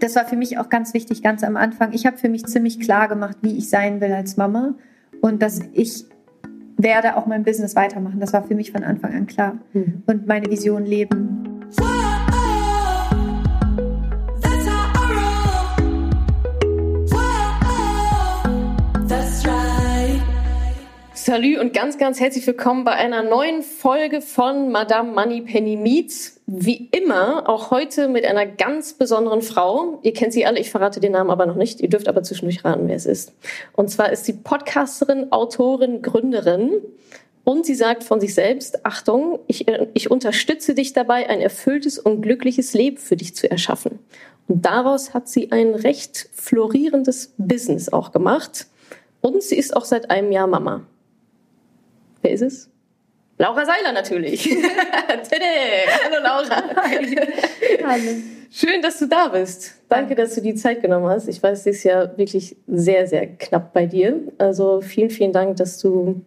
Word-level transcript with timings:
das 0.00 0.16
war 0.16 0.26
für 0.26 0.36
mich 0.36 0.58
auch 0.58 0.68
ganz 0.68 0.94
wichtig, 0.94 1.22
ganz 1.22 1.42
am 1.42 1.56
Anfang. 1.56 1.92
Ich 1.92 2.06
habe 2.06 2.18
für 2.18 2.28
mich 2.28 2.44
ziemlich 2.46 2.80
klar 2.80 3.08
gemacht, 3.08 3.36
wie 3.42 3.56
ich 3.56 3.68
sein 3.68 4.00
will 4.00 4.12
als 4.12 4.36
Mama 4.36 4.74
und 5.20 5.42
dass 5.42 5.60
ich 5.72 6.04
werde 6.76 7.16
auch 7.16 7.26
mein 7.26 7.42
Business 7.42 7.74
weitermachen. 7.74 8.20
Das 8.20 8.32
war 8.32 8.44
für 8.44 8.54
mich 8.54 8.72
von 8.72 8.84
Anfang 8.84 9.14
an 9.14 9.26
klar. 9.26 9.58
Mhm. 9.72 10.02
Und 10.06 10.26
meine 10.26 10.50
Vision 10.50 10.84
leben. 10.84 11.45
Salü 21.26 21.58
und 21.58 21.72
ganz, 21.72 21.98
ganz 21.98 22.20
herzlich 22.20 22.46
willkommen 22.46 22.84
bei 22.84 22.92
einer 22.92 23.24
neuen 23.24 23.62
Folge 23.62 24.20
von 24.20 24.70
Madame 24.70 25.10
Money 25.10 25.40
Penny 25.40 25.74
Meets. 25.74 26.40
Wie 26.46 26.88
immer, 26.92 27.48
auch 27.48 27.72
heute 27.72 28.06
mit 28.06 28.24
einer 28.24 28.46
ganz 28.46 28.92
besonderen 28.92 29.42
Frau. 29.42 29.98
Ihr 30.04 30.12
kennt 30.12 30.32
sie 30.32 30.46
alle, 30.46 30.60
ich 30.60 30.70
verrate 30.70 31.00
den 31.00 31.10
Namen 31.10 31.30
aber 31.30 31.46
noch 31.46 31.56
nicht. 31.56 31.80
Ihr 31.80 31.88
dürft 31.88 32.06
aber 32.06 32.22
zwischendurch 32.22 32.64
raten, 32.64 32.86
wer 32.86 32.94
es 32.94 33.06
ist. 33.06 33.32
Und 33.72 33.90
zwar 33.90 34.12
ist 34.12 34.24
sie 34.24 34.34
Podcasterin, 34.34 35.32
Autorin, 35.32 36.00
Gründerin. 36.00 36.74
Und 37.42 37.66
sie 37.66 37.74
sagt 37.74 38.04
von 38.04 38.20
sich 38.20 38.32
selbst, 38.32 38.86
Achtung, 38.86 39.40
ich, 39.48 39.66
ich 39.94 40.08
unterstütze 40.12 40.74
dich 40.74 40.92
dabei, 40.92 41.28
ein 41.28 41.40
erfülltes 41.40 41.98
und 41.98 42.22
glückliches 42.22 42.72
Leben 42.72 42.98
für 42.98 43.16
dich 43.16 43.34
zu 43.34 43.50
erschaffen. 43.50 43.98
Und 44.46 44.64
daraus 44.64 45.12
hat 45.12 45.28
sie 45.28 45.50
ein 45.50 45.74
recht 45.74 46.28
florierendes 46.34 47.34
Business 47.36 47.92
auch 47.92 48.12
gemacht. 48.12 48.68
Und 49.22 49.42
sie 49.42 49.56
ist 49.56 49.76
auch 49.76 49.86
seit 49.86 50.08
einem 50.12 50.30
Jahr 50.30 50.46
Mama. 50.46 50.86
Wer 52.26 52.32
ist 52.32 52.42
es? 52.42 52.68
Laura 53.38 53.64
Seiler 53.64 53.92
natürlich. 53.92 54.46
Hallo 55.08 56.20
Laura. 56.20 56.60
Hallo. 57.84 58.14
Schön, 58.50 58.82
dass 58.82 58.98
du 58.98 59.06
da 59.06 59.28
bist. 59.28 59.76
Danke, 59.88 60.16
dass 60.16 60.34
du 60.34 60.40
die 60.40 60.56
Zeit 60.56 60.82
genommen 60.82 61.06
hast. 61.06 61.28
Ich 61.28 61.40
weiß, 61.40 61.60
es 61.60 61.66
ist 61.66 61.84
ja 61.84 62.18
wirklich 62.18 62.56
sehr, 62.66 63.06
sehr 63.06 63.28
knapp 63.28 63.72
bei 63.72 63.86
dir. 63.86 64.18
Also 64.38 64.80
vielen, 64.80 65.10
vielen 65.10 65.32
Dank, 65.32 65.58
dass 65.58 65.78
du 65.78 66.20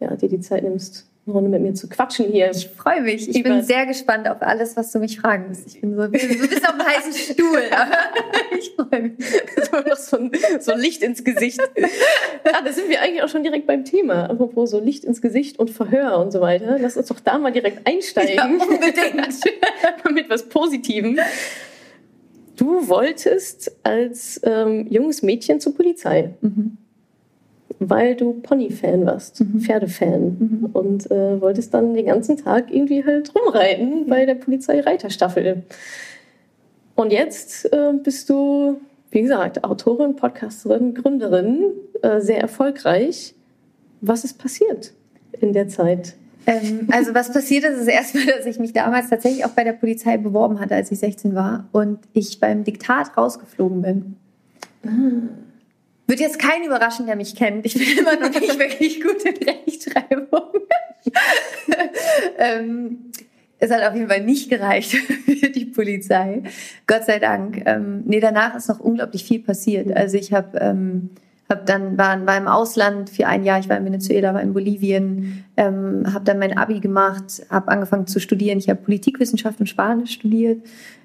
ja, 0.00 0.16
dir 0.16 0.28
die 0.28 0.40
Zeit 0.40 0.64
nimmst, 0.64 1.08
eine 1.26 1.34
Runde 1.34 1.50
mit 1.50 1.62
mir 1.62 1.74
zu 1.74 1.88
quatschen 1.88 2.30
hier. 2.30 2.50
Ich 2.50 2.68
freue 2.68 3.00
mich. 3.00 3.28
Ich 3.28 3.42
bin 3.42 3.62
sehr 3.62 3.86
gespannt 3.86 4.28
auf 4.28 4.42
alles, 4.42 4.76
was 4.76 4.92
du 4.92 4.98
mich 4.98 5.20
fragen 5.20 5.48
wirst. 5.48 5.66
Ich 5.68 5.80
bin 5.80 5.96
so, 5.96 6.02
du 6.02 6.10
bist 6.10 6.68
auf 6.68 6.74
einem 6.74 6.86
heißen 6.86 7.12
Stuhl. 7.14 7.62
ich 8.58 8.72
freue 8.76 9.00
mich. 9.00 9.12
So 9.70 9.80
noch 9.80 9.96
so 9.96 10.16
ein, 10.18 10.32
so 10.60 10.74
Licht 10.74 11.02
ins 11.02 11.24
Gesicht. 11.24 11.60
Ah, 12.44 12.60
da 12.62 12.72
sind 12.72 12.90
wir 12.90 13.00
eigentlich 13.00 13.22
auch 13.22 13.28
schon 13.28 13.42
direkt 13.42 13.66
beim 13.66 13.86
Thema. 13.86 14.28
Apropos 14.28 14.70
so 14.70 14.80
Licht 14.80 15.04
ins 15.04 15.22
Gesicht 15.22 15.58
und 15.58 15.70
Verhör 15.70 16.18
und 16.18 16.30
so 16.30 16.42
weiter. 16.42 16.76
Lass 16.78 16.96
uns 16.98 17.06
doch 17.08 17.20
da 17.20 17.38
mal 17.38 17.52
direkt 17.52 17.86
einsteigen. 17.86 18.34
Ja, 18.34 18.44
unbedingt. 18.44 19.44
mit 20.14 20.28
was 20.28 20.46
Positivem. 20.48 21.18
Du 22.56 22.86
wolltest 22.86 23.74
als 23.82 24.40
ähm, 24.44 24.86
junges 24.90 25.22
Mädchen 25.22 25.58
zur 25.58 25.74
Polizei. 25.74 26.34
Mhm 26.42 26.76
weil 27.90 28.14
du 28.14 28.34
Pony-Fan 28.34 29.06
warst, 29.06 29.40
mhm. 29.40 29.60
Pferdefan 29.60 30.36
mhm. 30.38 30.70
und 30.72 31.10
äh, 31.10 31.40
wolltest 31.40 31.74
dann 31.74 31.94
den 31.94 32.06
ganzen 32.06 32.36
Tag 32.36 32.70
irgendwie 32.70 33.04
halt 33.04 33.32
rumreiten 33.34 34.06
bei 34.06 34.26
der 34.26 34.34
Polizeireiterstaffel. 34.34 35.62
Und 36.94 37.12
jetzt 37.12 37.72
äh, 37.72 37.92
bist 38.02 38.30
du, 38.30 38.80
wie 39.10 39.22
gesagt, 39.22 39.64
Autorin, 39.64 40.16
Podcasterin, 40.16 40.94
Gründerin, 40.94 41.72
äh, 42.02 42.20
sehr 42.20 42.40
erfolgreich. 42.40 43.34
Was 44.00 44.24
ist 44.24 44.38
passiert 44.38 44.92
in 45.40 45.52
der 45.52 45.68
Zeit? 45.68 46.14
Ähm, 46.46 46.88
also 46.92 47.14
was 47.14 47.32
passiert 47.32 47.64
ist, 47.64 47.80
ist 47.80 47.88
erstmal, 47.88 48.26
dass 48.36 48.46
ich 48.46 48.58
mich 48.58 48.72
damals 48.72 49.10
tatsächlich 49.10 49.44
auch 49.44 49.50
bei 49.50 49.64
der 49.64 49.72
Polizei 49.72 50.16
beworben 50.16 50.60
hatte, 50.60 50.74
als 50.74 50.90
ich 50.92 50.98
16 50.98 51.34
war 51.34 51.68
und 51.72 52.00
ich 52.12 52.40
beim 52.40 52.64
Diktat 52.64 53.16
rausgeflogen 53.16 53.82
bin. 53.82 54.16
Ah. 54.86 55.44
Wird 56.06 56.20
jetzt 56.20 56.38
keinen 56.38 56.64
überraschen, 56.64 57.06
der 57.06 57.16
mich 57.16 57.34
kennt. 57.34 57.64
Ich 57.64 57.74
bin 57.74 57.98
immer 57.98 58.16
noch 58.16 58.38
nicht 58.38 58.58
wirklich 58.58 59.00
gut 59.00 59.22
in 59.24 59.36
Rechtschreibung. 59.36 60.52
ähm, 62.38 63.10
es 63.58 63.70
hat 63.70 63.82
auf 63.82 63.94
jeden 63.94 64.08
Fall 64.08 64.22
nicht 64.22 64.50
gereicht 64.50 64.92
für 64.92 65.50
die 65.50 65.64
Polizei. 65.64 66.42
Gott 66.86 67.04
sei 67.04 67.18
Dank. 67.18 67.62
Ähm, 67.64 68.02
nee, 68.04 68.20
danach 68.20 68.54
ist 68.54 68.68
noch 68.68 68.80
unglaublich 68.80 69.24
viel 69.24 69.40
passiert. 69.40 69.96
Also 69.96 70.18
ich 70.18 70.32
habe 70.32 70.58
ähm, 70.58 71.10
hab 71.48 71.66
dann 71.66 71.98
war, 71.98 72.26
war 72.26 72.36
im 72.36 72.48
Ausland 72.48 73.10
für 73.10 73.26
ein 73.26 73.44
Jahr. 73.44 73.58
Ich 73.58 73.68
war 73.68 73.76
in 73.76 73.84
Venezuela, 73.84 74.32
war 74.34 74.42
in 74.42 74.54
Bolivien, 74.54 75.44
ähm, 75.56 76.04
habe 76.12 76.24
dann 76.24 76.38
mein 76.38 76.56
Abi 76.56 76.80
gemacht, 76.80 77.42
habe 77.50 77.68
angefangen 77.68 78.06
zu 78.06 78.18
studieren. 78.18 78.58
Ich 78.58 78.68
habe 78.68 78.80
Politikwissenschaft 78.80 79.60
und 79.60 79.66
Spanisch 79.66 80.12
studiert 80.12 80.62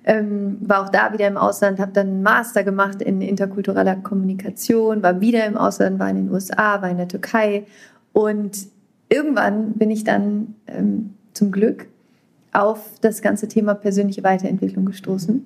ähm, 0.09 0.57
war 0.61 0.83
auch 0.83 0.89
da 0.89 1.13
wieder 1.13 1.27
im 1.27 1.37
Ausland, 1.37 1.79
habe 1.79 1.91
dann 1.91 2.07
einen 2.07 2.23
Master 2.23 2.63
gemacht 2.63 3.01
in 3.01 3.21
interkultureller 3.21 3.95
Kommunikation, 3.97 5.03
war 5.03 5.21
wieder 5.21 5.45
im 5.45 5.57
Ausland, 5.57 5.99
war 5.99 6.09
in 6.09 6.15
den 6.15 6.31
USA, 6.31 6.81
war 6.81 6.89
in 6.89 6.97
der 6.97 7.07
Türkei 7.07 7.65
und 8.13 8.57
irgendwann 9.09 9.73
bin 9.73 9.91
ich 9.91 10.03
dann 10.03 10.55
ähm, 10.67 11.13
zum 11.33 11.51
Glück 11.51 11.87
auf 12.51 12.79
das 13.01 13.21
ganze 13.21 13.47
Thema 13.47 13.75
persönliche 13.75 14.23
Weiterentwicklung 14.23 14.85
gestoßen. 14.85 15.45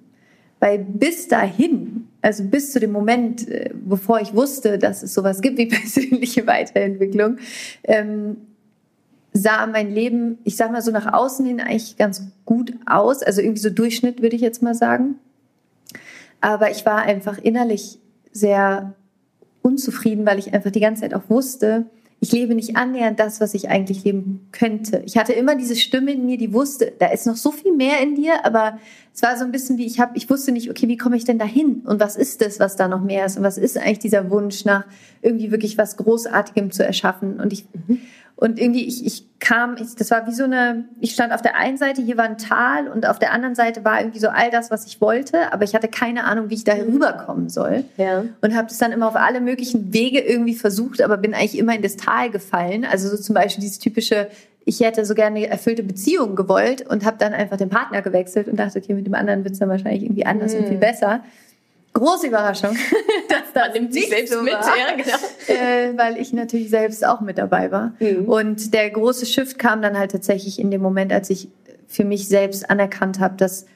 Weil 0.63 0.79
bis 0.79 1.27
dahin, 1.27 2.07
also 2.21 2.45
bis 2.45 2.71
zu 2.71 2.79
dem 2.79 2.93
Moment, 2.93 3.49
äh, 3.49 3.71
bevor 3.73 4.21
ich 4.21 4.33
wusste, 4.33 4.77
dass 4.77 5.03
es 5.03 5.13
sowas 5.13 5.41
gibt 5.41 5.57
wie 5.57 5.65
persönliche 5.67 6.47
Weiterentwicklung, 6.47 7.35
ähm, 7.83 8.37
sah 9.33 9.67
mein 9.67 9.93
Leben, 9.93 10.37
ich 10.45 10.55
sag 10.55 10.71
mal 10.71 10.81
so 10.81 10.91
nach 10.91 11.11
außen 11.11 11.45
hin 11.45 11.59
eigentlich 11.59 11.97
ganz 11.97 12.23
gut 12.45 12.71
aus. 12.85 13.23
Also 13.23 13.41
irgendwie 13.41 13.59
so 13.59 13.71
Durchschnitt, 13.71 14.21
würde 14.21 14.37
ich 14.37 14.41
jetzt 14.41 14.61
mal 14.61 14.73
sagen. 14.73 15.15
Aber 16.39 16.71
ich 16.71 16.85
war 16.85 17.01
einfach 17.01 17.39
innerlich 17.39 17.99
sehr 18.31 18.93
unzufrieden, 19.63 20.25
weil 20.25 20.39
ich 20.39 20.53
einfach 20.53 20.71
die 20.71 20.79
ganze 20.79 21.01
Zeit 21.01 21.13
auch 21.13 21.29
wusste, 21.29 21.87
ich 22.23 22.31
lebe 22.31 22.55
nicht 22.55 22.77
annähernd 22.77 23.19
das, 23.19 23.41
was 23.41 23.53
ich 23.53 23.67
eigentlich 23.67 24.05
leben 24.05 24.47
könnte. 24.53 25.03
Ich 25.05 25.17
hatte 25.17 25.33
immer 25.33 25.55
diese 25.55 25.75
Stimme 25.75 26.13
in 26.13 26.25
mir, 26.25 26.37
die 26.37 26.53
wusste, 26.53 26.93
da 26.97 27.07
ist 27.07 27.27
noch 27.27 27.35
so 27.35 27.51
viel 27.51 27.73
mehr 27.73 27.99
in 27.99 28.15
dir, 28.15 28.45
aber 28.45 28.79
es 29.13 29.21
war 29.21 29.37
so 29.37 29.43
ein 29.43 29.51
bisschen 29.51 29.77
wie 29.77 29.85
ich 29.85 29.99
habe, 29.99 30.15
ich 30.15 30.29
wusste 30.29 30.53
nicht, 30.53 30.69
okay, 30.69 30.87
wie 30.87 30.95
komme 30.95 31.17
ich 31.17 31.25
denn 31.25 31.37
dahin 31.37 31.81
und 31.85 31.99
was 31.99 32.15
ist 32.15 32.39
das, 32.39 32.61
was 32.61 32.77
da 32.77 32.87
noch 32.87 33.01
mehr 33.01 33.25
ist 33.25 33.35
und 33.35 33.43
was 33.43 33.57
ist 33.57 33.77
eigentlich 33.77 33.99
dieser 33.99 34.31
Wunsch 34.31 34.63
nach 34.63 34.85
irgendwie 35.21 35.51
wirklich 35.51 35.77
was 35.77 35.97
Großartigem 35.97 36.71
zu 36.71 36.85
erschaffen 36.85 37.41
und 37.41 37.51
ich 37.51 37.65
mhm. 37.73 37.99
Und 38.35 38.59
irgendwie, 38.59 38.85
ich, 38.85 39.05
ich 39.05 39.39
kam, 39.39 39.75
ich, 39.77 39.95
das 39.95 40.09
war 40.09 40.25
wie 40.27 40.33
so 40.33 40.43
eine, 40.43 40.85
ich 40.99 41.13
stand 41.13 41.33
auf 41.33 41.41
der 41.41 41.55
einen 41.55 41.77
Seite, 41.77 42.01
hier 42.01 42.17
war 42.17 42.25
ein 42.25 42.37
Tal 42.37 42.87
und 42.87 43.05
auf 43.05 43.19
der 43.19 43.31
anderen 43.31 43.55
Seite 43.55 43.85
war 43.85 43.99
irgendwie 43.99 44.19
so 44.19 44.29
all 44.29 44.49
das, 44.49 44.71
was 44.71 44.85
ich 44.85 45.01
wollte, 45.01 45.53
aber 45.53 45.63
ich 45.63 45.75
hatte 45.75 45.87
keine 45.87 46.23
Ahnung, 46.23 46.49
wie 46.49 46.55
ich 46.55 46.63
da 46.63 46.73
rüberkommen 46.73 47.49
soll. 47.49 47.83
Ja. 47.97 48.25
Und 48.41 48.55
habe 48.55 48.67
das 48.67 48.77
dann 48.79 48.91
immer 48.91 49.07
auf 49.07 49.15
alle 49.15 49.39
möglichen 49.39 49.93
Wege 49.93 50.19
irgendwie 50.19 50.55
versucht, 50.55 51.01
aber 51.01 51.17
bin 51.17 51.33
eigentlich 51.33 51.57
immer 51.57 51.75
in 51.75 51.81
das 51.81 51.95
Tal 51.95 52.31
gefallen. 52.31 52.85
Also 52.85 53.09
so 53.09 53.17
zum 53.17 53.35
Beispiel 53.35 53.61
dieses 53.61 53.79
typische, 53.79 54.27
ich 54.65 54.79
hätte 54.79 55.05
so 55.05 55.13
gerne 55.13 55.37
eine 55.37 55.47
erfüllte 55.47 55.83
Beziehung 55.83 56.35
gewollt 56.35 56.87
und 56.89 57.05
habe 57.05 57.17
dann 57.19 57.33
einfach 57.33 57.57
den 57.57 57.69
Partner 57.69 58.01
gewechselt 58.01 58.47
und 58.47 58.57
dachte, 58.57 58.79
okay, 58.79 58.93
mit 58.93 59.05
dem 59.05 59.13
anderen 59.13 59.43
wird 59.43 59.53
es 59.53 59.59
dann 59.59 59.69
wahrscheinlich 59.69 60.03
irgendwie 60.03 60.25
anders 60.25 60.53
mhm. 60.53 60.59
und 60.59 60.67
viel 60.69 60.77
besser. 60.77 61.23
Große 61.93 62.27
Überraschung. 62.27 62.71
dass 63.29 63.53
das 63.53 63.63
Man 63.63 63.73
nimmt 63.73 63.93
sich 63.93 64.09
selbst 64.09 64.33
so 64.33 64.41
mit, 64.41 64.53
ja, 64.53 64.95
genau. 64.95 65.17
Äh, 65.47 65.95
weil 65.95 66.17
ich 66.17 66.33
natürlich 66.33 66.69
selbst 66.69 67.05
auch 67.05 67.21
mit 67.21 67.37
dabei 67.37 67.71
war. 67.71 67.93
Mhm. 67.99 68.25
Und 68.25 68.73
der 68.73 68.89
große 68.89 69.25
Shift 69.25 69.59
kam 69.59 69.81
dann 69.81 69.97
halt 69.97 70.11
tatsächlich 70.11 70.59
in 70.59 70.71
dem 70.71 70.81
Moment, 70.81 71.13
als 71.13 71.29
ich 71.29 71.49
für 71.87 72.03
mich 72.03 72.27
selbst 72.27 72.69
anerkannt 72.69 73.19
habe, 73.19 73.35
dass 73.37 73.67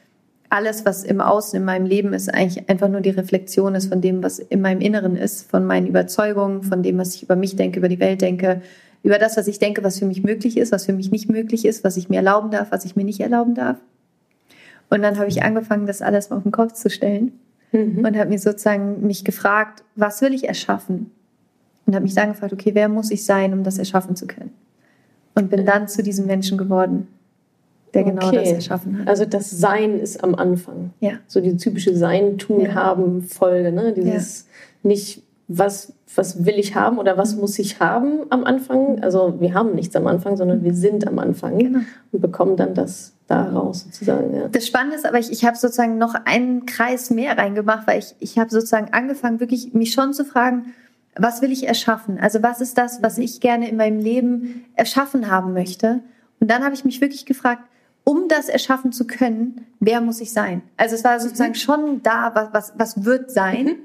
alles, 0.49 0.85
was 0.85 1.03
im 1.03 1.21
Außen 1.21 1.57
in 1.57 1.65
meinem 1.65 1.85
Leben 1.85 2.13
ist, 2.13 2.33
eigentlich 2.33 2.69
einfach 2.69 2.87
nur 2.87 3.01
die 3.01 3.09
Reflexion 3.11 3.75
ist 3.75 3.89
von 3.89 4.01
dem, 4.01 4.23
was 4.23 4.39
in 4.39 4.61
meinem 4.61 4.81
Inneren 4.81 5.15
ist, 5.15 5.49
von 5.49 5.65
meinen 5.65 5.87
Überzeugungen, 5.87 6.63
von 6.63 6.81
dem, 6.81 6.97
was 6.97 7.15
ich 7.15 7.23
über 7.23 7.35
mich 7.35 7.55
denke, 7.55 7.79
über 7.79 7.89
die 7.89 7.99
Welt 7.99 8.21
denke, 8.21 8.61
über 9.03 9.19
das, 9.19 9.37
was 9.37 9.47
ich 9.47 9.59
denke, 9.59 9.83
was 9.83 9.99
für 9.99 10.05
mich 10.05 10.23
möglich 10.23 10.57
ist, 10.57 10.71
was 10.71 10.85
für 10.85 10.93
mich 10.93 11.11
nicht 11.11 11.29
möglich 11.29 11.65
ist, 11.65 11.83
was 11.83 11.97
ich 11.97 12.09
mir 12.09 12.17
erlauben 12.17 12.49
darf, 12.49 12.71
was 12.71 12.85
ich 12.85 12.95
mir 12.95 13.03
nicht 13.03 13.19
erlauben 13.19 13.55
darf. 13.55 13.77
Und 14.89 15.01
dann 15.01 15.19
habe 15.19 15.27
ich 15.27 15.43
angefangen, 15.43 15.85
das 15.85 16.01
alles 16.01 16.29
mal 16.29 16.37
auf 16.37 16.43
den 16.43 16.51
Kopf 16.53 16.73
zu 16.73 16.89
stellen 16.89 17.33
mhm. 17.71 18.05
und 18.05 18.17
habe 18.17 18.29
mir 18.29 18.39
sozusagen 18.39 19.05
mich 19.05 19.23
gefragt, 19.23 19.83
was 19.95 20.21
will 20.21 20.33
ich 20.33 20.47
erschaffen? 20.47 21.11
Und 21.85 21.95
habe 21.95 22.03
mich 22.03 22.15
dann 22.15 22.29
gefragt, 22.29 22.53
okay, 22.53 22.71
wer 22.73 22.89
muss 22.89 23.11
ich 23.11 23.25
sein, 23.25 23.53
um 23.53 23.63
das 23.63 23.77
erschaffen 23.77 24.15
zu 24.15 24.27
können? 24.27 24.51
Und 25.35 25.49
bin 25.49 25.65
dann 25.65 25.87
zu 25.87 26.03
diesem 26.03 26.25
Menschen 26.25 26.57
geworden, 26.57 27.07
der 27.93 28.03
genau 28.03 28.27
okay. 28.27 28.37
das 28.37 28.51
erschaffen 28.51 28.99
hat. 28.99 29.07
Also 29.07 29.25
das 29.25 29.49
Sein 29.49 29.99
ist 29.99 30.23
am 30.23 30.35
Anfang. 30.35 30.91
Ja. 30.99 31.13
So 31.27 31.39
die 31.39 31.55
typische 31.55 31.95
Sein, 31.95 32.37
Tun, 32.37 32.61
ja. 32.61 32.73
Haben, 32.73 33.21
Folge. 33.21 33.71
Ne? 33.71 33.93
Dieses 33.93 34.47
ja. 34.83 34.89
nicht, 34.89 35.23
was, 35.47 35.93
was 36.15 36.45
will 36.45 36.55
ich 36.57 36.75
haben 36.75 36.97
oder 36.97 37.17
was 37.17 37.35
muss 37.35 37.59
ich 37.59 37.79
haben 37.79 38.21
am 38.29 38.43
Anfang. 38.43 39.03
Also 39.03 39.35
wir 39.39 39.53
haben 39.53 39.75
nichts 39.75 39.95
am 39.95 40.07
Anfang, 40.07 40.37
sondern 40.37 40.63
wir 40.63 40.73
sind 40.73 41.07
am 41.07 41.19
Anfang 41.19 41.59
genau. 41.59 41.79
und 42.11 42.21
bekommen 42.21 42.55
dann 42.55 42.73
das 42.73 43.13
daraus 43.27 43.81
sozusagen. 43.81 44.33
Ja. 44.33 44.47
Das 44.47 44.65
Spannende 44.65 44.95
ist 44.95 45.05
aber, 45.05 45.19
ich, 45.19 45.31
ich 45.31 45.45
habe 45.45 45.57
sozusagen 45.57 45.97
noch 45.97 46.15
einen 46.25 46.65
Kreis 46.65 47.09
mehr 47.09 47.37
reingemacht, 47.37 47.87
weil 47.87 47.99
ich, 47.99 48.15
ich 48.19 48.39
habe 48.39 48.49
sozusagen 48.49 48.93
angefangen, 48.93 49.39
wirklich 49.39 49.73
mich 49.73 49.91
schon 49.91 50.13
zu 50.13 50.23
fragen, 50.23 50.73
was 51.15 51.41
will 51.41 51.51
ich 51.51 51.67
erschaffen? 51.67 52.19
Also 52.19 52.41
was 52.41 52.61
ist 52.61 52.77
das, 52.77 53.01
was 53.01 53.17
ich 53.17 53.41
gerne 53.41 53.69
in 53.69 53.75
meinem 53.75 53.99
Leben 53.99 54.65
erschaffen 54.75 55.29
haben 55.29 55.53
möchte? 55.53 56.01
Und 56.39 56.49
dann 56.49 56.63
habe 56.63 56.75
ich 56.75 56.85
mich 56.85 57.01
wirklich 57.01 57.25
gefragt, 57.25 57.63
um 58.03 58.29
das 58.29 58.47
erschaffen 58.47 58.93
zu 58.93 59.05
können, 59.05 59.65
wer 59.79 59.99
muss 59.99 60.21
ich 60.21 60.31
sein? 60.31 60.61
Also 60.77 60.95
es 60.95 61.03
war 61.03 61.19
sozusagen 61.19 61.51
mhm. 61.51 61.55
schon 61.55 62.03
da, 62.03 62.31
was, 62.33 62.53
was, 62.53 62.73
was 62.77 63.03
wird 63.03 63.31
sein. 63.31 63.65
Mhm. 63.65 63.75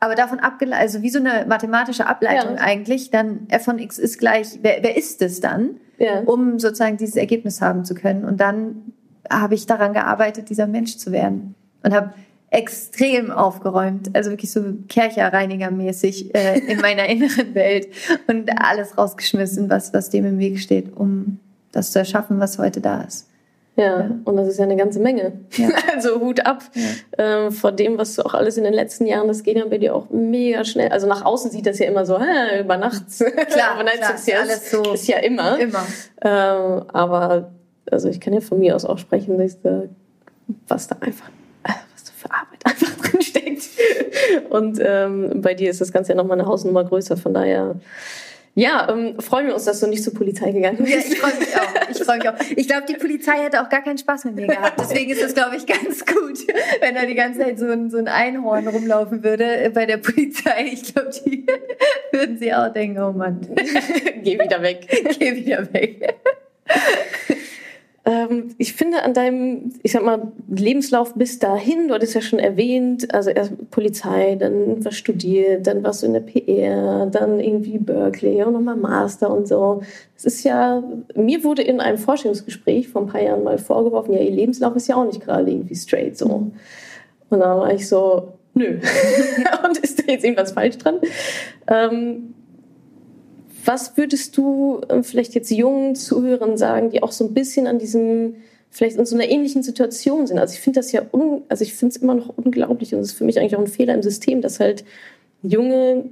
Aber 0.00 0.14
davon 0.14 0.40
abgeleitet, 0.40 0.82
also 0.82 1.02
wie 1.02 1.10
so 1.10 1.18
eine 1.18 1.44
mathematische 1.46 2.06
Ableitung 2.06 2.56
ja. 2.56 2.62
eigentlich, 2.62 3.10
dann 3.10 3.46
f 3.48 3.64
von 3.64 3.78
x 3.78 3.98
ist 3.98 4.18
gleich, 4.18 4.58
wer, 4.62 4.82
wer 4.82 4.96
ist 4.96 5.20
es 5.20 5.40
dann, 5.40 5.76
ja. 5.98 6.20
um 6.20 6.58
sozusagen 6.58 6.96
dieses 6.96 7.16
Ergebnis 7.16 7.60
haben 7.60 7.84
zu 7.84 7.94
können. 7.94 8.24
Und 8.24 8.40
dann 8.40 8.92
habe 9.30 9.54
ich 9.54 9.66
daran 9.66 9.92
gearbeitet, 9.92 10.48
dieser 10.48 10.66
Mensch 10.66 10.96
zu 10.96 11.12
werden. 11.12 11.54
Und 11.82 11.94
habe 11.94 12.14
extrem 12.50 13.30
aufgeräumt, 13.30 14.14
also 14.14 14.30
wirklich 14.30 14.50
so 14.50 14.60
Kercherreiniger-mäßig 14.60 16.34
äh, 16.34 16.58
in 16.58 16.80
meiner 16.80 17.06
inneren 17.08 17.54
Welt 17.54 17.88
und 18.26 18.50
alles 18.60 18.98
rausgeschmissen, 18.98 19.70
was, 19.70 19.94
was 19.94 20.10
dem 20.10 20.24
im 20.24 20.38
Weg 20.38 20.58
steht, 20.58 20.96
um 20.96 21.38
das 21.72 21.92
zu 21.92 22.00
erschaffen, 22.00 22.40
was 22.40 22.58
heute 22.58 22.80
da 22.80 23.02
ist. 23.02 23.28
Ja, 23.76 24.00
ja. 24.00 24.10
und 24.24 24.36
das 24.36 24.48
ist 24.48 24.58
ja 24.58 24.64
eine 24.64 24.76
ganze 24.76 25.00
Menge. 25.00 25.32
Ja. 25.56 25.68
Also 25.94 26.20
Hut 26.20 26.46
ab 26.46 26.62
ja. 26.74 27.46
äh, 27.46 27.50
vor 27.50 27.72
dem, 27.72 27.98
was 27.98 28.16
du 28.16 28.22
auch 28.24 28.34
alles 28.34 28.56
in 28.56 28.64
den 28.64 28.72
letzten 28.72 29.06
Jahren, 29.06 29.28
das 29.28 29.42
geht 29.42 29.56
ja 29.56 29.64
bei 29.66 29.78
dir 29.78 29.94
auch 29.94 30.08
mega 30.10 30.64
schnell. 30.64 30.88
Also 30.88 31.06
nach 31.06 31.24
außen 31.24 31.50
sieht 31.50 31.66
das 31.66 31.78
ja 31.78 31.86
immer 31.86 32.06
so, 32.06 32.18
hä, 32.18 32.60
über 32.60 32.76
Nacht. 32.76 33.04
Klar, 33.18 33.84
klar 33.84 34.14
ist, 34.14 34.34
alles 34.34 34.70
so 34.70 34.94
ist 34.94 35.08
ja 35.08 35.18
immer. 35.18 35.58
Immer. 35.58 35.86
Ähm, 36.22 36.84
aber 36.92 37.50
also 37.90 38.08
ich 38.08 38.20
kann 38.20 38.32
ja 38.32 38.40
von 38.40 38.58
mir 38.58 38.76
aus 38.76 38.84
auch 38.84 38.98
sprechen, 38.98 39.38
dass 39.38 39.60
da, 39.60 39.82
was 40.68 40.88
da 40.88 40.96
einfach 41.00 41.30
für 42.20 42.30
Arbeit 42.30 42.60
einfach 42.64 42.96
drin 42.96 43.22
steckt. 43.22 43.68
Und 44.50 44.78
ähm, 44.82 45.40
bei 45.40 45.54
dir 45.54 45.70
ist 45.70 45.80
das 45.80 45.92
Ganze 45.92 46.12
ja 46.12 46.16
nochmal 46.16 46.38
eine 46.38 46.48
Hausnummer 46.48 46.84
größer. 46.84 47.16
Von 47.16 47.34
daher, 47.34 47.76
ja, 48.54 48.88
ähm, 48.90 49.20
freuen 49.20 49.46
wir 49.46 49.54
uns, 49.54 49.64
dass 49.64 49.80
du 49.80 49.86
nicht 49.86 50.02
zur 50.02 50.12
Polizei 50.12 50.50
gegangen 50.50 50.78
bist. 50.78 50.90
Ja, 50.90 50.98
ich 50.98 51.18
freue 51.18 51.38
mich 51.38 51.56
auch. 51.56 51.90
Ich 51.90 52.04
freue 52.04 52.18
mich 52.18 52.28
auch. 52.28 52.34
Ich 52.56 52.66
glaube, 52.66 52.84
die 52.88 52.94
Polizei 52.94 53.38
hätte 53.38 53.62
auch 53.62 53.68
gar 53.68 53.82
keinen 53.82 53.98
Spaß 53.98 54.24
mit 54.24 54.34
mir 54.34 54.48
gehabt. 54.48 54.80
Deswegen 54.80 55.10
ist 55.10 55.22
es, 55.22 55.34
glaube 55.34 55.56
ich, 55.56 55.66
ganz 55.66 56.04
gut, 56.04 56.38
wenn 56.80 56.94
da 56.94 57.06
die 57.06 57.14
ganze 57.14 57.40
Zeit 57.40 57.58
so 57.58 57.66
ein, 57.66 57.90
so 57.90 57.98
ein 57.98 58.08
Einhorn 58.08 58.66
rumlaufen 58.66 59.22
würde 59.22 59.70
bei 59.72 59.86
der 59.86 59.98
Polizei. 59.98 60.70
Ich 60.72 60.92
glaube, 60.92 61.10
die 61.24 61.46
würden 62.12 62.38
sie 62.38 62.52
auch 62.52 62.72
denken, 62.72 63.00
oh 63.00 63.12
Mann. 63.12 63.40
Geh 64.22 64.38
wieder 64.38 64.62
weg. 64.62 64.86
Geh 65.18 65.36
wieder 65.36 65.72
weg. 65.72 66.16
Ähm, 68.06 68.54
ich 68.56 68.72
finde 68.72 69.02
an 69.02 69.12
deinem, 69.12 69.72
ich 69.82 69.92
sag 69.92 70.02
mal, 70.02 70.32
Lebenslauf 70.48 71.14
bis 71.14 71.38
dahin, 71.38 71.88
du 71.88 71.94
hattest 71.94 72.14
ja 72.14 72.22
schon 72.22 72.38
erwähnt, 72.38 73.12
also 73.12 73.28
erst 73.28 73.70
Polizei, 73.70 74.36
dann 74.36 74.82
was 74.84 74.96
studiert, 74.96 75.66
dann 75.66 75.82
warst 75.84 76.02
du 76.02 76.06
in 76.06 76.14
der 76.14 76.20
PR, 76.20 77.06
dann 77.06 77.40
irgendwie 77.40 77.78
Berkeley 77.78 78.42
und 78.42 78.54
nochmal 78.54 78.76
Master 78.76 79.30
und 79.30 79.46
so. 79.46 79.82
Es 80.16 80.24
ist 80.24 80.44
ja, 80.44 80.82
mir 81.14 81.44
wurde 81.44 81.62
in 81.62 81.80
einem 81.80 81.98
Forschungsgespräch 81.98 82.88
vor 82.88 83.02
ein 83.02 83.08
paar 83.08 83.22
Jahren 83.22 83.44
mal 83.44 83.58
vorgeworfen, 83.58 84.14
ja, 84.14 84.20
ihr 84.20 84.30
Lebenslauf 84.30 84.74
ist 84.76 84.88
ja 84.88 84.96
auch 84.96 85.04
nicht 85.04 85.20
gerade 85.20 85.50
irgendwie 85.50 85.74
straight 85.74 86.16
so. 86.16 86.26
Und 87.28 87.38
dann 87.38 87.58
war 87.58 87.72
ich 87.72 87.86
so, 87.86 88.32
nö. 88.54 88.78
und 89.64 89.78
ist 89.78 89.98
da 89.98 90.12
jetzt 90.12 90.24
irgendwas 90.24 90.52
falsch 90.52 90.78
dran? 90.78 91.00
Ähm, 91.68 92.34
was 93.64 93.96
würdest 93.96 94.36
du 94.36 94.80
ähm, 94.88 95.04
vielleicht 95.04 95.34
jetzt 95.34 95.50
jungen 95.50 95.94
Zuhörern 95.94 96.56
sagen, 96.56 96.90
die 96.90 97.02
auch 97.02 97.12
so 97.12 97.24
ein 97.24 97.34
bisschen 97.34 97.66
an 97.66 97.78
diesem, 97.78 98.36
vielleicht 98.70 98.96
in 98.96 99.06
so 99.06 99.16
einer 99.16 99.28
ähnlichen 99.28 99.62
Situation 99.62 100.26
sind? 100.26 100.38
Also 100.38 100.54
ich 100.54 100.60
finde 100.60 100.80
das 100.80 100.92
ja, 100.92 101.02
un, 101.12 101.42
also 101.48 101.62
ich 101.62 101.74
finde 101.74 101.94
es 101.94 102.02
immer 102.02 102.14
noch 102.14 102.36
unglaublich 102.36 102.94
und 102.94 103.00
es 103.00 103.08
ist 103.08 103.18
für 103.18 103.24
mich 103.24 103.38
eigentlich 103.38 103.56
auch 103.56 103.60
ein 103.60 103.66
Fehler 103.66 103.94
im 103.94 104.02
System, 104.02 104.40
dass 104.40 104.60
halt 104.60 104.84
junge 105.42 106.04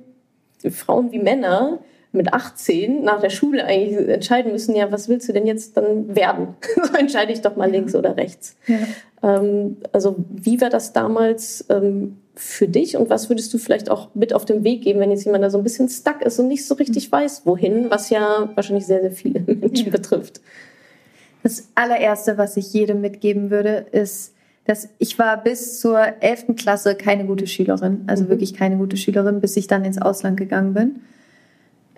Frauen 0.71 1.13
wie 1.13 1.19
Männer 1.19 1.79
mit 2.13 2.33
18 2.33 3.05
nach 3.05 3.21
der 3.21 3.31
Schule 3.31 3.65
eigentlich 3.65 4.09
entscheiden 4.09 4.53
müssen, 4.53 4.75
ja, 4.75 4.91
was 4.91 5.09
willst 5.09 5.29
du 5.29 5.33
denn 5.33 5.47
jetzt 5.47 5.77
dann 5.77 6.15
werden? 6.17 6.57
so 6.75 6.97
entscheide 6.97 7.33
ich 7.33 7.43
doch 7.43 7.57
mal 7.57 7.71
links 7.71 7.95
oder 7.95 8.17
rechts. 8.17 8.57
Ja. 8.67 8.79
Ähm, 9.23 9.79
also 9.93 10.17
wie 10.31 10.61
war 10.61 10.71
das 10.71 10.93
damals 10.93 11.65
ähm, 11.69 12.19
für 12.35 12.69
dich 12.69 12.97
und 12.97 13.11
was 13.11 13.29
würdest 13.29 13.53
du 13.53 13.59
vielleicht 13.59 13.91
auch 13.91 14.15
mit 14.15 14.33
auf 14.33 14.45
den 14.45 14.63
Weg 14.63 14.83
geben, 14.83 15.01
wenn 15.01 15.11
jetzt 15.11 15.25
jemand 15.25 15.43
da 15.43 15.51
so 15.51 15.59
ein 15.59 15.65
bisschen 15.65 15.89
stuck 15.89 16.23
ist 16.23 16.39
und 16.39 16.49
nicht 16.49 16.65
so 16.65 16.75
richtig 16.75 17.09
mhm. 17.09 17.13
weiß, 17.13 17.43
wohin, 17.45 17.91
was 17.91 18.11
ja 18.11 18.49
wahrscheinlich 18.55 18.87
sehr, 18.87 19.01
sehr 19.01 19.13
viele 19.13 19.41
Menschen 19.47 19.91
betrifft? 19.91 20.41
Das 21.43 21.69
allererste, 21.75 22.39
was 22.39 22.57
ich 22.57 22.73
jedem 22.73 23.01
mitgeben 23.01 23.51
würde, 23.51 23.87
ist, 23.93 24.35
dass 24.67 24.89
ich 24.99 25.19
war 25.19 25.43
bis 25.43 25.81
zur 25.81 25.99
11. 26.21 26.57
Klasse 26.57 26.95
keine 26.95 27.25
gute 27.25 27.47
Schülerin, 27.47 28.05
also 28.07 28.25
mhm. 28.25 28.29
wirklich 28.29 28.55
keine 28.55 28.77
gute 28.77 28.97
Schülerin, 28.97 29.41
bis 29.41 29.57
ich 29.57 29.67
dann 29.67 29.85
ins 29.85 30.01
Ausland 30.01 30.37
gegangen 30.37 30.75
bin. 30.75 31.01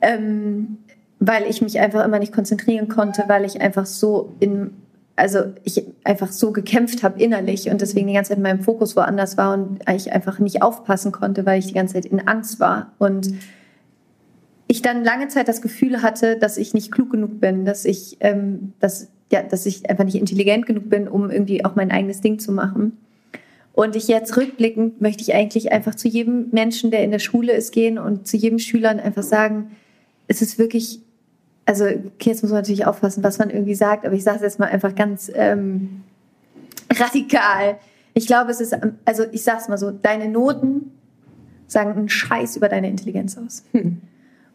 Ähm, 0.01 0.79
weil 1.19 1.45
ich 1.51 1.61
mich 1.61 1.79
einfach 1.81 2.03
immer 2.05 2.19
nicht 2.19 2.33
konzentrieren 2.33 2.89
konnte, 2.89 3.25
weil 3.27 3.45
ich 3.45 3.61
einfach 3.61 3.85
so 3.85 4.33
in 4.41 4.73
also 5.21 5.53
ich 5.65 5.85
einfach 6.03 6.33
so 6.33 6.51
gekämpft 6.51 7.03
habe 7.03 7.23
innerlich 7.23 7.69
und 7.69 7.83
deswegen 7.83 8.07
die 8.07 8.15
ganze 8.15 8.31
Zeit 8.31 8.39
mein 8.39 8.63
Fokus 8.63 8.97
woanders 8.97 9.37
war 9.37 9.53
und 9.53 9.81
ich 9.95 10.13
einfach 10.13 10.39
nicht 10.39 10.63
aufpassen 10.63 11.13
konnte, 11.13 11.45
weil 11.45 11.59
ich 11.59 11.67
die 11.67 11.75
ganze 11.75 11.95
Zeit 11.95 12.07
in 12.07 12.27
Angst 12.27 12.59
war 12.59 12.93
und 12.99 13.35
ich 14.67 14.81
dann 14.81 15.05
lange 15.05 15.29
Zeit 15.29 15.47
das 15.47 15.61
Gefühl 15.61 16.01
hatte, 16.01 16.39
dass 16.39 16.57
ich 16.57 16.73
nicht 16.73 16.91
klug 16.91 17.11
genug 17.11 17.39
bin, 17.39 17.67
dass 17.67 17.85
ich, 17.85 18.17
ähm, 18.21 18.73
dass, 18.81 19.09
ja, 19.31 19.43
dass 19.43 19.67
ich 19.67 19.91
einfach 19.91 20.05
nicht 20.05 20.15
intelligent 20.15 20.65
genug 20.65 20.89
bin, 20.89 21.07
um 21.07 21.31
irgendwie 21.31 21.65
auch 21.67 21.75
mein 21.75 21.91
eigenes 21.91 22.23
Ding 22.23 22.39
zu 22.39 22.51
machen. 22.51 22.97
Und 23.75 23.97
ich 23.97 24.09
jetzt 24.09 24.37
rückblickend 24.37 25.03
möchte 25.03 25.23
ich 25.23 25.35
eigentlich 25.35 25.71
einfach 25.71 25.97
zu 25.97 26.09
jedem 26.09 26.49
Menschen, 26.51 26.91
der 26.91 27.05
in 27.05 27.11
der 27.11 27.19
Schule 27.19 27.53
ist, 27.53 27.73
gehen 27.73 27.99
und 27.99 28.27
zu 28.27 28.39
jedem 28.39 28.59
Schülern 28.59 29.01
einfach 29.01 29.23
sagen, 29.23 29.73
es 30.29 30.41
ist 30.41 30.59
wirklich 30.59 31.01
also 31.71 31.85
okay, 31.85 32.31
jetzt 32.31 32.43
muss 32.43 32.51
man 32.51 32.63
natürlich 32.63 32.85
aufpassen, 32.85 33.23
was 33.23 33.39
man 33.39 33.49
irgendwie 33.49 33.77
sagt, 33.77 34.05
aber 34.05 34.17
ich 34.17 34.25
sage 34.25 34.39
es 34.39 34.43
jetzt 34.43 34.59
mal 34.59 34.67
einfach 34.67 34.93
ganz 34.97 35.31
ähm, 35.33 36.03
radikal. 36.93 37.79
Ich 38.13 38.27
glaube, 38.27 38.51
es 38.51 38.61
ist, 38.61 38.77
also 39.05 39.23
ich 39.31 39.45
sage 39.45 39.61
es 39.63 39.69
mal 39.69 39.79
so, 39.79 39.93
deine 39.93 40.29
Noten 40.29 40.91
sagen 41.69 41.93
einen 41.93 42.09
Scheiß 42.09 42.57
über 42.57 42.69
deine 42.69 42.89
Intelligenz 42.89 43.39
aus. 43.39 43.63
Hm. 43.71 44.01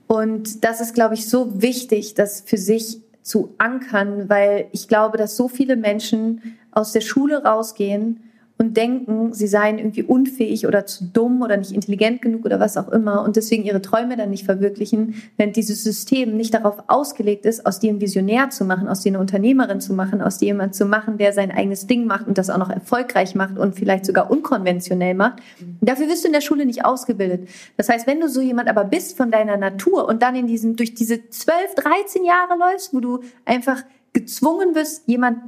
Und 0.08 0.66
das 0.66 0.82
ist, 0.82 0.94
glaube 0.94 1.14
ich, 1.14 1.30
so 1.30 1.62
wichtig, 1.62 2.16
das 2.16 2.42
für 2.42 2.58
sich 2.58 3.00
zu 3.22 3.56
ankern, 3.60 4.28
weil 4.28 4.68
ich 4.74 4.90
glaube, 4.90 5.18
dass 5.18 5.38
so 5.38 5.48
viele 5.48 5.78
Menschen 5.78 6.58
aus 6.72 6.92
der 6.92 7.00
Schule 7.00 7.46
rausgehen 7.46 8.30
und 8.58 8.78
denken, 8.78 9.34
sie 9.34 9.48
seien 9.48 9.78
irgendwie 9.78 10.04
unfähig 10.04 10.66
oder 10.66 10.86
zu 10.86 11.04
dumm 11.06 11.42
oder 11.42 11.58
nicht 11.58 11.72
intelligent 11.72 12.22
genug 12.22 12.46
oder 12.46 12.60
was 12.60 12.78
auch 12.78 12.90
immer 12.90 13.24
und 13.24 13.36
deswegen 13.36 13.64
ihre 13.64 13.82
Träume 13.82 14.16
dann 14.16 14.30
nicht 14.30 14.46
verwirklichen, 14.46 15.16
wenn 15.36 15.52
dieses 15.52 15.84
System 15.84 16.38
nicht 16.38 16.54
darauf 16.54 16.84
ausgelegt 16.88 17.46
ist, 17.46 17.66
aus 17.66 17.80
dir 17.80 17.90
einen 17.90 18.00
Visionär 18.00 18.50
zu 18.50 18.64
machen, 18.64 18.88
aus 18.88 19.02
dir 19.02 19.10
eine 19.10 19.20
Unternehmerin 19.20 19.82
zu 19.82 19.94
machen, 19.94 20.22
aus 20.22 20.38
dir 20.38 20.46
jemand 20.46 20.74
zu 20.74 20.86
machen, 20.86 21.18
der 21.18 21.34
sein 21.34 21.52
eigenes 21.52 21.86
Ding 21.88 22.06
macht 22.06 22.28
und 22.28 22.38
das 22.38 22.50
auch 22.50 22.58
noch 22.58 22.70
erfolgreich 22.70 23.36
macht 23.36 23.58
und 23.58 23.76
vielleicht 23.76 24.06
sogar 24.06 24.32
unkonventionell 24.32 25.16
macht. 25.16 25.42
Dafür 25.82 26.08
wirst 26.08 26.24
du 26.24 26.28
in 26.28 26.34
der 26.34 26.42
Schule 26.42 26.66
nicht 26.66 26.86
ausgebildet. 26.86 27.50
Das 27.76 27.90
heißt, 27.90 28.08
wenn 28.08 28.22
du 28.22 28.30
so 28.30 28.40
jemand 28.40 28.70
aber 28.70 28.86
bist 28.86 29.18
von 29.18 29.32
deiner 29.32 29.58
Natur 29.58 30.08
und 30.08 30.22
dann 30.22 30.36
in 30.36 30.48
diesem, 30.48 30.78
durch 30.78 30.94
diese 30.94 31.30
12, 31.30 31.76
13 31.76 32.24
Jahre 32.24 32.58
läufst, 32.58 32.94
wo 32.94 33.02
du 33.02 33.20
einfach 33.44 33.84
gezwungen 34.14 34.76
wirst, 34.76 35.08
jemand 35.08 35.40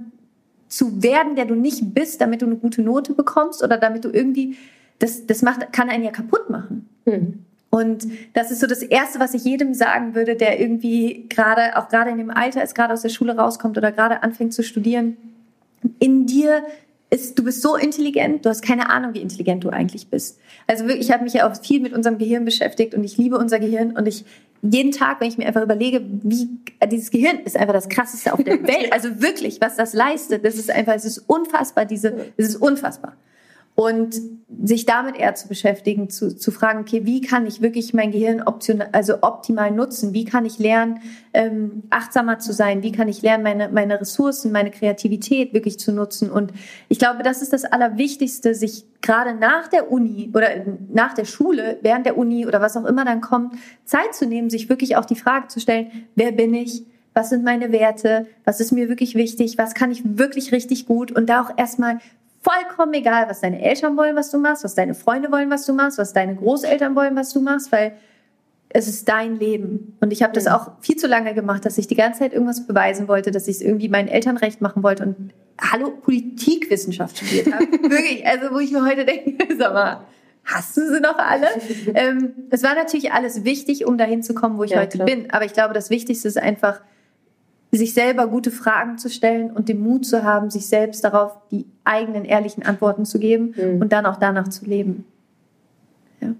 zu 0.67 1.01
werden, 1.03 1.35
der 1.35 1.45
du 1.45 1.55
nicht 1.55 1.93
bist, 1.93 2.21
damit 2.21 2.41
du 2.41 2.45
eine 2.45 2.57
gute 2.57 2.81
Note 2.81 3.13
bekommst 3.13 3.63
oder 3.63 3.77
damit 3.77 4.05
du 4.05 4.09
irgendwie, 4.09 4.57
das, 4.99 5.25
das 5.25 5.41
macht, 5.41 5.71
kann 5.71 5.89
einen 5.89 6.03
ja 6.03 6.11
kaputt 6.11 6.49
machen. 6.49 6.89
Mhm. 7.05 7.45
Und 7.69 8.07
das 8.33 8.51
ist 8.51 8.61
so 8.61 8.67
das 8.67 8.81
Erste, 8.81 9.19
was 9.19 9.33
ich 9.33 9.43
jedem 9.43 9.73
sagen 9.73 10.15
würde, 10.15 10.35
der 10.35 10.59
irgendwie 10.59 11.25
gerade, 11.29 11.77
auch 11.77 11.89
gerade 11.89 12.09
in 12.11 12.17
dem 12.17 12.29
Alter 12.29 12.63
ist, 12.63 12.75
gerade 12.75 12.93
aus 12.93 13.01
der 13.01 13.09
Schule 13.09 13.35
rauskommt 13.35 13.77
oder 13.77 13.91
gerade 13.91 14.23
anfängt 14.23 14.53
zu 14.53 14.63
studieren. 14.63 15.17
In 15.99 16.25
dir 16.25 16.63
ist, 17.09 17.39
du 17.39 17.43
bist 17.43 17.61
so 17.61 17.75
intelligent, 17.75 18.45
du 18.45 18.49
hast 18.49 18.61
keine 18.61 18.89
Ahnung, 18.89 19.13
wie 19.13 19.21
intelligent 19.21 19.63
du 19.63 19.69
eigentlich 19.69 20.09
bist. 20.09 20.39
Also 20.67 20.85
wirklich, 20.85 21.07
ich 21.07 21.13
habe 21.13 21.23
mich 21.23 21.33
ja 21.33 21.49
auch 21.49 21.55
viel 21.61 21.79
mit 21.79 21.93
unserem 21.93 22.17
Gehirn 22.17 22.43
beschäftigt 22.43 22.93
und 22.93 23.03
ich 23.03 23.17
liebe 23.17 23.37
unser 23.37 23.59
Gehirn 23.59 23.95
und 23.95 24.07
ich 24.07 24.25
jeden 24.61 24.91
Tag, 24.91 25.21
wenn 25.21 25.29
ich 25.29 25.37
mir 25.37 25.47
einfach 25.47 25.61
überlege, 25.61 26.01
wie 26.23 26.49
dieses 26.91 27.11
Gehirn 27.11 27.39
ist 27.45 27.55
einfach 27.55 27.73
das 27.73 27.87
krasseste 27.89 28.33
auf 28.33 28.43
der 28.43 28.61
Welt. 28.67 28.91
Also 28.91 29.21
wirklich, 29.21 29.61
was 29.61 29.75
das 29.75 29.93
leistet, 29.93 30.43
das 30.43 30.55
ist 30.55 30.69
einfach, 30.69 30.93
es 30.95 31.05
ist 31.05 31.19
unfassbar, 31.27 31.85
diese, 31.85 32.31
es 32.35 32.49
ist 32.49 32.55
unfassbar 32.57 33.15
und 33.79 34.19
sich 34.63 34.87
damit 34.87 35.17
eher 35.17 35.35
zu 35.35 35.47
beschäftigen, 35.47 36.09
zu, 36.09 36.35
zu 36.35 36.49
fragen, 36.51 36.79
okay, 36.79 37.05
wie 37.05 37.21
kann 37.21 37.45
ich 37.45 37.61
wirklich 37.61 37.93
mein 37.93 38.11
Gehirn 38.11 38.41
optional, 38.41 38.89
also 38.91 39.21
optimal 39.21 39.69
nutzen? 39.69 40.15
Wie 40.15 40.25
kann 40.25 40.45
ich 40.45 40.57
lernen, 40.57 40.99
ähm, 41.31 41.83
achtsamer 41.91 42.39
zu 42.39 42.53
sein? 42.53 42.81
Wie 42.81 42.91
kann 42.91 43.07
ich 43.07 43.21
lernen, 43.21 43.43
meine, 43.43 43.69
meine 43.69 44.01
Ressourcen, 44.01 44.51
meine 44.51 44.71
Kreativität 44.71 45.53
wirklich 45.53 45.77
zu 45.77 45.91
nutzen? 45.91 46.31
Und 46.31 46.53
ich 46.89 46.97
glaube, 46.97 47.21
das 47.21 47.43
ist 47.43 47.53
das 47.53 47.65
Allerwichtigste, 47.65 48.55
sich 48.55 48.83
gerade 49.01 49.35
nach 49.35 49.67
der 49.67 49.91
Uni 49.91 50.31
oder 50.33 50.49
nach 50.91 51.13
der 51.13 51.25
Schule, 51.25 51.77
während 51.83 52.07
der 52.07 52.17
Uni 52.17 52.47
oder 52.47 52.61
was 52.61 52.75
auch 52.77 52.85
immer 52.85 53.05
dann 53.05 53.21
kommt, 53.21 53.53
Zeit 53.85 54.15
zu 54.15 54.25
nehmen, 54.25 54.49
sich 54.49 54.69
wirklich 54.69 54.95
auch 54.95 55.05
die 55.05 55.15
Frage 55.15 55.49
zu 55.49 55.59
stellen, 55.59 55.91
wer 56.15 56.31
bin 56.31 56.55
ich? 56.55 56.83
was 57.17 57.29
sind 57.29 57.43
meine 57.43 57.71
Werte, 57.71 58.27
was 58.45 58.59
ist 58.59 58.71
mir 58.71 58.89
wirklich 58.89 59.15
wichtig, 59.15 59.57
was 59.57 59.73
kann 59.73 59.89
ich 59.89 60.03
wirklich 60.03 60.51
richtig 60.51 60.85
gut 60.85 61.11
und 61.11 61.27
da 61.27 61.41
auch 61.41 61.49
erstmal 61.57 61.97
vollkommen 62.41 62.93
egal, 62.93 63.29
was 63.29 63.41
deine 63.41 63.61
Eltern 63.61 63.97
wollen, 63.97 64.15
was 64.15 64.31
du 64.31 64.37
machst, 64.37 64.63
was 64.63 64.75
deine 64.75 64.93
Freunde 64.93 65.31
wollen, 65.31 65.49
was 65.49 65.65
du 65.65 65.73
machst, 65.73 65.97
was 65.97 66.13
deine 66.13 66.35
Großeltern 66.35 66.95
wollen, 66.95 67.15
was 67.15 67.33
du 67.33 67.41
machst, 67.41 67.71
weil 67.71 67.97
es 68.69 68.87
ist 68.87 69.07
dein 69.07 69.37
Leben. 69.37 69.97
Und 70.01 70.11
ich 70.11 70.23
habe 70.23 70.33
das 70.33 70.47
auch 70.47 70.71
viel 70.81 70.97
zu 70.97 71.07
lange 71.07 71.33
gemacht, 71.33 71.65
dass 71.65 71.77
ich 71.77 71.87
die 71.87 71.95
ganze 71.95 72.19
Zeit 72.19 72.33
irgendwas 72.33 72.67
beweisen 72.67 73.07
wollte, 73.07 73.31
dass 73.31 73.47
ich 73.47 73.57
es 73.57 73.61
irgendwie 73.61 73.89
meinen 73.89 74.07
Eltern 74.07 74.37
recht 74.37 74.61
machen 74.61 74.83
wollte. 74.83 75.03
Und 75.03 75.33
hallo, 75.59 75.91
Politikwissenschaft 75.91 77.17
studiert 77.17 77.53
habe. 77.53 77.65
Wirklich, 77.89 78.25
also 78.25 78.53
wo 78.53 78.59
ich 78.59 78.71
mir 78.71 78.85
heute 78.85 79.05
denke, 79.05 79.55
sag 79.57 79.73
mal, 79.73 80.05
hast 80.43 80.75
du 80.77 80.81
sie 80.93 80.99
noch 80.99 81.17
alle? 81.17 81.47
ähm, 81.95 82.33
es 82.49 82.63
war 82.63 82.75
natürlich 82.75 83.11
alles 83.11 83.43
wichtig, 83.43 83.85
um 83.85 83.97
dahin 83.97 84.21
zu 84.21 84.33
kommen, 84.33 84.57
wo 84.57 84.63
ich 84.63 84.71
ja, 84.71 84.81
heute 84.81 84.97
klar. 84.97 85.05
bin. 85.05 85.31
Aber 85.31 85.45
ich 85.45 85.53
glaube, 85.53 85.73
das 85.73 85.89
Wichtigste 85.89 86.27
ist 86.27 86.37
einfach, 86.37 86.81
sich 87.77 87.93
selber 87.93 88.27
gute 88.27 88.51
Fragen 88.51 88.97
zu 88.97 89.09
stellen 89.09 89.51
und 89.51 89.69
den 89.69 89.79
Mut 89.79 90.05
zu 90.05 90.23
haben, 90.23 90.49
sich 90.49 90.67
selbst 90.67 91.03
darauf 91.03 91.37
die 91.51 91.65
eigenen 91.83 92.25
ehrlichen 92.25 92.63
Antworten 92.63 93.05
zu 93.05 93.19
geben 93.19 93.53
mhm. 93.55 93.81
und 93.81 93.91
dann 93.91 94.05
auch 94.05 94.17
danach 94.17 94.47
zu 94.47 94.65
leben. 94.65 95.05
Ja. 96.21 96.35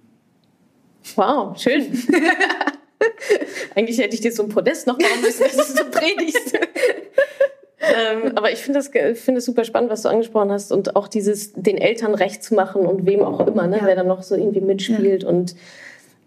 Wow, 1.15 1.57
schön. 1.57 1.85
Eigentlich 3.75 3.99
hätte 3.99 4.15
ich 4.15 4.21
dir 4.21 4.31
so 4.31 4.43
ein 4.43 4.49
Podest 4.49 4.87
noch 4.87 4.97
machen 4.97 5.21
müssen, 5.21 5.43
dass 5.43 5.55
du 5.55 5.83
so 5.83 5.89
predigst. 5.91 6.53
ähm, 7.79 8.33
aber 8.35 8.51
ich 8.51 8.59
finde 8.59 8.79
das, 8.79 8.89
find 9.19 9.37
das 9.37 9.45
super 9.45 9.63
spannend, 9.63 9.91
was 9.91 10.01
du 10.01 10.09
angesprochen 10.09 10.51
hast 10.51 10.71
und 10.71 10.95
auch 10.95 11.07
dieses, 11.07 11.53
den 11.53 11.77
Eltern 11.77 12.15
recht 12.15 12.43
zu 12.43 12.55
machen 12.55 12.85
und 12.85 13.05
wem 13.05 13.21
auch 13.21 13.45
immer, 13.45 13.67
ne, 13.67 13.77
ja. 13.77 13.85
wer 13.85 13.95
dann 13.95 14.07
noch 14.07 14.23
so 14.23 14.35
irgendwie 14.35 14.61
mitspielt 14.61 15.23
ja. 15.23 15.29
und 15.29 15.55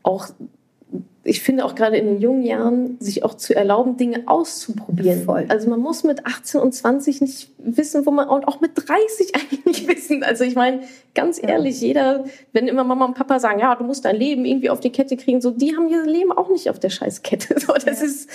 auch 0.02 0.28
ich 1.22 1.42
finde 1.42 1.66
auch 1.66 1.74
gerade 1.74 1.98
in 1.98 2.06
den 2.06 2.20
jungen 2.20 2.42
Jahren, 2.44 2.96
sich 2.98 3.24
auch 3.24 3.34
zu 3.34 3.54
erlauben, 3.54 3.98
Dinge 3.98 4.22
auszuprobieren. 4.26 5.24
Voll. 5.24 5.44
Also 5.48 5.68
man 5.68 5.78
muss 5.78 6.02
mit 6.02 6.24
18 6.24 6.60
und 6.60 6.72
20 6.72 7.20
nicht 7.20 7.50
wissen, 7.58 8.06
wo 8.06 8.10
man, 8.10 8.28
und 8.28 8.48
auch 8.48 8.60
mit 8.60 8.72
30 8.74 9.34
eigentlich 9.34 9.64
nicht 9.66 9.88
wissen. 9.88 10.22
Also 10.22 10.44
ich 10.44 10.54
meine, 10.54 10.80
ganz 11.14 11.42
ehrlich, 11.42 11.80
ja. 11.82 11.88
jeder, 11.88 12.24
wenn 12.52 12.68
immer 12.68 12.84
Mama 12.84 13.04
und 13.04 13.14
Papa 13.14 13.38
sagen, 13.38 13.60
ja, 13.60 13.74
du 13.74 13.84
musst 13.84 14.06
dein 14.06 14.16
Leben 14.16 14.46
irgendwie 14.46 14.70
auf 14.70 14.80
die 14.80 14.90
Kette 14.90 15.16
kriegen, 15.18 15.42
so, 15.42 15.50
die 15.50 15.76
haben 15.76 15.88
ihr 15.88 16.04
Leben 16.04 16.32
auch 16.32 16.48
nicht 16.48 16.70
auf 16.70 16.78
der 16.78 16.90
Scheißkette. 16.90 17.56
So, 17.60 17.74
das 17.74 17.84
ja. 17.84 18.06
ist, 18.06 18.30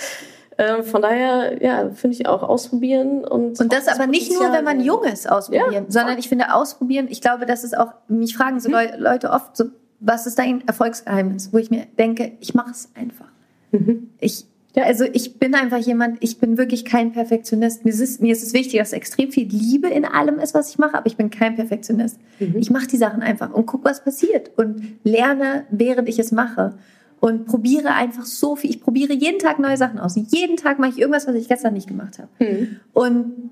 äh, 0.56 0.82
von 0.82 1.02
daher, 1.02 1.60
ja, 1.62 1.90
finde 1.90 2.16
ich 2.16 2.26
auch 2.26 2.42
ausprobieren 2.42 3.24
und. 3.24 3.60
Und 3.60 3.72
das 3.72 3.88
aber 3.88 4.06
nicht 4.06 4.32
nur, 4.32 4.52
wenn 4.52 4.64
man 4.64 4.80
jung 4.80 5.02
ist, 5.04 5.28
ausprobieren, 5.28 5.72
ja, 5.72 5.84
sondern 5.88 6.18
ich 6.18 6.28
finde 6.28 6.54
ausprobieren, 6.54 7.08
ich 7.10 7.20
glaube, 7.20 7.44
das 7.44 7.64
ist 7.64 7.76
auch, 7.76 7.92
mich 8.08 8.36
fragen 8.36 8.60
so 8.60 8.70
hm. 8.70 9.00
Leute 9.00 9.30
oft 9.30 9.56
so, 9.56 9.64
was 10.00 10.26
ist 10.26 10.38
dein 10.38 10.66
Erfolgsgeheimnis? 10.66 11.52
Wo 11.52 11.58
ich 11.58 11.70
mir 11.70 11.86
denke, 11.98 12.32
ich 12.40 12.54
mache 12.54 12.70
es 12.70 12.90
einfach. 12.94 13.28
Mhm. 13.72 14.10
Ich, 14.20 14.46
ja, 14.74 14.84
also 14.84 15.04
ich 15.04 15.38
bin 15.38 15.54
einfach 15.54 15.78
jemand, 15.78 16.18
ich 16.22 16.38
bin 16.38 16.58
wirklich 16.58 16.84
kein 16.84 17.12
Perfektionist. 17.12 17.84
Mir 17.84 17.90
ist, 17.90 18.00
es, 18.00 18.20
mir 18.20 18.32
ist 18.32 18.42
es 18.42 18.52
wichtig, 18.52 18.78
dass 18.78 18.92
extrem 18.92 19.32
viel 19.32 19.48
Liebe 19.48 19.88
in 19.88 20.04
allem 20.04 20.38
ist, 20.38 20.54
was 20.54 20.70
ich 20.70 20.78
mache, 20.78 20.96
aber 20.96 21.06
ich 21.06 21.16
bin 21.16 21.30
kein 21.30 21.56
Perfektionist. 21.56 22.18
Mhm. 22.38 22.56
Ich 22.58 22.70
mache 22.70 22.86
die 22.86 22.98
Sachen 22.98 23.22
einfach 23.22 23.52
und 23.52 23.66
guck, 23.66 23.84
was 23.84 24.04
passiert 24.04 24.50
und 24.56 24.82
lerne, 25.02 25.64
während 25.70 26.08
ich 26.08 26.18
es 26.18 26.32
mache. 26.32 26.74
Und 27.18 27.46
probiere 27.46 27.94
einfach 27.94 28.26
so 28.26 28.56
viel. 28.56 28.68
Ich 28.68 28.82
probiere 28.82 29.14
jeden 29.14 29.38
Tag 29.38 29.58
neue 29.58 29.78
Sachen 29.78 29.98
aus. 29.98 30.16
Jeden 30.16 30.58
Tag 30.58 30.78
mache 30.78 30.90
ich 30.90 30.98
irgendwas, 30.98 31.26
was 31.26 31.34
ich 31.34 31.48
gestern 31.48 31.72
nicht 31.72 31.88
gemacht 31.88 32.18
habe. 32.18 32.28
Mhm. 32.38 32.80
Und 32.92 33.50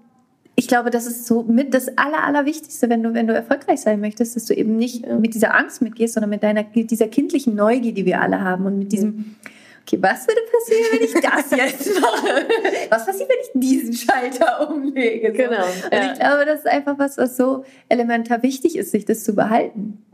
ich 0.56 0.68
glaube, 0.68 0.90
das 0.90 1.06
ist 1.06 1.26
so 1.26 1.42
mit 1.42 1.75
das 1.75 1.88
Aller, 1.99 2.23
Allerwichtigste, 2.25 2.88
wenn 2.88 3.02
du, 3.02 3.14
wenn 3.14 3.26
du 3.26 3.34
erfolgreich 3.34 3.80
sein 3.80 4.00
möchtest, 4.00 4.37
dass 4.37 4.44
du 4.44 4.54
eben 4.54 4.76
nicht 4.76 5.06
mit 5.06 5.34
dieser 5.34 5.54
Angst 5.54 5.82
mitgehst, 5.82 6.14
sondern 6.14 6.30
mit 6.30 6.42
deiner, 6.42 6.62
dieser 6.62 7.08
kindlichen 7.08 7.56
Neugier, 7.56 7.92
die 7.92 8.04
wir 8.04 8.20
alle 8.20 8.40
haben 8.40 8.64
und 8.66 8.78
mit 8.78 8.92
diesem, 8.92 9.34
okay, 9.82 9.99
was 10.00 10.28
würde 10.28 10.40
passieren, 10.52 10.87
wenn 10.92 11.02
ich 11.02 11.12
das 11.12 11.50
jetzt 11.58 12.00
mache? 12.00 12.46
Was 12.88 13.04
passiert, 13.04 13.28
wenn 13.28 13.38
ich 13.42 13.68
diesen 13.68 13.94
Schalter 13.94 14.70
umlege? 14.70 15.32
So. 15.32 15.37
Genau. 15.37 15.64
Und 15.64 15.92
ja. 15.92 16.12
ich 16.12 16.18
glaube, 16.18 16.44
das 16.46 16.61
ist 16.61 16.68
einfach 16.68 16.99
was, 16.99 17.18
was 17.18 17.37
so 17.37 17.64
elementar 17.88 18.42
wichtig 18.44 18.76
ist, 18.76 18.92
sich 18.92 19.04
das 19.04 19.25
zu 19.25 19.34
behalten. 19.34 20.04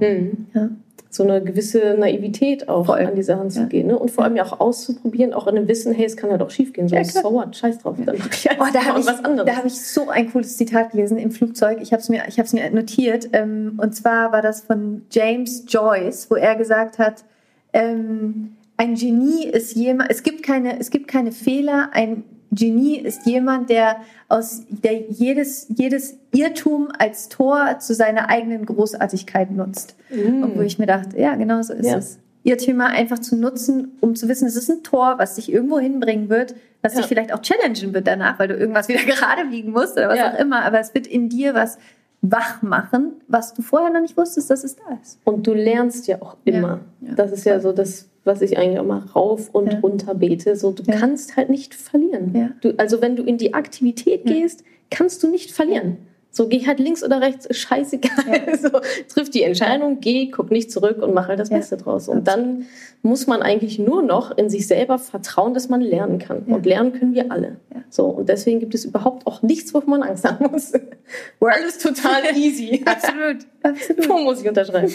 Mhm. 0.00 0.46
Ja 0.54 0.70
so 1.12 1.24
eine 1.24 1.42
gewisse 1.42 1.96
Naivität 1.98 2.68
auch 2.68 2.86
Voll. 2.86 3.00
an 3.00 3.16
die 3.16 3.24
Sachen 3.24 3.50
zu 3.50 3.60
ja. 3.60 3.66
gehen. 3.66 3.88
Ne? 3.88 3.98
Und 3.98 4.12
vor 4.12 4.22
allem 4.22 4.36
ja 4.36 4.44
auch 4.44 4.60
auszuprobieren, 4.60 5.34
auch 5.34 5.48
in 5.48 5.56
dem 5.56 5.66
Wissen, 5.66 5.92
hey, 5.92 6.06
es 6.06 6.16
kann 6.16 6.30
ja 6.30 6.38
doch 6.38 6.50
schief 6.50 6.72
gehen. 6.72 6.88
So, 6.88 6.94
ja, 6.94 7.02
so 7.02 7.32
what, 7.32 7.56
scheiß 7.56 7.78
drauf. 7.78 7.96
Dann 8.06 8.16
mach 8.16 8.32
ich 8.32 8.48
oh, 8.48 8.64
da 8.72 8.84
habe 8.84 9.00
ich, 9.00 9.06
hab 9.08 9.66
ich 9.66 9.80
so 9.80 10.08
ein 10.08 10.30
cooles 10.30 10.56
Zitat 10.56 10.92
gelesen 10.92 11.18
im 11.18 11.32
Flugzeug. 11.32 11.78
Ich 11.82 11.92
habe 11.92 12.00
es 12.00 12.08
mir, 12.08 12.22
mir 12.52 12.70
notiert. 12.70 13.28
Ähm, 13.32 13.78
und 13.82 13.92
zwar 13.92 14.30
war 14.30 14.40
das 14.40 14.60
von 14.60 15.02
James 15.10 15.64
Joyce, 15.68 16.30
wo 16.30 16.36
er 16.36 16.54
gesagt 16.54 17.00
hat, 17.00 17.24
ähm, 17.72 18.52
ein 18.76 18.94
Genie 18.94 19.46
ist 19.46 19.74
jemand, 19.74 20.10
es 20.10 20.22
gibt 20.22 20.44
keine, 20.44 20.78
es 20.78 20.90
gibt 20.90 21.08
keine 21.08 21.32
Fehler, 21.32 21.90
ein 21.92 22.22
Genie 22.52 22.98
ist 22.98 23.26
jemand, 23.26 23.70
der 23.70 23.96
aus 24.28 24.62
der 24.68 25.00
jedes, 25.08 25.66
jedes 25.68 26.16
Irrtum 26.32 26.88
als 26.98 27.28
Tor 27.28 27.78
zu 27.78 27.94
seiner 27.94 28.28
eigenen 28.28 28.66
Großartigkeit 28.66 29.50
nutzt. 29.50 29.94
Mm. 30.10 30.42
Und 30.42 30.58
wo 30.58 30.60
ich 30.60 30.78
mir 30.78 30.86
dachte, 30.86 31.18
ja, 31.18 31.34
genau 31.36 31.62
so 31.62 31.72
ist 31.72 31.86
ja. 31.86 31.96
es. 31.96 32.18
Irrtümer 32.42 32.86
einfach 32.86 33.18
zu 33.18 33.36
nutzen, 33.36 33.92
um 34.00 34.16
zu 34.16 34.28
wissen, 34.28 34.46
es 34.46 34.56
ist 34.56 34.70
ein 34.70 34.82
Tor, 34.82 35.18
was 35.18 35.34
dich 35.34 35.52
irgendwo 35.52 35.78
hinbringen 35.78 36.28
wird, 36.30 36.54
was 36.82 36.94
ja. 36.94 37.00
dich 37.00 37.08
vielleicht 37.08 37.32
auch 37.34 37.42
challengen 37.42 37.92
wird 37.92 38.06
danach, 38.06 38.38
weil 38.38 38.48
du 38.48 38.54
irgendwas 38.54 38.88
wieder 38.88 39.02
gerade 39.06 39.46
biegen 39.46 39.72
musst 39.72 39.92
oder 39.96 40.08
was 40.08 40.18
ja. 40.18 40.32
auch 40.32 40.38
immer. 40.38 40.64
Aber 40.64 40.80
es 40.80 40.94
wird 40.94 41.06
in 41.06 41.28
dir 41.28 41.54
was 41.54 41.78
wach 42.22 42.62
machen, 42.62 43.12
was 43.28 43.54
du 43.54 43.62
vorher 43.62 43.90
noch 43.90 44.00
nicht 44.00 44.16
wusstest, 44.16 44.50
dass 44.50 44.64
es 44.64 44.76
da 44.76 44.98
ist. 45.02 45.18
Und 45.24 45.46
du 45.46 45.54
lernst 45.54 46.06
ja 46.06 46.20
auch 46.20 46.36
immer. 46.44 46.80
Ja. 47.00 47.14
Das 47.14 47.32
ist 47.32 47.44
ja 47.44 47.60
so 47.60 47.72
das 47.72 48.09
was 48.30 48.42
ich 48.42 48.56
eigentlich 48.56 48.78
immer 48.78 49.10
rauf 49.14 49.50
und 49.52 49.72
ja. 49.72 49.80
runter 49.80 50.14
bete. 50.14 50.54
So, 50.54 50.70
du 50.70 50.84
ja. 50.84 50.96
kannst 50.96 51.36
halt 51.36 51.50
nicht 51.50 51.74
verlieren. 51.74 52.32
Ja. 52.34 52.50
Du, 52.60 52.74
also 52.78 53.02
wenn 53.02 53.16
du 53.16 53.24
in 53.24 53.38
die 53.38 53.54
Aktivität 53.54 54.24
gehst, 54.24 54.62
kannst 54.88 55.22
du 55.22 55.28
nicht 55.28 55.50
verlieren. 55.50 55.98
So, 56.32 56.46
geh 56.46 56.64
halt 56.64 56.78
links 56.78 57.02
oder 57.02 57.20
rechts, 57.20 57.48
scheißegal. 57.56 58.56
So, 58.60 58.68
triff 59.08 59.30
die 59.30 59.42
Entscheidung, 59.42 59.98
geh, 60.00 60.30
guck 60.30 60.50
nicht 60.52 60.70
zurück 60.70 61.02
und 61.02 61.12
mach 61.12 61.26
halt 61.26 61.40
das 61.40 61.50
Beste 61.50 61.76
draus. 61.76 62.08
Und 62.08 62.28
dann 62.28 62.66
muss 63.02 63.26
man 63.26 63.42
eigentlich 63.42 63.78
nur 63.80 64.02
noch 64.02 64.36
in 64.36 64.48
sich 64.48 64.68
selber 64.68 64.98
vertrauen, 64.98 65.54
dass 65.54 65.68
man 65.68 65.80
lernen 65.80 66.18
kann. 66.18 66.42
Und 66.44 66.66
lernen 66.66 66.92
können 66.92 67.14
wir 67.14 67.32
alle. 67.32 67.56
So, 67.88 68.06
und 68.06 68.28
deswegen 68.28 68.60
gibt 68.60 68.74
es 68.74 68.84
überhaupt 68.84 69.26
auch 69.26 69.42
nichts, 69.42 69.74
wovon 69.74 69.90
man 69.90 70.02
Angst 70.02 70.24
haben 70.24 70.50
muss. 70.50 70.72
Alles 71.40 71.78
total 71.78 72.22
easy. 72.36 72.82
Absolut. 72.84 73.38
Absolut. 73.62 74.08
Wo 74.08 74.18
muss 74.18 74.40
ich 74.40 74.48
unterschreiben? 74.48 74.92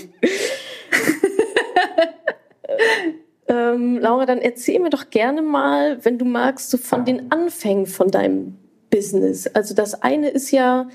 Ähm, 3.47 3.99
Laura, 3.99 4.25
dann 4.25 4.39
erzähl 4.39 4.79
mir 4.79 4.89
doch 4.89 5.09
gerne 5.09 5.41
mal, 5.41 6.03
wenn 6.03 6.17
du 6.17 6.25
magst, 6.25 6.71
so 6.71 6.77
von 6.77 7.05
den 7.05 7.31
Anfängen 7.31 7.85
von 7.85 8.09
deinem 8.09 8.57
Business. 8.89 9.47
Also 9.47 9.75
das 9.75 10.01
eine 10.01 10.29
ist 10.29 10.51
ja, 10.51 10.87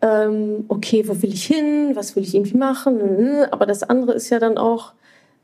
ähm, 0.00 0.64
okay, 0.68 1.06
wo 1.06 1.22
will 1.22 1.32
ich 1.32 1.46
hin, 1.46 1.92
was 1.94 2.16
will 2.16 2.22
ich 2.24 2.34
irgendwie 2.34 2.56
machen, 2.56 3.44
aber 3.50 3.66
das 3.66 3.82
andere 3.82 4.12
ist 4.14 4.30
ja 4.30 4.38
dann 4.38 4.58
auch, 4.58 4.92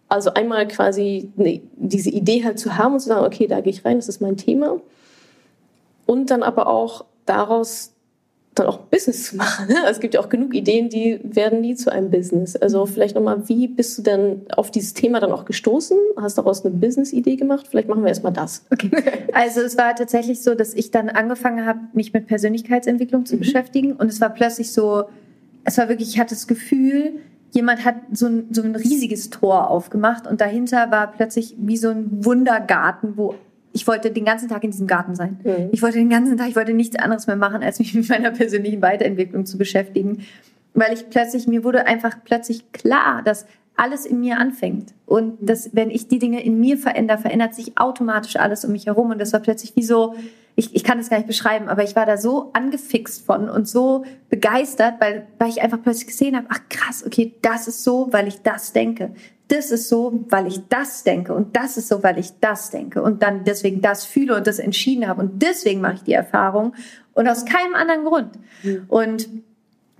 also 0.09 0.35
einmal 0.35 0.67
quasi 0.67 1.31
ne, 1.37 1.63
diese 1.77 2.11
Idee 2.11 2.45
halt 2.45 2.59
zu 2.59 2.77
haben 2.77 2.95
und 2.95 3.01
zu 3.01 3.09
sagen, 3.09 3.25
okay, 3.25 3.47
da 3.47 3.61
gehe 3.61 3.73
ich 3.73 3.85
rein, 3.85 3.99
das 3.99 4.09
ist 4.09 4.21
mein 4.21 4.37
Thema. 4.37 4.81
Und 6.07 6.31
dann 6.31 6.43
aber 6.43 6.67
auch 6.67 7.05
daraus 7.27 7.93
dann 8.55 8.67
auch 8.67 8.79
Business 8.79 9.27
zu 9.27 9.37
machen. 9.37 9.69
Ne? 9.69 9.77
Es 9.89 10.01
gibt 10.01 10.15
ja 10.15 10.21
auch 10.21 10.29
genug 10.29 10.55
Ideen, 10.55 10.89
die 10.89 11.21
werden 11.23 11.61
nie 11.61 11.77
zu 11.77 11.93
einem 11.93 12.11
Business. 12.11 12.57
Also 12.57 12.85
vielleicht 12.87 13.15
nochmal, 13.15 13.49
wie 13.49 13.69
bist 13.69 13.99
du 13.99 14.03
denn 14.03 14.43
auf 14.57 14.71
dieses 14.71 14.93
Thema 14.93 15.21
dann 15.21 15.31
auch 15.33 15.45
gestoßen? 15.45 15.97
Hast 16.17 16.37
daraus 16.37 16.65
eine 16.65 16.75
Business-Idee 16.75 17.37
gemacht? 17.37 17.69
Vielleicht 17.69 17.89
machen 17.89 18.03
wir 18.03 18.09
erstmal 18.09 18.33
das. 18.33 18.65
Okay. 18.71 18.91
Also 19.33 19.61
es 19.61 19.79
war 19.79 19.95
tatsächlich 19.95 20.43
so, 20.43 20.55
dass 20.55 20.75
ich 20.75 20.91
dann 20.91 21.09
angefangen 21.09 21.65
habe, 21.65 21.79
mich 21.93 22.13
mit 22.13 22.27
Persönlichkeitsentwicklung 22.27 23.25
zu 23.27 23.37
mhm. 23.37 23.41
beschäftigen. 23.41 23.93
Und 23.93 24.09
es 24.09 24.21
war 24.21 24.31
plötzlich 24.31 24.73
so, 24.73 25.05
es 25.65 25.79
war 25.79 25.89
wirklich, 25.89 26.11
ich 26.11 26.19
hatte 26.19 26.35
das 26.35 26.49
Gefühl, 26.49 27.13
jemand 27.53 27.85
hat 27.85 27.97
so 28.13 28.27
ein, 28.27 28.49
so 28.51 28.63
ein 28.63 28.75
riesiges 28.75 29.31
Tor 29.31 29.71
aufgemacht 29.71 30.27
und 30.27 30.41
dahinter 30.41 30.91
war 30.91 31.13
plötzlich 31.13 31.55
wie 31.59 31.77
so 31.77 31.91
ein 31.91 32.25
Wundergarten, 32.25 33.17
wo 33.17 33.35
ich 33.73 33.87
wollte 33.87 34.11
den 34.11 34.25
ganzen 34.25 34.49
Tag 34.49 34.65
in 34.65 34.71
diesem 34.71 34.87
Garten 34.87 35.15
sein. 35.15 35.41
Mhm. 35.45 35.69
Ich 35.73 35.83
wollte 35.83 35.99
den 35.99 36.11
ganzen 36.11 36.37
Tag, 36.37 36.49
ich 36.49 36.57
wollte 36.57 36.73
nichts 36.73 36.97
anderes 36.97 37.27
mehr 37.27 37.37
machen, 37.37 37.63
als 37.63 37.79
mich 37.79 37.95
mit 37.95 38.09
meiner 38.09 38.31
persönlichen 38.31 38.83
Weiterentwicklung 38.83 39.47
zu 39.47 39.59
beschäftigen. 39.59 40.25
Weil 40.75 40.93
ich 40.93 41.11
plötzlich, 41.11 41.47
mir 41.47 41.65
wurde 41.65 41.87
einfach 41.87 42.17
plötzlich 42.25 42.73
klar, 42.73 43.23
dass 43.23 43.47
alles 43.77 44.07
in 44.07 44.21
mir 44.21 44.39
anfängt. 44.39 44.93
Und 45.07 45.37
dass, 45.41 45.75
wenn 45.75 45.91
ich 45.91 46.09
die 46.09 46.19
Dinge 46.19 46.43
in 46.45 46.61
mir 46.61 46.77
verändere, 46.77 47.19
verändert 47.19 47.55
sich 47.55 47.79
automatisch 47.79 48.37
alles 48.37 48.65
um 48.65 48.73
mich 48.73 48.87
herum. 48.87 49.11
Und 49.11 49.21
das 49.21 49.33
war 49.33 49.41
plötzlich 49.41 49.75
wie 49.77 49.83
so, 49.83 50.15
ich, 50.55 50.75
ich 50.75 50.85
kann 50.85 50.99
das 50.99 51.09
gar 51.09 51.17
nicht 51.17 51.27
beschreiben, 51.27 51.69
aber 51.69 51.83
ich 51.83 51.97
war 51.97 52.07
da 52.07 52.17
so 52.17 52.51
angefixt 52.53 53.25
von 53.25 53.49
und 53.49 53.69
so 53.69 54.05
begeistert, 54.29 55.01
weil, 55.01 55.27
weil 55.39 55.49
ich 55.49 55.63
einfach 55.63 55.81
plötzlich 55.83 56.09
gesehen 56.09 56.37
habe, 56.37 56.47
ach 56.51 56.61
krass, 56.69 57.05
okay, 57.07 57.35
das 57.41 57.69
ist 57.69 57.83
so, 57.83 58.09
weil 58.11 58.29
ich 58.29 58.43
das 58.43 58.73
denke 58.73 59.13
das 59.51 59.71
ist 59.71 59.89
so, 59.89 60.25
weil 60.29 60.47
ich 60.47 60.61
das 60.69 61.03
denke 61.03 61.35
und 61.35 61.57
das 61.57 61.77
ist 61.77 61.89
so, 61.89 62.03
weil 62.03 62.19
ich 62.19 62.33
das 62.41 62.71
denke 62.71 63.03
und 63.03 63.23
dann 63.23 63.45
deswegen 63.45 63.81
das 63.81 64.05
fühle 64.05 64.37
und 64.37 64.47
das 64.47 64.59
entschieden 64.59 65.09
habe 65.09 65.23
und 65.23 65.43
deswegen 65.43 65.81
mache 65.81 65.95
ich 65.95 66.03
die 66.03 66.13
Erfahrung 66.13 66.75
und 67.15 67.29
aus 67.29 67.45
keinem 67.45 67.75
anderen 67.75 68.05
Grund. 68.05 68.31
Mhm. 68.63 68.85
Und 68.89 69.29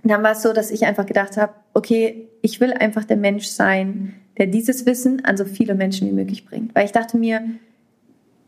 dann 0.03 0.23
war 0.23 0.31
es 0.31 0.41
so, 0.41 0.53
dass 0.53 0.71
ich 0.71 0.85
einfach 0.85 1.05
gedacht 1.05 1.37
habe, 1.37 1.53
okay, 1.73 2.27
ich 2.41 2.59
will 2.59 2.73
einfach 2.73 3.03
der 3.03 3.17
Mensch 3.17 3.47
sein, 3.47 4.15
der 4.37 4.47
dieses 4.47 4.85
Wissen 4.85 5.23
an 5.25 5.37
so 5.37 5.45
viele 5.45 5.75
Menschen 5.75 6.07
wie 6.07 6.13
möglich 6.13 6.45
bringt. 6.45 6.73
Weil 6.73 6.85
ich 6.85 6.91
dachte 6.91 7.17
mir, 7.17 7.43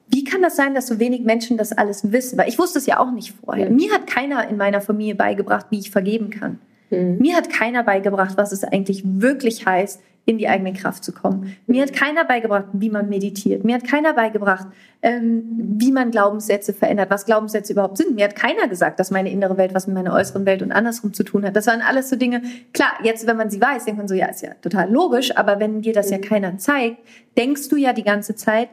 wie 0.08 0.24
kann 0.24 0.42
das 0.42 0.56
sein, 0.56 0.74
dass 0.74 0.88
so 0.88 1.00
wenig 1.00 1.22
Menschen 1.22 1.58
das 1.58 1.72
alles 1.72 2.12
wissen? 2.12 2.38
Weil 2.38 2.50
ich 2.50 2.58
wusste 2.58 2.80
es 2.80 2.86
ja 2.86 3.00
auch 3.00 3.12
nicht 3.12 3.34
vorher. 3.44 3.70
Mhm. 3.70 3.76
Mir 3.76 3.94
hat 3.94 4.08
keiner 4.08 4.48
in 4.48 4.58
meiner 4.58 4.82
Familie 4.82 5.16
beigebracht, 5.16 5.68
wie 5.70 5.80
ich 5.80 5.92
vergeben 5.92 6.30
kann. 6.30 6.60
Mhm. 6.90 7.18
Mir 7.20 7.36
hat 7.36 7.50
keiner 7.50 7.84
beigebracht, 7.84 8.38
was 8.38 8.52
es 8.52 8.64
eigentlich 8.64 9.04
wirklich 9.06 9.66
heißt, 9.66 10.02
in 10.26 10.38
die 10.38 10.48
eigene 10.48 10.72
Kraft 10.74 11.04
zu 11.04 11.12
kommen. 11.12 11.58
Mir 11.68 11.82
hat 11.82 11.94
keiner 11.94 12.24
beigebracht, 12.24 12.66
wie 12.72 12.90
man 12.90 13.10
meditiert. 13.10 13.66
Mir 13.66 13.76
hat 13.76 13.84
keiner 13.84 14.14
beigebracht, 14.14 14.68
ähm, 15.02 15.44
wie 15.78 15.92
man 15.92 16.12
Glaubenssätze 16.12 16.74
verändert, 16.74 17.10
was 17.10 17.26
Glaubenssätze 17.26 17.74
überhaupt 17.74 17.98
sind. 17.98 18.16
Mir 18.16 18.26
hat 18.26 18.36
keiner 18.36 18.70
gesagt, 18.70 19.00
dass 19.00 19.12
meine 19.12 19.32
innere 19.32 19.58
Welt 19.58 19.74
was 19.74 19.86
mit 19.86 19.96
meiner 19.96 20.14
äußeren 20.14 20.46
Welt 20.46 20.62
und 20.62 20.72
andersrum 20.72 21.14
zu 21.14 21.24
tun 21.24 21.46
hat. 21.46 21.56
Das 21.58 21.68
waren 21.68 21.82
alles 21.82 22.10
so 22.10 22.16
Dinge. 22.16 22.42
Klar, 22.74 22.92
jetzt, 23.04 23.28
wenn 23.28 23.36
man 23.36 23.50
sie 23.50 23.60
weiß, 23.60 23.84
denkt 23.84 23.98
man 23.98 24.08
so, 24.08 24.16
ja, 24.16 24.28
ist 24.28 24.42
ja 24.42 24.54
total 24.62 24.90
logisch. 24.90 25.36
Aber 25.36 25.60
wenn 25.60 25.82
dir 25.82 25.94
das 25.94 26.10
ja 26.10 26.20
keiner 26.20 26.58
zeigt, 26.58 26.98
denkst 27.38 27.68
du 27.68 27.76
ja 27.76 27.92
die 27.92 28.04
ganze 28.04 28.36
Zeit, 28.36 28.70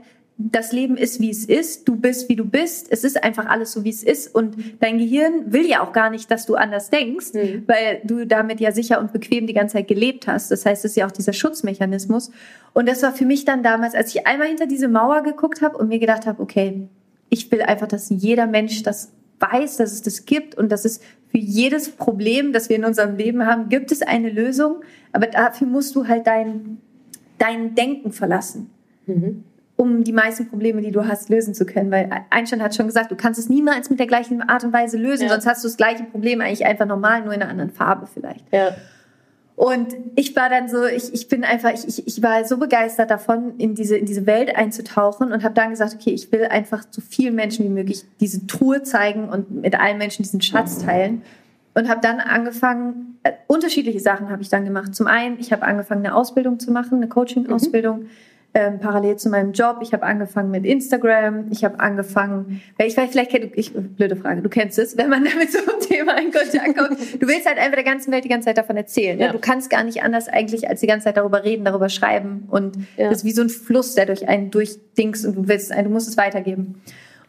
das 0.51 0.73
Leben 0.73 0.97
ist, 0.97 1.21
wie 1.21 1.29
es 1.29 1.45
ist, 1.45 1.87
du 1.87 1.97
bist, 1.97 2.29
wie 2.31 2.37
du 2.37 2.45
bist, 2.45 2.91
es 2.91 3.05
ist 3.05 3.23
einfach 3.23 3.47
alles 3.47 3.73
so, 3.73 3.85
wie 3.85 3.91
es 3.91 4.03
ist 4.03 4.35
und 4.35 4.57
dein 4.81 4.97
Gehirn 4.97 5.53
will 5.53 5.67
ja 5.69 5.83
auch 5.83 5.93
gar 5.93 6.09
nicht, 6.09 6.31
dass 6.31 6.47
du 6.47 6.55
anders 6.55 6.89
denkst, 6.89 7.35
mhm. 7.35 7.65
weil 7.67 8.01
du 8.05 8.27
damit 8.27 8.59
ja 8.61 8.73
sicher 8.73 9.01
und 9.01 9.13
bequem 9.13 9.47
die 9.47 9.53
ganze 9.53 9.75
Zeit 9.75 9.89
gelebt 9.89 10.27
hast. 10.27 10.51
Das 10.51 10.65
heißt, 10.65 10.85
es 10.85 10.93
ist 10.93 10.97
ja 10.97 11.07
auch 11.07 11.11
dieser 11.11 11.35
Schutzmechanismus. 11.35 12.31
Und 12.73 12.89
das 12.89 13.03
war 13.03 13.13
für 13.13 13.27
mich 13.27 13.45
dann 13.45 13.63
damals, 13.63 13.95
als 13.95 14.15
ich 14.15 14.27
einmal 14.27 14.49
hinter 14.49 14.67
diese 14.67 14.89
Mauer 14.89 15.23
geguckt 15.23 15.61
habe 15.61 15.77
und 15.77 15.89
mir 15.89 15.99
gedacht 15.99 16.27
habe, 16.27 16.43
okay, 16.43 16.89
ich 17.29 17.51
will 17.53 17.61
einfach, 17.61 17.89
dass 17.89 18.09
jeder 18.09 18.47
Mensch 18.47 18.83
das 18.83 19.13
weiß, 19.41 19.77
dass 19.77 19.93
es 19.93 20.03
das 20.03 20.25
gibt 20.25 20.55
und 20.57 20.73
dass 20.73 20.85
es 20.85 21.01
für 21.31 21.39
jedes 21.39 21.91
Problem, 21.91 22.53
das 22.53 22.69
wir 22.69 22.77
in 22.77 22.85
unserem 22.85 23.17
Leben 23.17 23.47
haben, 23.47 23.69
gibt 23.69 23.93
es 23.93 24.01
eine 24.01 24.31
Lösung. 24.31 24.77
Aber 25.13 25.27
dafür 25.27 25.67
musst 25.67 25.95
du 25.97 26.09
halt 26.09 26.27
dein, 26.27 26.79
dein 27.39 27.75
Denken 27.75 28.13
verlassen. 28.13 28.71
Mhm 29.07 29.45
um 29.81 30.05
die 30.05 30.13
meisten 30.13 30.47
Probleme, 30.47 30.83
die 30.83 30.91
du 30.91 31.09
hast, 31.09 31.31
lösen 31.31 31.55
zu 31.55 31.65
können. 31.65 31.91
Weil 31.91 32.11
Einstein 32.29 32.63
hat 32.63 32.75
schon 32.75 32.87
gesagt, 32.87 33.11
du 33.11 33.17
kannst 33.17 33.41
es 33.41 33.49
niemals 33.49 33.89
mit 33.89 33.99
der 33.99 34.07
gleichen 34.07 34.43
Art 34.43 34.63
und 34.63 34.75
Weise 34.75 34.99
lösen, 34.99 35.23
ja. 35.23 35.31
sonst 35.31 35.47
hast 35.47 35.65
du 35.65 35.69
das 35.69 35.79
gleiche 35.79 36.05
Problem 36.05 36.43
eigentlich 36.43 36.67
einfach 36.67 36.85
normal, 36.85 37.23
nur 37.25 37.33
in 37.33 37.41
einer 37.41 37.51
anderen 37.51 37.71
Farbe 37.71 38.07
vielleicht. 38.07 38.45
Ja. 38.53 38.77
Und 39.57 39.95
ich 40.17 40.37
war 40.37 40.51
dann 40.51 40.69
so, 40.69 40.85
ich, 40.85 41.15
ich 41.15 41.29
bin 41.29 41.45
einfach, 41.45 41.73
ich, 41.73 42.07
ich 42.07 42.23
war 42.23 42.45
so 42.45 42.59
begeistert 42.59 43.11
davon, 43.11 43.57
in 43.57 43.75
diese, 43.75 43.97
in 43.97 44.05
diese 44.05 44.27
Welt 44.27 44.55
einzutauchen 44.55 45.33
und 45.33 45.45
habe 45.45 45.55
dann 45.55 45.71
gesagt, 45.71 45.95
okay, 45.95 46.11
ich 46.11 46.31
will 46.31 46.45
einfach 46.45 46.85
so 46.91 47.01
vielen 47.01 47.35
Menschen 47.35 47.65
wie 47.65 47.71
möglich 47.71 48.05
diese 48.21 48.47
Truhe 48.47 48.83
zeigen 48.83 49.31
und 49.31 49.51
mit 49.51 49.81
allen 49.81 49.97
Menschen 49.97 50.23
diesen 50.23 50.43
Schatz 50.43 50.85
teilen. 50.85 51.23
Und 51.73 51.89
habe 51.89 52.03
dann 52.03 52.21
angefangen, 52.21 53.19
äh, 53.23 53.33
unterschiedliche 53.47 54.01
Sachen 54.01 54.29
habe 54.29 54.43
ich 54.43 54.51
dann 54.51 54.67
gemacht. 54.67 54.95
Zum 54.95 55.07
einen, 55.07 55.39
ich 55.39 55.53
habe 55.53 55.63
angefangen, 55.63 56.05
eine 56.05 56.15
Ausbildung 56.15 56.59
zu 56.59 56.71
machen, 56.71 56.97
eine 56.97 57.09
Coaching-Ausbildung. 57.09 58.01
Mhm 58.01 58.11
ähm, 58.53 58.81
parallel 58.81 59.17
zu 59.17 59.29
meinem 59.29 59.53
Job. 59.53 59.79
Ich 59.81 59.93
habe 59.93 60.03
angefangen 60.03 60.51
mit 60.51 60.67
Instagram. 60.67 61.47
Ich 61.51 61.65
habe 61.65 61.79
angefangen, 61.79 62.61
ich 62.79 62.97
weiß, 62.97 63.11
vielleicht 63.11 63.31
kennt 63.31 63.57
ich, 63.57 63.73
blöde 63.73 64.17
Frage, 64.17 64.43
du 64.43 64.49
kennst 64.49 64.79
es, 64.79 64.97
wenn 64.97 65.09
man 65.09 65.25
damit 65.31 65.53
so 65.53 65.59
ein 65.59 65.81
Thema 65.81 66.19
in 66.21 66.33
Kontakt 66.33 66.77
kommt. 66.77 67.23
Du 67.23 67.29
willst 67.29 67.47
halt 67.47 67.59
einfach 67.59 67.77
der 67.77 67.85
ganzen 67.85 68.13
Welt 68.13 68.25
die 68.25 68.29
ganze 68.29 68.47
Zeit 68.47 68.59
davon 68.59 68.77
erzählen. 68.77 69.19
Ne? 69.19 69.27
Ja. 69.27 69.33
Du 69.33 69.39
kannst 69.39 69.71
gar 69.71 69.85
nicht 69.85 70.03
anders 70.03 70.29
eigentlich 70.29 70.69
als 70.69 70.81
die 70.81 70.87
ganze 70.87 71.05
Zeit 71.05 71.17
darüber 71.17 71.45
reden, 71.45 71.65
darüber 71.65 71.89
schreiben. 71.89 72.49
Und 72.51 72.77
ja. 72.97 73.09
das 73.09 73.19
ist 73.19 73.25
wie 73.25 73.33
so 73.33 73.43
ein 73.43 73.51
Fluss, 73.51 73.95
der 73.95 74.07
durch 74.07 74.29
einen 74.29 74.51
durchdingst 74.51 75.25
und 75.27 75.37
du 75.37 75.49
willst, 75.49 75.73
du 75.73 75.89
musst 75.89 76.09
es 76.09 76.17
weitergeben. 76.17 76.83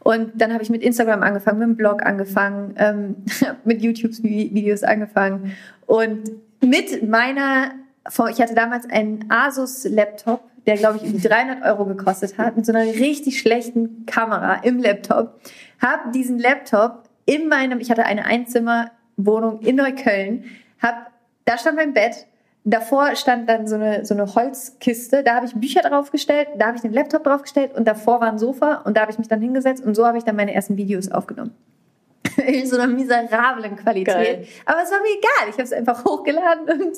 Und 0.04 0.32
dann 0.42 0.52
habe 0.54 0.64
ich 0.64 0.72
mit 0.72 0.82
Instagram 0.82 1.22
angefangen, 1.22 1.60
mit 1.60 1.68
dem 1.68 1.76
Blog 1.76 2.04
angefangen, 2.04 2.74
ähm, 2.78 3.16
mit 3.64 3.84
YouTube-Videos 3.84 4.84
angefangen 4.84 5.54
und 5.86 6.32
mit 6.64 7.08
meiner, 7.08 7.74
ich 8.08 8.42
hatte 8.42 8.56
damals 8.56 8.90
einen 8.90 9.26
Asus-Laptop 9.30 10.51
der 10.66 10.78
glaube 10.78 10.98
ich 10.98 11.04
irgendwie 11.04 11.28
300 11.28 11.64
Euro 11.64 11.86
gekostet 11.86 12.38
hat, 12.38 12.56
mit 12.56 12.66
so 12.66 12.74
einer 12.74 12.86
richtig 12.86 13.40
schlechten 13.40 14.06
Kamera 14.06 14.56
im 14.64 14.80
Laptop. 14.80 15.40
Habe 15.82 16.12
diesen 16.12 16.40
Laptop 16.40 17.04
in 17.26 17.48
meinem, 17.48 17.80
ich 17.80 17.90
hatte 17.90 18.06
eine 18.06 18.26
Einzimmerwohnung 18.26 19.62
in 19.62 19.76
Neukölln, 19.76 20.46
hab, 20.82 21.12
da 21.46 21.58
stand 21.58 21.78
mein 21.78 21.94
Bett, 21.94 22.28
davor 22.64 23.16
stand 23.16 23.50
dann 23.50 23.68
so 23.68 23.76
eine, 23.76 24.06
so 24.06 24.14
eine 24.14 24.34
Holzkiste, 24.36 25.24
da 25.24 25.36
habe 25.36 25.46
ich 25.46 25.54
Bücher 25.54 25.82
draufgestellt, 25.82 26.50
da 26.58 26.68
habe 26.68 26.76
ich 26.76 26.82
den 26.82 26.94
Laptop 26.94 27.24
draufgestellt 27.24 27.74
und 27.76 27.88
davor 27.88 28.22
war 28.22 28.32
ein 28.32 28.40
Sofa 28.40 28.82
und 28.86 28.98
da 28.98 29.02
habe 29.02 29.12
ich 29.12 29.18
mich 29.18 29.28
dann 29.28 29.42
hingesetzt 29.42 29.84
und 29.84 29.96
so 29.96 30.06
habe 30.06 30.18
ich 30.18 30.24
dann 30.24 30.36
meine 30.36 30.54
ersten 30.54 30.78
Videos 30.78 31.12
aufgenommen. 31.12 31.56
in 32.46 32.66
so 32.66 32.78
einer 32.78 32.88
miserablen 32.88 33.76
Qualität. 33.76 34.14
Geil. 34.14 34.48
Aber 34.66 34.82
es 34.84 34.92
war 34.92 35.00
mir 35.00 35.10
egal. 35.18 35.50
Ich 35.50 35.54
habe 35.54 35.64
es 35.64 35.74
einfach 35.74 36.04
hochgeladen 36.06 36.70
und 36.70 36.98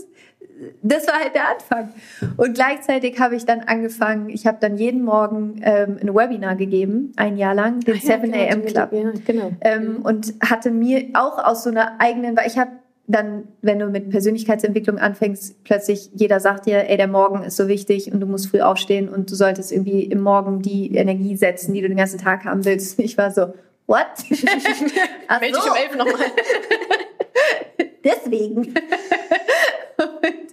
das 0.81 1.07
war 1.07 1.15
halt 1.15 1.35
der 1.35 1.49
Anfang. 1.49 1.93
Und 2.37 2.53
gleichzeitig 2.53 3.19
habe 3.19 3.35
ich 3.35 3.45
dann 3.45 3.61
angefangen, 3.61 4.29
ich 4.29 4.45
habe 4.45 4.57
dann 4.59 4.77
jeden 4.77 5.03
Morgen 5.03 5.61
ähm, 5.63 5.97
ein 6.01 6.13
Webinar 6.13 6.55
gegeben, 6.55 7.13
ein 7.15 7.37
Jahr 7.37 7.55
lang, 7.55 7.81
den 7.81 7.95
Ach, 7.97 8.01
7 8.01 8.33
ja, 8.33 8.49
AM 8.49 8.65
Club. 8.65 8.89
Ja, 8.91 9.11
genau. 9.25 9.51
Ähm, 9.61 10.01
und 10.03 10.33
hatte 10.41 10.71
mir 10.71 11.09
auch 11.13 11.43
aus 11.43 11.63
so 11.63 11.69
einer 11.69 11.99
eigenen, 11.99 12.35
weil 12.37 12.47
ich 12.47 12.57
habe 12.57 12.71
dann, 13.05 13.49
wenn 13.61 13.79
du 13.79 13.87
mit 13.87 14.09
Persönlichkeitsentwicklung 14.09 14.97
anfängst, 14.97 15.63
plötzlich 15.63 16.09
jeder 16.13 16.39
sagt 16.39 16.65
dir, 16.67 16.89
ey, 16.89 16.95
der 16.95 17.07
Morgen 17.07 17.43
ist 17.43 17.57
so 17.57 17.67
wichtig 17.67 18.11
und 18.11 18.21
du 18.21 18.25
musst 18.25 18.47
früh 18.47 18.61
aufstehen 18.61 19.09
und 19.09 19.29
du 19.29 19.35
solltest 19.35 19.71
irgendwie 19.71 20.03
im 20.03 20.21
Morgen 20.21 20.61
die 20.61 20.95
Energie 20.95 21.35
setzen, 21.35 21.73
die 21.73 21.81
du 21.81 21.89
den 21.89 21.97
ganzen 21.97 22.19
Tag 22.19 22.45
haben 22.45 22.63
willst. 22.63 22.99
Ich 22.99 23.17
war 23.17 23.31
so, 23.31 23.53
what? 23.87 24.07
Melde 24.29 25.57
dich 25.57 25.69
um 25.69 25.75
elf 25.75 25.95
nochmal. 25.97 26.27
Deswegen. 28.03 28.73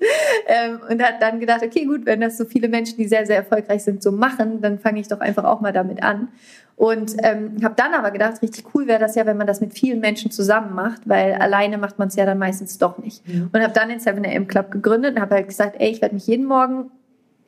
und, 0.01 0.07
ähm, 0.47 0.81
und 0.91 1.03
hat 1.03 1.21
dann 1.21 1.41
gedacht, 1.41 1.63
okay, 1.63 1.85
gut, 1.85 2.07
wenn 2.07 2.21
das 2.21 2.39
so 2.39 2.45
viele 2.45 2.69
Menschen, 2.69 2.97
die 2.97 3.07
sehr, 3.07 3.27
sehr 3.27 3.37
erfolgreich 3.37 3.85
sind, 3.85 4.03
so 4.03 4.13
machen, 4.13 4.61
dann 4.61 4.79
fange 4.79 5.01
ich 5.01 5.09
doch 5.09 5.21
einfach 5.21 5.45
auch 5.45 5.61
mal 5.61 5.73
damit 5.73 6.03
an. 6.03 6.29
Und 6.77 7.15
ähm, 7.23 7.59
habe 7.63 7.75
dann 7.77 7.93
aber 7.93 8.11
gedacht, 8.11 8.41
richtig 8.41 8.65
cool 8.75 8.87
wäre 8.87 8.99
das 8.99 9.15
ja, 9.15 9.27
wenn 9.27 9.37
man 9.37 9.47
das 9.47 9.61
mit 9.61 9.75
vielen 9.75 10.01
Menschen 10.01 10.31
zusammen 10.31 10.75
macht, 10.75 11.07
weil 11.07 11.35
alleine 11.35 11.77
macht 11.77 11.99
man 11.99 12.09
es 12.09 12.17
ja 12.17 12.25
dann 12.25 12.39
meistens 12.39 12.79
doch 12.79 12.97
nicht. 12.97 13.27
Mhm. 13.29 13.51
Und 13.53 13.63
habe 13.63 13.75
dann 13.75 13.91
den 13.91 13.99
7am 13.99 14.47
Club 14.47 14.71
gegründet 14.71 15.17
und 15.17 15.21
habe 15.21 15.35
halt 15.35 15.49
gesagt, 15.49 15.77
ey, 15.79 15.91
ich 15.91 16.01
werde 16.01 16.15
mich 16.15 16.27
jeden 16.27 16.47
Morgen 16.47 16.91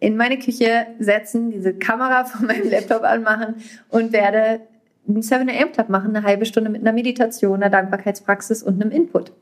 in 0.00 0.16
meine 0.16 0.38
Küche 0.38 0.86
setzen, 0.98 1.50
diese 1.50 1.72
Kamera 1.72 2.24
von 2.26 2.46
meinem 2.46 2.68
Laptop 2.68 3.04
anmachen 3.04 3.54
und 3.88 4.12
werde 4.12 4.60
einen 5.08 5.22
7am 5.22 5.72
Club 5.72 5.88
machen, 5.88 6.14
eine 6.14 6.26
halbe 6.26 6.44
Stunde 6.44 6.68
mit 6.68 6.82
einer 6.82 6.92
Meditation, 6.92 7.54
einer 7.54 7.70
Dankbarkeitspraxis 7.70 8.62
und 8.62 8.82
einem 8.82 8.90
Input. 8.90 9.32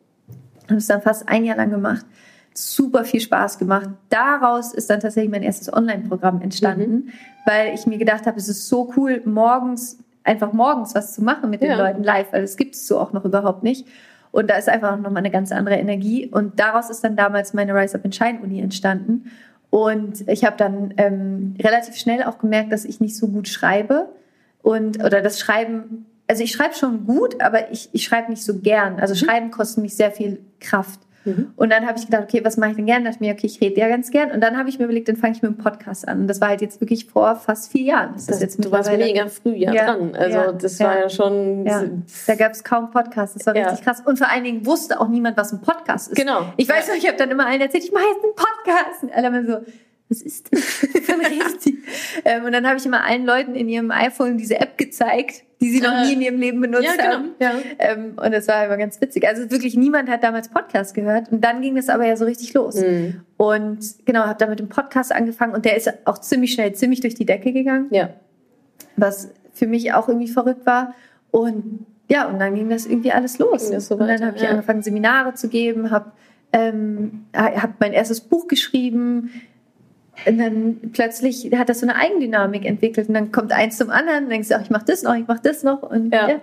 Habe 0.69 0.77
es 0.77 0.87
dann 0.87 1.03
fast 1.03 1.29
ein 1.29 1.45
Jahr 1.45 1.57
lang 1.57 1.71
gemacht. 1.71 2.07
Super 2.55 3.05
viel 3.05 3.21
Spaß 3.21 3.59
gemacht. 3.59 3.89
Daraus 4.09 4.75
ist 4.75 4.91
dann 4.91 5.01
tatsächlich 5.01 5.31
mein 5.31 5.43
erstes 5.43 5.73
Online-Programm 5.73 6.43
entstanden, 6.43 6.93
mhm. 6.93 7.09
weil 7.47 7.75
ich 7.75 7.87
mir 7.87 7.99
gedacht 7.99 8.27
habe, 8.27 8.39
es 8.39 8.49
ist 8.49 8.69
so 8.69 8.93
cool, 8.97 9.23
morgens, 9.25 9.99
einfach 10.25 10.53
morgens 10.53 10.95
was 10.95 11.15
zu 11.15 11.23
machen 11.23 11.51
mit 11.51 11.63
den 11.63 11.71
ja. 11.71 11.77
Leuten 11.77 12.03
live, 12.03 12.33
weil 12.33 12.43
es 12.43 12.57
gibt 12.57 12.75
es 12.75 12.87
so 12.87 12.99
auch 12.99 13.13
noch 13.13 13.25
überhaupt 13.25 13.63
nicht. 13.63 13.87
Und 14.33 14.49
da 14.49 14.57
ist 14.57 14.69
einfach 14.69 14.97
noch 14.97 15.11
mal 15.11 15.19
eine 15.19 15.31
ganz 15.31 15.51
andere 15.53 15.77
Energie. 15.77 16.29
Und 16.29 16.61
daraus 16.61 16.91
ist 16.91 17.03
dann 17.03 17.17
damals 17.17 17.53
meine 17.53 17.75
Rise 17.75 17.97
Up 17.97 18.05
in 18.05 18.13
Shine 18.13 18.41
Uni 18.43 18.61
entstanden. 18.61 19.31
Und 19.71 20.29
ich 20.29 20.45
habe 20.45 20.57
dann 20.57 20.95
ähm, 20.97 21.55
relativ 21.61 21.97
schnell 21.97 22.25
auch 22.25 22.39
gemerkt, 22.39 22.73
dass 22.73 22.85
ich 22.85 23.01
nicht 23.01 23.17
so 23.17 23.29
gut 23.29 23.49
schreibe 23.49 24.09
und 24.63 25.03
oder 25.03 25.23
das 25.23 25.39
Schreiben, 25.39 26.07
also 26.27 26.43
ich 26.43 26.53
schreibe 26.53 26.75
schon 26.75 27.07
gut, 27.07 27.41
aber 27.41 27.71
ich, 27.71 27.89
ich 27.93 28.05
schreibe 28.05 28.31
nicht 28.31 28.45
so 28.45 28.59
gern. 28.59 29.01
Also 29.01 29.15
mhm. 29.15 29.19
Schreiben 29.19 29.51
kostet 29.51 29.83
mich 29.83 29.97
sehr 29.97 30.11
viel 30.11 30.41
Kraft. 30.59 31.01
Mhm. 31.25 31.53
Und 31.57 31.71
dann 31.71 31.87
habe 31.87 31.99
ich 31.99 32.07
gedacht, 32.07 32.25
okay, 32.25 32.45
was 32.45 32.57
mache 32.57 32.71
ich 32.71 32.77
denn 32.77 32.87
gern? 32.87 33.05
Da 33.05 33.11
dachte 33.11 33.23
ich 33.23 33.29
mir, 33.29 33.35
okay, 33.35 33.47
ich 33.47 33.61
rede 33.61 33.81
ja 33.81 33.89
ganz 33.89 34.11
gern. 34.11 34.31
Und 34.31 34.41
dann 34.41 34.57
habe 34.57 34.69
ich 34.69 34.79
mir 34.79 34.85
überlegt, 34.85 35.09
dann 35.09 35.17
fange 35.17 35.35
ich 35.35 35.43
mit 35.43 35.51
dem 35.51 35.59
Podcast 35.59 36.09
an. 36.09 36.21
Und 36.23 36.29
das 36.29 36.41
war 36.41 36.49
halt 36.49 36.61
jetzt 36.61 36.81
wirklich 36.81 37.07
vor 37.07 37.37
fast 37.37 37.71
vier 37.71 37.83
Jahren. 37.83 38.15
Das, 38.15 38.27
das 38.27 38.41
jetzt 38.41 38.65
du 38.65 38.71
warst 38.71 38.91
mega 38.91 39.27
früh 39.29 39.55
ja, 39.55 39.73
ja 39.73 39.85
dran. 39.85 40.15
Also 40.15 40.39
ja, 40.39 40.53
das 40.53 40.81
war 40.81 40.99
ja 40.99 41.09
schon... 41.11 41.67
Ja. 41.67 41.85
Da 42.27 42.35
gab 42.35 42.53
es 42.53 42.65
kaum 42.65 42.91
Podcasts. 42.91 43.37
Das 43.37 43.47
war 43.47 43.55
richtig 43.55 43.85
krass. 43.85 44.03
Und 44.05 44.19
vor 44.19 44.31
allen 44.31 44.45
Dingen 44.45 44.65
wusste 44.67 45.01
auch 45.01 45.09
niemand, 45.09 45.37
was 45.37 45.53
ein 45.53 45.61
Podcast 45.61 46.09
ist. 46.09 46.17
Genau. 46.17 46.53
Ich 46.57 46.69
weiß 46.69 46.89
noch, 46.89 46.97
ich 46.97 47.07
habe 47.07 47.17
dann 47.17 47.31
immer 47.31 47.47
allen 47.47 47.61
erzählt, 47.61 47.85
ich 47.85 47.93
mache 47.93 48.05
jetzt 48.05 48.25
einen 48.25 48.35
Podcast. 48.35 49.03
Und 49.03 49.13
alle 49.13 49.27
immer 49.29 49.45
so 49.45 49.67
was 50.11 50.23
ist 50.23 50.53
das? 50.53 50.87
Ähm, 52.25 52.45
und 52.45 52.53
dann 52.53 52.67
habe 52.67 52.77
ich 52.77 52.85
immer 52.85 53.05
allen 53.05 53.25
Leuten 53.25 53.55
in 53.55 53.69
ihrem 53.69 53.91
iPhone 53.91 54.37
diese 54.37 54.61
App 54.61 54.77
gezeigt, 54.77 55.45
die 55.61 55.71
sie 55.71 55.81
noch 55.81 55.93
äh, 55.93 56.07
nie 56.07 56.15
in 56.15 56.21
ihrem 56.23 56.39
Leben 56.39 56.61
benutzt 56.61 56.85
ja, 56.85 56.93
genau, 56.97 57.13
haben. 57.13 57.31
Ja. 57.39 57.53
Ähm, 57.79 58.15
und 58.17 58.33
das 58.33 58.49
war 58.49 58.65
immer 58.65 58.77
ganz 58.77 59.01
witzig. 59.01 59.27
Also 59.29 59.51
wirklich 59.51 59.77
niemand 59.77 60.09
hat 60.09 60.23
damals 60.23 60.49
Podcast 60.49 60.95
gehört. 60.95 61.31
Und 61.31 61.45
dann 61.45 61.61
ging 61.61 61.77
das 61.77 61.89
aber 61.89 62.07
ja 62.07 62.17
so 62.17 62.25
richtig 62.25 62.55
los. 62.55 62.77
Mhm. 62.77 63.21
Und 63.37 63.79
genau, 64.07 64.21
habe 64.21 64.39
dann 64.39 64.51
mit 64.51 64.59
dem 64.59 64.69
Podcast 64.69 65.15
angefangen 65.15 65.55
und 65.55 65.65
der 65.65 65.77
ist 65.77 65.93
auch 66.07 66.19
ziemlich 66.19 66.53
schnell, 66.53 66.73
ziemlich 66.75 67.01
durch 67.01 67.15
die 67.15 67.27
Decke 67.27 67.53
gegangen. 67.53 67.89
Ja. 67.91 68.11
Was 68.97 69.31
für 69.53 69.67
mich 69.67 69.93
auch 69.93 70.09
irgendwie 70.09 70.29
verrückt 70.29 70.65
war. 70.65 70.95
Und 71.31 71.87
ja, 72.09 72.27
und 72.27 72.39
dann 72.41 72.55
ging 72.55 72.71
das 72.71 72.87
irgendwie 72.87 73.13
alles 73.13 73.39
los. 73.39 73.69
So 73.69 73.95
und 73.95 74.09
dann 74.09 74.25
habe 74.25 74.37
ich 74.37 74.43
ja. 74.43 74.51
angefangen, 74.51 74.83
Seminare 74.83 75.35
zu 75.35 75.49
geben, 75.49 75.91
habe 75.91 76.11
ähm, 76.53 77.27
hab 77.35 77.79
mein 77.79 77.93
erstes 77.93 78.21
Buch 78.21 78.49
geschrieben, 78.49 79.31
und 80.27 80.39
dann 80.39 80.91
plötzlich 80.93 81.51
hat 81.55 81.69
das 81.69 81.81
so 81.81 81.87
eine 81.87 81.97
Eigendynamik 81.97 82.65
entwickelt 82.65 83.09
und 83.09 83.15
dann 83.15 83.33
kommt 83.33 83.53
eins 83.53 83.77
zum 83.77 83.91
anderen 83.91 84.25
und 84.25 84.31
denkst 84.31 84.49
du, 84.49 84.57
ach, 84.57 84.63
ich 84.63 84.71
mach 84.71 84.83
das 84.83 85.03
noch, 85.03 85.15
ich 85.15 85.27
mach 85.27 85.41
das 85.41 85.63
noch 85.63 85.83
und 85.83 86.13
ja. 86.13 86.29
ja. 86.29 86.41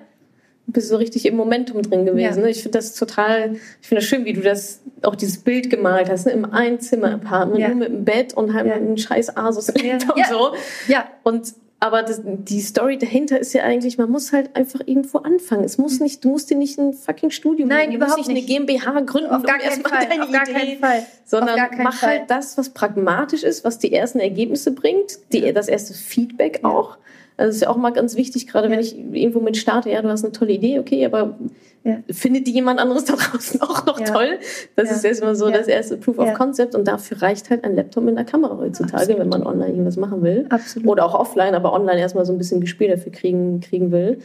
Du 0.65 0.73
bist 0.73 0.89
so 0.89 0.97
richtig 0.97 1.25
im 1.25 1.37
Momentum 1.37 1.81
drin 1.81 2.05
gewesen. 2.05 2.39
Ja. 2.39 2.43
Ne? 2.43 2.49
Ich 2.49 2.61
finde 2.61 2.77
das 2.77 2.93
total, 2.93 3.53
ich 3.53 3.87
finde 3.87 4.01
das 4.01 4.03
schön, 4.03 4.25
wie 4.25 4.33
du 4.33 4.41
das, 4.41 4.81
auch 5.01 5.15
dieses 5.15 5.37
Bild 5.37 5.69
gemalt 5.69 6.09
hast, 6.09 6.25
ne? 6.25 6.33
im 6.33 6.43
Einzimmer-Apartment, 6.43 7.59
ja. 7.59 7.69
nur 7.69 7.77
mit 7.77 7.87
dem 7.87 8.03
Bett 8.03 8.33
und 8.33 8.53
halt 8.53 8.67
ja. 8.67 8.73
einem 8.73 8.97
scheiß 8.97 9.37
Asus 9.37 9.71
ja. 9.81 9.93
und 9.93 10.25
so. 10.27 10.55
Ja. 10.89 11.07
Und 11.23 11.53
Aber 11.79 12.01
das, 12.01 12.21
die 12.23 12.61
Story 12.61 12.97
dahinter 12.97 13.37
ist 13.39 13.53
ja 13.53 13.63
eigentlich, 13.63 13.99
man 13.99 14.09
muss 14.09 14.33
halt 14.33 14.55
einfach 14.55 14.79
irgendwo 14.85 15.19
anfangen. 15.19 15.63
Es 15.63 15.77
muss 15.77 15.99
nicht, 15.99 16.23
du 16.23 16.29
musst 16.29 16.49
dir 16.49 16.57
nicht 16.57 16.79
ein 16.79 16.93
fucking 16.93 17.29
Studium 17.29 17.69
Nein, 17.69 17.91
du 17.91 17.97
überhaupt 17.97 18.17
musst 18.17 18.29
nicht, 18.29 18.49
eine 18.49 18.65
GmbH 18.65 18.99
gründen, 19.01 19.29
Auf 19.29 19.43
gar 19.43 19.57
um 19.57 19.61
keinen 19.61 19.83
Fall, 19.83 20.07
deine 20.09 20.23
auf 20.23 20.31
gar 20.31 20.43
Idee, 20.43 20.53
keinen 20.53 20.79
Fall. 20.79 21.05
sondern 21.23 21.55
gar 21.55 21.69
keinen 21.69 21.83
mach 21.83 21.99
Fall. 21.99 22.09
halt 22.09 22.31
das, 22.31 22.57
was 22.57 22.69
pragmatisch 22.69 23.43
ist, 23.43 23.63
was 23.63 23.77
die 23.77 23.93
ersten 23.93 24.19
Ergebnisse 24.19 24.71
bringt, 24.71 25.19
die, 25.31 25.53
das 25.53 25.67
erste 25.67 25.93
Feedback 25.93 26.61
auch. 26.63 26.97
Also 27.37 27.49
das 27.49 27.55
ist 27.57 27.61
ja 27.61 27.69
auch 27.69 27.77
mal 27.77 27.91
ganz 27.91 28.15
wichtig, 28.15 28.47
gerade 28.47 28.67
wenn 28.69 28.79
Ja. 28.79 28.85
ich 28.85 28.97
irgendwo 28.97 29.39
mit 29.39 29.57
starte, 29.57 29.89
ja, 29.91 30.01
du 30.01 30.09
hast 30.09 30.23
eine 30.23 30.31
tolle 30.31 30.51
Idee, 30.53 30.79
okay, 30.79 31.05
aber 31.05 31.37
Ja. 31.83 31.97
findet 32.11 32.47
die 32.47 32.51
jemand 32.51 32.79
anderes 32.79 33.05
da 33.05 33.13
draußen 33.15 33.61
auch 33.61 33.85
noch 33.85 33.99
Ja. 33.99 34.07
toll? 34.07 34.39
Das 34.75 34.91
ist 34.91 35.05
erstmal 35.05 35.35
so 35.35 35.49
das 35.49 35.67
erste 35.67 35.97
Proof 35.97 36.17
of. 36.19 36.33
Concept 36.33 36.73
und 36.75 36.87
dafür 36.87 37.21
reicht 37.21 37.49
halt 37.49 37.63
ein 37.63 37.75
Laptop 37.75 38.03
mit 38.03 38.17
einer 38.17 38.25
Kamera 38.25 38.57
heutzutage, 38.57 38.95
Absolut. 38.95 39.19
wenn 39.21 39.29
man 39.29 39.43
online 39.45 39.69
irgendwas 39.69 39.97
machen 39.97 40.21
will. 40.23 40.47
Absolut. 40.49 40.87
Oder 40.89 41.05
auch 41.05 41.13
offline, 41.13 41.53
aber 41.55 41.71
online 41.73 41.99
erstmal 42.01 42.25
so 42.25 42.33
ein 42.33 42.37
bisschen 42.39 42.59
Gespür 42.59 42.87
dafür 42.89 43.11
kriegen, 43.11 43.61
kriegen 43.61 43.91
will. 43.91 44.17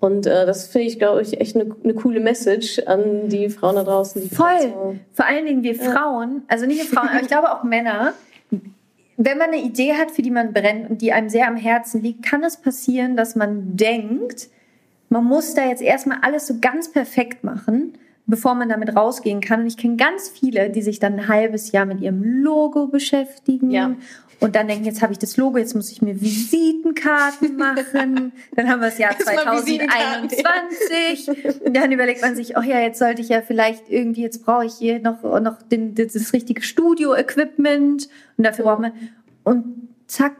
Und 0.00 0.26
äh, 0.26 0.44
das 0.46 0.66
finde 0.68 0.86
ich, 0.88 0.98
glaube 0.98 1.22
ich, 1.22 1.40
echt 1.40 1.56
eine, 1.56 1.74
eine 1.82 1.94
coole 1.94 2.20
Message 2.20 2.78
an 2.86 3.28
die 3.28 3.48
Frauen 3.48 3.74
da 3.76 3.84
draußen. 3.84 4.30
Voll. 4.30 4.46
so- 4.60 4.94
Vor 5.12 5.26
allen 5.26 5.46
Dingen 5.46 5.62
wir 5.62 5.74
Frauen, 5.74 6.42
also 6.48 6.66
nicht 6.66 6.78
nur 6.78 6.86
Frauen, 6.86 7.08
aber 7.10 7.20
ich 7.22 7.28
glaube 7.28 7.50
auch 7.52 7.64
Männer, 7.64 8.12
wenn 9.16 9.38
man 9.38 9.48
eine 9.48 9.62
Idee 9.62 9.94
hat, 9.94 10.10
für 10.10 10.22
die 10.22 10.30
man 10.30 10.52
brennt 10.52 10.90
und 10.90 11.02
die 11.02 11.12
einem 11.12 11.28
sehr 11.28 11.48
am 11.48 11.56
Herzen 11.56 12.02
liegt, 12.02 12.24
kann 12.24 12.42
es 12.42 12.56
passieren, 12.56 13.16
dass 13.16 13.36
man 13.36 13.76
denkt, 13.76 14.48
man 15.08 15.24
muss 15.24 15.54
da 15.54 15.68
jetzt 15.68 15.82
erstmal 15.82 16.18
alles 16.22 16.46
so 16.46 16.58
ganz 16.60 16.90
perfekt 16.90 17.44
machen, 17.44 17.94
bevor 18.26 18.54
man 18.54 18.68
damit 18.68 18.96
rausgehen 18.96 19.40
kann. 19.40 19.60
Und 19.60 19.66
ich 19.66 19.76
kenne 19.76 19.96
ganz 19.96 20.28
viele, 20.28 20.70
die 20.70 20.82
sich 20.82 20.98
dann 20.98 21.14
ein 21.14 21.28
halbes 21.28 21.72
Jahr 21.72 21.86
mit 21.86 22.00
ihrem 22.00 22.42
Logo 22.42 22.88
beschäftigen. 22.88 23.70
Ja. 23.70 23.94
Und 24.44 24.56
dann 24.56 24.68
denken, 24.68 24.84
jetzt 24.84 25.00
habe 25.00 25.10
ich 25.10 25.18
das 25.18 25.38
Logo, 25.38 25.56
jetzt 25.56 25.74
muss 25.74 25.90
ich 25.90 26.02
mir 26.02 26.20
Visitenkarten 26.20 27.56
machen. 27.56 28.30
Dann 28.54 28.68
haben 28.68 28.80
wir 28.80 28.88
das 28.88 28.98
Jahr 28.98 29.12
Jetzt 29.12 29.24
mal 29.24 29.56
Visitenkarten, 29.56 30.28
2021. 30.28 31.62
Und 31.64 31.74
dann 31.74 31.90
überlegt 31.90 32.20
man 32.20 32.36
sich, 32.36 32.54
oh 32.54 32.60
ja, 32.60 32.78
jetzt 32.78 32.98
sollte 32.98 33.22
ich 33.22 33.30
ja 33.30 33.40
vielleicht 33.40 33.88
irgendwie, 33.88 34.20
jetzt 34.20 34.44
brauche 34.44 34.66
ich 34.66 34.74
hier 34.74 35.00
noch, 35.00 35.22
noch 35.40 35.62
den, 35.62 35.94
das, 35.94 36.12
das 36.12 36.34
richtige 36.34 36.60
Studio-Equipment. 36.60 38.10
Und 38.36 38.44
dafür 38.46 38.66
braucht 38.66 38.80
man. 38.80 38.92
Und 39.44 39.88
zack, 40.08 40.34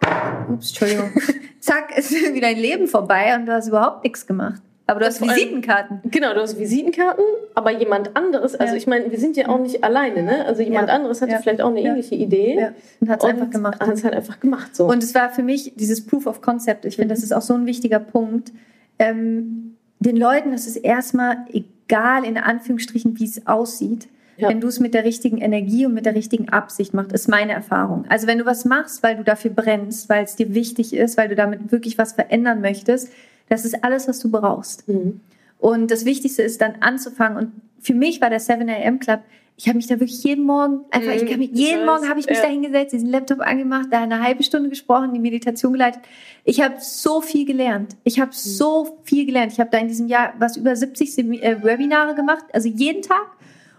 ups, 0.50 0.68
Entschuldigung, 0.68 1.10
zack, 1.60 1.96
ist 1.96 2.12
irgendwie 2.12 2.42
dein 2.42 2.58
Leben 2.58 2.88
vorbei 2.88 3.34
und 3.34 3.46
du 3.46 3.54
hast 3.54 3.68
überhaupt 3.68 4.04
nichts 4.04 4.26
gemacht. 4.26 4.60
Aber 4.86 5.00
du 5.00 5.06
hast 5.06 5.22
Visitenkarten. 5.22 6.00
Genau, 6.10 6.34
du 6.34 6.40
hast 6.40 6.58
Visitenkarten, 6.58 7.24
aber 7.54 7.70
jemand 7.70 8.14
anderes, 8.16 8.54
also 8.54 8.72
Ja. 8.74 8.76
ich 8.78 8.86
meine, 8.86 9.10
wir 9.10 9.18
sind 9.18 9.34
ja 9.36 9.48
auch 9.48 9.58
nicht 9.58 9.82
alleine, 9.82 10.22
ne? 10.22 10.44
Also 10.44 10.62
jemand 10.62 10.88
Ja. 10.88 10.94
anderes 10.96 11.22
hatte 11.22 11.32
Ja. 11.32 11.38
vielleicht 11.38 11.62
auch 11.62 11.70
eine 11.70 11.80
ähnliche 11.80 12.14
Idee. 12.16 12.68
Und 13.00 13.08
hat 13.08 13.22
es 13.22 13.28
einfach 13.30 13.48
gemacht. 13.48 13.80
Hat 13.80 13.88
es 13.94 14.04
halt 14.04 14.12
einfach 14.14 14.40
gemacht, 14.40 14.76
so. 14.76 14.86
Und 14.86 15.02
es 15.02 15.14
war 15.14 15.30
für 15.30 15.42
mich 15.42 15.72
dieses 15.76 16.04
Proof 16.04 16.26
of 16.26 16.42
Concept. 16.42 16.84
Ich 16.84 16.96
finde, 16.96 17.14
Mhm. 17.14 17.16
das 17.16 17.24
ist 17.24 17.32
auch 17.32 17.40
so 17.42 17.54
ein 17.54 17.64
wichtiger 17.64 17.98
Punkt. 17.98 18.52
Ähm, 18.98 19.76
den 20.00 20.16
Leuten 20.16 20.52
ist 20.52 20.66
es 20.66 20.76
erstmal 20.76 21.38
egal, 21.52 22.24
in 22.24 22.36
Anführungsstrichen, 22.36 23.18
wie 23.18 23.24
es 23.24 23.46
aussieht. 23.46 24.08
Wenn 24.36 24.60
du 24.60 24.66
es 24.66 24.80
mit 24.80 24.94
der 24.94 25.04
richtigen 25.04 25.38
Energie 25.38 25.86
und 25.86 25.94
mit 25.94 26.06
der 26.06 26.14
richtigen 26.16 26.48
Absicht 26.48 26.92
machst, 26.92 27.12
ist 27.12 27.28
meine 27.28 27.52
Erfahrung. 27.52 28.04
Also 28.08 28.26
wenn 28.26 28.38
du 28.38 28.44
was 28.44 28.64
machst, 28.64 29.02
weil 29.04 29.16
du 29.16 29.22
dafür 29.22 29.52
brennst, 29.52 30.08
weil 30.08 30.24
es 30.24 30.34
dir 30.34 30.52
wichtig 30.54 30.92
ist, 30.92 31.16
weil 31.16 31.28
du 31.28 31.36
damit 31.36 31.70
wirklich 31.70 31.98
was 31.98 32.12
verändern 32.12 32.60
möchtest, 32.60 33.10
das 33.48 33.64
ist 33.64 33.82
alles, 33.84 34.08
was 34.08 34.18
du 34.20 34.30
brauchst. 34.30 34.88
Mhm. 34.88 35.20
Und 35.58 35.90
das 35.90 36.04
Wichtigste 36.04 36.42
ist 36.42 36.60
dann 36.60 36.76
anzufangen. 36.80 37.38
Und 37.38 37.52
für 37.80 37.94
mich 37.94 38.20
war 38.20 38.30
der 38.30 38.40
7 38.40 38.68
a.m. 38.68 38.98
Club, 38.98 39.20
ich 39.56 39.68
habe 39.68 39.76
mich 39.76 39.86
da 39.86 39.94
wirklich 40.00 40.24
jeden 40.24 40.44
Morgen, 40.44 40.80
einfach, 40.90 41.12
Mhm, 41.12 41.16
ich 41.22 41.26
kann 41.30 41.38
mich, 41.38 41.52
ich 41.52 41.58
jeden 41.58 41.80
weiß, 41.82 41.86
Morgen 41.86 42.08
habe 42.08 42.18
ich 42.18 42.26
mich 42.26 42.36
ja. 42.38 42.42
da 42.42 42.48
hingesetzt, 42.48 42.92
diesen 42.92 43.08
Laptop 43.08 43.40
angemacht, 43.40 43.86
da 43.92 44.00
eine 44.02 44.20
halbe 44.20 44.42
Stunde 44.42 44.68
gesprochen, 44.68 45.14
die 45.14 45.20
Meditation 45.20 45.72
geleitet. 45.72 46.02
Ich 46.44 46.60
habe 46.60 46.74
so 46.80 47.20
viel 47.20 47.46
gelernt. 47.46 47.94
Ich 48.02 48.16
Mhm. 48.16 48.22
habe 48.22 48.32
so 48.34 48.98
viel 49.04 49.26
gelernt. 49.26 49.52
Ich 49.52 49.60
habe 49.60 49.70
da 49.70 49.78
in 49.78 49.86
diesem 49.86 50.08
Jahr 50.08 50.34
was 50.40 50.56
über 50.56 50.74
70 50.74 51.14
Semi 51.14 51.38
äh, 51.38 51.62
Webinare 51.62 52.16
gemacht, 52.16 52.44
also 52.52 52.68
jeden 52.68 53.02
Tag. 53.02 53.26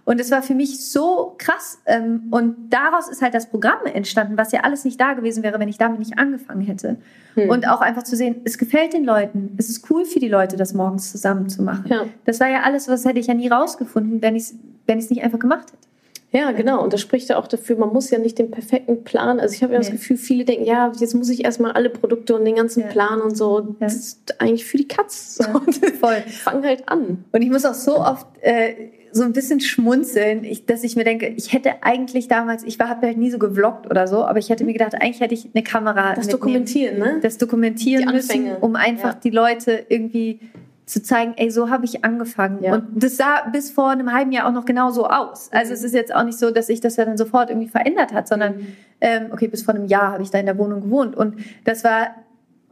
Und 0.05 0.21
es 0.21 0.29
war 0.31 0.43
für 0.43 0.53
mich 0.53 0.85
so 0.85 1.33
krass. 1.39 1.79
Ähm, 1.85 2.27
und 2.31 2.55
daraus 2.69 3.09
ist 3.09 3.21
halt 3.21 3.33
das 3.33 3.47
Programm 3.49 3.85
entstanden, 3.85 4.37
was 4.37 4.51
ja 4.51 4.61
alles 4.61 4.85
nicht 4.85 5.01
da 5.01 5.13
gewesen 5.13 5.41
wäre, 5.43 5.59
wenn 5.59 5.67
ich 5.67 5.79
damit 5.79 5.99
nicht 5.99 6.17
angefangen 6.19 6.61
hätte. 6.61 6.97
Hm. 7.33 7.49
Und 7.49 7.67
auch 7.67 7.81
einfach 7.81 8.03
zu 8.03 8.15
sehen, 8.15 8.35
es 8.45 8.57
gefällt 8.57 8.93
den 8.93 9.03
Leuten. 9.03 9.55
Es 9.57 9.69
ist 9.69 9.89
cool 9.89 10.05
für 10.05 10.19
die 10.19 10.29
Leute, 10.29 10.57
das 10.57 10.73
morgens 10.73 11.11
zusammen 11.11 11.49
zu 11.49 11.63
machen. 11.63 11.85
Ja. 11.89 12.05
Das 12.23 12.39
war 12.39 12.47
ja 12.49 12.61
alles, 12.61 12.87
was 12.87 13.03
hätte 13.03 13.19
ich 13.19 13.27
ja 13.27 13.33
nie 13.33 13.47
rausgefunden, 13.47 14.21
wenn 14.21 14.35
ich 14.35 14.43
es 14.43 14.55
wenn 14.87 14.99
ich's 14.99 15.09
nicht 15.09 15.23
einfach 15.23 15.39
gemacht 15.39 15.71
hätte. 15.71 15.85
Ja, 16.31 16.51
genau. 16.51 16.83
Und 16.83 16.91
das 16.91 16.99
spricht 17.01 17.29
ja 17.29 17.37
auch 17.37 17.47
dafür, 17.47 17.77
man 17.77 17.93
muss 17.93 18.09
ja 18.09 18.19
nicht 18.19 18.37
den 18.37 18.51
perfekten 18.51 19.03
Plan. 19.05 19.39
Also 19.39 19.55
ich 19.55 19.63
habe 19.63 19.71
ja 19.73 19.79
das 19.79 19.87
Nee. 19.87 19.95
Gefühl, 19.95 20.17
viele 20.17 20.43
denken, 20.43 20.65
ja, 20.65 20.91
jetzt 20.99 21.15
muss 21.15 21.29
ich 21.29 21.45
erstmal 21.45 21.71
alle 21.71 21.89
Produkte 21.89 22.35
und 22.35 22.43
den 22.43 22.55
ganzen 22.55 22.81
Ja. 22.81 22.87
Plan 22.87 23.21
und 23.21 23.37
so. 23.37 23.75
Das 23.79 23.95
ist 23.95 24.41
eigentlich 24.41 24.65
für 24.65 24.77
die 24.77 24.87
Katz. 24.87 25.39
Ja, 25.39 25.61
voll. 25.99 26.17
Fang 26.27 26.63
halt 26.63 26.89
an. 26.89 27.23
Und 27.31 27.41
ich 27.41 27.49
muss 27.49 27.63
auch 27.65 27.73
so 27.73 27.97
oft 27.99 28.27
äh, 28.41 28.89
so 29.15 29.23
ein 29.23 29.31
bisschen 29.31 29.61
schmunzeln, 29.61 30.43
ich, 30.43 30.65
dass 30.65 30.83
ich 30.83 30.97
mir 30.97 31.05
denke, 31.05 31.27
ich 31.27 31.53
hätte 31.53 31.71
eigentlich 31.83 32.27
damals, 32.27 32.63
ich 32.65 32.77
habe 32.79 33.07
halt 33.07 33.17
nie 33.17 33.31
so 33.31 33.39
gevloggt 33.39 33.89
oder 33.89 34.07
so, 34.07 34.25
aber 34.25 34.39
ich 34.39 34.49
hätte 34.49 34.65
mir 34.65 34.73
gedacht, 34.73 34.93
eigentlich 34.95 35.21
hätte 35.21 35.33
ich 35.33 35.47
eine 35.53 35.63
Kamera 35.63 36.15
Das 36.15 36.27
dokumentieren, 36.27 36.99
ne? 36.99 37.19
das 37.21 37.37
dokumentieren 37.37 38.11
müssen, 38.11 38.57
um 38.59 38.75
einfach 38.75 39.13
Ja. 39.13 39.19
die 39.23 39.29
Leute 39.29 39.85
irgendwie 39.87 40.41
zu 40.85 41.01
zeigen, 41.01 41.33
ey, 41.37 41.49
so 41.49 41.69
habe 41.69 41.85
ich 41.85 42.03
angefangen. 42.03 42.61
Ja. 42.61 42.73
Und 42.73 43.01
das 43.01 43.15
sah 43.15 43.47
bis 43.51 43.71
vor 43.71 43.89
einem 43.89 44.13
halben 44.13 44.33
Jahr 44.33 44.47
auch 44.47 44.51
noch 44.51 44.65
genau 44.65 44.91
so 44.91 45.07
aus. 45.07 45.49
Also 45.51 45.69
Mhm. 45.71 45.75
es 45.75 45.83
ist 45.83 45.93
jetzt 45.95 46.13
auch 46.13 46.23
nicht 46.23 46.37
so, 46.37 46.51
dass 46.51 46.67
sich 46.67 46.81
das 46.81 46.97
ja 46.97 47.05
dann 47.05 47.17
sofort 47.17 47.49
irgendwie 47.49 47.69
verändert 47.69 48.11
hat, 48.13 48.27
sondern 48.27 48.57
Mhm. 48.57 48.67
ähm, 49.01 49.25
okay, 49.31 49.47
bis 49.47 49.63
vor 49.63 49.73
einem 49.73 49.85
Jahr 49.87 50.11
habe 50.11 50.23
ich 50.23 50.29
da 50.29 50.39
in 50.39 50.45
der 50.45 50.57
Wohnung 50.57 50.81
gewohnt 50.81 51.15
und 51.15 51.35
das 51.63 51.85
war 51.85 52.09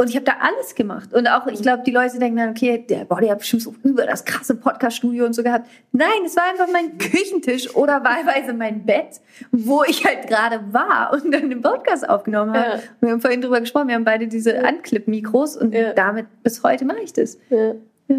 und 0.04 0.10
ich 0.10 0.16
habe 0.16 0.26
da 0.26 0.34
alles 0.42 0.76
gemacht 0.76 1.14
und 1.14 1.28
auch 1.28 1.48
ich 1.48 1.62
glaube, 1.62 1.82
die 1.86 1.92
Leute 1.92 2.20
denken 2.20 2.38
dann, 2.38 2.50
okay, 2.50 2.86
der, 2.88 3.06
boah, 3.06 3.20
der 3.22 3.32
hat 3.32 3.40
bestimmt 3.40 3.64
so 3.64 3.74
über 3.84 4.06
das 4.06 4.24
krasse 4.26 4.54
Podcast-Studio 4.56 5.26
und 5.26 5.34
so 5.34 5.42
gehabt. 5.44 5.68
Nein, 5.92 6.08
es 6.26 6.36
war 6.36 6.44
einfach 6.52 6.68
mein 6.72 6.98
Küchentisch 6.98 7.74
oder 7.76 8.04
wahlweise 8.04 8.54
mein 8.54 8.86
Bett, 8.86 9.22
wo 9.52 9.84
ich 9.84 10.06
halt 10.06 10.28
gerade 10.28 10.62
war 10.72 11.12
und 11.14 11.32
dann 11.34 11.50
den 11.50 11.62
Podcast 11.62 12.08
aufgenommen 12.08 12.54
habe. 12.54 12.78
Ja. 12.78 12.80
Wir 13.02 13.12
haben 13.12 13.22
vorhin 13.22 13.42
drüber 13.42 13.60
gesprochen, 13.62 13.88
wir 13.88 13.96
haben 13.96 14.06
beide 14.06 14.28
diese 14.28 14.64
Anclip-Mikros 14.64 15.58
und 15.58 15.74
Ja. 15.74 15.94
damit 15.94 16.28
bis 16.44 16.62
heute 16.64 16.86
mache 16.86 17.00
ich 17.02 17.14
das. 17.14 17.38
Ja. 17.50 17.74
Ja. 18.10 18.18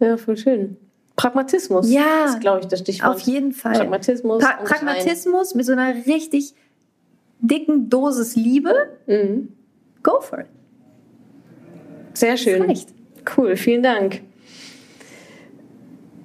ja, 0.00 0.16
voll 0.16 0.36
schön. 0.36 0.76
Pragmatismus 1.16 1.90
Ja. 1.90 2.24
ist, 2.26 2.40
glaube 2.40 2.60
ich, 2.60 2.66
das 2.66 2.80
Stichwort. 2.80 3.10
Auf 3.16 3.20
jeden 3.20 3.52
Fall. 3.52 3.74
Pragmatismus. 3.74 4.42
pra 4.42 4.58
und 4.58 4.64
Pragmatismus 4.64 5.54
mit 5.54 5.66
so 5.66 5.72
einer 5.72 5.94
richtig 6.06 6.54
dicken 7.40 7.90
Dosis 7.90 8.36
Liebe. 8.36 8.74
Mhm. 9.06 9.48
go 10.02 10.20
for 10.20 10.40
it. 10.40 10.46
Sehr 12.14 12.36
schön. 12.36 12.62
reicht. 12.62 12.88
Cool, 13.36 13.56
vielen 13.56 13.82
Dank. 13.82 14.22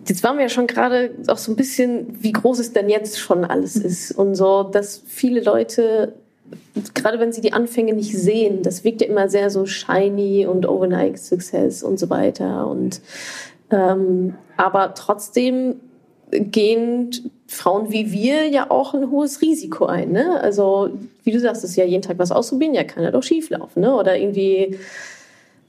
Jetzt 0.07 0.23
waren 0.23 0.37
wir 0.37 0.43
ja 0.43 0.49
schon 0.49 0.67
gerade 0.67 1.11
auch 1.27 1.37
so 1.37 1.51
ein 1.51 1.55
bisschen, 1.55 2.21
wie 2.21 2.31
groß 2.31 2.59
es 2.59 2.73
denn 2.73 2.89
jetzt 2.89 3.19
schon 3.19 3.43
alles 3.43 3.75
ist 3.75 4.11
und 4.11 4.35
so, 4.35 4.63
dass 4.63 5.01
viele 5.05 5.41
Leute, 5.41 6.13
gerade 6.93 7.19
wenn 7.19 7.31
sie 7.31 7.41
die 7.41 7.53
Anfänge 7.53 7.93
nicht 7.93 8.15
sehen, 8.15 8.61
das 8.61 8.83
wirkt 8.83 9.01
ja 9.01 9.07
immer 9.07 9.29
sehr 9.29 9.49
so 9.49 9.65
shiny 9.65 10.45
und 10.45 10.67
overnight 10.67 11.17
Success 11.17 11.81
und 11.81 11.99
so 11.99 12.11
weiter 12.11 12.67
und 12.67 13.01
ähm, 13.71 14.35
aber 14.57 14.93
trotzdem 14.93 15.77
gehen 16.31 17.09
Frauen 17.47 17.91
wie 17.91 18.11
wir 18.11 18.47
ja 18.47 18.71
auch 18.71 18.93
ein 18.93 19.11
hohes 19.11 19.41
Risiko 19.41 19.85
ein. 19.85 20.11
Ne? 20.11 20.39
Also, 20.41 20.89
wie 21.23 21.31
du 21.31 21.39
sagst, 21.39 21.63
es 21.63 21.71
ist 21.71 21.75
ja 21.75 21.85
jeden 21.85 22.01
Tag 22.01 22.17
was 22.17 22.31
ausprobieren, 22.31 22.73
ja, 22.73 22.83
kann 22.83 23.03
ja 23.03 23.11
doch 23.11 23.23
schief 23.23 23.49
laufen. 23.49 23.81
Ne? 23.81 23.95
Oder 23.95 24.17
irgendwie, 24.17 24.77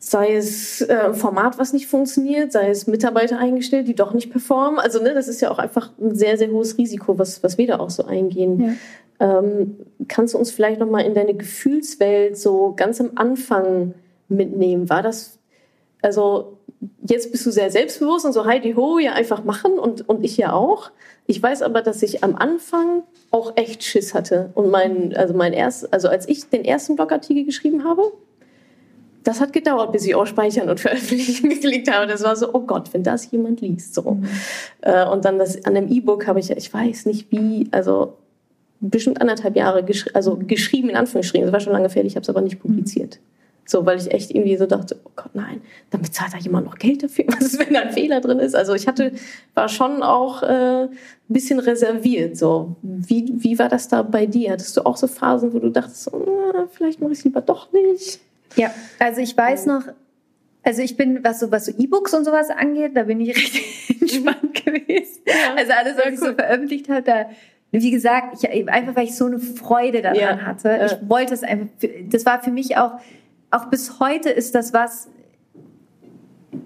sei 0.09 0.37
es 0.37 0.83
äh, 0.83 0.95
ein 1.07 1.15
Format, 1.15 1.59
was 1.59 1.73
nicht 1.73 1.89
funktioniert, 1.89 2.53
sei 2.53 2.71
es 2.71 2.87
Mitarbeiter 2.87 3.41
eingestellt, 3.41 3.89
die 3.89 3.97
doch 3.97 4.15
nicht 4.15 4.31
performen. 4.31 4.79
Also, 4.79 5.03
ne, 5.03 5.15
das 5.15 5.27
ist 5.27 5.41
ja 5.41 5.51
auch 5.51 5.59
einfach 5.59 5.91
ein 6.01 6.15
sehr, 6.15 6.39
sehr 6.39 6.53
hohes 6.53 6.79
Risiko, 6.79 7.19
was, 7.19 7.43
was 7.43 7.59
wir 7.59 7.67
da 7.67 7.81
auch 7.81 7.91
so 7.91 8.05
eingehen. 8.05 8.79
Ähm, 9.19 9.77
kannst 10.07 10.35
du 10.35 10.39
uns 10.39 10.53
vielleicht 10.53 10.79
nochmal 10.79 11.05
in 11.07 11.15
deine 11.15 11.35
Gefühlswelt 11.35 12.39
so 12.39 12.75
ganz 12.77 13.01
am 13.01 13.13
Anfang 13.17 13.95
mitnehmen? 14.29 14.89
War 14.89 15.03
das, 15.03 15.41
also 16.03 16.59
jetzt 17.03 17.33
bist 17.33 17.45
du 17.45 17.51
sehr 17.51 17.73
selbstbewusst 17.73 18.27
und 18.27 18.33
so 18.33 18.45
Heidi 18.45 18.75
Ho, 18.75 19.01
ja 19.01 19.15
einfach 19.15 19.43
machen 19.43 19.77
und, 19.77 20.09
und 20.09 20.25
ich 20.25 20.37
ja 20.37 20.53
auch. 20.53 20.93
Ich 21.27 21.43
weiß 21.43 21.63
aber, 21.63 21.83
dass 21.83 22.01
ich 22.05 22.23
am 22.23 22.37
Anfang 22.37 23.03
auch 23.33 23.55
echt 23.57 23.83
Schiss 23.83 24.15
hatte. 24.15 24.51
Und 24.55 24.71
mein, 24.71 25.17
also 25.17 25.35
mein 25.35 25.53
erst, 25.53 25.93
also 25.93 26.07
als 26.07 26.29
ich 26.29 26.49
den 26.49 26.65
ersten 26.65 26.95
Blogartikel 26.95 27.45
geschrieben 27.45 27.83
habe, 27.83 28.13
das 29.27 29.41
hat 29.41 29.53
gedauert, 29.53 29.93
bis 29.93 30.07
ich 30.07 30.15
auch 30.15 30.27
speichern 30.27 30.69
und 30.69 30.81
veröffentlichen 30.87 31.49
geklickt 31.49 31.91
habe. 31.93 32.07
Das 32.07 32.23
war 32.23 32.37
so, 32.37 32.55
oh 32.55 32.61
Gott, 32.61 32.93
wenn 32.95 33.03
das 33.03 33.31
jemand 33.31 33.61
liest. 33.61 33.95
So. 33.95 34.19
Äh, 34.83 35.05
Und 35.07 35.25
dann 35.25 35.39
das, 35.39 35.65
an 35.65 35.75
dem 35.75 35.89
E-Book 35.89 36.27
habe 36.27 36.39
ich, 36.39 36.51
ich 36.51 36.73
weiß 36.73 37.07
nicht 37.07 37.31
wie, 37.33 37.69
also 37.73 38.15
bestimmt 38.81 39.21
anderthalb 39.21 39.57
Jahre 39.57 39.83
geschri 39.85 40.11
also 40.15 40.37
geschrieben, 40.37 40.91
in 40.91 40.97
Anführungsstrichen. 40.97 41.47
Das 41.47 41.53
war 41.53 41.61
schon 41.61 41.73
lange 41.73 41.89
fertig, 41.89 42.13
ich 42.13 42.17
habe 42.17 42.23
es 42.23 42.29
aber 42.29 42.41
nicht 42.41 42.61
publiziert. 42.61 43.19
So, 43.69 43.85
weil 43.85 43.99
ich 43.99 44.13
echt 44.13 44.31
irgendwie 44.31 44.57
so 44.57 44.67
dachte, 44.67 44.97
oh 45.05 45.11
Gott, 45.17 45.35
nein, 45.35 45.61
dann 45.91 46.01
bezahlt 46.01 46.33
da 46.33 46.39
jemand 46.39 46.67
noch 46.67 46.77
Geld 46.77 47.03
dafür. 47.03 47.25
Was 47.29 47.55
ist, 47.55 47.59
wenn 47.59 47.75
da 47.75 47.81
ein 47.81 47.91
Fehler 47.91 48.21
drin 48.21 48.39
ist? 48.39 48.55
Also 48.55 48.75
ich 48.75 48.87
hatte, 48.87 49.11
war 49.55 49.69
schon 49.69 50.05
auch 50.05 50.45
äh, 50.45 50.85
ein 50.85 50.91
bisschen 51.29 51.59
reserviert. 51.59 52.37
So, 52.37 52.77
wie, 52.83 53.33
wie 53.35 53.59
war 53.59 53.69
das 53.69 53.89
da 53.89 54.03
bei 54.03 54.27
dir? 54.27 54.53
Hattest 54.53 54.77
du 54.77 54.87
auch 54.87 54.97
so 54.97 55.09
Phasen, 55.09 55.53
wo 55.53 55.59
du 55.59 55.71
dachtest, 55.71 56.11
na, 56.13 56.69
vielleicht 56.71 57.01
mache 57.01 57.13
ich 57.13 57.19
es 57.19 57.25
lieber 57.25 57.41
doch 57.41 57.73
nicht? 57.73 58.21
Ja, 58.57 58.75
also 58.99 59.21
ich 59.21 59.37
weiß 59.37 59.67
noch, 59.67 59.83
also 60.63 60.83
ich 60.83 60.97
bin, 60.97 61.23
was 61.23 61.41
so, 61.41 61.53
was 61.53 61.67
so 61.67 61.73
E-Books 61.79 62.13
und 62.15 62.25
sowas 62.25 62.51
angeht, 62.51 62.93
da 62.95 63.05
bin 63.05 63.21
ich 63.21 63.29
richtig 63.37 64.01
entspannt 64.01 64.65
gewesen. 64.65 65.23
Ja, 65.27 65.55
also 65.57 65.73
alles, 65.73 65.97
was 65.97 66.07
ich 66.07 66.21
cool. 66.21 66.29
so 66.29 66.35
veröffentlicht 66.35 66.89
habe, 66.89 67.03
da, 67.03 67.31
wie 67.71 67.91
gesagt, 67.91 68.43
ich, 68.43 68.69
einfach 68.69 68.97
weil 68.97 69.05
ich 69.05 69.15
so 69.15 69.27
eine 69.27 69.39
Freude 69.39 70.03
daran 70.03 70.19
ja, 70.19 70.39
hatte. 70.39 70.69
Ja. 70.69 70.87
Ich 70.87 70.97
wollte 71.09 71.35
es 71.35 71.43
einfach, 71.43 71.69
das 72.11 72.27
war 72.27 72.43
für 72.43 72.51
mich 72.51 72.77
auch, 72.77 72.99
auch 73.51 73.67
bis 73.67 74.01
heute 74.01 74.31
ist 74.31 74.55
das 74.55 74.73
was, 74.73 75.09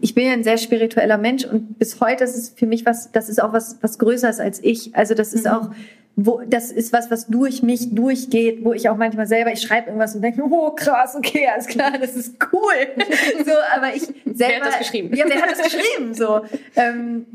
ich 0.01 0.15
bin 0.15 0.27
ja 0.27 0.33
ein 0.33 0.45
sehr 0.45 0.57
spiritueller 0.57 1.19
Mensch 1.19 1.45
und 1.45 1.79
bis 1.79 2.01
heute 2.01 2.25
ist 2.25 2.37
es 2.37 2.51
für 2.51 2.67
mich 2.67 2.87
was, 2.87 3.13
das 3.13 3.29
ist 3.29 3.43
auch 3.43 3.53
was, 3.53 3.79
was 3.83 3.99
Größeres 3.99 4.41
als 4.41 4.63
ich. 4.63 4.95
Also 4.95 5.15
das 5.15 5.35
ist 5.35 5.45
mhm. 5.45 5.51
auch, 5.51 5.71
wo, 6.17 6.43
das 6.47 6.71
ist 6.71 6.93
was, 6.93 7.11
was 7.11 7.27
durch 7.29 7.63
mich 7.63 7.95
durchgeht, 7.95 8.65
wo 8.65 8.73
ich 8.73 8.89
auch 8.89 8.97
manchmal 8.97 9.27
selber, 9.27 9.53
ich 9.53 9.63
schreibe 9.63 9.87
irgendwas 9.87 10.15
und 10.15 10.23
denke, 10.23 10.43
oh 10.43 10.71
krass, 10.73 11.15
okay, 11.17 11.49
alles 11.53 11.67
klar, 11.67 11.93
das 11.99 12.15
ist 12.15 12.37
cool. 12.53 13.05
so, 13.45 13.53
aber 13.75 13.95
ich 13.95 14.03
selber. 14.03 14.35
Wer 14.35 14.57
hat 14.57 14.67
das 14.67 14.79
geschrieben? 14.79 15.15
Ja, 15.15 15.25
wer 15.29 15.43
hat 15.43 15.51
das 15.51 15.63
geschrieben? 15.63 16.15
So. 16.15 16.43
Ähm, 16.77 17.27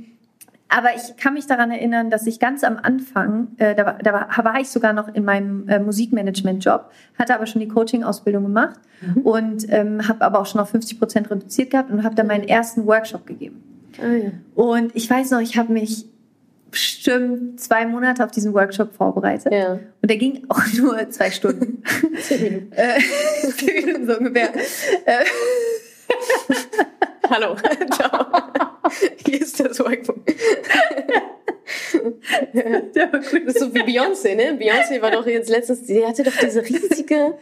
aber 0.68 0.90
ich 0.96 1.16
kann 1.18 1.36
mich 1.36 1.46
daran 1.46 1.72
erinnern, 1.72 2.10
dass 2.10 2.26
ich 2.26 2.40
ganz 2.40 2.64
am 2.64 2.78
Anfang, 2.82 3.50
äh, 3.58 3.76
da, 3.76 3.86
war, 3.86 3.98
da 4.04 4.44
war, 4.44 4.60
ich 4.60 4.70
sogar 4.70 4.94
noch 4.94 5.14
in 5.14 5.24
meinem 5.24 5.68
äh, 5.70 5.80
Musikmanagement-Job, 5.80 6.92
hatte 7.18 7.36
aber 7.36 7.46
schon 7.46 7.62
die 7.62 7.68
Coaching-Ausbildung 7.68 8.44
gemacht 8.44 8.80
mhm. 9.02 9.22
und 9.22 9.66
ähm, 9.70 10.08
habe 10.08 10.26
aber 10.26 10.40
auch 10.40 10.46
schon 10.46 10.60
auf 10.60 10.70
50 10.70 11.00
Prozent 11.00 11.30
reduziert 11.30 11.70
gehabt 11.70 11.92
und 11.92 12.04
habe 12.04 12.16
dann 12.16 12.28
meinen 12.28 12.48
ersten 12.48 12.86
Workshop 12.88 13.28
gegeben. 13.28 13.64
Ah, 14.02 14.16
ja. 14.16 14.32
Und 14.56 14.96
ich 14.96 15.10
weiß 15.10 15.32
noch, 15.32 15.40
ich 15.40 15.58
habe 15.58 15.72
mich 15.72 16.06
bestimmt 16.72 17.60
zwei 17.60 17.86
Monate 17.86 18.24
auf 18.24 18.32
diesen 18.32 18.54
Workshop 18.54 18.94
vorbereitet. 18.94 19.52
Ja. 19.52 19.74
Und 19.74 20.10
der 20.10 20.18
ging 20.18 20.46
auch 20.50 20.62
nur 20.78 21.10
zwei 21.10 21.32
Stunden. 21.32 21.84
Zehn 22.22 22.44
Minuten. 22.44 22.72
Äh, 22.76 23.00
zehn 23.58 23.86
Minuten 23.86 24.08
so 24.08 24.18
ungefähr. 24.18 24.54
Äh, 25.06 25.26
Hallo, 27.30 27.56
ciao. 27.92 28.26
Hier 29.26 29.42
ist 29.42 29.60
der 29.60 29.74
Swagpunkt. 29.74 30.32
Das 32.94 33.56
ist 33.56 33.60
so 33.60 33.74
wie 33.74 33.82
Beyoncé, 33.82 34.36
ne? 34.36 34.58
Beyoncé 34.60 35.02
war 35.02 35.12
doch 35.12 35.26
jetzt 35.26 35.50
letztens, 35.50 35.88
sie 35.88 36.06
hatte 36.06 36.24
doch 36.24 36.36
diese 36.40 36.62
riesige, 36.62 37.38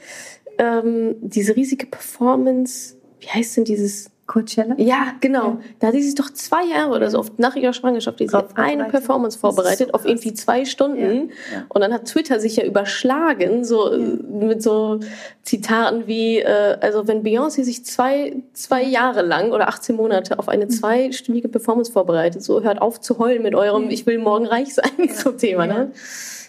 ähm, 0.57 1.15
diese 1.21 1.55
riesige 1.55 1.85
Performance. 1.85 2.95
Wie 3.19 3.27
heißt 3.27 3.57
denn 3.57 3.65
dieses 3.65 4.09
Coachella? 4.25 4.75
Ja, 4.77 5.13
genau. 5.19 5.43
Ja. 5.43 5.57
Da 5.79 5.87
hat 5.87 5.95
sie 5.95 6.01
sich 6.01 6.15
doch 6.15 6.31
zwei 6.31 6.63
Jahre 6.65 6.95
oder 6.95 7.09
so 7.09 7.19
oft 7.19 7.39
nach 7.39 7.55
ihrer 7.55 7.73
Schwangerschaft 7.73 8.21
diese 8.21 8.47
eine 8.55 8.85
Performance 8.85 9.37
vorbereitet 9.37 9.89
so 9.89 9.93
auf 9.93 10.05
irgendwie 10.05 10.33
zwei 10.33 10.63
Stunden. 10.63 11.29
Ja. 11.51 11.65
Und 11.67 11.81
dann 11.81 11.93
hat 11.93 12.05
Twitter 12.05 12.39
sich 12.39 12.55
ja 12.55 12.63
überschlagen, 12.63 13.65
so 13.65 13.93
ja. 13.93 13.97
mit 13.97 14.63
so 14.63 15.01
Zitaten 15.43 16.07
wie, 16.07 16.39
äh, 16.39 16.77
also 16.79 17.05
wenn 17.07 17.21
Beyoncé 17.23 17.63
sich 17.63 17.83
zwei, 17.83 18.37
zwei 18.53 18.81
Jahre 18.83 19.23
lang 19.23 19.51
oder 19.51 19.67
18 19.67 19.95
Monate 19.95 20.39
auf 20.39 20.47
eine 20.47 20.65
mhm. 20.65 20.69
zweistündige 20.69 21.49
Performance 21.49 21.91
vorbereitet, 21.91 22.43
so 22.43 22.63
hört 22.63 22.81
auf 22.81 23.01
zu 23.01 23.19
heulen 23.19 23.43
mit 23.43 23.55
eurem 23.55 23.89
Ich 23.89 24.05
will 24.05 24.19
morgen 24.19 24.45
reich 24.45 24.73
sein, 24.73 25.09
so 25.13 25.31
Thema, 25.31 25.67
ne? 25.67 25.91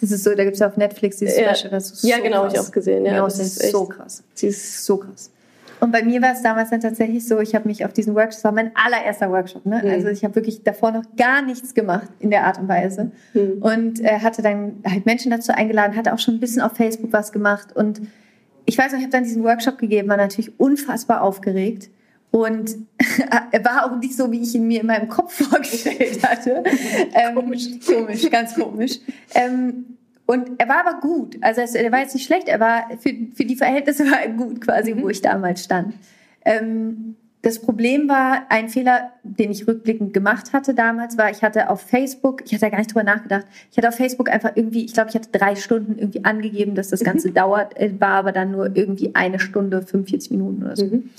Das 0.00 0.12
ist 0.12 0.22
so, 0.22 0.34
da 0.34 0.44
gibt 0.44 0.56
es 0.56 0.62
auf 0.62 0.76
Netflix 0.76 1.16
dieses 1.16 1.34
Special, 1.34 1.70
das 1.70 1.90
ist 1.90 2.02
so 2.02 2.08
Ja, 2.08 2.18
genau, 2.18 2.42
krass. 2.42 2.52
ich 2.54 2.60
auch 2.60 2.70
gesehen. 2.70 3.04
Ja, 3.04 3.24
Beyoncé 3.24 3.40
ist, 3.40 3.62
ist 3.62 3.72
so 3.72 3.86
krass. 3.86 4.22
Sie 4.34 4.48
ist 4.48 4.84
so 4.84 4.98
krass. 4.98 5.30
Und 5.84 5.92
bei 5.92 6.02
mir 6.02 6.22
war 6.22 6.32
es 6.32 6.40
damals 6.40 6.70
dann 6.70 6.80
tatsächlich 6.80 7.28
so, 7.28 7.40
ich 7.40 7.54
habe 7.54 7.68
mich 7.68 7.84
auf 7.84 7.92
diesen 7.92 8.14
Workshop, 8.14 8.36
das 8.36 8.44
war 8.44 8.52
mein 8.52 8.70
allererster 8.74 9.30
Workshop, 9.30 9.66
ne? 9.66 9.82
Mhm. 9.84 9.90
also 9.90 10.08
ich 10.08 10.24
habe 10.24 10.34
wirklich 10.34 10.62
davor 10.62 10.92
noch 10.92 11.04
gar 11.14 11.42
nichts 11.42 11.74
gemacht 11.74 12.08
in 12.20 12.30
der 12.30 12.46
Art 12.46 12.58
und 12.58 12.68
Weise 12.68 13.10
mhm. 13.34 13.58
und 13.60 14.00
äh, 14.00 14.20
hatte 14.20 14.40
dann 14.40 14.76
halt 14.90 15.04
Menschen 15.04 15.30
dazu 15.30 15.52
eingeladen, 15.52 15.94
hatte 15.94 16.14
auch 16.14 16.18
schon 16.18 16.36
ein 16.36 16.40
bisschen 16.40 16.62
auf 16.62 16.72
Facebook 16.72 17.12
was 17.12 17.32
gemacht 17.32 17.76
und 17.76 18.00
ich 18.64 18.78
weiß 18.78 18.92
noch, 18.92 18.98
ich 18.98 19.04
habe 19.04 19.12
dann 19.12 19.24
diesen 19.24 19.44
Workshop 19.44 19.76
gegeben, 19.76 20.08
war 20.08 20.16
natürlich 20.16 20.58
unfassbar 20.58 21.20
aufgeregt 21.20 21.90
und 22.30 22.76
er 23.52 23.62
war 23.62 23.84
auch 23.84 23.98
nicht 23.98 24.16
so, 24.16 24.32
wie 24.32 24.40
ich 24.40 24.54
ihn 24.54 24.66
mir 24.66 24.80
in 24.80 24.86
meinem 24.86 25.08
Kopf 25.08 25.34
vorgestellt 25.50 26.26
hatte. 26.26 26.64
ähm, 27.12 27.34
komisch. 27.34 27.68
Komisch, 27.86 28.30
ganz 28.30 28.54
komisch. 28.54 29.00
Ähm, 29.34 29.93
und 30.26 30.50
er 30.58 30.68
war 30.68 30.86
aber 30.86 31.00
gut. 31.00 31.36
Also 31.42 31.60
er 31.60 31.92
war 31.92 32.00
jetzt 32.00 32.14
nicht 32.14 32.26
schlecht, 32.26 32.48
er 32.48 32.60
war 32.60 32.88
für, 32.98 33.14
für 33.34 33.44
die 33.44 33.56
Verhältnisse 33.56 34.04
war 34.10 34.20
er 34.20 34.30
gut 34.30 34.60
quasi, 34.60 34.94
mhm. 34.94 35.02
wo 35.02 35.08
ich 35.08 35.20
damals 35.20 35.64
stand. 35.64 35.94
Ähm, 36.44 37.16
das 37.44 37.60
Problem 37.60 38.08
war, 38.08 38.46
ein 38.48 38.70
Fehler, 38.70 39.12
den 39.22 39.50
ich 39.50 39.68
rückblickend 39.68 40.14
gemacht 40.14 40.54
hatte 40.54 40.72
damals, 40.72 41.18
war, 41.18 41.30
ich 41.30 41.42
hatte 41.42 41.68
auf 41.68 41.82
Facebook, 41.82 42.42
ich 42.46 42.54
hatte 42.54 42.70
gar 42.70 42.78
nicht 42.78 42.90
drüber 42.90 43.04
nachgedacht, 43.04 43.44
ich 43.70 43.76
hatte 43.76 43.88
auf 43.88 43.96
Facebook 43.96 44.30
einfach 44.30 44.52
irgendwie, 44.54 44.86
ich 44.86 44.94
glaube, 44.94 45.10
ich 45.10 45.14
hatte 45.14 45.28
drei 45.30 45.54
Stunden 45.54 45.98
irgendwie 45.98 46.24
angegeben, 46.24 46.74
dass 46.74 46.88
das 46.88 47.02
mhm. 47.02 47.04
Ganze 47.04 47.30
dauert, 47.32 47.78
äh, 47.78 47.92
war 48.00 48.14
aber 48.14 48.32
dann 48.32 48.50
nur 48.50 48.74
irgendwie 48.74 49.14
eine 49.14 49.38
Stunde, 49.38 49.82
45 49.82 50.30
Minuten 50.30 50.62
oder 50.62 50.76
so. 50.76 50.86
Mhm. 50.86 51.10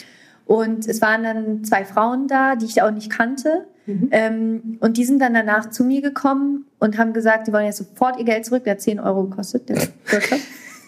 Und 0.46 0.88
es 0.88 1.02
waren 1.02 1.24
dann 1.24 1.64
zwei 1.64 1.86
Frauen 1.86 2.28
da, 2.28 2.56
die 2.56 2.66
ich 2.66 2.82
auch 2.82 2.92
nicht 2.92 3.10
kannte. 3.10 3.66
Mhm. 3.88 4.10
Ähm, 4.12 4.78
und 4.80 4.98
die 4.98 5.06
sind 5.06 5.20
dann 5.20 5.34
danach 5.34 5.70
zu 5.72 5.84
mir 5.84 6.02
gekommen 6.02 6.66
und 6.80 6.98
haben 6.98 7.14
gesagt, 7.14 7.48
die 7.48 7.54
wollen 7.54 7.66
jetzt 7.66 7.78
sofort 7.78 8.20
ihr 8.20 8.26
Geld 8.26 8.46
zurück. 8.46 8.64
Der 8.64 8.74
hat 8.74 8.82
10 8.82 9.00
Euro 9.00 9.24
gekostet, 9.24 9.70
der 9.70 9.78
Workshop. 10.12 10.40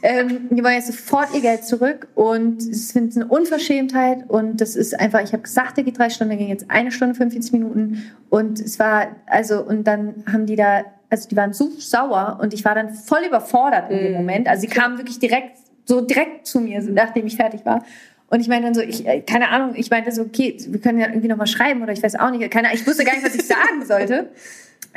ähm, 0.04 0.48
die 0.52 0.64
wollen 0.64 0.76
jetzt 0.76 0.88
sofort 0.88 1.34
ihr 1.34 1.42
Geld 1.42 1.64
zurück 1.64 2.08
und 2.14 2.62
es 2.62 2.92
findet 2.92 3.16
eine 3.16 3.28
Unverschämtheit 3.28 4.30
und 4.30 4.62
das 4.62 4.76
ist 4.76 5.00
einfach, 5.00 5.22
ich 5.22 5.34
habe 5.34 5.42
gesagt, 5.42 5.78
der 5.78 5.84
geht 5.84 5.98
drei 5.98 6.10
Stunden, 6.12 6.30
der 6.30 6.38
ging 6.38 6.50
jetzt 6.50 6.70
eine 6.70 6.92
Stunde 6.92 7.16
45 7.16 7.52
Minuten 7.52 8.04
und 8.30 8.60
es 8.60 8.78
war, 8.78 9.08
also 9.26 9.64
und 9.64 9.86
dann 9.86 10.24
haben 10.32 10.46
die 10.46 10.56
da, 10.56 10.84
also 11.10 11.28
die 11.30 11.36
waren 11.36 11.54
so 11.54 11.72
sauer 11.80 12.38
und 12.42 12.54
ich 12.54 12.64
war 12.64 12.76
dann 12.76 12.94
voll 12.94 13.22
überfordert 13.28 13.90
in 13.90 13.98
dem 13.98 14.12
mhm. 14.12 14.18
Moment. 14.20 14.48
Also 14.48 14.62
sie 14.62 14.68
kamen 14.68 15.00
wirklich 15.00 15.18
direkt, 15.18 15.58
so 15.86 16.02
direkt 16.02 16.46
zu 16.46 16.60
mir, 16.60 16.82
nachdem 16.84 17.26
ich 17.26 17.36
fertig 17.36 17.66
war 17.66 17.84
und 18.30 18.42
ich 18.42 18.48
meine 18.48 18.66
dann 18.66 18.74
so, 18.74 18.82
ich, 18.82 19.06
äh, 19.06 19.22
keine 19.22 19.50
Ahnung, 19.50 19.74
ich 19.76 19.90
meinte 19.90 20.12
so, 20.12 20.22
okay, 20.24 20.58
wir 20.68 20.82
können 20.82 21.00
ja 21.00 21.08
irgendwie 21.08 21.30
nochmal 21.30 21.48
schreiben 21.48 21.82
oder 21.82 21.94
ich 21.94 22.04
weiß 22.04 22.16
auch 22.16 22.30
nicht, 22.30 22.50
keine, 22.52 22.74
ich 22.74 22.86
wusste 22.86 23.06
gar 23.06 23.14
nicht, 23.14 23.26
was 23.26 23.36
ich 23.36 23.46
sagen 23.46 23.86
sollte. 23.86 24.30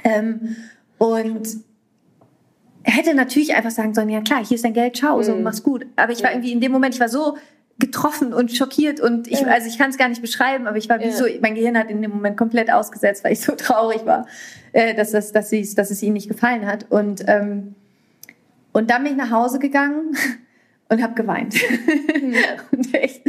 Ähm, 0.03 0.57
und 0.97 1.47
hätte 2.85 3.13
natürlich 3.13 3.55
einfach 3.55 3.71
sagen 3.71 3.93
sollen, 3.93 4.09
ja 4.09 4.23
klar, 4.23 4.43
hier 4.43 4.55
ist 4.55 4.65
dein 4.65 4.73
Geld, 4.73 4.97
ciao, 4.97 5.23
so, 5.23 5.35
mhm. 5.35 5.43
mach's 5.43 5.63
gut. 5.63 5.85
Aber 5.97 6.13
ich 6.13 6.23
war 6.23 6.31
irgendwie 6.31 6.53
in 6.53 6.61
dem 6.61 6.73
Moment, 6.73 6.95
ich 6.95 7.01
war 7.01 7.11
so 7.11 7.37
getroffen 7.79 8.33
und 8.33 8.51
schockiert 8.51 9.01
und 9.01 9.27
ich, 9.27 9.47
also 9.47 9.69
ich 9.69 9.77
kann 9.77 9.91
es 9.91 9.99
gar 9.99 10.09
nicht 10.09 10.23
beschreiben, 10.23 10.67
aber 10.67 10.79
ich 10.79 10.89
war 10.89 11.01
wie 11.01 11.07
ja. 11.07 11.13
so, 11.13 11.25
mein 11.43 11.55
Gehirn 11.55 11.77
hat 11.77 11.91
in 11.91 12.01
dem 12.01 12.13
Moment 12.13 12.39
komplett 12.39 12.73
ausgesetzt, 12.73 13.25
weil 13.25 13.33
ich 13.33 13.41
so 13.41 13.53
traurig 13.57 14.07
war, 14.07 14.27
äh, 14.73 14.95
dass, 14.95 15.11
das, 15.11 15.33
dass, 15.33 15.51
dass 15.51 15.91
es 15.91 16.03
ihnen 16.03 16.15
nicht 16.15 16.29
gefallen 16.29 16.67
hat. 16.67 16.87
Und, 16.89 17.25
ähm, 17.27 17.75
und 18.73 18.91
dann 18.91 19.03
bin 19.03 19.13
ich 19.13 19.19
nach 19.19 19.31
Hause 19.31 19.59
gegangen 19.59 20.17
und 20.91 21.03
habe 21.03 21.15
geweint. 21.15 21.55
Mhm. 21.55 22.35
und 22.73 22.95
echt, 22.95 23.23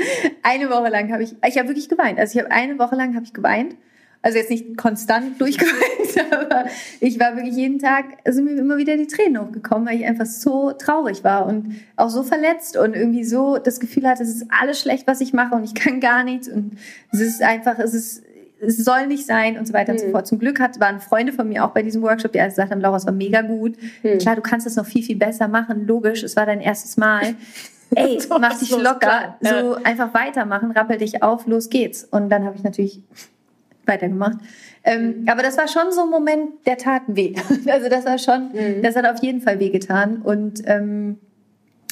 eine 0.43 0.69
Woche 0.69 0.89
lang 0.89 1.11
habe 1.13 1.23
ich, 1.23 1.35
ich 1.47 1.57
habe 1.57 1.69
wirklich 1.69 1.87
geweint. 1.87 2.19
Also 2.19 2.37
ich 2.37 2.43
habe 2.43 2.53
eine 2.53 2.77
Woche 2.77 2.95
lang 2.95 3.15
habe 3.15 3.23
ich 3.23 3.33
geweint. 3.33 3.75
Also 4.23 4.37
jetzt 4.37 4.51
nicht 4.51 4.77
konstant 4.77 5.41
durchgeweint, 5.41 6.31
aber 6.31 6.65
ich 6.99 7.19
war 7.19 7.35
wirklich 7.35 7.55
jeden 7.55 7.79
Tag, 7.79 8.05
also 8.23 8.43
mir 8.43 8.51
immer 8.51 8.77
wieder 8.77 8.95
die 8.95 9.07
Tränen 9.07 9.41
hochgekommen, 9.41 9.87
weil 9.87 9.99
ich 9.99 10.05
einfach 10.05 10.27
so 10.27 10.73
traurig 10.73 11.23
war 11.23 11.47
und 11.47 11.75
auch 11.95 12.09
so 12.09 12.21
verletzt 12.21 12.77
und 12.77 12.95
irgendwie 12.95 13.23
so 13.23 13.57
das 13.57 13.79
Gefühl 13.79 14.07
hatte, 14.07 14.21
es 14.21 14.29
ist 14.29 14.45
alles 14.49 14.79
schlecht, 14.79 15.07
was 15.07 15.21
ich 15.21 15.33
mache 15.33 15.55
und 15.55 15.63
ich 15.63 15.73
kann 15.73 15.99
gar 15.99 16.23
nichts 16.23 16.47
und 16.47 16.77
es 17.11 17.19
ist 17.19 17.41
einfach, 17.41 17.79
es 17.79 17.95
ist 17.95 18.23
es 18.61 18.77
soll 18.77 19.07
nicht 19.07 19.25
sein 19.25 19.57
und 19.57 19.67
so 19.67 19.73
weiter 19.73 19.91
mhm. 19.91 19.97
und 19.97 20.01
so 20.01 20.07
mhm. 20.07 20.11
fort. 20.11 20.27
Zum 20.27 20.39
Glück 20.39 20.59
hat, 20.59 20.79
waren 20.79 20.99
Freunde 20.99 21.33
von 21.33 21.49
mir 21.49 21.65
auch 21.65 21.71
bei 21.71 21.81
diesem 21.81 22.01
Workshop, 22.01 22.31
die 22.31 22.39
alle 22.39 22.49
gesagt 22.49 22.71
haben, 22.71 22.81
Laura, 22.81 22.97
es 22.97 23.05
war 23.05 23.13
mega 23.13 23.41
gut. 23.41 23.75
Mhm. 24.03 24.19
Klar, 24.19 24.35
du 24.35 24.41
kannst 24.41 24.65
das 24.65 24.75
noch 24.75 24.85
viel, 24.85 25.03
viel 25.03 25.17
besser 25.17 25.47
machen. 25.47 25.87
Logisch, 25.87 26.23
es 26.23 26.35
war 26.35 26.45
dein 26.45 26.61
erstes 26.61 26.97
Mal. 26.97 27.35
Ey, 27.95 28.19
mach 28.29 28.57
dich 28.57 28.71
locker, 28.71 29.35
so 29.41 29.75
einfach 29.83 30.13
weitermachen, 30.13 30.71
rappel 30.71 30.97
dich 30.97 31.21
auf, 31.21 31.45
los 31.45 31.69
geht's. 31.69 32.05
Und 32.05 32.29
dann 32.29 32.45
habe 32.45 32.55
ich 32.55 32.63
natürlich 32.63 33.01
weitergemacht. 33.85 34.37
Ähm, 34.83 35.21
mhm. 35.21 35.29
aber 35.29 35.43
das 35.43 35.57
war 35.57 35.67
schon 35.67 35.91
so 35.91 36.03
ein 36.03 36.09
Moment, 36.09 36.65
der 36.65 36.77
tat 36.77 37.03
weh. 37.07 37.35
Also 37.67 37.89
das 37.89 38.05
war 38.05 38.17
schon, 38.17 38.51
mhm. 38.53 38.81
das 38.81 38.95
hat 38.95 39.05
auf 39.05 39.21
jeden 39.21 39.41
Fall 39.41 39.59
wehgetan. 39.59 40.21
Und 40.21 40.61
ähm, 40.65 41.17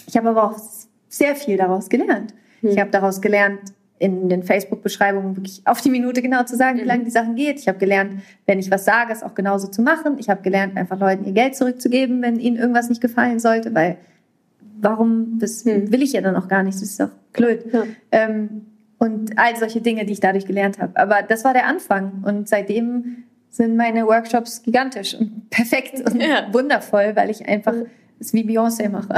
ich 0.08 0.15
habe 0.15 0.29
aber 0.29 0.43
auch 0.43 0.60
sehr 1.10 1.36
viel 1.36 1.58
daraus 1.58 1.89
gelernt. 1.89 2.34
Ich 2.62 2.77
habe 2.79 2.91
daraus 2.91 3.21
gelernt, 3.21 3.60
in 3.99 4.29
den 4.29 4.43
Facebook-Beschreibungen 4.43 5.35
wirklich 5.35 5.62
auf 5.65 5.81
die 5.81 5.89
Minute 5.89 6.21
genau 6.21 6.43
zu 6.43 6.55
sagen, 6.55 6.77
wie 6.77 6.83
mhm. 6.83 6.88
lange 6.88 7.03
die 7.03 7.12
Sachen 7.12 7.35
geht. 7.35 7.59
Ich 7.59 7.67
habe 7.67 7.77
gelernt, 7.77 8.21
wenn 8.45 8.57
ich 8.57 8.71
was 8.71 8.85
sage, 8.85 9.12
es 9.12 9.23
auch 9.23 9.35
genauso 9.35 9.67
zu 9.67 9.81
machen. 9.81 10.17
Ich 10.19 10.29
habe 10.29 10.41
gelernt, 10.41 10.77
einfach 10.77 10.99
Leuten 10.99 11.25
ihr 11.25 11.33
Geld 11.33 11.55
zurückzugeben, 11.55 12.21
wenn 12.21 12.39
ihnen 12.39 12.55
irgendwas 12.55 12.89
nicht 12.89 13.01
gefallen 13.01 13.39
sollte, 13.39 13.75
weil 13.75 13.97
warum, 14.81 15.38
das 15.39 15.65
hm. 15.65 15.91
will 15.91 16.01
ich 16.01 16.13
ja 16.13 16.21
dann 16.21 16.38
auch 16.38 16.47
gar 16.47 16.63
nicht, 16.63 16.75
das 16.75 16.83
ist 16.83 16.99
doch 16.99 17.09
blöd. 17.33 17.65
Ja. 17.73 17.83
Ähm, 18.12 18.65
und 18.97 19.38
all 19.38 19.55
solche 19.55 19.81
Dinge, 19.81 20.05
die 20.05 20.13
ich 20.13 20.19
dadurch 20.19 20.45
gelernt 20.45 20.79
habe. 20.79 20.97
Aber 20.97 21.21
das 21.21 21.43
war 21.43 21.53
der 21.53 21.67
Anfang 21.67 22.23
und 22.25 22.47
seitdem 22.49 23.23
sind 23.49 23.75
meine 23.75 24.05
Workshops 24.05 24.62
gigantisch 24.63 25.15
und 25.15 25.49
perfekt 25.49 26.09
und 26.09 26.21
ja. 26.21 26.47
wundervoll, 26.51 27.15
weil 27.15 27.29
ich 27.29 27.47
einfach 27.47 27.73
es 28.19 28.33
wie 28.33 28.43
Beyoncé 28.43 28.89
mache. 28.89 29.09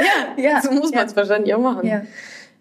ja, 0.00 0.42
ja, 0.42 0.62
so 0.62 0.72
muss 0.72 0.92
man 0.92 1.06
es 1.06 1.14
wahrscheinlich 1.14 1.54
auch 1.54 1.60
machen. 1.60 1.86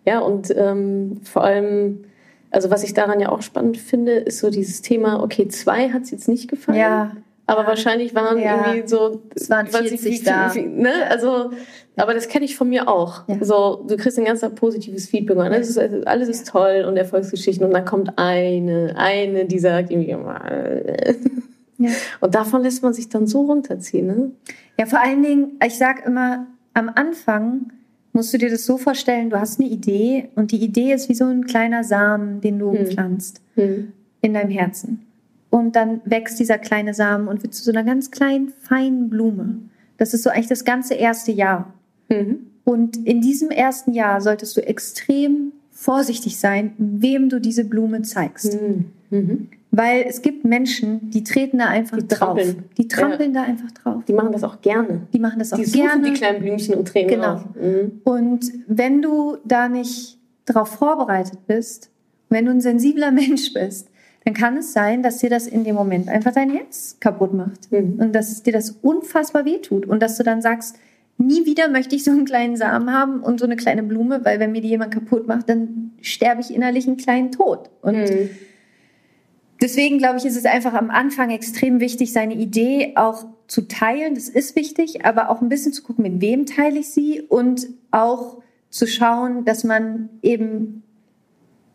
Ja. 0.06 0.20
Und 0.20 0.54
ähm, 0.56 1.22
vor 1.24 1.44
allem, 1.44 2.06
also 2.52 2.70
was 2.70 2.84
ich 2.84 2.94
daran 2.94 3.20
ja 3.20 3.30
auch 3.30 3.42
spannend 3.42 3.78
finde, 3.78 4.14
ist 4.14 4.40
so 4.40 4.50
dieses 4.50 4.82
Thema, 4.82 5.22
okay, 5.24 5.48
zwei 5.48 5.90
hat 5.90 6.04
es 6.04 6.12
jetzt 6.12 6.28
nicht 6.28 6.50
gefallen. 6.50 6.78
Ja. 6.80 7.12
Aber 7.46 7.68
wahrscheinlich 7.68 8.16
waren 8.16 8.40
Ja. 8.40 8.68
irgendwie 8.68 8.88
so. 8.88 9.22
Es 9.36 9.50
waren 9.50 9.68
weiß 9.68 9.90
40 9.90 10.06
ich, 10.06 10.24
da. 10.24 10.54
Ne? 10.54 10.92
Also, 11.10 11.52
aber 11.98 12.14
das 12.14 12.30
kenne 12.30 12.46
ich 12.46 12.56
von 12.56 12.70
mir 12.70 12.88
auch. 12.88 13.28
Ja. 13.28 13.44
So, 13.44 13.84
du 13.86 13.98
kriegst 13.98 14.18
ein 14.18 14.24
ganz 14.26 14.42
positives 14.56 15.08
Feedback. 15.08 15.36
Und 15.38 15.44
alles, 15.44 15.76
ist, 15.76 16.08
alles 16.08 16.30
ist 16.30 16.48
toll 16.48 16.86
und 16.88 16.96
Erfolgsgeschichten. 16.96 17.66
Und 17.66 17.74
dann 17.74 17.84
kommt 17.84 18.18
eine, 18.18 18.94
eine, 18.96 19.46
die 19.46 19.60
sagt 19.60 19.92
irgendwie 19.92 20.12
immer. 20.12 20.42
Ja. 21.78 21.90
Und 22.22 22.34
davon 22.36 22.62
lässt 22.64 22.82
man 22.84 22.94
sich 22.94 23.10
dann 23.10 23.28
so 23.28 23.42
runterziehen. 23.42 24.08
Ne? 24.08 24.32
Ja, 24.80 24.86
vor 24.86 25.02
allen 25.02 25.22
Dingen, 25.22 25.60
ich 25.66 25.78
sag 25.78 26.06
immer, 26.06 26.48
am 26.74 26.90
Anfang 26.94 27.72
musst 28.14 28.34
du 28.34 28.38
dir 28.38 28.50
das 28.50 28.66
so 28.66 28.78
vorstellen, 28.78 29.30
du 29.30 29.40
hast 29.40 29.60
eine 29.60 29.70
Idee 29.70 30.30
und 30.36 30.52
die 30.52 30.64
Idee 30.64 30.94
ist 30.94 31.10
wie 31.10 31.16
so 31.16 31.26
ein 31.26 31.46
kleiner 31.46 31.84
Samen, 31.84 32.42
den 32.42 32.60
du 32.60 32.72
Hm. 32.74 32.86
pflanzt 32.88 33.42
Hm. 33.56 33.92
in 34.22 34.34
deinem 34.34 34.52
Herzen. 34.52 35.02
Und 35.50 35.76
dann 35.76 36.02
wächst 36.06 36.40
dieser 36.40 36.58
kleine 36.58 36.94
Samen 36.94 37.28
und 37.28 37.44
wird 37.44 37.54
zu 37.54 37.64
so 37.64 37.72
einer 37.72 37.84
ganz 37.84 38.10
kleinen, 38.12 38.50
feinen 38.62 39.10
Blume. 39.10 39.58
Das 39.98 40.14
ist 40.14 40.24
so 40.24 40.30
eigentlich 40.32 40.48
das 40.48 40.66
ganze 40.66 40.96
erste 40.96 41.32
Jahr. 41.32 41.72
Mhm. 42.10 42.40
Und 42.64 42.98
in 43.06 43.22
diesem 43.22 43.52
ersten 43.52 43.94
Jahr 43.94 44.20
solltest 44.22 44.58
du 44.58 44.66
extrem 44.66 45.52
vorsichtig 45.72 46.40
sein, 46.40 46.74
wem 46.78 47.30
du 47.30 47.40
diese 47.40 47.66
Blume 47.66 48.02
zeigst. 48.04 48.60
Mhm. 48.60 48.86
Mhm. 49.12 49.48
Weil 49.76 50.06
es 50.08 50.22
gibt 50.22 50.46
Menschen, 50.46 51.10
die 51.10 51.24
treten 51.24 51.58
da 51.58 51.66
einfach 51.66 51.98
Die 51.98 52.08
drauf. 52.08 52.20
trampeln. 52.38 52.64
Die 52.78 52.88
trampeln 52.88 53.34
da 53.34 53.42
einfach 53.42 53.72
drauf. 53.72 54.04
Die 54.08 54.14
machen 54.14 54.32
das 54.32 54.44
auch 54.44 54.62
gerne. 54.62 55.08
Die 55.12 55.20
machen 55.20 55.40
das 55.40 55.52
auch 55.52 55.58
Die 55.58 55.66
suchen 55.66 55.82
gerne. 55.88 56.04
die 56.12 56.14
kleinen 56.14 56.42
Blümchen 56.42 56.76
und 56.76 56.88
treten 56.88 57.10
Genau. 57.10 57.38
Mhm. 57.60 58.02
Und 58.04 58.52
wenn 58.68 59.02
du 59.02 59.38
da 59.46 59.70
nicht 59.70 60.20
darauf 60.46 60.68
vorbereitet 60.70 61.40
bist, 61.48 61.90
wenn 62.30 62.46
du 62.46 62.52
ein 62.52 62.62
sensibler 62.62 63.12
Mensch 63.12 63.52
bist, 63.54 63.88
dann 64.26 64.36
kann 64.36 64.58
es 64.58 64.74
sein, 64.74 65.02
dass 65.02 65.18
dir 65.18 65.32
das 65.32 65.48
in 65.48 65.64
dem 65.64 65.74
Moment 65.76 66.08
einfach 66.08 66.34
dein 66.34 66.52
Herz 66.52 66.98
kaputt 67.00 67.34
macht. 67.34 67.72
Mhm. 67.72 67.96
Und 68.00 68.14
dass 68.14 68.32
es 68.32 68.44
dir 68.44 68.54
das 68.54 68.78
unfassbar 68.84 69.44
wehtut. 69.44 69.88
Und 69.88 70.04
dass 70.04 70.18
du 70.18 70.24
dann 70.24 70.44
sagst, 70.44 70.76
nie 71.18 71.48
wieder 71.48 71.68
möchte 71.68 71.96
ich 71.96 72.04
so 72.04 72.12
einen 72.12 72.26
kleinen 72.26 72.58
Samen 72.58 72.94
haben 72.94 73.22
und 73.22 73.40
so 73.40 73.46
eine 73.48 73.56
kleine 73.56 73.82
Blume, 73.82 74.24
weil 74.24 74.40
wenn 74.40 74.52
mir 74.52 74.62
die 74.62 74.70
jemand 74.70 74.94
kaputt 74.94 75.28
macht, 75.28 75.50
dann 75.50 75.92
sterbe 76.00 76.42
ich 76.42 76.54
innerlich 76.54 76.86
einen 76.88 76.98
kleinen 76.98 77.32
Tod. 77.32 77.72
Und 77.82 77.96
Mhm. 77.96 78.30
Deswegen 79.64 79.98
glaube 79.98 80.18
ich, 80.18 80.26
ist 80.26 80.36
es 80.36 80.44
einfach 80.44 80.74
am 80.74 80.92
Anfang 80.92 81.30
extrem 81.30 81.80
wichtig, 81.80 82.12
seine 82.12 82.34
Idee 82.36 82.94
auch 82.98 83.26
zu 83.48 83.62
teilen. 83.62 84.14
Das 84.14 84.28
ist 84.28 84.58
wichtig, 84.58 85.06
aber 85.06 85.30
auch 85.30 85.42
ein 85.42 85.48
bisschen 85.48 85.72
zu 85.72 85.84
gucken, 85.84 86.04
mit 86.04 86.20
wem 86.20 86.46
teile 86.46 86.80
ich 86.80 86.90
sie 86.90 87.22
und 87.22 87.68
auch 87.90 88.40
zu 88.70 88.86
schauen, 88.88 89.46
dass 89.46 89.64
man 89.64 90.10
eben 90.22 90.84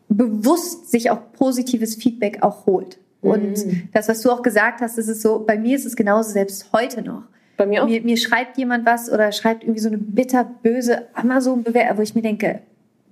bewusst 0.07 0.91
sich 0.91 1.09
auch 1.09 1.31
positives 1.33 1.95
Feedback 1.95 2.43
auch 2.43 2.67
holt. 2.67 2.99
Und 3.21 3.65
Mhm. 3.65 3.89
das, 3.91 4.07
was 4.07 4.21
du 4.21 4.29
auch 4.29 4.43
gesagt 4.43 4.81
hast, 4.81 4.99
das 4.99 5.07
ist 5.07 5.23
so, 5.23 5.39
bei 5.39 5.57
mir 5.57 5.75
ist 5.75 5.85
es 5.85 5.95
genauso 5.95 6.29
selbst 6.29 6.71
heute 6.71 7.01
noch. 7.01 7.23
Bei 7.57 7.65
mir 7.65 7.83
auch. 7.83 7.87
Mir, 7.87 8.01
mir 8.03 8.17
schreibt 8.17 8.57
jemand 8.59 8.85
was 8.85 9.11
oder 9.11 9.31
schreibt 9.31 9.63
irgendwie 9.63 9.81
so 9.81 9.89
eine 9.89 9.97
bitterböse 9.97 11.07
Amazon-Bewertung, 11.15 11.97
wo 11.97 12.01
ich 12.03 12.13
mir 12.13 12.21
denke, 12.21 12.61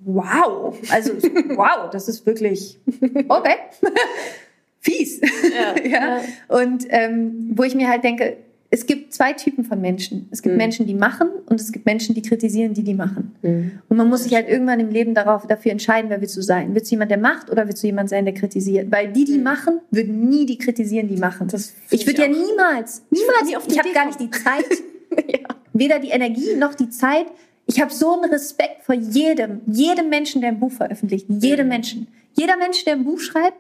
wow, 0.05 0.77
also 0.91 1.13
wow, 1.55 1.89
das 1.91 2.07
ist 2.07 2.27
wirklich 2.27 2.79
okay. 3.27 3.55
Fies. 4.87 5.21
Ja, 5.57 5.75
ja. 5.87 6.21
Und 6.47 6.85
ähm, 6.89 7.51
wo 7.55 7.63
ich 7.63 7.73
mir 7.75 7.87
halt 7.89 8.03
denke, 8.03 8.37
es 8.69 8.85
gibt 8.85 9.13
zwei 9.13 9.31
Typen 9.33 9.63
von 9.63 9.79
Menschen. 9.79 10.27
Es 10.29 10.41
gibt 10.41 10.53
Mhm. 10.53 10.57
Menschen, 10.57 10.85
die 10.87 10.93
machen 10.93 11.29
und 11.45 11.59
es 11.61 11.71
gibt 11.71 11.85
Menschen, 11.85 12.13
die 12.15 12.21
kritisieren, 12.21 12.73
die 12.73 12.83
die 12.83 12.93
machen. 12.93 13.33
Mhm. 13.41 13.71
Und 13.87 13.97
man 13.97 14.09
muss 14.09 14.23
sich 14.23 14.33
halt 14.35 14.49
irgendwann 14.49 14.79
im 14.81 14.89
Leben 14.89 15.13
darauf, 15.13 15.47
dafür 15.47 15.71
entscheiden, 15.71 16.09
wer 16.09 16.19
willst 16.19 16.35
du 16.35 16.41
sein. 16.41 16.75
Willst 16.75 16.91
du 16.91 16.95
jemand, 16.95 17.09
der 17.11 17.17
macht 17.17 17.49
oder 17.49 17.65
willst 17.67 17.81
du 17.81 17.87
jemand 17.87 18.09
sein, 18.09 18.25
der 18.25 18.33
kritisiert? 18.33 18.91
Weil 18.91 19.13
die, 19.13 19.23
die 19.25 19.37
Mhm. 19.37 19.43
machen, 19.43 19.79
würden 19.89 20.27
nie 20.29 20.45
die 20.45 20.57
kritisieren, 20.57 21.07
die 21.07 21.15
machen. 21.17 21.47
Ich 21.91 22.05
würde 22.05 22.21
ja 22.23 22.27
niemals, 22.27 23.03
niemals, 23.09 23.47
die 23.67 23.71
ich 23.73 23.79
habe 23.79 23.91
gar 23.93 24.05
nicht 24.05 24.19
die 24.19 24.29
Zeit, 24.31 24.65
ja. 25.29 25.47
weder 25.73 25.99
die 25.99 26.09
Energie 26.09 26.55
noch 26.57 26.75
die 26.75 26.89
Zeit. 26.89 27.27
Ich 27.67 27.79
habe 27.81 27.93
so 27.93 28.13
einen 28.21 28.31
Respekt 28.31 28.83
vor 28.83 28.95
jedem, 28.95 29.61
jedem 29.65 30.09
Menschen, 30.09 30.41
der 30.41 30.51
ein 30.51 30.59
Buch 30.59 30.71
veröffentlicht. 30.73 31.25
Jedem 31.29 31.67
Mhm. 31.67 31.69
Menschen. 31.71 32.07
Jeder 32.33 32.57
Mensch, 32.57 32.83
der 32.85 32.93
ein 32.93 33.03
Buch 33.05 33.19
schreibt, 33.19 33.57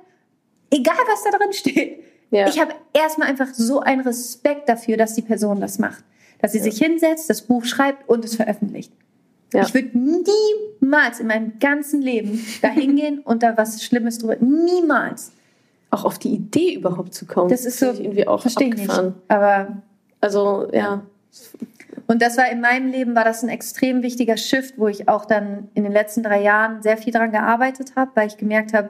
egal 0.71 0.95
was 1.11 1.23
da 1.23 1.37
drin 1.37 1.53
steht. 1.53 2.03
Ja. 2.31 2.47
Ich 2.47 2.59
habe 2.59 2.73
erstmal 2.93 3.29
einfach 3.29 3.47
so 3.53 3.79
einen 3.79 4.01
Respekt 4.01 4.67
dafür, 4.67 4.97
dass 4.97 5.13
die 5.13 5.21
Person 5.21 5.61
das 5.61 5.79
macht. 5.79 6.03
Dass 6.39 6.51
sie 6.51 6.57
Ja. 6.59 6.65
sich 6.65 6.77
hinsetzt, 6.77 7.29
das 7.29 7.41
Buch 7.41 7.63
schreibt 7.65 8.07
und 8.09 8.25
es 8.25 8.35
veröffentlicht. 8.35 8.91
Ja. 9.53 9.61
Ich 9.63 9.73
würde 9.73 9.89
niemals 9.97 11.19
in 11.21 11.27
meinem 11.27 11.57
ganzen 11.59 12.01
Leben 12.01 12.45
da 12.61 12.67
hingehen 12.67 13.19
und 13.23 13.43
da 13.43 13.55
was 13.57 13.81
Schlimmes 13.83 14.17
drüber. 14.17 14.35
Niemals. 14.41 15.31
auch 15.89 16.03
auf 16.03 16.19
die 16.19 16.33
Idee 16.33 16.73
überhaupt 16.73 17.13
zu 17.13 17.25
kommen. 17.25 17.49
Das 17.49 17.65
ist 17.65 17.79
so, 17.79 17.91
ich 17.91 18.01
irgendwie 18.01 18.27
auch 18.27 18.41
Verstehe 18.41 18.67
ich 18.67 18.73
nicht. 18.75 18.89
abgefahren. 18.89 19.15
Aber 19.29 19.77
Also, 20.19 20.67
ja. 20.73 21.01
Und 22.07 22.21
das 22.21 22.37
war 22.37 22.49
in 22.51 22.59
meinem 22.61 22.91
Leben, 22.91 23.15
war 23.15 23.23
das 23.23 23.41
ein 23.43 23.49
extrem 23.49 24.01
wichtiger 24.01 24.35
Shift, 24.37 24.77
wo 24.77 24.87
ich 24.89 25.07
auch 25.07 25.23
dann 25.25 25.69
in 25.75 25.83
den 25.83 25.91
letzten 25.93 26.23
drei 26.23 26.41
Jahren 26.41 26.81
sehr 26.81 26.97
viel 26.97 27.13
dran 27.13 27.31
gearbeitet 27.31 27.93
habe, 27.95 28.11
weil 28.15 28.27
ich 28.27 28.37
gemerkt 28.37 28.73
habe, 28.73 28.89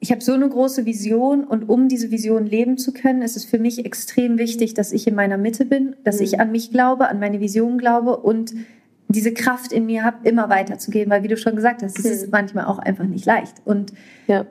ich 0.00 0.12
habe 0.12 0.20
so 0.20 0.32
eine 0.32 0.48
große 0.48 0.86
Vision 0.86 1.44
und 1.44 1.68
um 1.68 1.88
diese 1.88 2.10
Vision 2.10 2.46
leben 2.46 2.78
zu 2.78 2.92
können, 2.92 3.22
ist 3.22 3.36
es 3.36 3.44
für 3.44 3.58
mich 3.58 3.84
extrem 3.84 4.38
wichtig, 4.38 4.74
dass 4.74 4.92
ich 4.92 5.06
in 5.08 5.14
meiner 5.14 5.38
Mitte 5.38 5.64
bin, 5.64 5.96
dass 6.04 6.18
Mhm. 6.18 6.24
ich 6.24 6.40
an 6.40 6.52
mich 6.52 6.70
glaube, 6.70 7.08
an 7.08 7.18
meine 7.18 7.40
Vision 7.40 7.78
glaube 7.78 8.16
und 8.16 8.54
diese 9.08 9.32
Kraft 9.32 9.72
in 9.72 9.86
mir 9.86 10.04
habe, 10.04 10.28
immer 10.28 10.48
weiterzugehen, 10.50 11.10
weil 11.10 11.22
wie 11.24 11.28
du 11.28 11.36
schon 11.36 11.56
gesagt 11.56 11.82
hast, 11.82 11.98
es 11.98 12.04
Mhm. 12.04 12.10
ist 12.12 12.30
manchmal 12.32 12.66
auch 12.66 12.78
einfach 12.78 13.06
nicht 13.06 13.26
leicht. 13.26 13.54
Und 13.64 13.92
Ja. 14.28 14.46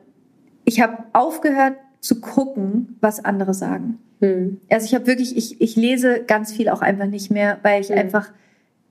ich 0.65 0.81
habe 0.81 0.97
aufgehört 1.13 1.75
zu 2.01 2.19
gucken, 2.19 2.97
was 2.99 3.23
andere 3.23 3.53
sagen. 3.53 3.99
Hm. 4.19 4.59
Also 4.69 4.85
ich 4.85 4.95
habe 4.95 5.05
wirklich, 5.07 5.37
ich, 5.37 5.61
ich 5.61 5.75
lese 5.75 6.23
ganz 6.25 6.51
viel 6.51 6.69
auch 6.69 6.81
einfach 6.81 7.05
nicht 7.07 7.29
mehr, 7.31 7.59
weil 7.63 7.81
ich 7.81 7.89
Mhm. 7.89 7.97
einfach 7.97 8.31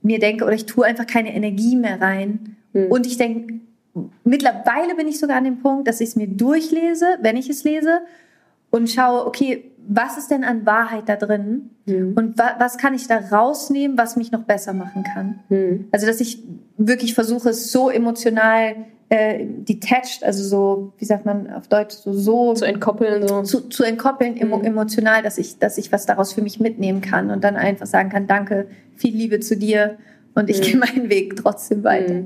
mir 0.03 0.21
denke 0.21 0.45
oder 0.45 0.55
ich 0.55 0.67
tue 0.67 0.87
einfach 0.87 1.07
keine 1.07 1.35
Energie 1.35 1.77
mehr 1.77 2.01
rein. 2.01 2.57
Hm. 2.73 2.91
Und 2.91 3.07
ich 3.07 3.17
denke, 3.17 3.55
mittlerweile 4.25 4.95
bin 4.97 5.09
ich 5.09 5.19
sogar 5.19 5.37
an 5.37 5.45
dem 5.45 5.59
Punkt, 5.61 5.89
dass 5.89 6.01
ich 6.01 6.11
es 6.11 6.17
mir 6.17 6.27
durchlese, 6.29 7.07
wenn 7.21 7.37
ich 7.37 7.49
es 7.51 7.65
lese 7.65 8.01
und 8.71 8.91
schaue, 8.91 9.27
okay, 9.27 9.71
was 9.89 10.19
ist 10.19 10.31
denn 10.31 10.43
an 10.45 10.67
Wahrheit 10.67 11.09
da 11.09 11.17
drin 11.17 11.71
Hm. 11.87 12.15
und 12.17 12.37
wa 12.37 12.57
was 12.59 12.77
kann 12.79 12.95
ich 12.95 13.07
da 13.07 13.19
rausnehmen, 13.19 13.97
was 13.97 14.17
mich 14.17 14.33
noch 14.33 14.43
besser 14.43 14.73
machen 14.73 15.05
kann. 15.05 15.39
Hm. 15.49 15.87
Also 15.93 16.07
dass 16.07 16.21
ich 16.21 16.43
wirklich 16.77 17.15
versuche, 17.15 17.51
es 17.51 17.71
so 17.71 17.89
emotional 17.91 18.75
äh, 19.09 19.45
detached, 19.47 20.25
also 20.25 20.43
so, 20.43 20.93
wie 20.99 21.05
sagt 21.05 21.25
man 21.27 21.49
auf 21.53 21.69
Deutsch, 21.69 21.95
so, 21.95 22.13
so 22.13 22.55
Zu 22.55 22.65
entkoppeln, 22.65 23.29
so. 23.29 23.43
zu, 23.45 23.61
zu 23.69 23.85
entkoppeln 23.85 24.37
emo, 24.37 24.57
Mhm. 24.59 24.65
emotional, 24.65 25.23
dass 25.23 25.39
ich, 25.39 25.61
dass 25.61 25.79
ich 25.79 25.93
was 25.93 26.07
daraus 26.07 26.33
für 26.33 26.43
mich 26.43 26.59
mitnehmen 26.59 27.01
kann 27.03 27.31
und 27.31 27.45
dann 27.45 27.55
einfach 27.55 27.87
sagen 27.87 28.09
kann, 28.11 28.27
danke, 28.27 28.67
viel 28.97 29.15
Liebe 29.15 29.39
zu 29.39 29.57
dir 29.57 29.97
und 30.35 30.51
ich 30.51 30.59
Mhm. 30.59 30.63
gehe 30.65 30.77
meinen 30.79 31.09
Weg 31.09 31.37
trotzdem 31.37 31.85
weiter. 31.85 32.25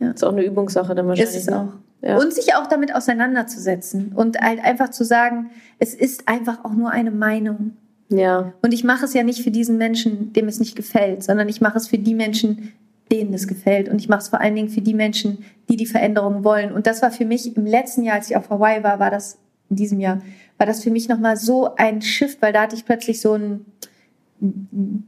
Ja. 0.00 0.10
Ist 0.10 0.24
auch 0.24 0.32
eine 0.32 0.44
Übungssache 0.44 0.94
dann 0.94 1.06
wahrscheinlich. 1.06 1.36
Ist 1.36 1.48
es 1.48 1.52
auch. 1.52 1.72
Ja. 2.02 2.18
Und 2.18 2.32
sich 2.32 2.54
auch 2.54 2.66
damit 2.66 2.94
auseinanderzusetzen 2.94 4.12
und 4.14 4.38
halt 4.38 4.62
einfach 4.62 4.90
zu 4.90 5.04
sagen, 5.04 5.50
es 5.78 5.94
ist 5.94 6.28
einfach 6.28 6.64
auch 6.64 6.74
nur 6.74 6.90
eine 6.90 7.10
Meinung. 7.10 7.72
Ja. 8.08 8.52
Und 8.62 8.72
ich 8.72 8.84
mache 8.84 9.06
es 9.06 9.14
ja 9.14 9.22
nicht 9.22 9.42
für 9.42 9.50
diesen 9.50 9.78
Menschen, 9.78 10.32
dem 10.32 10.46
es 10.46 10.60
nicht 10.60 10.76
gefällt, 10.76 11.24
sondern 11.24 11.48
ich 11.48 11.60
mache 11.60 11.78
es 11.78 11.88
für 11.88 11.98
die 11.98 12.14
Menschen, 12.14 12.72
denen 13.10 13.34
es 13.34 13.48
gefällt. 13.48 13.88
Und 13.88 14.00
ich 14.00 14.08
mache 14.08 14.20
es 14.20 14.28
vor 14.28 14.40
allen 14.40 14.54
Dingen 14.54 14.68
für 14.68 14.80
die 14.82 14.94
Menschen, 14.94 15.44
die 15.68 15.76
die 15.76 15.86
Veränderung 15.86 16.44
wollen. 16.44 16.72
Und 16.72 16.86
das 16.86 17.02
war 17.02 17.10
für 17.10 17.24
mich 17.24 17.56
im 17.56 17.66
letzten 17.66 18.02
Jahr, 18.02 18.16
als 18.16 18.30
ich 18.30 18.36
auf 18.36 18.50
Hawaii 18.50 18.82
war, 18.82 18.98
war 19.00 19.10
das 19.10 19.38
in 19.70 19.76
diesem 19.76 19.98
Jahr, 19.98 20.20
war 20.58 20.66
das 20.66 20.84
für 20.84 20.90
mich 20.90 21.08
nochmal 21.08 21.36
so 21.36 21.74
ein 21.76 22.02
Shift, 22.02 22.40
weil 22.40 22.52
da 22.52 22.62
hatte 22.62 22.76
ich 22.76 22.84
plötzlich 22.84 23.20
so 23.20 23.32
einen 23.32 23.66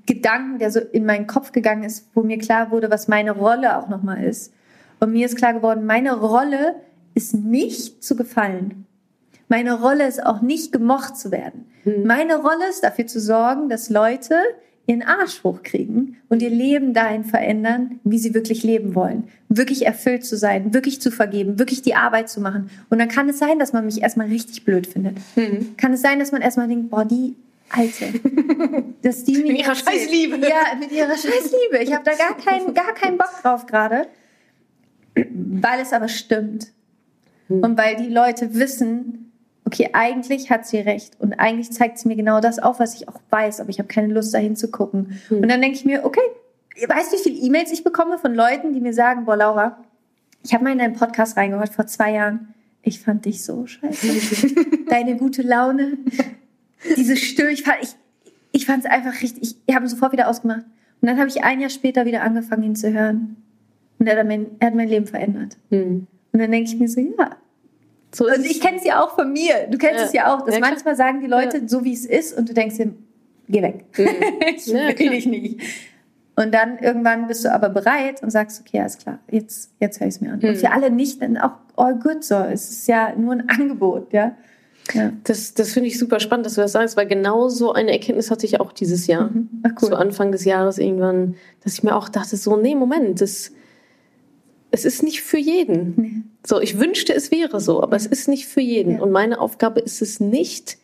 Gedanken, 0.06 0.58
der 0.58 0.70
so 0.70 0.80
in 0.80 1.04
meinen 1.04 1.26
Kopf 1.26 1.52
gegangen 1.52 1.84
ist, 1.84 2.08
wo 2.14 2.22
mir 2.22 2.38
klar 2.38 2.70
wurde, 2.70 2.90
was 2.90 3.08
meine 3.08 3.32
Rolle 3.32 3.78
auch 3.78 3.88
nochmal 3.88 4.24
ist. 4.24 4.52
Und 5.00 5.12
mir 5.12 5.26
ist 5.26 5.36
klar 5.36 5.54
geworden, 5.54 5.86
meine 5.86 6.18
Rolle 6.18 6.76
ist 7.14 7.34
nicht 7.34 8.02
zu 8.02 8.16
gefallen. 8.16 8.86
Meine 9.48 9.80
Rolle 9.80 10.06
ist 10.06 10.24
auch 10.24 10.42
nicht 10.42 10.72
gemocht 10.72 11.16
zu 11.16 11.30
werden. 11.30 11.66
Hm. 11.84 12.04
Meine 12.04 12.36
Rolle 12.36 12.68
ist 12.68 12.84
dafür 12.84 13.06
zu 13.06 13.20
sorgen, 13.20 13.68
dass 13.68 13.90
Leute 13.90 14.34
ihren 14.86 15.02
Arsch 15.02 15.44
hochkriegen 15.44 16.16
und 16.28 16.40
ihr 16.40 16.50
Leben 16.50 16.94
dahin 16.94 17.24
verändern, 17.24 18.00
wie 18.04 18.18
sie 18.18 18.34
wirklich 18.34 18.62
leben 18.62 18.94
wollen. 18.94 19.24
Wirklich 19.48 19.84
erfüllt 19.84 20.24
zu 20.24 20.36
sein, 20.36 20.72
wirklich 20.72 21.00
zu 21.00 21.10
vergeben, 21.10 21.58
wirklich 21.58 21.82
die 21.82 21.94
Arbeit 21.94 22.30
zu 22.30 22.40
machen. 22.40 22.70
Und 22.88 22.98
dann 22.98 23.08
kann 23.08 23.28
es 23.28 23.38
sein, 23.38 23.58
dass 23.58 23.72
man 23.72 23.84
mich 23.84 24.00
erstmal 24.02 24.28
richtig 24.28 24.64
blöd 24.64 24.86
findet. 24.86 25.18
Hm. 25.34 25.76
Kann 25.76 25.92
es 25.92 26.00
sein, 26.00 26.18
dass 26.18 26.32
man 26.32 26.40
erstmal 26.40 26.68
denkt, 26.68 26.90
boah, 26.90 27.04
die 27.04 27.36
Alte, 27.70 28.06
dass 29.02 29.24
die 29.24 29.38
Mit 29.38 29.58
ihrer 29.58 29.68
erzählt. 29.68 29.88
Scheißliebe. 29.88 30.38
Ja, 30.38 30.74
mit 30.80 30.90
ihrer 30.90 31.16
Scheißliebe. 31.16 31.78
Ich 31.82 31.92
habe 31.92 32.04
da 32.04 32.12
gar 32.12 32.36
keinen, 32.36 32.72
gar 32.72 32.94
keinen 32.94 33.18
Bock 33.18 33.32
drauf 33.42 33.66
gerade. 33.66 34.06
Weil 35.30 35.80
es 35.80 35.92
aber 35.92 36.08
stimmt. 36.08 36.68
Hm. 37.48 37.62
Und 37.62 37.78
weil 37.78 37.96
die 37.96 38.08
Leute 38.08 38.54
wissen, 38.54 39.32
okay, 39.64 39.90
eigentlich 39.92 40.50
hat 40.50 40.66
sie 40.66 40.78
recht 40.78 41.20
und 41.20 41.34
eigentlich 41.34 41.72
zeigt 41.72 41.98
sie 41.98 42.08
mir 42.08 42.16
genau 42.16 42.40
das 42.40 42.58
auf, 42.58 42.80
was 42.80 42.94
ich 42.94 43.08
auch 43.08 43.20
weiß, 43.30 43.60
aber 43.60 43.70
ich 43.70 43.78
habe 43.78 43.88
keine 43.88 44.12
Lust 44.12 44.32
dahin 44.32 44.56
zu 44.56 44.70
gucken. 44.70 45.20
Hm. 45.28 45.42
Und 45.42 45.48
dann 45.48 45.60
denke 45.60 45.76
ich 45.76 45.84
mir, 45.84 46.04
okay, 46.04 46.20
weißt 46.86 47.12
du, 47.12 47.16
wie 47.16 47.22
viele 47.22 47.46
E-Mails 47.46 47.72
ich 47.72 47.84
bekomme 47.84 48.18
von 48.18 48.34
Leuten, 48.34 48.72
die 48.72 48.80
mir 48.80 48.94
sagen, 48.94 49.24
boah, 49.24 49.36
Laura, 49.36 49.84
ich 50.42 50.54
habe 50.54 50.64
mal 50.64 50.72
in 50.72 50.78
deinen 50.78 50.94
Podcast 50.94 51.36
reingehört 51.36 51.70
vor 51.70 51.86
zwei 51.86 52.12
Jahren. 52.12 52.54
Ich 52.82 53.00
fand 53.00 53.24
dich 53.24 53.44
so 53.44 53.66
scheiße. 53.66 54.54
Deine 54.88 55.16
gute 55.16 55.42
Laune. 55.42 55.98
diese 56.96 57.16
Stimme, 57.16 57.50
ich 57.50 57.64
fand, 57.64 57.78
ich, 57.82 57.94
ich 58.52 58.66
fand 58.66 58.84
es 58.84 58.90
einfach 58.90 59.20
richtig, 59.20 59.56
ich 59.66 59.74
habe 59.74 59.84
ihn 59.84 59.88
sofort 59.88 60.12
wieder 60.12 60.28
ausgemacht. 60.28 60.64
Und 61.00 61.08
dann 61.08 61.18
habe 61.18 61.28
ich 61.28 61.44
ein 61.44 61.60
Jahr 61.60 61.70
später 61.70 62.06
wieder 62.06 62.22
angefangen, 62.22 62.62
ihn 62.62 62.76
zu 62.76 62.92
hören. 62.92 63.36
Und 63.98 64.06
er 64.06 64.18
hat 64.18 64.26
mein, 64.26 64.46
er 64.60 64.68
hat 64.68 64.74
mein 64.74 64.88
Leben 64.88 65.06
verändert. 65.06 65.56
Hm. 65.70 66.06
Und 66.32 66.38
dann 66.40 66.50
denke 66.50 66.70
ich 66.70 66.78
mir 66.78 66.88
so, 66.88 67.00
ja. 67.00 67.30
So 68.14 68.26
Und 68.26 68.44
ich 68.44 68.60
kenne 68.60 68.78
es 68.78 68.84
ja 68.84 69.02
auch 69.02 69.14
von 69.14 69.32
mir. 69.32 69.66
Du 69.70 69.76
kennst 69.78 70.00
Ja. 70.00 70.06
es 70.06 70.12
ja 70.12 70.34
auch, 70.34 70.44
dass 70.44 70.54
Ja, 70.54 70.60
manchmal 70.60 70.96
sagen 70.96 71.20
die 71.20 71.26
Leute 71.26 71.62
so, 71.68 71.84
wie 71.84 71.92
es 71.92 72.06
ist, 72.06 72.36
und 72.36 72.48
du 72.48 72.54
denkst 72.54 72.76
dir, 72.76 72.92
geh 73.48 73.62
weg. 73.62 73.84
ich 74.56 74.66
Ja, 74.66 74.88
will 74.98 75.10
dich 75.10 75.26
nicht. 75.26 75.60
Und 76.36 76.54
dann 76.54 76.78
irgendwann 76.78 77.26
bist 77.26 77.44
du 77.44 77.52
aber 77.52 77.68
bereit 77.68 78.22
und 78.22 78.30
sagst, 78.30 78.60
okay, 78.60 78.78
alles 78.80 78.96
klar, 78.98 79.18
jetzt, 79.30 79.72
jetzt 79.80 79.98
höre 80.00 80.06
ich 80.06 80.14
es 80.14 80.20
mir 80.20 80.28
an. 80.32 80.34
Und 80.40 80.44
Mhm. 80.50 80.54
für 80.56 80.70
alle 80.70 80.90
nicht, 80.90 81.20
dann 81.20 81.36
auch 81.36 81.52
all 81.76 81.96
good 81.98 82.22
so. 82.22 82.36
Es 82.36 82.70
ist 82.70 82.86
ja 82.86 83.12
nur 83.16 83.32
ein 83.32 83.48
Angebot, 83.48 84.12
ja. 84.12 84.36
ja. 84.94 85.12
Das, 85.24 85.52
das 85.54 85.72
finde 85.72 85.88
ich 85.88 85.98
super 85.98 86.20
spannend, 86.20 86.46
dass 86.46 86.54
du 86.54 86.60
das 86.60 86.72
sagst, 86.72 86.96
weil 86.96 87.06
genau 87.08 87.48
so 87.48 87.72
eine 87.72 87.90
Erkenntnis 87.90 88.30
hatte 88.30 88.46
ich 88.46 88.60
auch 88.60 88.70
dieses 88.72 89.08
Jahr. 89.08 89.30
Mhm. 89.30 89.48
Ach, 89.64 89.70
cool. 89.82 89.88
Zu 89.88 89.96
Anfang 89.96 90.30
des 90.30 90.44
Jahres 90.44 90.78
irgendwann, 90.78 91.34
dass 91.64 91.72
ich 91.74 91.82
mir 91.82 91.96
auch 91.96 92.08
dachte, 92.08 92.36
so, 92.36 92.56
nee, 92.56 92.76
Moment, 92.76 93.20
das, 93.20 93.50
es 94.70 94.84
ist 94.84 95.02
nicht 95.02 95.22
für 95.22 95.38
jeden. 95.38 95.94
Nee. 95.96 96.12
So, 96.46 96.60
ich 96.60 96.78
wünschte, 96.78 97.14
es 97.14 97.30
wäre 97.30 97.60
so, 97.60 97.82
aber 97.82 97.96
es 97.96 98.06
ist 98.06 98.28
nicht 98.28 98.46
für 98.46 98.60
jeden. 98.60 98.94
Ja. 98.96 99.00
Und 99.02 99.10
meine 99.10 99.40
Aufgabe 99.40 99.80
ist 99.80 100.02
es 100.02 100.20
nicht, 100.20 100.78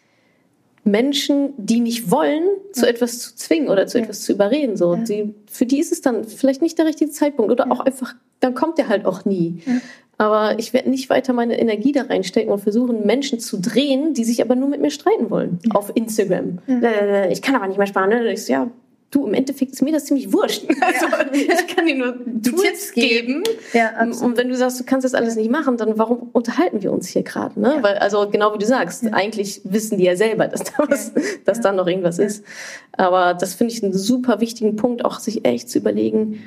Menschen, 0.87 1.55
die 1.57 1.81
nicht 1.81 2.11
wollen, 2.11 2.45
zu 2.73 2.87
etwas 2.87 3.19
zu 3.19 3.35
zwingen 3.37 3.69
oder 3.69 3.87
zu 3.87 3.99
Ja. 3.99 4.05
etwas 4.05 4.21
zu 4.23 4.33
überreden. 4.33 4.77
So, 4.77 4.95
Ja. 4.95 5.03
die, 5.03 5.35
für 5.51 5.65
die 5.65 5.79
ist 5.81 5.93
es 5.93 6.03
dann 6.03 6.25
vielleicht 6.25 6.61
nicht 6.61 6.77
der 6.79 6.85
richtige 6.87 7.11
Zeitpunkt 7.11 7.51
oder 7.51 7.65
Ja. 7.67 7.71
auch 7.73 7.81
einfach, 7.81 8.15
dann 8.41 8.55
kommt 8.55 8.77
der 8.79 8.89
halt 8.89 9.07
auch 9.07 9.25
nie. 9.25 9.63
Ja. 9.65 9.73
Aber 10.19 10.59
ich 10.59 10.73
werde 10.73 10.91
nicht 10.91 11.11
weiter 11.11 11.33
meine 11.33 11.59
Energie 11.59 11.91
da 11.93 12.03
reinstecken 12.03 12.53
und 12.53 12.61
versuchen, 12.61 13.05
Menschen 13.07 13.41
zu 13.41 13.59
drehen, 13.61 14.13
die 14.15 14.25
sich 14.25 14.43
aber 14.43 14.55
nur 14.55 14.69
mit 14.69 14.81
mir 14.81 14.91
streiten 14.91 15.31
wollen. 15.31 15.59
Auf 15.73 15.91
Instagram. 15.95 16.59
Ja. 16.67 17.29
Ich 17.31 17.43
kann 17.43 17.55
aber 17.57 17.67
nicht 17.67 17.79
mehr 17.79 17.87
sparen. 17.87 18.11
Ne? 18.11 18.33
Ich 18.33 18.45
so, 18.45 18.53
ja, 18.53 18.71
du, 19.15 19.27
im 19.27 19.35
Endeffekt 19.35 19.73
ist 19.73 19.83
mir 19.83 19.93
das 19.93 20.07
ziemlich 20.07 20.33
wurscht. 20.33 20.65
Also, 20.81 21.07
ich 21.33 21.67
kann 21.69 21.87
dir 21.87 21.95
nur 21.95 22.15
Tools 22.43 22.63
Tipps 22.63 22.93
geben. 22.93 23.43
Ja, 23.73 23.91
absolut. 23.91 24.23
Und 24.33 24.37
wenn 24.39 24.49
du 24.49 24.57
sagst, 24.57 24.79
du 24.81 24.85
kannst 24.85 25.05
das 25.05 25.15
alles 25.15 25.37
nicht 25.37 25.51
machen, 25.51 25.77
dann 25.77 25.97
warum 25.99 26.29
unterhalten 26.33 26.83
wir 26.83 26.93
uns 26.93 27.09
hier 27.09 27.23
gerade? 27.23 27.59
Ne? 27.61 27.75
Ja. 27.77 27.83
Weil, 27.83 27.95
also 27.99 28.29
genau 28.29 28.53
wie 28.55 28.59
du 28.59 28.67
sagst, 28.67 29.05
Ja. 29.05 29.13
eigentlich 29.13 29.61
wissen 29.65 29.99
die 29.99 30.05
ja 30.05 30.17
selber, 30.17 30.47
dass 30.49 30.65
da, 30.65 30.85
was, 30.89 31.13
dass 31.45 31.61
da 31.61 31.73
noch 31.73 31.87
irgendwas 31.87 32.19
Ja. 32.19 32.25
ist. 32.25 32.45
Aber 32.93 33.35
das 33.35 33.55
finde 33.55 33.73
ich 33.73 33.83
einen 33.83 33.93
super 33.93 34.41
wichtigen 34.41 34.77
Punkt, 34.77 35.05
auch 35.05 35.19
sich 35.21 35.45
echt 35.45 35.69
zu 35.71 35.79
überlegen, 35.79 36.43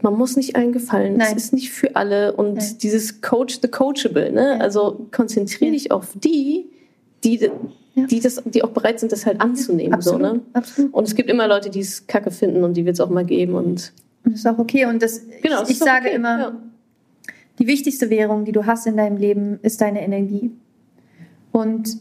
man 0.00 0.14
muss 0.14 0.36
nicht 0.36 0.54
allen 0.54 0.72
gefallen. 0.72 1.16
Nein. 1.16 1.36
Es 1.36 1.44
ist 1.44 1.52
nicht 1.52 1.70
für 1.72 1.96
alle. 1.96 2.32
Und 2.34 2.54
Nein. 2.54 2.76
dieses 2.82 3.20
Coach 3.20 3.58
the 3.60 3.68
Coachable, 3.68 4.30
ne? 4.32 4.56
Ja. 4.56 4.58
Also 4.64 5.06
konzentriere 5.12 5.66
Ja. 5.66 5.72
dich 5.72 5.90
auf 5.90 6.06
die, 6.14 6.66
die, 7.24 7.50
Ja. 8.00 8.06
die, 8.06 8.20
das, 8.20 8.42
die 8.44 8.62
auch 8.64 8.70
bereit 8.70 9.00
sind, 9.00 9.12
das 9.12 9.26
halt 9.26 9.40
anzunehmen. 9.40 9.94
absolut, 9.94 10.20
So, 10.20 10.34
ne? 10.34 10.40
absolut. 10.52 10.94
Und 10.94 11.04
es 11.06 11.14
gibt 11.14 11.28
immer 11.30 11.46
Leute, 11.48 11.70
die 11.70 11.80
es 11.80 12.06
kacke 12.06 12.30
finden 12.30 12.64
und 12.64 12.74
die 12.74 12.84
wird 12.84 12.94
es 12.94 13.00
auch 13.00 13.10
mal 13.10 13.24
geben. 13.24 13.54
Und 13.54 13.92
das 14.24 14.34
ist 14.34 14.46
auch 14.46 14.58
okay. 14.58 14.86
Und 14.86 15.02
das, 15.02 15.22
genau, 15.42 15.62
ich, 15.64 15.70
ich 15.70 15.78
sage 15.78 16.06
okay. 16.08 16.16
immer, 16.16 16.38
Ja. 16.40 16.52
die 17.58 17.66
wichtigste 17.66 18.10
Währung, 18.10 18.44
die 18.44 18.52
du 18.52 18.66
hast 18.66 18.86
in 18.86 18.96
deinem 18.96 19.16
Leben, 19.16 19.58
ist 19.62 19.80
deine 19.80 20.02
Energie. 20.02 20.50
Und 21.52 21.98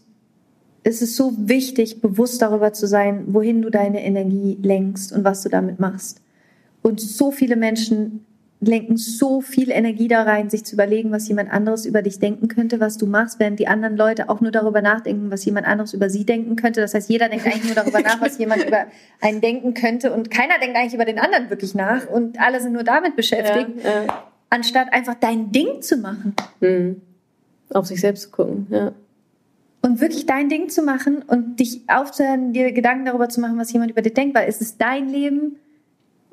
es 0.83 1.01
ist 1.01 1.15
so 1.15 1.33
wichtig, 1.37 2.01
bewusst 2.01 2.41
darüber 2.41 2.71
zu 2.73 2.87
sein, 2.87 3.25
wohin 3.27 3.61
du 3.61 3.69
deine 3.69 4.03
Energie 4.05 4.57
lenkst 4.61 5.11
und 5.11 5.23
was 5.23 5.41
du 5.43 5.49
damit 5.49 5.79
machst. 5.79 6.21
Und 6.81 7.01
so 7.01 7.31
viele 7.31 7.55
Menschen 7.57 8.25
lenken 8.59 8.97
so 8.97 9.41
viel 9.41 9.69
Energie 9.69 10.07
da 10.07 10.23
rein, 10.23 10.49
sich 10.49 10.65
zu 10.65 10.73
überlegen, 10.73 11.11
was 11.11 11.27
jemand 11.27 11.51
anderes 11.51 11.85
über 11.85 12.01
dich 12.01 12.19
denken 12.19 12.47
könnte, 12.47 12.79
was 12.79 12.97
du 12.97 13.05
machst, 13.05 13.39
während 13.39 13.59
die 13.59 13.67
anderen 13.67 13.95
Leute 13.95 14.29
auch 14.29 14.41
nur 14.41 14.51
darüber 14.51 14.81
nachdenken, 14.81 15.29
was 15.29 15.45
jemand 15.45 15.67
anderes 15.67 15.93
über 15.93 16.09
sie 16.09 16.25
denken 16.25 16.55
könnte. 16.55 16.81
Das 16.81 16.95
heißt, 16.95 17.09
jeder 17.09 17.29
denkt 17.29 17.45
eigentlich 17.45 17.65
nur 17.65 17.75
darüber 17.75 18.01
nach, 18.01 18.19
was 18.19 18.37
jemand 18.39 18.65
über 18.65 18.87
einen 19.21 19.41
denken 19.41 19.75
könnte 19.75 20.11
und 20.11 20.31
keiner 20.31 20.57
denkt 20.59 20.75
eigentlich 20.75 20.95
über 20.95 21.05
den 21.05 21.19
anderen 21.19 21.51
wirklich 21.51 21.75
nach 21.75 22.09
und 22.09 22.39
alle 22.39 22.59
sind 22.59 22.73
nur 22.73 22.83
damit 22.83 23.15
beschäftigt, 23.15 23.83
Ja, 23.83 24.05
ja. 24.05 24.23
anstatt 24.49 24.91
einfach 24.91 25.15
dein 25.15 25.51
Ding 25.51 25.81
zu 25.81 25.97
machen. 25.97 26.35
Mhm. 26.59 27.01
Auf 27.69 27.85
sich 27.85 28.01
selbst 28.01 28.23
zu 28.23 28.29
gucken, 28.31 28.67
ja. 28.71 28.91
Und 29.83 30.01
wirklich 30.01 30.25
dein 30.25 30.49
Ding 30.49 30.69
zu 30.69 30.81
machen 30.81 31.21
und 31.21 31.59
dich 31.59 31.81
aufzuhören, 31.87 32.51
dir 32.53 32.71
Gedanken 32.71 33.05
darüber 33.05 33.29
zu 33.29 33.39
machen, 33.39 33.59
was 33.59 33.71
jemand 33.71 33.91
über 33.91 34.01
dich 34.01 34.15
denkt, 34.15 34.35
weil 34.35 34.49
es 34.49 34.61
ist 34.61 34.81
dein 34.81 35.07
Leben, 35.09 35.57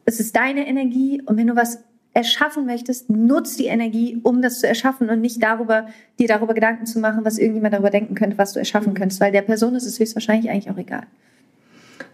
es 0.07 0.21
ist 0.21 0.35
deine 0.35 0.67
Energie 0.67 1.21
und 1.27 1.37
wenn 1.37 1.49
du 1.49 1.55
was 1.55 1.81
erschaffen 2.15 2.65
möchtest, 2.65 3.11
nutz 3.11 3.57
die 3.57 3.67
Energie, 3.67 4.19
um 4.23 4.41
das 4.41 4.61
zu 4.61 4.67
erschaffen 4.69 5.11
und 5.11 5.21
nicht 5.21 5.43
darüber, 5.43 5.89
dir 6.19 6.29
darüber 6.29 6.55
Gedanken 6.55 6.87
zu 6.87 7.01
machen, 7.01 7.25
was 7.25 7.39
irgendjemand 7.39 7.75
darüber 7.75 7.91
denken 7.91 8.15
könnte, 8.15 8.39
was 8.39 8.53
du 8.53 8.61
erschaffen 8.61 8.95
könntest, 8.95 9.21
weil 9.21 9.33
der 9.33 9.43
Person 9.43 9.75
ist 9.75 9.85
es 9.85 9.99
höchstwahrscheinlich 9.99 10.49
eigentlich 10.51 10.71
auch 10.71 10.79
egal. 10.79 11.03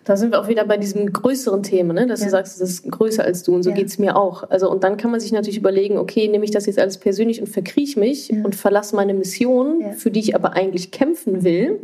Da 0.05 0.17
sind 0.17 0.33
wir 0.33 0.41
auch 0.41 0.49
wieder 0.49 0.65
bei 0.65 0.79
diesem 0.79 1.13
größeren 1.13 1.63
Thema, 1.63 1.93
ne? 1.93 2.07
dass 2.07 2.21
Ja. 2.21 2.27
du 2.27 2.31
sagst, 2.31 2.61
das 2.61 2.71
ist 2.71 2.91
größer 2.91 3.23
als 3.23 3.43
du 3.43 3.55
und 3.55 3.63
so 3.63 3.69
Ja. 3.71 3.77
geht's 3.77 3.99
mir 3.99 4.17
auch. 4.17 4.49
Also 4.51 4.71
und 4.71 4.83
dann 4.83 4.97
kann 4.97 5.11
man 5.11 5.21
sich 5.21 5.31
natürlich 5.31 5.59
überlegen, 5.59 5.99
okay, 5.99 6.27
nehme 6.27 6.45
ich 6.47 6.51
das 6.51 6.65
jetzt 6.65 6.79
alles 6.79 6.97
persönlich 6.97 7.41
und 7.41 7.49
verkriech 7.49 7.97
mich 7.99 8.29
Ja. 8.31 8.43
und 8.43 8.57
verlasse 8.57 8.97
meine 8.97 9.13
Mission, 9.13 9.93
für 9.97 10.11
die 10.11 10.21
ich 10.21 10.35
aber 10.35 10.55
eigentlich 10.55 10.91
kämpfen 10.91 11.45
will, 11.45 11.79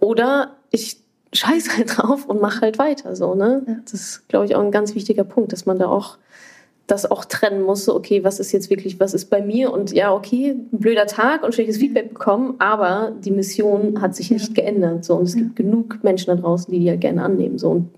oder 0.00 0.56
ich 0.70 0.98
scheiß 1.32 1.76
halt 1.76 1.98
drauf 1.98 2.26
und 2.26 2.40
mache 2.40 2.60
halt 2.62 2.78
weiter. 2.78 3.16
So, 3.16 3.34
ne? 3.34 3.80
Das 3.84 3.92
ist, 3.94 4.28
glaube 4.28 4.46
ich, 4.46 4.54
auch 4.54 4.62
ein 4.62 4.70
ganz 4.70 4.94
wichtiger 4.94 5.24
Punkt, 5.24 5.52
dass 5.52 5.66
man 5.66 5.78
da 5.78 5.88
auch 5.88 6.16
das 6.88 7.08
auch 7.10 7.24
trennen 7.26 7.62
muss, 7.62 7.84
so, 7.84 7.94
okay, 7.94 8.24
was 8.24 8.40
ist 8.40 8.50
jetzt 8.50 8.70
wirklich, 8.70 8.98
was 8.98 9.14
ist 9.14 9.26
bei 9.26 9.40
mir 9.42 9.72
und 9.72 9.92
ja, 9.92 10.12
okay, 10.12 10.56
ein 10.72 10.78
blöder 10.78 11.06
Tag 11.06 11.44
und 11.44 11.54
schlechtes 11.54 11.76
Feedback 11.76 12.08
bekommen, 12.08 12.54
aber 12.58 13.12
die 13.24 13.30
Mission 13.30 14.00
hat 14.00 14.16
sich 14.16 14.30
Ja. 14.30 14.34
nicht 14.38 14.54
geändert, 14.54 15.04
so, 15.04 15.14
und 15.16 15.24
es 15.24 15.34
Ja. 15.34 15.42
gibt 15.42 15.56
genug 15.56 16.02
Menschen 16.02 16.26
da 16.34 16.34
draußen, 16.34 16.72
die 16.72 16.80
die 16.80 16.88
halt 16.90 17.00
gerne 17.02 17.22
annehmen, 17.22 17.58
so, 17.58 17.70
und 17.70 17.90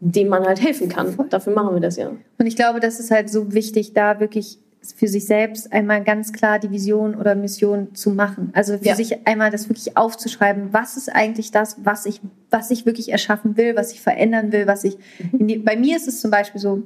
denen 0.00 0.30
man 0.30 0.44
halt 0.46 0.60
helfen 0.62 0.88
kann. 0.88 1.14
Dafür 1.28 1.52
machen 1.54 1.74
wir 1.74 1.80
das 1.80 1.96
ja. 1.96 2.10
Und 2.38 2.46
ich 2.46 2.56
glaube, 2.56 2.80
das 2.80 2.98
ist 2.98 3.10
halt 3.10 3.28
so 3.30 3.52
wichtig, 3.52 3.92
da 3.92 4.18
wirklich 4.18 4.58
für 4.96 5.08
sich 5.08 5.26
selbst 5.26 5.70
einmal 5.74 6.02
ganz 6.02 6.32
klar 6.32 6.58
die 6.58 6.70
Vision 6.70 7.14
oder 7.14 7.34
Mission 7.34 7.94
zu 7.94 8.08
machen. 8.08 8.48
Also 8.54 8.78
für 8.78 8.84
Ja. 8.86 8.94
sich 8.94 9.26
einmal 9.26 9.50
das 9.50 9.68
wirklich 9.68 9.98
aufzuschreiben, 9.98 10.68
was 10.72 10.96
ist 10.96 11.10
eigentlich 11.14 11.50
das, 11.50 11.76
was 11.84 12.06
ich, 12.06 12.22
was 12.50 12.70
ich 12.70 12.86
wirklich 12.86 13.12
erschaffen 13.12 13.58
will, 13.58 13.76
was 13.76 13.92
ich 13.92 14.00
verändern 14.00 14.52
will, 14.52 14.66
was 14.66 14.84
ich. 14.84 14.96
In 15.38 15.46
die, 15.48 15.58
bei 15.58 15.76
mir 15.76 15.96
ist 15.98 16.08
es 16.08 16.22
zum 16.22 16.30
Beispiel 16.30 16.58
so, 16.62 16.82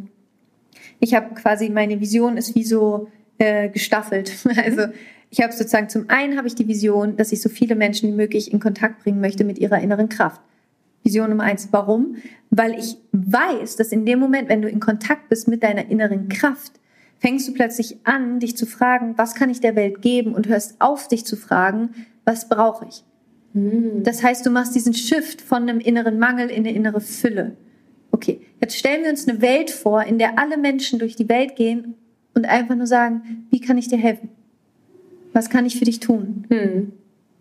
ich 1.04 1.14
habe 1.14 1.34
quasi 1.34 1.68
meine 1.68 2.00
Vision 2.00 2.36
ist 2.36 2.54
wie 2.54 2.64
so 2.64 3.08
äh, 3.38 3.68
gestaffelt. 3.68 4.32
Also 4.56 4.86
ich 5.30 5.42
habe 5.42 5.52
sozusagen 5.52 5.88
zum 5.88 6.08
einen 6.08 6.36
habe 6.36 6.46
ich 6.46 6.54
die 6.54 6.68
Vision, 6.68 7.16
dass 7.16 7.32
ich 7.32 7.42
so 7.42 7.48
viele 7.48 7.74
Menschen 7.74 8.08
wie 8.08 8.14
möglich 8.14 8.52
in 8.52 8.60
Kontakt 8.60 9.02
bringen 9.02 9.20
möchte 9.20 9.44
mit 9.44 9.58
ihrer 9.58 9.80
inneren 9.80 10.08
Kraft. 10.08 10.40
Vision 11.02 11.30
Nummer 11.30 11.42
eins. 11.42 11.68
Warum? 11.72 12.16
Weil 12.50 12.78
ich 12.78 12.96
weiß, 13.12 13.76
dass 13.76 13.92
in 13.92 14.06
dem 14.06 14.20
Moment, 14.20 14.48
wenn 14.48 14.62
du 14.62 14.68
in 14.68 14.80
Kontakt 14.80 15.28
bist 15.28 15.48
mit 15.48 15.62
deiner 15.62 15.90
inneren 15.90 16.28
Kraft, 16.28 16.72
fängst 17.18 17.48
du 17.48 17.52
plötzlich 17.52 17.98
an, 18.04 18.38
dich 18.38 18.56
zu 18.56 18.64
fragen, 18.64 19.14
was 19.18 19.34
kann 19.34 19.50
ich 19.50 19.60
der 19.60 19.76
Welt 19.76 20.02
geben 20.02 20.34
und 20.34 20.48
hörst 20.48 20.80
auf, 20.80 21.08
dich 21.08 21.26
zu 21.26 21.36
fragen, 21.36 21.90
was 22.24 22.48
brauche 22.48 22.86
ich? 22.88 23.04
Das 24.02 24.22
heißt, 24.22 24.46
du 24.46 24.50
machst 24.50 24.74
diesen 24.74 24.94
Shift 24.94 25.40
von 25.40 25.62
einem 25.62 25.80
inneren 25.80 26.18
Mangel 26.18 26.48
in 26.48 26.58
eine 26.58 26.72
innere 26.72 27.00
Fülle. 27.00 27.56
Okay, 28.14 28.40
jetzt 28.60 28.76
stellen 28.78 29.02
wir 29.02 29.10
uns 29.10 29.26
eine 29.26 29.40
Welt 29.42 29.72
vor, 29.72 30.04
in 30.04 30.18
der 30.20 30.38
alle 30.38 30.56
Menschen 30.56 31.00
durch 31.00 31.16
die 31.16 31.28
Welt 31.28 31.56
gehen 31.56 31.94
und 32.32 32.44
einfach 32.46 32.76
nur 32.76 32.86
sagen, 32.86 33.48
wie 33.50 33.60
kann 33.60 33.76
ich 33.76 33.88
dir 33.88 33.98
helfen? 33.98 34.28
Was 35.32 35.50
kann 35.50 35.66
ich 35.66 35.76
für 35.80 35.84
dich 35.84 35.98
tun? 35.98 36.44
Hm. 36.48 36.92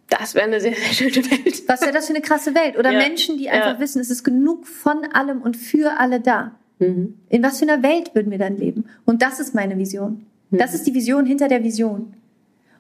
Das 0.10 0.34
wäre 0.34 0.46
eine 0.48 0.60
sehr, 0.60 0.74
sehr 0.74 1.12
schöne 1.12 1.30
Welt. 1.30 1.62
Was 1.68 1.82
wäre 1.82 1.92
das 1.92 2.08
für 2.08 2.14
eine 2.16 2.24
krasse 2.24 2.56
Welt? 2.56 2.76
Oder 2.80 2.92
Ja. 2.92 2.98
Menschen, 2.98 3.38
die 3.38 3.52
einfach 3.52 3.76
Ja. 3.76 3.80
wissen, 3.80 4.00
es 4.02 4.10
ist 4.10 4.24
genug 4.24 4.66
von 4.66 5.06
allem 5.14 5.44
und 5.44 5.58
für 5.58 6.00
alle 6.00 6.20
da. 6.20 6.56
Mhm. 6.80 7.20
In 7.30 7.44
was 7.44 7.60
für 7.60 7.70
einer 7.72 7.84
Welt 7.84 8.16
würden 8.16 8.32
wir 8.32 8.40
dann 8.40 8.58
leben? 8.58 8.86
Und 9.06 9.22
das 9.22 9.40
ist 9.40 9.54
meine 9.54 9.78
Vision. 9.78 10.26
Das 10.50 10.74
ist 10.74 10.88
die 10.88 10.96
Vision 10.96 11.28
hinter 11.28 11.50
der 11.50 11.64
Vision. 11.64 12.14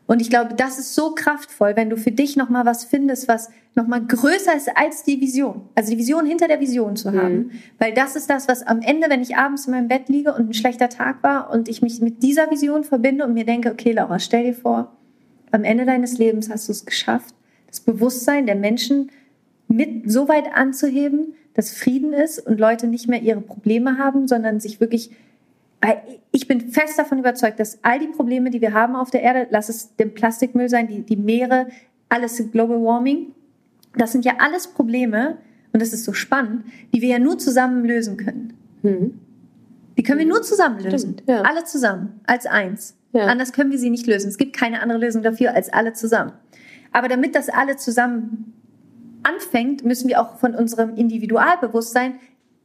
Und 0.06 0.22
ich 0.22 0.30
glaube, 0.30 0.54
das 0.56 0.80
ist 0.80 0.96
so 0.96 1.16
kraftvoll, 1.16 1.76
wenn 1.76 1.90
du 1.90 1.98
für 1.98 2.12
dich 2.12 2.36
nochmal 2.36 2.66
was 2.66 2.84
findest, 2.84 3.28
was 3.28 3.50
nochmal 3.74 4.06
größer 4.06 4.56
ist 4.56 4.70
als 4.76 5.04
die 5.04 5.22
Vision. 5.22 5.62
Also 5.76 5.92
die 5.92 5.98
Vision 5.98 6.26
hinter 6.26 6.48
der 6.48 6.60
Vision 6.60 6.96
zu 6.96 7.14
haben. 7.14 7.52
Weil 7.80 7.94
das 7.94 8.16
ist 8.16 8.30
das, 8.30 8.48
was 8.48 8.64
am 8.64 8.82
Ende, 8.82 9.10
wenn 9.10 9.22
ich 9.22 9.38
abends 9.38 9.66
in 9.66 9.72
meinem 9.72 9.88
Bett 9.88 10.10
liege 10.10 10.34
und 10.34 10.50
ein 10.50 10.54
schlechter 10.54 10.90
Tag 10.90 11.24
war 11.24 11.50
und 11.52 11.70
ich 11.70 11.82
mich 11.82 12.02
mit 12.02 12.22
dieser 12.22 12.52
Vision 12.52 12.84
verbinde 12.84 13.26
und 13.26 13.34
mir 13.34 13.46
denke, 13.46 13.72
okay, 13.72 13.94
Laura, 13.94 14.20
stell 14.20 14.44
dir 14.44 14.54
vor, 14.54 14.92
am 15.52 15.64
Ende 15.64 15.86
deines 15.86 16.18
Lebens 16.18 16.50
hast 16.50 16.68
du 16.68 16.74
es 16.74 16.86
geschafft, 16.86 17.34
das 17.68 17.80
Bewusstsein 17.80 18.46
der 18.46 18.56
Menschen 18.56 19.10
mit 19.68 20.12
so 20.12 20.28
weit 20.28 20.54
anzuheben, 20.54 21.34
dass 21.54 21.72
Frieden 21.72 22.14
ist 22.14 22.40
und 22.40 22.60
Leute 22.60 22.88
nicht 22.88 23.08
mehr 23.08 23.22
ihre 23.22 23.42
Probleme 23.42 23.98
haben, 23.98 24.28
sondern 24.28 24.60
sich 24.60 24.80
wirklich 24.80 25.12
ich 26.32 26.48
bin 26.48 26.72
fest 26.72 26.98
davon 26.98 27.20
überzeugt, 27.20 27.60
dass 27.60 27.80
all 27.84 28.00
die 28.00 28.08
Probleme, 28.08 28.50
die 28.50 28.62
wir 28.62 28.74
haben 28.74 28.96
auf 28.96 29.12
der 29.12 29.22
Erde, 29.22 29.48
lass 29.50 29.70
es 29.70 29.96
den 29.96 30.14
Plastikmüll 30.14 30.70
sein, 30.70 30.88
die, 30.88 31.02
die 31.02 31.18
Meere, 31.18 31.68
alles 32.10 32.42
Global 32.52 32.82
Warming, 32.82 33.34
das 33.96 34.12
sind 34.12 34.26
ja 34.26 34.34
alles 34.40 34.68
Probleme, 34.68 35.38
und 35.74 35.82
das 35.82 35.92
ist 35.92 36.06
so 36.06 36.14
spannend, 36.14 36.66
die 36.94 37.02
wir 37.02 37.10
ja 37.10 37.20
nur 37.20 37.38
zusammen 37.40 37.84
lösen 37.84 38.16
können. 38.16 38.54
Mhm. 38.84 39.20
Die 39.98 40.04
können 40.04 40.20
wir 40.20 40.26
nur 40.26 40.44
zusammen 40.44 40.80
lösen. 40.80 41.14
Stimmt, 41.14 41.24
ja. 41.28 41.42
Alle 41.42 41.64
zusammen, 41.66 42.22
als 42.26 42.46
eins. 42.46 42.96
Ja. 43.12 43.26
Anders 43.26 43.54
können 43.54 43.72
wir 43.72 43.78
sie 43.78 43.90
nicht 43.90 44.08
lösen. 44.08 44.30
Es 44.30 44.38
gibt 44.38 44.56
keine 44.56 44.82
andere 44.82 45.00
Lösung 45.00 45.24
dafür 45.24 45.54
als 45.54 45.72
alle 45.74 45.94
zusammen. 45.94 46.34
Aber 46.92 47.08
damit 47.08 47.36
das 47.36 47.50
alle 47.50 47.76
zusammen 47.76 48.54
anfängt, 49.24 49.84
müssen 49.84 50.08
wir 50.08 50.22
auch 50.22 50.38
von 50.38 50.54
unserem 50.56 50.96
Individualbewusstsein 50.96 52.16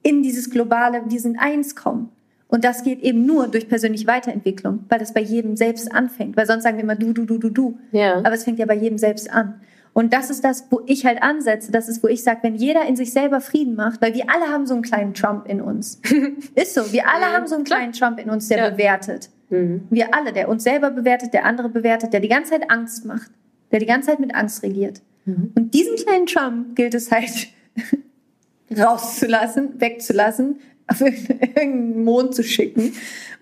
in 0.02 0.22
dieses 0.22 0.50
globale, 0.50 1.02
wir 1.06 1.20
sind 1.20 1.38
eins 1.38 1.74
kommen. 1.74 2.10
Und 2.49 2.64
das 2.64 2.82
geht 2.82 3.01
eben 3.01 3.26
nur 3.26 3.49
durch 3.49 3.68
persönliche 3.68 4.07
Weiterentwicklung, 4.07 4.84
weil 4.88 4.99
das 4.99 5.12
bei 5.12 5.20
jedem 5.20 5.57
selbst 5.57 5.92
anfängt. 5.92 6.36
Weil 6.36 6.46
sonst 6.46 6.62
sagen 6.62 6.78
wir 6.78 6.84
immer 6.84 6.96
du, 6.96 7.12
du, 7.12 7.26
du, 7.26 7.38
du, 7.38 7.51
du. 7.51 7.78
Ja. 7.92 8.16
Aber 8.18 8.32
es 8.32 8.44
fängt 8.44 8.59
ja 8.59 8.66
bei 8.66 8.74
jedem 8.74 8.99
selbst 8.99 9.30
an. 9.30 9.61
Und 9.92 10.12
das 10.12 10.30
ist 10.30 10.44
das, 10.44 10.66
wo 10.70 10.80
ich 10.86 11.05
halt 11.05 11.22
ansetze. 11.22 11.72
Das 11.72 11.88
ist, 11.88 12.03
wo 12.03 12.09
ich 12.09 12.22
sage, 12.22 12.38
wenn 12.42 12.55
jeder 12.55 12.86
in 12.86 12.96
sich 12.96 13.12
selber 13.12 13.40
Frieden 13.40 13.74
macht, 13.74 14.01
weil 14.01 14.14
wir 14.14 14.30
alle 14.30 14.46
haben 14.46 14.66
so 14.66 14.74
einen 14.74 14.82
kleinen 14.82 15.12
Trump 15.12 15.46
in 15.46 15.61
uns. 15.61 16.01
ist 16.55 16.74
so. 16.74 16.92
Wir 16.92 17.09
alle 17.09 17.26
mhm. 17.26 17.32
haben 17.32 17.46
so 17.46 17.55
einen 17.55 17.64
kleinen 17.64 17.92
Trump 17.92 18.18
in 18.18 18.30
uns, 18.30 18.49
der 18.49 18.59
ja. 18.59 18.70
bewertet. 18.70 19.28
Mhm. 19.51 19.82
Wir 19.90 20.14
alle, 20.14 20.32
der 20.32 20.49
uns 20.49 20.62
selber 20.62 20.90
bewertet, 20.90 21.34
der 21.34 21.44
andere 21.44 21.68
bewertet, 21.68 22.12
der 22.12 22.20
die 22.20 22.28
ganze 22.28 22.53
Zeit 22.53 22.70
Angst 22.70 23.05
macht, 23.05 23.30
der 23.72 23.80
die 23.80 23.86
ganze 23.86 24.11
Zeit 24.11 24.20
mit 24.20 24.34
Angst 24.34 24.62
regiert. 24.62 25.03
Mhm. 25.24 25.53
Und 25.55 25.74
diesen 25.74 25.96
kleinen 25.96 26.26
Trump 26.26 26.76
gilt 26.76 26.94
es 26.94 27.11
halt 27.11 27.49
rauszulassen, 28.78 29.80
wegzulassen, 29.80 30.61
auf 30.89 31.01
irgendeinen 31.01 32.05
Mond 32.05 32.34
zu 32.34 32.43
schicken 32.43 32.93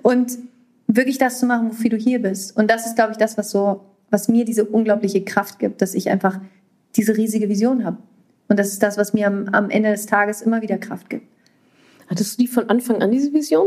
und 0.03 0.38
wirklich 0.86 1.18
das 1.18 1.40
zu 1.40 1.47
machen, 1.47 1.70
wofür 1.70 1.90
du 1.90 1.97
hier 1.97 2.20
bist. 2.20 2.57
Und 2.57 2.70
das 2.70 2.86
ist, 2.86 2.97
glaube 2.97 3.12
ich, 3.12 3.18
das, 3.18 3.36
was 3.38 3.51
so, 3.51 3.84
was 4.11 4.28
mir 4.28 4.44
diese 4.44 4.64
unglaubliche 4.64 5.24
Kraft 5.24 5.59
gibt, 5.59 5.82
dass 5.82 5.94
ich 5.94 6.11
einfach 6.11 6.40
diese 6.97 7.16
riesige 7.16 7.49
Vision 7.49 7.84
habe. 7.84 7.99
Und 8.49 8.59
das 8.59 8.68
ist 8.68 8.82
das, 8.82 8.97
was 8.97 9.12
mir 9.12 9.26
am, 9.26 9.49
am 9.49 9.70
Ende 9.70 9.90
des 9.90 10.07
Tages 10.07 10.42
immer 10.42 10.62
wieder 10.62 10.78
Kraft 10.78 11.11
gibt. 11.11 11.26
Hattest 12.09 12.38
du 12.38 12.42
die 12.42 12.49
von 12.49 12.68
Anfang 12.68 13.03
an, 13.03 13.11
diese 13.11 13.32
Vision? 13.32 13.66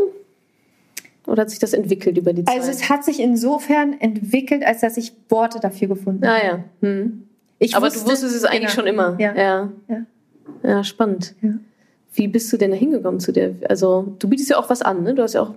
Oder 1.27 1.41
hat 1.41 1.49
sich 1.49 1.59
das 1.59 1.73
entwickelt 1.73 2.17
über 2.17 2.33
die 2.33 2.47
also 2.47 2.51
Zeit? 2.51 2.69
Also 2.69 2.71
es 2.71 2.89
hat 2.89 3.03
sich 3.03 3.19
insofern 3.19 3.99
entwickelt, 3.99 4.65
als 4.65 4.81
dass 4.81 4.97
ich 4.97 5.13
Worte 5.27 5.59
dafür 5.59 5.89
gefunden 5.89 6.25
habe. 6.25 6.41
Ah 6.41 6.45
ja. 6.45 6.63
Hm. 6.81 7.23
Aber 7.73 7.87
wusste, 7.87 7.99
du 7.99 8.11
wusstest 8.11 8.35
es 8.35 8.45
eigentlich 8.45 8.61
genau. 8.61 8.73
schon 8.73 8.87
immer. 8.87 9.15
Ja. 9.19 9.35
Ja, 9.35 9.71
ja. 9.89 10.05
ja 10.63 10.83
spannend. 10.83 11.35
Ja. 11.41 11.51
Wie 12.19 12.27
bist 12.27 12.51
du 12.51 12.57
denn 12.57 12.71
da 12.71 12.77
hingekommen 12.77 13.21
zu 13.21 13.31
der? 13.31 13.51
Also 13.69 14.13
du 14.19 14.27
bietest 14.27 14.49
ja 14.49 14.57
auch 14.57 14.69
was 14.69 14.81
an, 14.81 15.03
ne? 15.03 15.15
Du 15.15 15.23
hast 15.23 15.35
ja 15.35 15.41
auch 15.41 15.53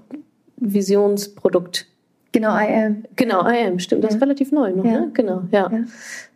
Visionsprodukt. 0.58 1.88
Genau, 2.30 2.56
I 2.56 2.72
am. 2.72 3.04
Genau, 3.16 3.44
I 3.44 3.66
am, 3.66 3.80
stimmt. 3.80 4.04
Das 4.04 4.14
ist 4.14 4.22
relativ 4.22 4.52
neu 4.52 4.70
noch, 4.70 4.84
ne? 4.84 5.10
Genau, 5.12 5.42
ja. 5.50 5.68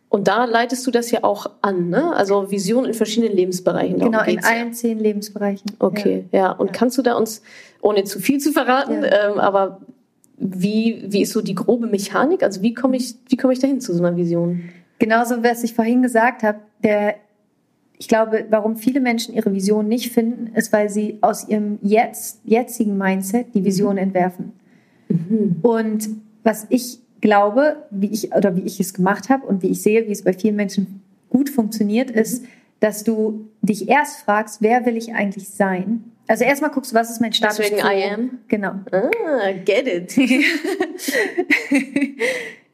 Und 0.09 0.27
da 0.27 0.43
leitest 0.43 0.85
du 0.85 0.91
das 0.91 1.11
ja 1.11 1.23
auch 1.23 1.49
an, 1.61 1.87
ne? 1.89 2.13
Also 2.13 2.51
Vision 2.51 2.83
in 2.83 2.93
verschiedenen 2.93 3.37
Lebensbereichen. 3.37 3.99
Genau, 3.99 4.21
in 4.23 4.43
allen 4.43 4.67
ja. 4.67 4.71
zehn 4.73 4.99
Lebensbereichen. 4.99 5.71
Okay, 5.79 6.25
ja. 6.33 6.39
ja. 6.39 6.51
Und 6.51 6.73
kannst 6.73 6.97
du 6.97 7.01
da 7.01 7.15
uns, 7.15 7.41
ohne 7.81 8.03
zu 8.03 8.19
viel 8.19 8.39
zu 8.39 8.51
verraten, 8.51 9.05
ähm, 9.05 9.39
aber 9.39 9.79
wie, 10.37 11.05
wie 11.07 11.21
ist 11.21 11.31
so 11.31 11.41
die 11.41 11.55
grobe 11.55 11.87
Mechanik? 11.87 12.43
Also 12.43 12.61
wie 12.61 12.73
komme 12.73 12.97
ich, 12.97 13.15
wie 13.29 13.37
komme 13.37 13.53
ich 13.53 13.59
dahin 13.59 13.79
zu 13.79 13.93
so 13.93 14.03
einer 14.03 14.17
Vision? 14.17 14.69
Genauso, 14.99 15.41
was 15.41 15.63
ich 15.63 15.73
vorhin 15.73 16.01
gesagt 16.01 16.43
habe, 16.43 16.59
der, 16.83 17.15
ich 17.99 18.07
glaube, 18.07 18.45
warum 18.49 18.77
viele 18.77 18.99
Menschen 18.99 19.33
ihre 19.33 19.53
Vision 19.53 19.87
nicht 19.87 20.11
finden, 20.11 20.55
ist, 20.55 20.71
weil 20.71 20.89
sie 20.89 21.17
aus 21.21 21.47
ihrem 21.47 21.79
jetzt, 21.81 22.41
jetzigen 22.43 22.97
Mindset 22.97 23.55
die 23.55 23.63
Vision 23.65 23.93
mhm. 23.93 24.01
entwerfen. 24.01 24.53
Mhm. 25.09 25.57
Und 25.63 26.09
was 26.43 26.67
ich 26.69 26.99
glaube, 27.21 27.87
wie 27.89 28.07
ich 28.07 28.33
oder 28.35 28.55
wie 28.55 28.61
ich 28.61 28.79
es 28.79 28.93
gemacht 28.93 29.29
habe 29.29 29.47
und 29.47 29.63
wie 29.63 29.69
ich 29.69 29.81
sehe, 29.81 30.07
wie 30.07 30.11
es 30.11 30.23
bei 30.23 30.33
vielen 30.33 30.55
Menschen 30.55 31.01
gut 31.29 31.49
funktioniert, 31.49 32.11
mhm. 32.11 32.21
ist, 32.21 32.45
dass 32.79 33.03
du 33.03 33.49
dich 33.61 33.89
erst 33.89 34.21
fragst, 34.21 34.61
wer 34.61 34.85
will 34.85 34.95
ich 34.95 35.15
eigentlich 35.15 35.49
sein? 35.49 36.03
Also 36.27 36.43
erstmal 36.43 36.69
guckst 36.71 36.91
du, 36.91 36.95
was 36.95 37.09
ist 37.09 37.19
mein 37.21 37.33
Status 37.33 37.57
Deswegen? 37.57 37.79
I 37.79 38.03
am. 38.13 38.39
Genau. 38.47 38.73
Ah, 38.91 39.51
get 39.65 39.87
it. 39.87 40.15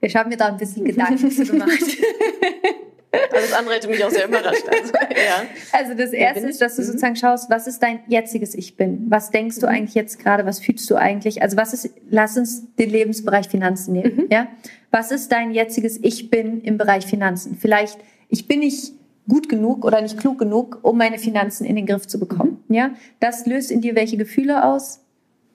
ich 0.01 0.15
habe 0.15 0.28
mir 0.28 0.38
da 0.38 0.47
ein 0.47 0.57
bisschen 0.57 0.84
Gedanken 0.84 1.32
zu 1.32 1.45
gemacht. 1.45 1.71
Alles 3.32 3.53
andere 3.53 3.76
hätte 3.76 3.88
mich 3.88 4.03
auch 4.03 4.09
sehr 4.09 4.28
überrascht. 4.28 4.68
Also, 4.68 4.93
ja. 5.11 5.43
also 5.72 5.93
das 5.93 6.11
Erste 6.11 6.47
ist, 6.47 6.61
dass 6.61 6.76
du 6.76 6.82
mhm. 6.82 6.86
sozusagen 6.86 7.16
schaust, 7.16 7.49
was 7.49 7.68
ist 7.68 7.82
dein 7.82 7.99
jetziges 8.07 8.55
Ich 8.55 8.76
bin? 8.76 9.05
Was 9.09 9.30
denkst 9.30 9.59
du 9.59 9.68
mhm. 9.68 9.74
eigentlich 9.74 9.95
jetzt 9.95 10.20
gerade? 10.20 10.45
Was 10.45 10.59
fühlst 10.59 10.89
du 10.89 10.95
eigentlich? 10.95 11.41
Also 11.41 11.57
was 11.57 11.74
ist, 11.74 11.89
lass 12.09 12.38
uns 12.38 12.74
den 12.76 12.89
Lebensbereich 12.89 13.47
Finanzen 13.47 13.93
nehmen. 13.93 14.16
Mhm. 14.16 14.28
Ja? 14.32 14.47
Was 14.91 15.11
ist 15.11 15.32
dein 15.32 15.51
jetziges 15.51 15.99
Ich 16.01 16.30
bin 16.30 16.61
im 16.61 16.78
Bereich 16.78 17.05
Finanzen? 17.05 17.57
Vielleicht, 17.59 17.99
ich 18.30 18.47
bin 18.47 18.59
nicht 18.59 18.93
gut 19.28 19.47
genug 19.47 19.86
oder 19.86 20.01
nicht 20.01 20.20
klug 20.20 20.39
genug, 20.39 20.80
um 20.82 20.97
meine 20.97 21.18
Finanzen 21.18 21.66
in 21.66 21.76
den 21.76 21.86
Griff 21.86 22.07
zu 22.07 22.20
bekommen. 22.20 22.64
Mhm. 22.68 22.76
Ja? 22.76 22.91
Das 23.20 23.45
löst 23.45 23.72
in 23.72 23.82
dir 23.82 23.95
welche 23.95 24.18
Gefühle 24.18 24.66
aus? 24.66 25.01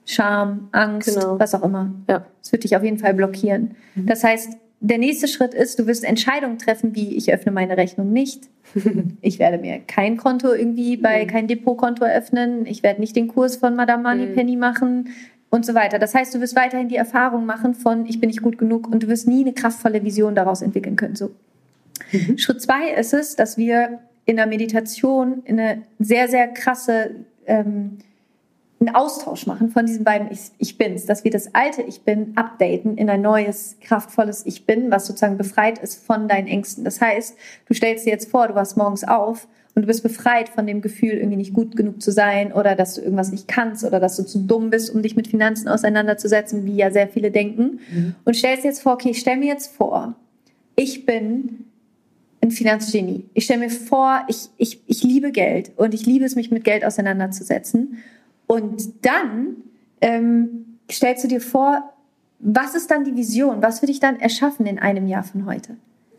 Scham, 0.04 0.68
Angst, 0.72 1.14
genau. 1.14 1.38
was 1.38 1.54
auch 1.54 1.62
immer. 1.62 1.92
Ja. 2.08 2.24
Das 2.40 2.50
wird 2.50 2.64
dich 2.64 2.74
auf 2.74 2.82
jeden 2.82 2.98
Fall 2.98 3.12
blockieren. 3.12 3.76
Mhm. 3.94 4.06
Das 4.06 4.24
heißt, 4.24 4.56
der 4.80 4.98
nächste 4.98 5.26
Schritt 5.26 5.54
ist, 5.54 5.78
du 5.78 5.86
wirst 5.86 6.04
Entscheidungen 6.04 6.58
treffen, 6.58 6.94
wie 6.94 7.16
ich 7.16 7.32
öffne 7.32 7.52
meine 7.52 7.76
Rechnung 7.76 8.12
nicht. 8.12 8.48
Ich 9.20 9.38
werde 9.38 9.58
mir 9.58 9.80
kein 9.80 10.16
Konto 10.16 10.52
irgendwie 10.52 10.96
bei, 10.96 11.24
mhm. 11.24 11.28
kein 11.28 11.48
Depotkonto 11.48 12.04
eröffnen. 12.04 12.66
Ich 12.66 12.82
werde 12.82 13.00
nicht 13.00 13.16
den 13.16 13.28
Kurs 13.28 13.56
von 13.56 13.74
Madame 13.74 14.02
Money 14.02 14.26
mhm. 14.26 14.34
Penny 14.34 14.56
machen 14.56 15.08
und 15.50 15.66
so 15.66 15.74
weiter. 15.74 15.98
Das 15.98 16.14
heißt, 16.14 16.34
du 16.34 16.40
wirst 16.40 16.54
weiterhin 16.54 16.88
die 16.88 16.96
Erfahrung 16.96 17.46
machen 17.46 17.74
von, 17.74 18.06
ich 18.06 18.20
bin 18.20 18.28
nicht 18.28 18.42
gut 18.42 18.58
genug 18.58 18.88
und 18.88 19.02
du 19.02 19.08
wirst 19.08 19.26
nie 19.26 19.40
eine 19.40 19.52
kraftvolle 19.52 20.04
Vision 20.04 20.34
daraus 20.34 20.62
entwickeln 20.62 20.96
können. 20.96 21.16
So. 21.16 21.30
Mhm. 22.12 22.38
Schritt 22.38 22.62
zwei 22.62 22.90
ist 22.90 23.14
es, 23.14 23.36
dass 23.36 23.56
wir 23.56 24.00
in 24.26 24.36
der 24.36 24.46
Meditation 24.46 25.42
in 25.44 25.58
eine 25.58 25.82
sehr, 25.98 26.28
sehr 26.28 26.48
krasse 26.48 27.16
ähm, 27.46 27.98
einen 28.80 28.94
Austausch 28.94 29.46
machen 29.46 29.70
von 29.70 29.86
diesen 29.86 30.04
beiden 30.04 30.30
Ich, 30.30 30.50
ich 30.58 30.78
Bins, 30.78 31.04
dass 31.04 31.24
wir 31.24 31.30
das 31.30 31.54
alte 31.54 31.82
Ich 31.82 32.02
Bin 32.02 32.32
updaten 32.36 32.96
in 32.96 33.10
ein 33.10 33.22
neues, 33.22 33.76
kraftvolles 33.80 34.46
Ich 34.46 34.66
Bin, 34.66 34.90
was 34.90 35.06
sozusagen 35.06 35.36
befreit 35.36 35.78
ist 35.78 36.04
von 36.04 36.28
deinen 36.28 36.46
Ängsten. 36.46 36.84
Das 36.84 37.00
heißt, 37.00 37.36
du 37.66 37.74
stellst 37.74 38.06
dir 38.06 38.10
jetzt 38.10 38.30
vor, 38.30 38.48
du 38.48 38.54
wachst 38.54 38.76
morgens 38.76 39.02
auf 39.02 39.48
und 39.74 39.82
du 39.82 39.86
bist 39.86 40.02
befreit 40.02 40.48
von 40.48 40.66
dem 40.66 40.80
Gefühl, 40.80 41.12
irgendwie 41.12 41.36
nicht 41.36 41.54
gut 41.54 41.76
genug 41.76 42.02
zu 42.02 42.12
sein 42.12 42.52
oder 42.52 42.76
dass 42.76 42.94
du 42.94 43.00
irgendwas 43.00 43.32
nicht 43.32 43.48
kannst 43.48 43.84
oder 43.84 44.00
dass 44.00 44.16
du 44.16 44.24
zu 44.24 44.40
dumm 44.40 44.70
bist, 44.70 44.94
um 44.94 45.02
dich 45.02 45.16
mit 45.16 45.28
Finanzen 45.28 45.68
auseinanderzusetzen, 45.68 46.64
wie 46.64 46.76
ja 46.76 46.90
sehr 46.90 47.08
viele 47.08 47.30
denken. 47.30 47.80
Mhm. 47.90 48.14
Und 48.24 48.34
stellst 48.34 48.64
dir 48.64 48.68
jetzt 48.68 48.82
vor, 48.82 48.94
okay, 48.94 49.10
ich 49.10 49.18
stell 49.18 49.36
mir 49.36 49.46
jetzt 49.46 49.72
vor, 49.72 50.14
ich 50.76 51.04
bin 51.04 51.64
ein 52.40 52.50
Finanzgenie. 52.52 53.24
Ich 53.34 53.44
stelle 53.44 53.60
mir 53.60 53.70
vor, 53.70 54.24
ich, 54.28 54.48
ich, 54.56 54.80
ich 54.86 55.02
liebe 55.02 55.32
Geld 55.32 55.72
und 55.76 55.94
ich 55.94 56.06
liebe 56.06 56.24
es, 56.24 56.36
mich 56.36 56.50
mit 56.50 56.64
Geld 56.64 56.84
auseinanderzusetzen. 56.84 57.98
Und 58.48 59.06
dann 59.06 59.58
ähm, 60.00 60.78
stellst 60.90 61.22
du 61.22 61.28
dir 61.28 61.40
vor, 61.40 61.92
was 62.40 62.74
ist 62.74 62.90
dann 62.90 63.04
die 63.04 63.14
Vision? 63.14 63.62
Was 63.62 63.82
würde 63.82 63.92
ich 63.92 64.00
dann 64.00 64.18
erschaffen 64.18 64.66
in 64.66 64.78
einem 64.78 65.06
Jahr 65.06 65.22
von 65.22 65.46
heute? 65.46 65.76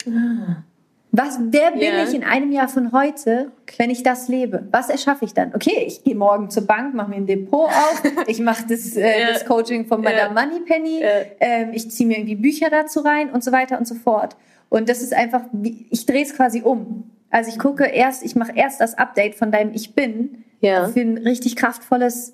Ah. 0.08 0.64
Was, 1.12 1.40
wer 1.42 1.72
bin 1.72 1.82
yeah. 1.82 2.04
ich 2.04 2.14
in 2.14 2.24
einem 2.24 2.52
Jahr 2.52 2.68
von 2.68 2.92
heute, 2.92 3.52
wenn 3.78 3.90
ich 3.90 4.04
das 4.04 4.28
lebe? 4.28 4.68
Was 4.72 4.90
erschaffe 4.90 5.26
ich 5.26 5.34
dann? 5.34 5.56
Okay, 5.56 5.86
ich 5.88 6.04
gehe 6.04 6.14
morgen 6.14 6.52
zur 6.52 6.68
Bank, 6.68 6.94
mache 6.94 7.10
mir 7.10 7.16
ein 7.16 7.26
Depot 7.26 7.68
auf, 7.68 8.04
ich 8.28 8.40
mache 8.40 8.66
das, 8.70 8.96
äh, 8.96 9.22
yeah. 9.22 9.34
das 9.34 9.44
Coaching 9.46 9.88
von 9.88 10.02
Madame 10.02 10.36
yeah. 10.36 10.46
Moneypenny, 10.46 11.02
ähm, 11.40 11.70
ich 11.74 11.90
ziehe 11.90 12.08
mir 12.08 12.18
irgendwie 12.18 12.36
Bücher 12.36 12.70
dazu 12.70 13.00
rein 13.00 13.32
und 13.32 13.44
so 13.44 13.52
weiter 13.52 13.80
und 13.80 13.88
so 13.88 13.96
fort. 13.96 14.36
Und 14.70 14.88
das 14.88 15.02
ist 15.02 15.16
einfach, 15.16 15.42
ich 15.90 16.06
drehe 16.06 16.22
es 16.22 16.36
quasi 16.36 16.62
um. 16.62 17.10
Also 17.32 17.50
ich 17.50 17.58
gucke 17.58 17.86
erst, 17.86 18.24
ich 18.24 18.36
mache 18.36 18.52
erst 18.54 18.80
das 18.80 18.96
Update 18.96 19.34
von 19.34 19.52
deinem 19.52 19.74
Ich 19.74 19.96
Bin 19.96 20.44
ja. 20.62 20.88
für 20.89 21.01
ein 21.01 21.18
richtig 21.18 21.55
kraftvolles, 21.55 22.34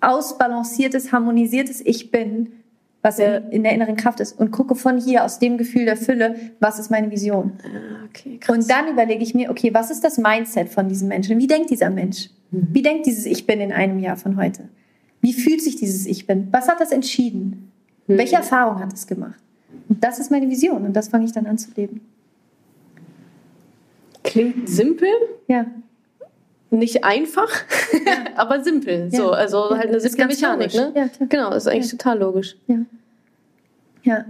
ausbalanciertes, 0.00 1.12
harmonisiertes 1.12 1.80
Ich 1.84 2.10
bin, 2.10 2.52
was 3.02 3.18
ja. 3.18 3.36
in, 3.36 3.50
in, 3.50 3.62
der 3.64 3.72
inneren 3.72 3.96
Kraft 3.96 4.20
ist 4.20 4.38
und 4.38 4.50
gucke 4.50 4.74
von 4.74 4.98
hier 4.98 5.24
aus 5.24 5.38
dem 5.38 5.58
Gefühl 5.58 5.84
der 5.84 5.96
Fülle, 5.96 6.36
was 6.60 6.78
ist 6.78 6.90
meine 6.90 7.10
Vision. 7.10 7.52
Ah, 7.64 8.04
okay, 8.08 8.38
und 8.48 8.70
dann 8.70 8.88
überlege 8.88 9.22
ich 9.22 9.34
mir, 9.34 9.50
okay, 9.50 9.74
was 9.74 9.90
ist 9.90 10.04
das 10.04 10.18
Mindset 10.18 10.68
von 10.68 10.88
diesem 10.88 11.08
Menschen? 11.08 11.38
Wie 11.38 11.46
denkt 11.46 11.70
dieser 11.70 11.90
Mensch? 11.90 12.30
Mhm. 12.50 12.68
Wie 12.72 12.82
denkt 12.82 13.06
dieses 13.06 13.26
Ich 13.26 13.46
bin 13.46 13.60
in 13.60 13.72
einem 13.72 13.98
Jahr 13.98 14.16
von 14.16 14.36
heute? 14.36 14.68
Wie 15.20 15.32
fühlt 15.32 15.62
sich 15.62 15.76
dieses 15.76 16.06
Ich 16.06 16.26
bin? 16.26 16.48
Was 16.52 16.68
hat 16.68 16.80
das 16.80 16.92
entschieden? 16.92 17.72
Mhm. 18.06 18.18
Welche 18.18 18.36
Erfahrung 18.36 18.80
hat 18.80 18.92
es 18.92 19.06
gemacht? 19.06 19.38
Und 19.88 20.02
das 20.02 20.18
ist 20.18 20.30
meine 20.30 20.48
Vision 20.48 20.84
und 20.84 20.94
das 20.94 21.08
fange 21.08 21.24
ich 21.24 21.32
dann 21.32 21.46
an 21.46 21.58
zu 21.58 21.70
leben. 21.76 22.00
Klingt 24.32 24.66
simpel. 24.66 25.10
Ja. 25.46 25.66
Nicht 26.70 27.04
einfach, 27.04 27.50
ja. 27.92 28.12
aber 28.36 28.64
simpel. 28.64 29.10
Ja. 29.12 29.18
So, 29.18 29.30
also 29.30 29.70
ja. 29.70 29.76
halt 29.76 29.88
eine 29.88 30.00
simple 30.00 30.26
Mechanik. 30.26 30.72
Ne? 30.72 30.90
Ja, 30.96 31.08
klar. 31.08 31.28
Genau, 31.28 31.52
ist 31.52 31.68
eigentlich 31.68 31.90
total 31.90 32.18
logisch. 32.18 32.56
Ja. 32.66 32.76
Ja. 34.04 34.24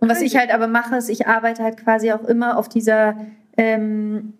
Und 0.00 0.08
was 0.08 0.22
ich 0.22 0.36
halt 0.36 0.54
aber 0.54 0.68
mache, 0.68 0.96
ist, 0.96 1.10
ich 1.10 1.26
arbeite 1.26 1.62
halt 1.62 1.76
quasi 1.76 2.12
auch 2.12 2.24
immer 2.24 2.56
auf 2.56 2.70
dieser 2.70 3.16
ähm, 3.58 4.32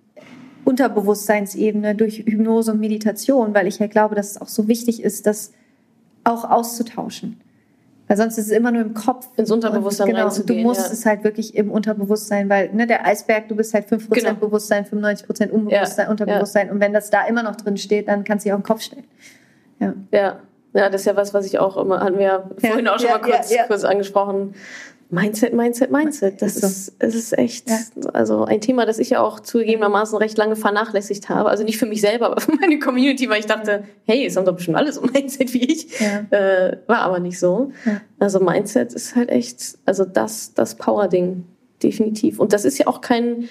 Unterbewusstseinsebene 0.65 1.95
durch 1.95 2.21
Hypnose 2.21 2.73
und 2.73 2.81
Meditation, 2.81 3.53
weil 3.53 3.67
ich 3.67 3.81
halt 3.81 3.91
glaube, 3.91 4.15
dass 4.15 4.31
es 4.31 4.41
auch 4.41 4.49
so 4.49 4.67
wichtig 4.67 5.03
ist, 5.03 5.27
das 5.27 5.53
auch 6.25 6.49
auszutauschen. 6.49 7.39
Weil 8.09 8.17
sonst 8.17 8.39
ist 8.39 8.47
es 8.47 8.53
immer 8.53 8.71
nur 8.71 8.83
im 8.83 8.95
Kopf. 8.95 9.29
Ins 9.37 9.51
Unterbewusstsein 9.51 10.07
genau, 10.09 10.23
reinzugehen. 10.23 10.63
Du 10.63 10.69
musst 10.69 10.87
ja. 10.87 10.93
es 10.93 11.05
halt 11.05 11.25
wirklich 11.25 11.57
im 11.57 11.71
Unterbewusstsein, 11.71 12.49
weil 12.49 12.73
ne, 12.73 12.87
der 12.87 13.05
Eisberg, 13.05 13.49
du 13.49 13.57
bist 13.57 13.75
halt 13.75 13.87
5% 13.89 14.09
genau. 14.11 14.35
Bewusstsein, 14.35 14.85
95% 14.85 15.51
Unbewusstsein, 15.51 16.07
ja. 16.07 16.11
Unterbewusstsein. 16.11 16.67
Ja. 16.69 16.73
Und 16.73 16.81
wenn 16.81 16.93
das 16.93 17.11
da 17.11 17.27
immer 17.27 17.43
noch 17.43 17.57
drin 17.57 17.77
steht, 17.77 18.09
dann 18.09 18.23
kannst 18.23 18.45
du 18.45 18.49
dich 18.49 18.53
auch 18.53 18.59
im 18.59 18.63
Kopf 18.63 18.83
stellen. 18.83 19.05
Ja. 19.81 19.95
ja. 20.13 20.41
Ja, 20.73 20.91
das 20.91 21.01
ist 21.01 21.05
ja 21.07 21.17
was, 21.17 21.33
was 21.33 21.47
ich 21.47 21.59
auch 21.59 21.79
immer, 21.79 22.01
hatten 22.01 22.19
wir 22.19 22.51
vorhin 22.59 22.87
auch 22.87 23.01
schon 23.01 23.09
mal 23.09 23.19
kurz, 23.19 23.51
kurz 23.67 23.83
angesprochen, 23.83 24.55
Mindset, 25.09 25.53
Mindset, 25.55 25.91
Mindset. 25.91 26.43
Das 26.43 26.57
ist, 26.57 26.87
so. 26.87 27.07
ist, 27.07 27.39
echt, 27.39 27.71
ja. 27.71 27.79
also 28.13 28.45
ein 28.45 28.61
Thema, 28.61 28.87
das 28.87 28.99
ich 28.99 29.11
ja 29.11 29.21
auch 29.21 29.41
zugegebenermaßen 29.41 30.19
recht 30.19 30.37
lange 30.37 30.57
vernachlässigt 30.57 31.29
habe. 31.29 31.49
Also 31.49 31.63
nicht 31.63 31.79
für 31.79 31.87
mich 31.87 32.01
selber, 32.01 32.27
aber 32.31 32.41
für 32.41 32.53
meine 32.53 32.79
Community, 32.79 33.29
weil 33.29 33.41
ich 33.41 33.47
dachte, 33.47 33.85
hey, 34.05 34.27
es 34.27 34.37
haben 34.37 34.45
doch 34.45 34.57
bestimmt 34.57 34.77
alle 34.77 34.93
so 34.93 35.03
Mindset 35.03 35.55
wie 35.55 35.65
ich. 35.65 36.01
Ja. 36.01 36.27
Äh, 36.31 36.79
war 36.87 36.99
aber 36.99 37.21
nicht 37.21 37.39
so. 37.39 37.73
Ja. 37.85 38.01
Also 38.19 38.41
Mindset 38.41 38.95
ist 38.95 39.15
halt 39.15 39.29
echt, 39.29 39.79
also 39.85 40.05
das, 40.05 40.55
das 40.55 40.75
Power-Ding, 40.75 41.45
definitiv. 41.83 42.41
Und 42.41 42.53
das 42.53 42.65
ist 42.65 42.79
ja 42.79 42.87
auch 42.87 43.01
kein, 43.01 43.49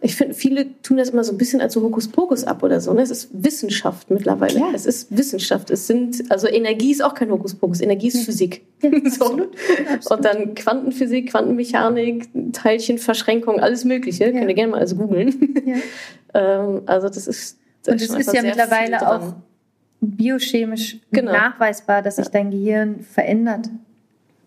ich 0.00 0.14
finde, 0.14 0.34
viele 0.34 0.80
tun 0.82 0.96
das 0.96 1.10
immer 1.10 1.24
so 1.24 1.32
ein 1.32 1.38
bisschen 1.38 1.60
als 1.60 1.74
so 1.74 1.82
Hokuspokus 1.82 2.44
ab 2.44 2.62
oder 2.62 2.80
so. 2.80 2.92
Ne? 2.92 3.02
Es 3.02 3.10
ist 3.10 3.30
Wissenschaft 3.32 4.10
mittlerweile. 4.10 4.58
Ja. 4.58 4.70
Es 4.72 4.86
ist 4.86 5.16
Wissenschaft. 5.16 5.70
Es 5.70 5.88
sind, 5.88 6.30
also 6.30 6.46
Energie 6.46 6.92
ist 6.92 7.02
auch 7.02 7.14
kein 7.14 7.30
Hokuspokus. 7.30 7.80
Energie 7.80 8.08
ist 8.08 8.24
Physik. 8.24 8.64
Ja, 8.80 8.90
so. 9.10 9.24
absolut. 9.24 9.56
Und 10.10 10.24
dann 10.24 10.54
Quantenphysik, 10.54 11.30
Quantenmechanik, 11.30 12.28
Teilchenverschränkung, 12.52 13.58
alles 13.58 13.84
Mögliche. 13.84 14.26
Ja. 14.26 14.30
Könnt 14.30 14.48
ihr 14.48 14.54
gerne 14.54 14.70
mal 14.70 14.78
alles 14.78 14.96
googeln. 14.96 15.56
Ja. 15.66 15.76
ähm, 16.62 16.82
also 16.86 17.08
das 17.08 17.26
ist. 17.26 17.58
Das 17.82 17.92
Und 17.92 18.00
es 18.02 18.10
ist, 18.10 18.28
ist 18.28 18.34
ja 18.34 18.42
mittlerweile 18.42 19.08
auch 19.08 19.34
biochemisch 20.00 20.98
genau. 21.10 21.32
nachweisbar, 21.32 22.02
dass 22.02 22.16
sich 22.16 22.28
dein 22.28 22.50
Gehirn 22.50 23.00
verändert. 23.00 23.68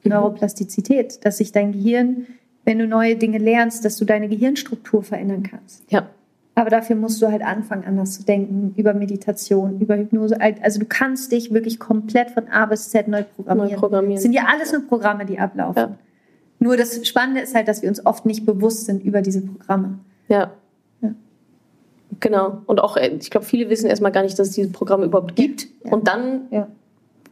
Mhm. 0.04 0.12
Neuroplastizität, 0.12 1.26
dass 1.26 1.38
sich 1.38 1.52
dein 1.52 1.74
Gehirn 1.74 2.28
wenn 2.66 2.80
du 2.80 2.88
neue 2.88 3.16
Dinge 3.16 3.38
lernst, 3.38 3.86
dass 3.86 3.98
du 3.98 4.06
deine 4.06 4.30
Gehirnstruktur 4.30 5.04
verändern 5.04 5.44
kannst. 5.44 5.84
Ja. 5.92 6.08
Aber 6.54 6.70
dafür 6.70 6.96
musst 6.96 7.22
du 7.22 7.28
halt 7.28 7.42
anfangen, 7.42 7.86
anders 7.86 8.14
zu 8.14 8.24
denken, 8.24 8.74
über 8.76 8.94
Meditation, 8.94 9.80
über 9.80 9.98
Hypnose. 9.98 10.38
Also 10.62 10.80
du 10.80 10.86
kannst 10.86 11.32
dich 11.32 11.54
wirklich 11.54 11.80
komplett 11.80 12.32
von 12.32 12.50
A 12.50 12.66
bis 12.66 12.90
Z 12.90 13.08
neu 13.08 13.24
programmieren. 13.24 13.72
Neu 13.72 13.78
programmieren. 13.78 14.16
Das 14.16 14.24
sind 14.24 14.34
ja 14.34 14.46
alles 14.48 14.72
nur 14.72 14.86
Programme, 14.86 15.26
die 15.26 15.40
ablaufen. 15.40 15.80
Ja. 15.80 15.96
Nur 16.60 16.78
das 16.78 17.08
Spannende 17.08 17.42
ist 17.42 17.56
halt, 17.56 17.68
dass 17.68 17.82
wir 17.82 17.90
uns 17.90 18.06
oft 18.06 18.26
nicht 18.26 18.46
bewusst 18.46 18.86
sind 18.86 19.04
über 19.04 19.22
diese 19.22 19.42
Programme. 19.42 20.00
Ja. 20.28 20.52
ja. 21.02 21.16
Genau. 22.20 22.62
Und 22.66 22.82
auch, 22.82 22.98
äh, 22.98 23.18
ich 23.20 23.32
glaube, 23.32 23.46
viele 23.46 23.70
wissen 23.70 23.90
erstmal 23.90 24.12
gar 24.12 24.22
nicht, 24.22 24.38
dass 24.38 24.50
es 24.50 24.54
diese 24.54 24.70
Programme 24.70 25.06
überhaupt 25.06 25.36
gibt. 25.36 25.68
Ja. 25.86 25.94
Und 25.94 26.08
dann 26.08 26.42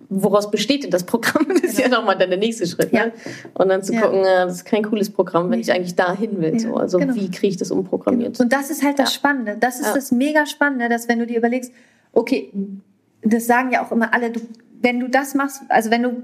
woraus 0.09 0.49
besteht 0.49 0.83
denn 0.83 0.91
das 0.91 1.03
Programm? 1.03 1.47
Das 1.61 1.71
ist 1.71 1.77
genau. 1.77 1.89
ja 1.89 1.97
nochmal 1.99 2.17
dann 2.17 2.29
der 2.29 2.39
nächste 2.39 2.65
Schritt. 2.65 2.91
Ja. 2.91 3.07
Ne? 3.07 3.11
Und 3.53 3.69
dann 3.69 3.83
zu 3.83 3.93
ja. 3.93 4.01
gucken, 4.01 4.23
das 4.23 4.53
ist 4.53 4.65
kein 4.65 4.83
cooles 4.83 5.09
Programm, 5.09 5.51
wenn 5.51 5.59
ich 5.59 5.71
eigentlich 5.71 5.95
dahin 5.95 6.41
will. 6.41 6.53
Ja, 6.53 6.59
so. 6.59 6.75
Also 6.75 6.97
genau. 6.97 7.15
wie 7.15 7.29
kriege 7.29 7.47
ich 7.47 7.57
das 7.57 7.71
umprogrammiert? 7.71 8.33
Genau. 8.33 8.43
Und 8.43 8.53
das 8.53 8.69
ist 8.71 8.83
halt 8.83 8.97
das 8.97 9.13
Spannende. 9.13 9.57
Das 9.59 9.79
ist 9.79 9.93
das 9.93 10.11
mega 10.11 10.45
Spannende, 10.45 10.89
dass 10.89 11.07
wenn 11.07 11.19
du 11.19 11.27
dir 11.27 11.37
überlegst, 11.37 11.71
okay, 12.13 12.51
das 13.21 13.45
sagen 13.45 13.71
ja 13.71 13.85
auch 13.85 13.91
immer 13.91 14.13
alle, 14.13 14.31
du, 14.31 14.41
wenn 14.81 14.99
du 14.99 15.09
das 15.09 15.35
machst, 15.35 15.61
also 15.69 15.91
wenn 15.91 16.03
du 16.03 16.23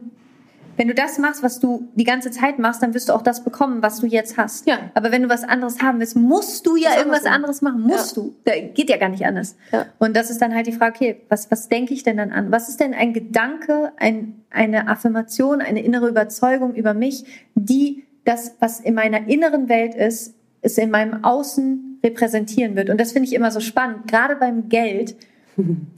wenn 0.77 0.87
du 0.87 0.93
das 0.93 1.17
machst, 1.17 1.43
was 1.43 1.59
du 1.59 1.87
die 1.95 2.03
ganze 2.03 2.31
Zeit 2.31 2.59
machst, 2.59 2.83
dann 2.83 2.93
wirst 2.93 3.09
du 3.09 3.13
auch 3.13 3.21
das 3.21 3.43
bekommen, 3.43 3.81
was 3.81 3.99
du 3.99 4.07
jetzt 4.07 4.37
hast. 4.37 4.67
Ja. 4.67 4.79
Aber 4.93 5.11
wenn 5.11 5.23
du 5.23 5.29
was 5.29 5.43
anderes 5.43 5.81
haben 5.81 5.99
willst, 5.99 6.15
musst 6.15 6.65
du 6.65 6.75
ja 6.75 6.89
was 6.89 6.97
irgendwas 6.97 7.25
anderes 7.25 7.61
machen. 7.61 7.81
Musst 7.81 8.17
ja. 8.17 8.23
du. 8.23 8.35
Da 8.43 8.59
geht 8.59 8.89
ja 8.89 8.97
gar 8.97 9.09
nicht 9.09 9.25
anders. 9.25 9.55
Ja. 9.71 9.85
Und 9.99 10.15
das 10.15 10.29
ist 10.29 10.41
dann 10.41 10.53
halt 10.53 10.67
die 10.67 10.73
Frage, 10.73 10.95
okay, 10.95 11.21
was, 11.29 11.49
was 11.51 11.69
denke 11.69 11.93
ich 11.93 12.03
denn 12.03 12.17
dann 12.17 12.31
an? 12.31 12.51
Was 12.51 12.69
ist 12.69 12.79
denn 12.79 12.93
ein 12.93 13.13
Gedanke, 13.13 13.91
ein, 13.97 14.43
eine 14.49 14.87
Affirmation, 14.87 15.61
eine 15.61 15.83
innere 15.83 16.09
Überzeugung 16.09 16.75
über 16.75 16.93
mich, 16.93 17.25
die 17.55 18.05
das, 18.25 18.55
was 18.59 18.79
in 18.79 18.95
meiner 18.95 19.27
inneren 19.27 19.69
Welt 19.69 19.95
ist, 19.95 20.35
es 20.61 20.77
in 20.77 20.89
meinem 20.89 21.23
Außen 21.23 21.99
repräsentieren 22.03 22.75
wird. 22.75 22.89
Und 22.89 22.99
das 22.99 23.11
finde 23.11 23.27
ich 23.27 23.35
immer 23.35 23.51
so 23.51 23.59
spannend. 23.59 24.07
Gerade 24.07 24.35
beim 24.35 24.67
Geld 24.67 25.15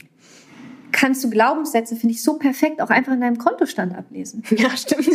kannst 0.92 1.22
du 1.24 1.30
Glaubenssätze, 1.30 1.96
finde 1.96 2.14
ich, 2.14 2.22
so 2.22 2.38
perfekt 2.38 2.80
auch 2.80 2.90
einfach 2.90 3.12
in 3.12 3.20
deinem 3.20 3.38
Kontostand 3.38 3.96
ablesen. 3.96 4.42
Ja, 4.50 4.70
stimmt. 4.76 5.08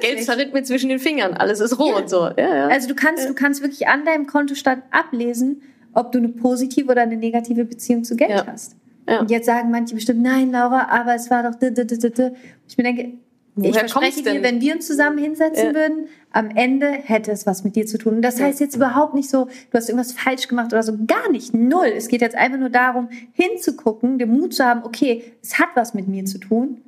Geld 0.00 0.24
zerritt 0.24 0.52
mir 0.52 0.62
zwischen 0.64 0.88
den 0.88 0.98
Fingern, 0.98 1.34
alles 1.34 1.60
ist 1.60 1.78
rot. 1.78 2.02
Ja. 2.02 2.08
So. 2.08 2.28
Ja, 2.36 2.54
ja. 2.54 2.66
Also 2.68 2.88
du 2.88 2.94
kannst, 2.94 3.22
ja. 3.22 3.28
du 3.28 3.34
kannst 3.34 3.62
wirklich 3.62 3.88
an 3.88 4.04
deinem 4.04 4.26
Kontostand 4.26 4.82
ablesen, 4.90 5.62
ob 5.94 6.12
du 6.12 6.18
eine 6.18 6.28
positive 6.28 6.90
oder 6.90 7.02
eine 7.02 7.16
negative 7.16 7.64
Beziehung 7.64 8.04
zu 8.04 8.16
Geld 8.16 8.46
hast. 8.46 8.76
Ja. 9.08 9.20
Und 9.20 9.30
jetzt 9.30 9.46
sagen 9.46 9.70
manche 9.70 9.94
bestimmt, 9.94 10.22
nein, 10.22 10.50
Laura, 10.50 10.88
aber 10.90 11.14
es 11.14 11.30
war 11.30 11.42
doch. 11.42 11.56
Ich 11.60 12.76
mir 12.76 12.84
denke, 12.84 13.12
Woher 13.58 13.70
ich 13.70 13.78
verspreche 13.78 14.22
dir, 14.22 14.42
wenn 14.42 14.60
wir 14.60 14.74
uns 14.74 14.86
zusammen 14.86 15.18
hinsetzen 15.18 15.68
ja. 15.68 15.74
würden, 15.74 16.08
am 16.30 16.50
Ende 16.50 16.90
hätte 16.90 17.32
es 17.32 17.46
was 17.46 17.64
mit 17.64 17.76
dir 17.76 17.86
zu 17.86 17.98
tun. 17.98 18.16
Und 18.16 18.22
das 18.22 18.40
heißt 18.40 18.60
jetzt 18.60 18.76
überhaupt 18.76 19.14
nicht 19.14 19.28
so, 19.28 19.46
du 19.46 19.76
hast 19.76 19.88
irgendwas 19.88 20.12
falsch 20.12 20.48
gemacht 20.48 20.72
oder 20.72 20.82
so, 20.82 20.92
gar 21.06 21.30
nicht, 21.30 21.54
null. 21.54 21.92
Es 21.96 22.08
geht 22.08 22.20
jetzt 22.20 22.36
einfach 22.36 22.58
nur 22.58 22.70
darum, 22.70 23.08
hinzugucken, 23.32 24.18
den 24.18 24.30
Mut 24.30 24.54
zu 24.54 24.64
haben, 24.64 24.82
okay, 24.84 25.24
es 25.42 25.58
hat 25.58 25.68
was 25.74 25.94
mit 25.94 26.06
mir 26.08 26.24
zu 26.24 26.38
tun. 26.38 26.82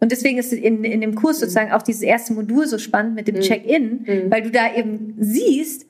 Und 0.00 0.12
deswegen 0.12 0.38
ist 0.38 0.52
in, 0.52 0.82
in 0.84 1.00
dem 1.00 1.14
Kurs 1.14 1.38
mhm. 1.38 1.40
sozusagen 1.40 1.72
auch 1.72 1.82
dieses 1.82 2.02
erste 2.02 2.32
Modul 2.32 2.66
so 2.66 2.78
spannend 2.78 3.14
mit 3.14 3.28
dem 3.28 3.36
mhm. 3.36 3.40
Check-in, 3.40 4.04
mhm. 4.06 4.30
weil 4.30 4.42
du 4.42 4.50
da 4.50 4.74
eben 4.74 5.14
siehst, 5.18 5.86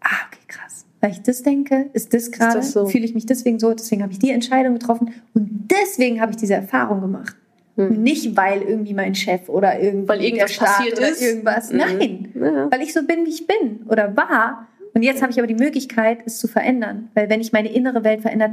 ah, 0.00 0.26
okay, 0.26 0.40
krass. 0.48 0.86
Weil 1.00 1.12
ich 1.12 1.22
das 1.22 1.42
denke, 1.42 1.88
ist 1.92 2.12
das 2.12 2.30
gerade, 2.30 2.62
so? 2.62 2.86
fühle 2.86 3.04
ich 3.04 3.14
mich 3.14 3.26
deswegen 3.26 3.58
so, 3.58 3.72
deswegen 3.72 4.02
habe 4.02 4.12
ich 4.12 4.18
die 4.18 4.30
Entscheidung 4.30 4.74
getroffen 4.74 5.14
und 5.34 5.70
deswegen 5.70 6.20
habe 6.20 6.32
ich 6.32 6.36
diese 6.36 6.54
Erfahrung 6.54 7.00
gemacht. 7.00 7.36
Hm. 7.76 8.02
Nicht, 8.02 8.36
weil 8.36 8.62
irgendwie 8.62 8.94
mein 8.94 9.14
Chef 9.14 9.48
oder 9.48 9.80
irgendwie 9.80 10.08
weil 10.08 10.22
irgendwas 10.22 10.56
passiert 10.56 10.98
ist. 10.98 11.22
Irgendwas. 11.22 11.70
Mhm. 11.70 11.78
Nein, 11.78 12.32
ja. 12.34 12.70
weil 12.70 12.82
ich 12.82 12.92
so 12.92 13.04
bin, 13.04 13.24
wie 13.26 13.30
ich 13.30 13.46
bin 13.46 13.86
oder 13.88 14.16
war. 14.16 14.66
Und 14.92 15.02
jetzt 15.02 15.22
habe 15.22 15.30
ich 15.30 15.38
aber 15.38 15.46
die 15.46 15.54
Möglichkeit, 15.54 16.18
es 16.26 16.38
zu 16.38 16.48
verändern. 16.48 17.10
Weil 17.14 17.30
wenn 17.30 17.40
ich 17.40 17.52
meine 17.52 17.72
innere 17.72 18.02
Welt 18.02 18.22
verändert, 18.22 18.52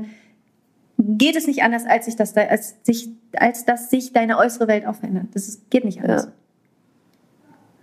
geht 0.98 1.36
es 1.36 1.48
nicht 1.48 1.64
anders, 1.64 1.86
als, 1.86 2.06
sich 2.06 2.16
das, 2.16 2.36
als, 2.38 2.76
sich, 2.84 3.10
als 3.34 3.66
dass 3.66 3.90
sich 3.90 4.14
deine 4.14 4.38
äußere 4.38 4.68
Welt 4.68 4.86
auch 4.86 4.96
verändert. 4.96 5.28
Das 5.34 5.48
ist, 5.48 5.70
geht 5.72 5.84
nicht 5.84 6.02
anders. 6.02 6.30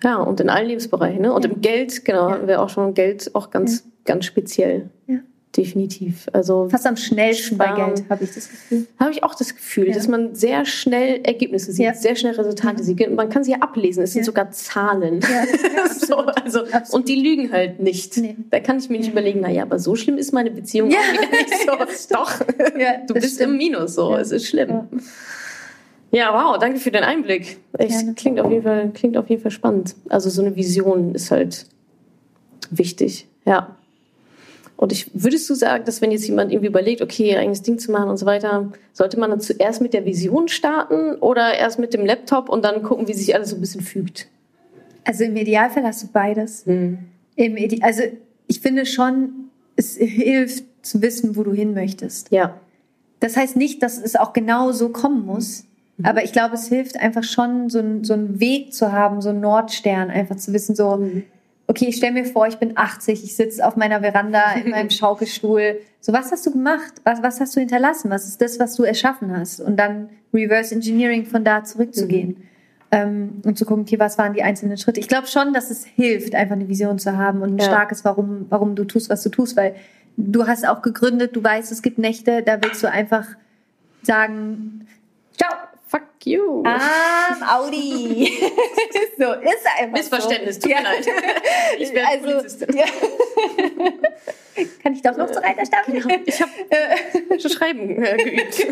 Ja. 0.02 0.10
ja 0.10 0.16
und 0.16 0.40
in 0.40 0.50
allen 0.50 0.68
Lebensbereichen. 0.68 1.20
Ne? 1.20 1.32
Und 1.32 1.44
ja. 1.44 1.50
im 1.50 1.60
Geld, 1.60 2.04
genau, 2.04 2.28
ja. 2.28 2.34
haben 2.36 2.46
wir 2.46 2.62
auch 2.62 2.68
schon 2.68 2.94
Geld 2.94 3.34
auch 3.34 3.50
ganz, 3.50 3.84
ganz 4.04 4.24
speziell. 4.24 4.90
Ja 5.08 5.18
definitiv. 5.56 6.26
Also 6.32 6.68
fast 6.68 6.86
am 6.86 6.96
schnellsten 6.96 7.56
bei 7.56 7.72
Geld 7.72 8.04
habe 8.10 8.24
ich 8.24 8.32
das 8.32 8.48
Gefühl. 8.48 8.86
Habe 8.98 9.12
ich 9.12 9.22
auch 9.22 9.34
das 9.34 9.54
Gefühl, 9.54 9.88
ja. 9.88 9.94
dass 9.94 10.08
man 10.08 10.34
sehr 10.34 10.64
schnell 10.64 11.20
Ergebnisse 11.22 11.72
sieht, 11.72 11.84
ja. 11.84 11.94
sehr 11.94 12.16
schnell 12.16 12.34
Resultate 12.34 12.78
ja. 12.78 12.82
sieht. 12.82 13.10
Man 13.10 13.28
kann 13.28 13.44
sie 13.44 13.52
ja 13.52 13.58
ablesen. 13.58 14.02
Es 14.02 14.12
sind 14.12 14.24
sogar 14.24 14.50
Zahlen. 14.50 15.20
so, 15.98 16.16
also 16.16 16.60
absolut. 16.60 16.92
und 16.92 17.08
die 17.08 17.16
lügen 17.16 17.52
halt 17.52 17.80
nicht. 17.80 18.16
Nee. 18.16 18.36
Da 18.50 18.60
kann 18.60 18.78
ich 18.78 18.88
mir 18.88 18.98
nicht 18.98 19.10
überlegen, 19.10 19.40
naja, 19.40 19.62
aber 19.62 19.78
so 19.78 19.94
schlimm 19.94 20.18
ist 20.18 20.32
meine 20.32 20.50
Beziehung 20.50 20.88
auch 20.88 21.12
wieder 21.12 21.30
nicht 21.30 22.08
so. 22.08 22.14
Doch, 22.14 22.32
du 23.06 23.14
bist 23.14 23.36
stimmt. 23.36 23.52
im 23.52 23.56
Minus. 23.56 23.94
So, 23.94 24.16
es 24.16 24.32
ist 24.32 24.48
schlimm. 24.48 24.88
Ja, 26.10 26.32
wow, 26.32 26.58
danke 26.58 26.78
für 26.78 26.90
den 26.90 27.02
Einblick. 27.02 27.58
Echt, 27.76 28.16
klingt 28.16 28.38
auf 28.40 28.50
jeden 28.50 28.62
Fall, 28.62 28.90
klingt 28.94 29.16
auf 29.16 29.28
jeden 29.28 29.42
Fall 29.42 29.50
spannend. 29.50 29.96
Also 30.08 30.30
so 30.30 30.42
eine 30.42 30.54
Vision 30.54 31.14
ist 31.14 31.30
halt 31.30 31.66
wichtig. 32.70 33.26
Ja. 33.44 33.76
Und 34.84 34.92
ich 34.92 35.10
würdest 35.14 35.48
du 35.48 35.54
sagen, 35.54 35.86
dass 35.86 36.02
wenn 36.02 36.10
jetzt 36.10 36.28
jemand 36.28 36.52
irgendwie 36.52 36.66
überlegt, 36.66 37.00
okay, 37.00 37.30
ihr 37.30 37.38
eigenes 37.38 37.62
Ding 37.62 37.78
zu 37.78 37.90
machen 37.90 38.10
und 38.10 38.18
so 38.18 38.26
weiter, 38.26 38.70
sollte 38.92 39.18
man 39.18 39.30
dann 39.30 39.40
zuerst 39.40 39.80
mit 39.80 39.94
der 39.94 40.04
Vision 40.04 40.46
starten 40.46 41.14
oder 41.20 41.54
erst 41.54 41.78
mit 41.78 41.94
dem 41.94 42.04
Laptop 42.04 42.50
und 42.50 42.66
dann 42.66 42.82
gucken, 42.82 43.08
wie 43.08 43.14
sich 43.14 43.34
alles 43.34 43.48
so 43.48 43.56
ein 43.56 43.62
bisschen 43.62 43.80
fügt? 43.80 44.28
Also 45.04 45.24
im 45.24 45.36
Idealfall 45.36 45.84
hast 45.84 46.02
du 46.02 46.08
beides. 46.08 46.66
Hm. 46.66 46.98
Also 47.80 48.02
ich 48.46 48.60
finde 48.60 48.84
schon, 48.84 49.48
es 49.74 49.96
hilft 49.96 50.64
zu 50.82 51.00
wissen, 51.00 51.34
wo 51.34 51.44
du 51.44 51.54
hin 51.54 51.72
möchtest. 51.72 52.30
Ja. 52.30 52.60
Das 53.20 53.38
heißt 53.38 53.56
nicht, 53.56 53.82
dass 53.82 53.96
es 53.96 54.16
auch 54.16 54.34
genau 54.34 54.72
so 54.72 54.90
kommen 54.90 55.24
muss. 55.24 55.64
Mhm. 55.96 56.04
Aber 56.04 56.24
ich 56.24 56.32
glaube, 56.32 56.56
es 56.56 56.68
hilft 56.68 57.00
einfach 57.00 57.24
schon, 57.24 57.70
so, 57.70 57.78
ein, 57.78 58.04
so 58.04 58.12
einen 58.12 58.38
Weg 58.38 58.74
zu 58.74 58.92
haben, 58.92 59.22
so 59.22 59.30
einen 59.30 59.40
Nordstern, 59.40 60.10
einfach 60.10 60.36
zu 60.36 60.52
wissen, 60.52 60.76
so, 60.76 60.98
mhm 60.98 61.22
okay, 61.66 61.86
ich 61.88 61.96
stelle 61.96 62.12
mir 62.12 62.24
vor, 62.24 62.46
ich 62.46 62.56
bin 62.56 62.76
80, 62.76 63.24
ich 63.24 63.36
sitze 63.36 63.66
auf 63.66 63.76
meiner 63.76 64.00
Veranda 64.00 64.52
in 64.52 64.70
meinem 64.70 64.90
Schaukelstuhl. 64.90 65.80
So, 66.00 66.12
was 66.12 66.30
hast 66.30 66.44
du 66.46 66.52
gemacht? 66.52 66.92
Was, 67.04 67.22
was 67.22 67.40
hast 67.40 67.56
du 67.56 67.60
hinterlassen? 67.60 68.10
Was 68.10 68.26
ist 68.26 68.40
das, 68.40 68.58
was 68.58 68.74
du 68.76 68.82
erschaffen 68.82 69.36
hast? 69.36 69.60
Und 69.60 69.76
dann 69.76 70.10
Reverse 70.32 70.74
Engineering 70.74 71.24
von 71.24 71.44
da 71.44 71.64
zurückzugehen. 71.64 72.28
Mhm. 72.28 72.36
Ähm, 72.90 73.42
und 73.44 73.58
zu 73.58 73.64
gucken, 73.64 73.82
okay, 73.82 73.98
was 73.98 74.18
waren 74.18 74.34
die 74.34 74.42
einzelnen 74.42 74.76
Schritte? 74.76 75.00
Ich 75.00 75.08
glaube 75.08 75.26
schon, 75.26 75.52
dass 75.52 75.70
es 75.70 75.84
hilft, 75.84 76.34
einfach 76.34 76.54
eine 76.54 76.68
Vision 76.68 76.98
zu 76.98 77.16
haben 77.16 77.42
und 77.42 77.54
ein 77.54 77.58
ja. 77.58 77.64
starkes, 77.64 78.04
warum, 78.04 78.46
warum 78.50 78.76
du 78.76 78.84
tust, 78.84 79.10
was 79.10 79.22
du 79.22 79.30
tust, 79.30 79.56
weil 79.56 79.74
du 80.16 80.46
hast 80.46 80.68
auch 80.68 80.82
gegründet, 80.82 81.34
du 81.34 81.42
weißt, 81.42 81.72
es 81.72 81.82
gibt 81.82 81.98
Nächte, 81.98 82.42
da 82.42 82.62
willst 82.62 82.82
du 82.82 82.90
einfach 82.90 83.26
sagen, 84.02 84.86
Fuck 85.94 86.26
you. 86.26 86.64
Ah, 86.66 87.56
Audi. 87.56 88.26
so 89.16 89.32
ist 89.32 89.66
einfach 89.78 89.96
Missverständnis, 89.96 90.56
so. 90.56 90.62
tut 90.62 90.70
mir 90.70 90.82
ja. 90.82 90.90
leid. 90.90 91.06
Ich 91.78 91.94
werde 91.94 92.08
also, 92.08 92.24
Polizistin. 92.24 92.76
Ja. 92.76 92.84
Kann 94.82 94.92
ich 94.92 95.02
doch 95.02 95.16
noch 95.16 95.30
zur 95.30 95.44
Reiterstaffel? 95.44 96.00
Genau. 96.00 96.16
Ich 96.26 96.42
habe 96.42 96.50
äh, 96.70 97.38
schon 97.38 97.50
Schreiben 97.50 98.02
äh, 98.02 98.16
geübt. 98.24 98.66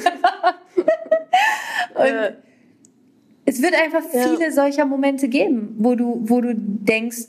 Und 1.94 2.06
äh, 2.06 2.32
es 3.44 3.62
wird 3.62 3.74
einfach 3.80 4.02
viele 4.10 4.46
ja. 4.46 4.50
solcher 4.50 4.84
Momente 4.84 5.28
geben, 5.28 5.76
wo 5.78 5.94
du, 5.94 6.22
wo 6.22 6.40
du 6.40 6.54
denkst, 6.56 7.28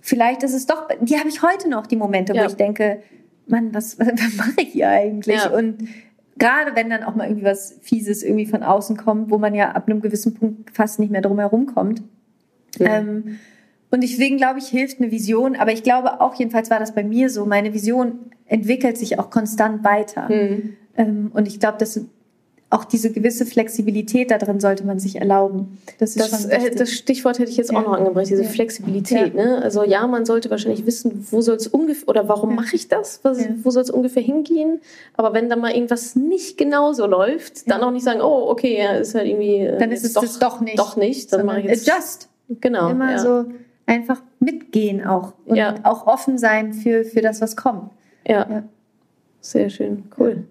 vielleicht 0.00 0.42
ist 0.42 0.54
es 0.54 0.64
doch, 0.64 0.88
die 1.02 1.18
habe 1.18 1.28
ich 1.28 1.42
heute 1.42 1.68
noch, 1.68 1.86
die 1.86 1.96
Momente, 1.96 2.32
wo 2.32 2.46
ich 2.46 2.56
denke, 2.56 3.02
Mann, 3.46 3.74
was, 3.74 3.98
was, 3.98 4.08
was 4.08 4.36
mache 4.36 4.62
ich 4.62 4.72
hier 4.72 4.88
eigentlich? 4.88 5.50
Und 5.50 5.86
gerade 6.38 6.74
wenn 6.74 6.90
dann 6.90 7.04
auch 7.04 7.14
mal 7.14 7.28
irgendwie 7.28 7.44
was 7.44 7.78
Fieses 7.82 8.22
irgendwie 8.22 8.46
von 8.46 8.62
außen 8.62 8.96
kommt, 8.96 9.30
wo 9.30 9.38
man 9.38 9.54
ja 9.54 9.72
ab 9.72 9.88
einem 9.88 10.00
gewissen 10.00 10.34
Punkt 10.34 10.70
fast 10.74 10.98
nicht 10.98 11.10
mehr 11.10 11.22
drum 11.22 11.38
herum 11.38 11.66
kommt. 11.66 12.02
Ja. 12.78 12.98
Ähm, 12.98 13.38
Und 13.90 14.02
deswegen 14.02 14.36
glaube 14.38 14.58
ich, 14.58 14.66
hilft 14.66 15.00
eine 15.00 15.12
Vision. 15.12 15.54
Aber 15.54 15.72
ich 15.72 15.84
glaube 15.84 16.20
auch, 16.20 16.34
jedenfalls 16.34 16.70
war 16.70 16.80
das 16.80 16.94
bei 16.94 17.04
mir 17.04 17.30
so, 17.30 17.46
meine 17.46 17.72
Vision 17.72 18.30
entwickelt 18.46 18.98
sich 18.98 19.18
auch 19.20 19.30
konstant 19.30 19.84
weiter. 19.84 20.28
Mhm. 20.28 20.76
Ähm, 20.96 21.30
und 21.32 21.46
ich 21.46 21.60
glaube, 21.60 21.78
dass 21.78 22.00
auch 22.74 22.84
diese 22.84 23.12
gewisse 23.12 23.46
Flexibilität 23.46 24.32
da 24.32 24.38
drin 24.38 24.58
sollte 24.58 24.84
man 24.84 24.98
sich 24.98 25.16
erlauben. 25.16 25.78
Das, 25.98 26.14
das, 26.14 26.44
äh, 26.46 26.74
das 26.74 26.90
Stichwort 26.90 27.38
hätte 27.38 27.50
ich 27.50 27.56
jetzt 27.56 27.70
ja. 27.70 27.78
auch 27.78 27.84
noch 27.84 27.92
angebracht, 27.92 28.26
diese 28.28 28.42
ja. 28.42 28.48
Flexibilität. 28.48 29.34
Ja. 29.34 29.44
Ne? 29.44 29.62
Also 29.62 29.84
ja, 29.84 30.04
man 30.08 30.26
sollte 30.26 30.50
wahrscheinlich 30.50 30.84
wissen, 30.84 31.24
wo 31.30 31.40
soll 31.40 31.54
es 31.54 31.68
ungefähr 31.68 32.08
oder 32.08 32.28
warum 32.28 32.56
mache 32.56 32.74
ich 32.74 32.88
das? 32.88 33.20
Was, 33.22 33.38
wo 33.62 33.70
soll 33.70 33.84
es 33.84 33.90
ungefähr 33.90 34.22
hingehen? 34.22 34.80
Aber 35.16 35.32
wenn 35.34 35.48
da 35.48 35.54
mal 35.54 35.70
irgendwas 35.70 36.16
nicht 36.16 36.58
genauso 36.58 37.06
läuft, 37.06 37.70
dann 37.70 37.80
auch 37.82 37.92
nicht 37.92 38.04
sagen, 38.04 38.20
oh, 38.20 38.50
okay, 38.50 38.76
ja, 38.76 38.96
ist 38.96 39.14
halt 39.14 39.28
irgendwie. 39.28 39.58
Äh, 39.58 39.78
dann 39.78 39.92
ist 39.92 40.04
es 40.04 40.14
doch, 40.14 40.24
doch 40.40 40.60
nicht. 40.60 40.78
Doch 40.78 40.96
nicht. 40.96 41.32
Dann 41.32 41.46
mache 41.46 41.60
ich 41.60 41.66
jetzt. 41.66 41.88
Adjust. 41.88 42.28
Genau. 42.60 42.90
Immer 42.90 43.18
so 43.20 43.44
einfach 43.86 44.20
mitgehen 44.40 45.06
auch 45.06 45.32
und 45.46 45.60
auch 45.84 46.06
offen 46.06 46.38
sein 46.38 46.72
für, 46.74 47.04
für 47.04 47.20
das, 47.20 47.40
was 47.40 47.54
kommt. 47.56 47.90
ja. 48.26 48.64
Sehr 49.44 49.68
schön, 49.68 50.04
cool. 50.18 50.44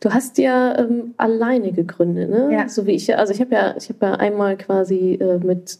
Du 0.00 0.12
hast 0.12 0.36
ja 0.36 0.78
ähm, 0.78 1.14
alleine 1.16 1.72
gegründet, 1.72 2.28
ne? 2.28 2.50
Ja. 2.52 2.68
So 2.68 2.84
wie 2.84 2.92
ich. 2.92 3.16
Also 3.16 3.32
ich 3.32 3.40
habe 3.40 3.54
ja, 3.54 3.74
ich 3.78 3.88
habe 3.88 4.04
ja 4.04 4.12
einmal 4.16 4.58
quasi 4.58 5.14
äh, 5.14 5.38
mit 5.38 5.78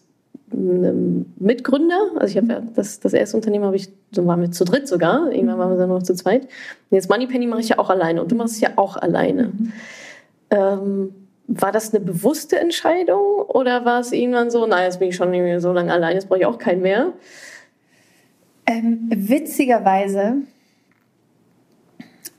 einem 0.50 1.26
Mitgründer, 1.38 2.12
also 2.16 2.30
ich 2.30 2.38
habe 2.38 2.52
ja 2.54 2.62
das, 2.74 3.00
das 3.00 3.12
erste 3.12 3.36
Unternehmen 3.36 3.66
habe 3.66 3.76
ich, 3.76 3.90
so 4.12 4.26
waren 4.26 4.40
wir 4.40 4.50
zu 4.50 4.64
dritt 4.64 4.88
sogar, 4.88 5.30
irgendwann 5.30 5.58
waren 5.58 5.72
wir 5.72 5.76
dann 5.76 5.90
noch 5.90 6.02
zu 6.02 6.14
zweit. 6.14 6.44
Und 6.44 6.94
jetzt 6.94 7.10
Moneypenny 7.10 7.46
mache 7.46 7.60
ich 7.60 7.68
ja 7.68 7.78
auch 7.78 7.90
alleine 7.90 8.22
und 8.22 8.32
du 8.32 8.34
machst 8.34 8.54
es 8.54 8.62
ja 8.62 8.70
auch 8.76 8.96
alleine. 8.96 9.48
Mhm. 9.48 9.72
Ähm, 10.48 11.14
war 11.48 11.70
das 11.70 11.94
eine 11.94 12.02
bewusste 12.02 12.58
Entscheidung 12.58 13.42
oder 13.46 13.84
war 13.84 14.00
es 14.00 14.12
irgendwann 14.12 14.50
so, 14.50 14.66
naja, 14.66 14.84
jetzt 14.84 15.00
bin 15.00 15.10
ich 15.10 15.16
schon 15.16 15.60
so 15.60 15.72
lange 15.74 15.92
alleine, 15.92 16.14
jetzt 16.14 16.30
brauche 16.30 16.38
ich 16.38 16.46
auch 16.46 16.58
keinen 16.58 16.80
mehr? 16.80 17.12
Ähm, 18.64 19.10
witzigerweise 19.14 20.36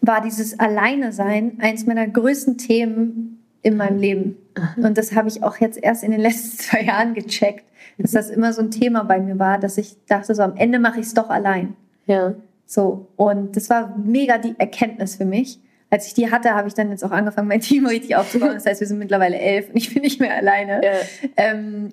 war 0.10 0.22
dieses 0.22 0.60
Alleine 0.60 1.14
sein 1.14 1.60
eins 1.62 1.86
meiner 1.86 2.08
größten 2.08 2.58
Themen 2.58 3.46
in 3.62 3.78
meinem 3.78 4.00
Leben. 4.00 4.38
Und 4.76 4.98
das 4.98 5.14
habe 5.14 5.28
ich 5.28 5.44
auch 5.44 5.58
jetzt 5.58 5.78
erst 5.82 6.04
in 6.04 6.10
den 6.10 6.20
letzten 6.28 6.58
zwei 6.58 6.82
Jahren 6.82 7.14
gecheckt, 7.14 7.64
dass 8.00 8.12
das 8.12 8.32
immer 8.32 8.52
so 8.52 8.64
ein 8.64 8.72
Thema 8.72 9.04
bei 9.04 9.20
mir 9.20 9.38
war, 9.38 9.60
dass 9.60 9.78
ich 9.78 9.98
dachte, 10.08 10.34
so 10.34 10.42
am 10.42 10.58
Ende 10.58 10.80
mache 10.80 11.00
ich 11.00 11.06
es 11.06 11.14
doch 11.14 11.30
allein. 11.30 11.76
Ja. 12.08 12.34
So. 12.66 13.08
Und 13.18 13.56
das 13.56 13.70
war 13.70 13.96
mega 13.98 14.40
die 14.40 14.56
Erkenntnis 14.58 15.16
für 15.16 15.26
mich. 15.26 15.60
Als 15.92 16.08
ich 16.08 16.16
die 16.16 16.32
hatte, 16.32 16.56
habe 16.56 16.68
ich 16.68 16.74
dann 16.74 16.90
jetzt 16.90 17.04
auch 17.04 17.12
angefangen, 17.12 17.48
mein 17.48 17.62
Team 17.62 17.86
richtig 17.86 18.16
aufzubauen. 18.16 18.56
Das 18.56 18.66
heißt, 18.66 18.80
wir 18.80 18.88
sind 18.88 18.98
mittlerweile 18.98 19.38
elf 19.38 19.70
und 19.70 19.76
ich 19.76 19.94
bin 19.94 20.02
nicht 20.02 20.20
mehr 20.20 20.36
alleine. 20.36 20.82
Ja. 20.84 20.92
Ähm, 21.38 21.90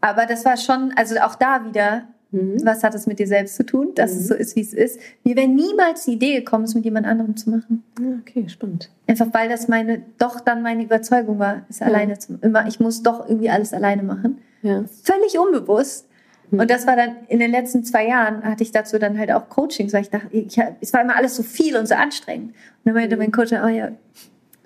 aber 0.00 0.26
das 0.26 0.44
war 0.44 0.56
schon, 0.56 0.92
also 0.94 1.16
auch 1.18 1.34
da 1.34 1.64
wieder 1.64 2.04
Mhm. 2.36 2.64
Was 2.64 2.82
hat 2.82 2.94
es 2.94 3.06
mit 3.06 3.18
dir 3.18 3.26
selbst 3.26 3.56
zu 3.56 3.64
tun, 3.64 3.92
dass 3.94 4.12
mhm. 4.12 4.20
es 4.20 4.28
so 4.28 4.34
ist, 4.34 4.56
wie 4.56 4.60
es 4.60 4.74
ist? 4.74 5.00
Mir 5.24 5.36
wäre 5.36 5.48
niemals 5.48 6.04
die 6.04 6.12
Idee 6.12 6.34
gekommen, 6.34 6.64
es 6.64 6.74
mit 6.74 6.84
jemand 6.84 7.06
anderem 7.06 7.36
zu 7.36 7.50
machen. 7.50 7.82
Ja, 8.00 8.18
okay, 8.20 8.48
spannend. 8.48 8.90
Einfach 9.06 9.28
weil 9.32 9.48
das 9.48 9.68
meine, 9.68 10.02
doch 10.18 10.40
dann 10.40 10.62
meine 10.62 10.84
Überzeugung 10.84 11.38
war, 11.38 11.64
es 11.68 11.78
ja. 11.78 11.86
alleine 11.86 12.18
zu 12.18 12.38
immer, 12.42 12.66
ich 12.66 12.80
muss 12.80 13.02
doch 13.02 13.28
irgendwie 13.28 13.50
alles 13.50 13.72
alleine 13.72 14.02
machen. 14.02 14.38
Ja. 14.62 14.84
Völlig 15.02 15.38
unbewusst. 15.38 16.08
Mhm. 16.50 16.60
Und 16.60 16.70
das 16.70 16.86
war 16.86 16.96
dann 16.96 17.16
in 17.28 17.38
den 17.38 17.50
letzten 17.50 17.84
zwei 17.84 18.06
Jahren, 18.06 18.44
hatte 18.44 18.62
ich 18.62 18.72
dazu 18.72 18.98
dann 18.98 19.18
halt 19.18 19.32
auch 19.32 19.48
Coachings, 19.48 19.92
weil 19.92 20.02
ich 20.02 20.10
dachte, 20.10 20.28
ich, 20.30 20.58
es 20.80 20.92
war 20.92 21.00
immer 21.02 21.16
alles 21.16 21.36
so 21.36 21.42
viel 21.42 21.76
und 21.76 21.86
so 21.86 21.94
anstrengend. 21.94 22.50
Und 22.50 22.56
dann 22.84 22.94
meinte 22.94 23.16
mhm. 23.16 23.22
mein 23.22 23.32
Coach, 23.32 23.52
oh 23.52 23.68
ja, 23.68 23.92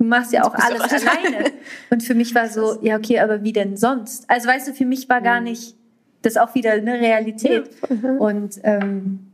du 0.01 0.05
machst 0.05 0.33
ja 0.33 0.45
auch 0.45 0.55
alles 0.55 0.83
alleine. 0.83 1.51
Und 1.91 2.03
für 2.03 2.15
mich 2.15 2.35
war 2.35 2.49
so, 2.49 2.79
ja, 2.83 2.97
okay, 2.97 3.21
aber 3.21 3.43
wie 3.43 3.53
denn 3.53 3.77
sonst? 3.77 4.25
Also 4.29 4.49
weißt 4.49 4.69
du, 4.69 4.73
für 4.73 4.87
mich 4.87 5.09
war 5.09 5.21
gar 5.21 5.41
mhm. 5.41 5.45
nicht, 5.45 5.77
das 6.23 6.35
ist 6.35 6.41
auch 6.41 6.55
wieder 6.55 6.73
eine 6.73 6.95
Realität. 6.95 7.71
Ja. 7.89 8.13
Und, 8.19 8.61
ähm, 8.65 9.31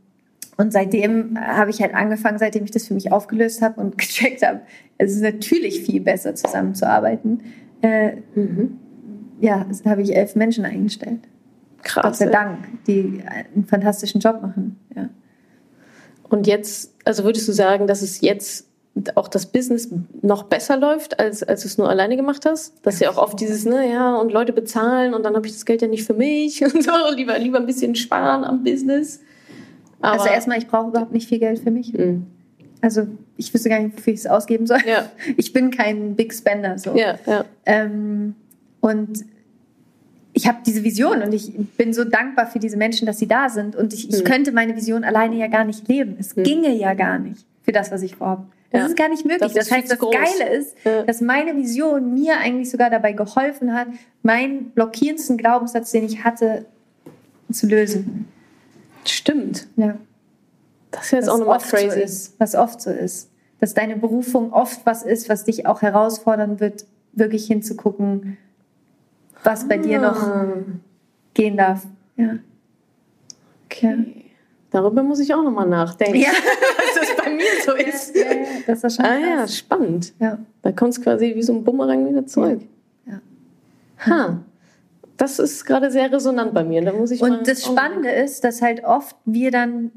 und 0.57 0.73
seitdem 0.73 1.39
habe 1.39 1.69
ich 1.69 1.81
halt 1.81 1.93
angefangen, 1.93 2.39
seitdem 2.39 2.63
ich 2.63 2.71
das 2.71 2.87
für 2.87 2.93
mich 2.93 3.11
aufgelöst 3.11 3.61
habe 3.61 3.79
und 3.79 3.97
gecheckt 3.97 4.45
habe, 4.45 4.61
es 4.97 5.13
ist 5.13 5.21
natürlich 5.21 5.81
viel 5.83 6.01
besser 6.01 6.35
zusammenzuarbeiten. 6.35 7.41
Äh, 7.81 8.17
mhm. 8.35 8.79
Ja, 9.39 9.67
habe 9.85 10.01
ich 10.01 10.15
elf 10.15 10.35
Menschen 10.35 10.65
eingestellt. 10.65 11.19
Krass. 11.83 12.03
Gott 12.03 12.15
sei 12.15 12.25
Dank, 12.27 12.85
die 12.87 13.21
einen 13.25 13.65
fantastischen 13.65 14.19
Job 14.19 14.41
machen. 14.41 14.79
Ja. 14.95 15.09
Und 16.23 16.47
jetzt, 16.47 16.95
also 17.05 17.23
würdest 17.23 17.47
du 17.47 17.51
sagen, 17.51 17.87
dass 17.87 18.01
es 18.01 18.21
jetzt 18.21 18.66
auch 19.15 19.27
das 19.27 19.45
Business 19.47 19.89
noch 20.21 20.43
besser 20.43 20.77
läuft, 20.77 21.19
als, 21.19 21.43
als 21.43 21.61
du 21.61 21.67
es 21.67 21.77
nur 21.77 21.89
alleine 21.89 22.15
gemacht 22.15 22.45
hast. 22.45 22.73
Dass 22.83 22.99
ja 22.99 23.09
auch 23.09 23.17
oft 23.17 23.39
dieses, 23.39 23.65
ne, 23.65 23.91
ja, 23.91 24.15
und 24.15 24.31
Leute 24.31 24.53
bezahlen 24.53 25.13
und 25.13 25.23
dann 25.23 25.35
habe 25.35 25.45
ich 25.47 25.53
das 25.53 25.65
Geld 25.65 25.81
ja 25.81 25.87
nicht 25.87 26.05
für 26.05 26.13
mich 26.13 26.63
und 26.73 26.83
so, 26.83 26.91
lieber, 27.15 27.37
lieber 27.37 27.57
ein 27.57 27.65
bisschen 27.65 27.95
sparen 27.95 28.43
am 28.43 28.63
Business. 28.63 29.19
Aber 30.01 30.13
also 30.13 30.27
erstmal, 30.27 30.57
ich 30.57 30.67
brauche 30.67 30.89
überhaupt 30.89 31.11
nicht 31.11 31.27
viel 31.27 31.39
Geld 31.39 31.59
für 31.59 31.71
mich. 31.71 31.93
Mhm. 31.93 32.27
Also 32.81 33.07
ich 33.35 33.53
wüsste 33.53 33.69
gar 33.69 33.79
nicht, 33.79 33.97
wofür 33.97 34.13
ich 34.13 34.19
es 34.19 34.27
ausgeben 34.27 34.67
soll. 34.67 34.79
Ja. 34.87 35.09
Ich 35.37 35.53
bin 35.53 35.71
kein 35.71 36.15
Big 36.15 36.33
Spender. 36.33 36.77
So. 36.77 36.95
Ja, 36.95 37.15
ja. 37.25 37.45
Ähm, 37.65 38.35
und 38.81 39.25
ich 40.33 40.47
habe 40.47 40.59
diese 40.65 40.83
Vision 40.83 41.23
und 41.23 41.33
ich 41.33 41.51
bin 41.77 41.93
so 41.93 42.03
dankbar 42.03 42.45
für 42.45 42.59
diese 42.59 42.77
Menschen, 42.77 43.07
dass 43.07 43.17
sie 43.17 43.27
da 43.27 43.49
sind. 43.49 43.75
Und 43.75 43.93
ich, 43.93 44.09
ich 44.09 44.19
mhm. 44.19 44.23
könnte 44.23 44.51
meine 44.51 44.75
Vision 44.75 45.03
alleine 45.03 45.35
ja 45.35 45.47
gar 45.47 45.63
nicht 45.63 45.87
leben. 45.87 46.15
Es 46.19 46.35
mhm. 46.35 46.43
ginge 46.43 46.75
ja 46.75 46.93
gar 46.93 47.17
nicht 47.17 47.45
für 47.63 47.71
das, 47.71 47.91
was 47.91 48.03
ich 48.03 48.15
vorhabe. 48.15 48.45
Das 48.71 48.81
ja. 48.81 48.87
ist 48.87 48.97
gar 48.97 49.09
nicht 49.09 49.25
möglich. 49.25 49.53
Das, 49.53 49.67
das 49.67 49.71
heißt, 49.71 49.91
das 49.91 49.99
groß. 49.99 50.13
Geile 50.13 50.53
ist, 50.53 50.75
ja. 50.83 51.03
dass 51.03 51.21
meine 51.21 51.55
Vision 51.55 52.13
mir 52.13 52.37
eigentlich 52.37 52.69
sogar 52.69 52.89
dabei 52.89 53.13
geholfen 53.13 53.73
hat, 53.73 53.87
meinen 54.23 54.71
blockierendsten 54.71 55.37
Glaubenssatz, 55.37 55.91
den 55.91 56.05
ich 56.05 56.23
hatte, 56.23 56.65
zu 57.51 57.67
lösen. 57.67 58.27
Stimmt. 59.05 59.67
Ja. 59.77 59.97
Das 60.91 61.05
ist 61.05 61.11
jetzt 61.11 61.27
was 61.27 61.33
auch 61.33 61.37
nochmal 61.39 61.59
crazy. 61.59 61.89
So 61.89 61.95
ist, 61.95 62.39
was 62.39 62.55
oft 62.55 62.81
so 62.81 62.91
ist. 62.91 63.29
Dass 63.59 63.73
deine 63.73 63.95
Berufung 63.95 64.51
oft 64.51 64.85
was 64.85 65.03
ist, 65.03 65.29
was 65.29 65.45
dich 65.45 65.65
auch 65.65 65.81
herausfordern 65.81 66.59
wird, 66.59 66.85
wirklich 67.13 67.47
hinzugucken, 67.47 68.37
was 69.43 69.67
bei 69.67 69.75
ah. 69.75 69.81
dir 69.81 69.99
noch 69.99 70.21
ah. 70.21 70.53
gehen 71.33 71.55
darf. 71.55 71.85
Ja. 72.17 72.37
Okay. 73.65 74.26
Darüber 74.71 75.01
muss 75.03 75.19
ich 75.19 75.33
auch 75.33 75.43
nochmal 75.43 75.67
nachdenken. 75.67 76.19
Ja. 76.19 76.29
dass 76.77 77.07
das 77.07 77.15
bei 77.17 77.29
mir 77.29 77.45
so 77.65 77.73
ist. 77.73 78.15
Ja, 78.15 78.31
ja, 78.31 78.45
das 78.65 78.83
ist 78.83 78.95
schon 78.95 79.05
ah 79.05 79.09
krass. 79.09 79.29
ja, 79.29 79.47
spannend. 79.47 80.13
Ja. 80.19 80.37
Da 80.61 80.71
kommt 80.71 80.91
es 80.91 81.01
quasi 81.01 81.33
wie 81.35 81.43
so 81.43 81.53
ein 81.53 81.63
Bumerang 81.63 82.07
wieder 82.09 82.25
zurück. 82.25 82.61
Ja. 83.05 83.21
Ha. 84.05 84.39
Das 85.15 85.39
ist 85.39 85.65
gerade 85.65 85.89
sehr 85.89 86.11
resonant 86.11 86.53
bei 86.53 86.63
mir. 86.63 86.83
Da 86.83 86.93
muss 86.93 87.11
ich 87.11 87.21
Und 87.21 87.47
das 87.47 87.65
Spannende 87.65 88.11
ist, 88.11 88.43
dass 88.43 88.61
halt 88.61 88.83
oft 88.83 89.15
wir 89.25 89.51
dann 89.51 89.91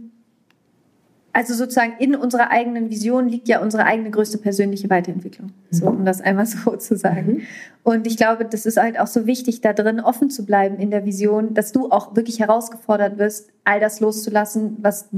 also 1.33 1.55
sozusagen 1.55 1.95
in 1.99 2.17
unserer 2.17 2.51
eigenen 2.51 2.91
Vision 2.91 3.29
liegt 3.29 3.49
ja 3.49 3.61
unsere 3.61 3.85
eigene 3.85 4.11
größte 4.11 4.39
persönliche 4.39 4.91
Weiterentwicklung, 4.91 5.53
so, 5.71 5.87
um 5.87 6.05
das 6.05 6.21
einmal 6.21 6.47
so 6.47 6.77
zu 6.77 6.97
sagen. 6.97 7.33
Mhm. 7.33 7.43
Und 7.85 8.07
ich 8.07 8.17
glaube, 8.17 8.45
das 8.45 8.67
ist 8.67 8.79
halt 8.79 8.99
auch 8.99 9.07
so 9.07 9.27
wichtig, 9.27 9.61
da 9.61 9.73
drin 9.73 10.01
offen 10.01 10.31
zu 10.31 10.45
bleiben 10.45 10.79
in 10.79 10.91
der 10.91 11.05
Vision, 11.05 11.55
dass 11.55 11.73
du 11.73 11.91
auch 11.91 12.17
wirklich 12.17 12.41
herausgefordert 12.41 13.19
wirst, 13.19 13.51
all 13.65 13.81
das 13.81 14.01
loszulassen, 14.01 14.79
was 14.81 15.09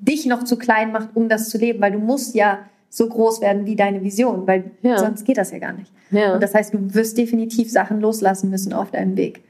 dich 0.00 0.26
noch 0.26 0.44
zu 0.44 0.56
klein 0.56 0.92
macht, 0.92 1.10
um 1.14 1.28
das 1.28 1.48
zu 1.48 1.58
leben, 1.58 1.80
weil 1.80 1.92
du 1.92 1.98
musst 1.98 2.34
ja 2.34 2.60
so 2.88 3.08
groß 3.08 3.40
werden 3.40 3.66
wie 3.66 3.76
deine 3.76 4.02
Vision, 4.02 4.46
weil 4.46 4.70
ja. 4.82 4.98
sonst 4.98 5.24
geht 5.24 5.38
das 5.38 5.50
ja 5.50 5.58
gar 5.58 5.72
nicht. 5.72 5.92
Ja. 6.10 6.34
Und 6.34 6.42
das 6.42 6.54
heißt, 6.54 6.72
du 6.72 6.94
wirst 6.94 7.18
definitiv 7.18 7.70
Sachen 7.70 8.00
loslassen 8.00 8.48
müssen 8.48 8.72
auf 8.72 8.90
deinem 8.90 9.16
Weg. 9.16 9.42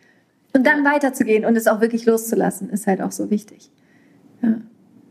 Und 0.55 0.67
dann 0.67 0.85
weiterzugehen 0.85 1.45
und 1.45 1.57
es 1.57 1.67
auch 1.67 1.81
wirklich 1.81 2.07
loszulassen, 2.07 2.71
ist 2.71 2.87
halt 2.87 3.03
auch 3.03 3.13
so 3.13 3.31
wichtig. 3.31 3.71
Ja. 4.43 4.57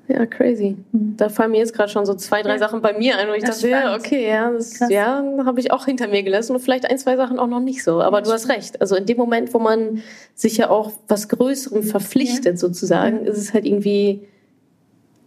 Ja, 0.08 0.26
crazy. 0.26 0.78
Mhm. 0.92 1.16
Da 1.18 1.30
fallen 1.30 1.52
mir 1.52 1.58
jetzt 1.58 1.74
gerade 1.74 1.90
schon 1.90 2.06
so 2.06 2.14
zwei, 2.14 2.42
drei 2.42 2.54
ja. 2.54 2.60
Sachen 2.60 2.82
bei 2.82 2.98
mir 2.98 3.18
ein, 3.18 3.28
wo 3.28 3.34
ich 3.34 3.44
das 3.44 3.60
dachte, 3.60 3.70
ja, 3.70 3.96
okay, 3.96 4.28
ja, 4.28 4.52
das, 4.52 4.80
ja, 4.90 5.24
habe 5.46 5.60
ich 5.60 5.72
auch 5.72 5.86
hinter 5.86 6.08
mir 6.08 6.24
gelassen 6.24 6.56
und 6.56 6.62
vielleicht 6.62 6.90
ein, 6.90 6.98
zwei 6.98 7.18
Sachen 7.18 7.40
auch 7.40 7.48
noch 7.48 7.60
nicht 7.60 7.84
so. 7.84 8.02
Aber 8.02 8.20
ja, 8.20 8.24
du 8.24 8.32
hast 8.32 8.48
recht. 8.48 8.80
Also 8.80 8.96
in 8.96 9.06
dem 9.06 9.18
Moment, 9.18 9.54
wo 9.54 9.60
man 9.60 10.02
sich 10.34 10.58
ja 10.58 10.70
auch 10.70 10.92
was 11.08 11.28
Größerem 11.28 11.84
verpflichtet, 11.84 12.58
sozusagen, 12.58 13.26
ist 13.26 13.38
es 13.38 13.54
halt 13.54 13.66
irgendwie, 13.66 14.22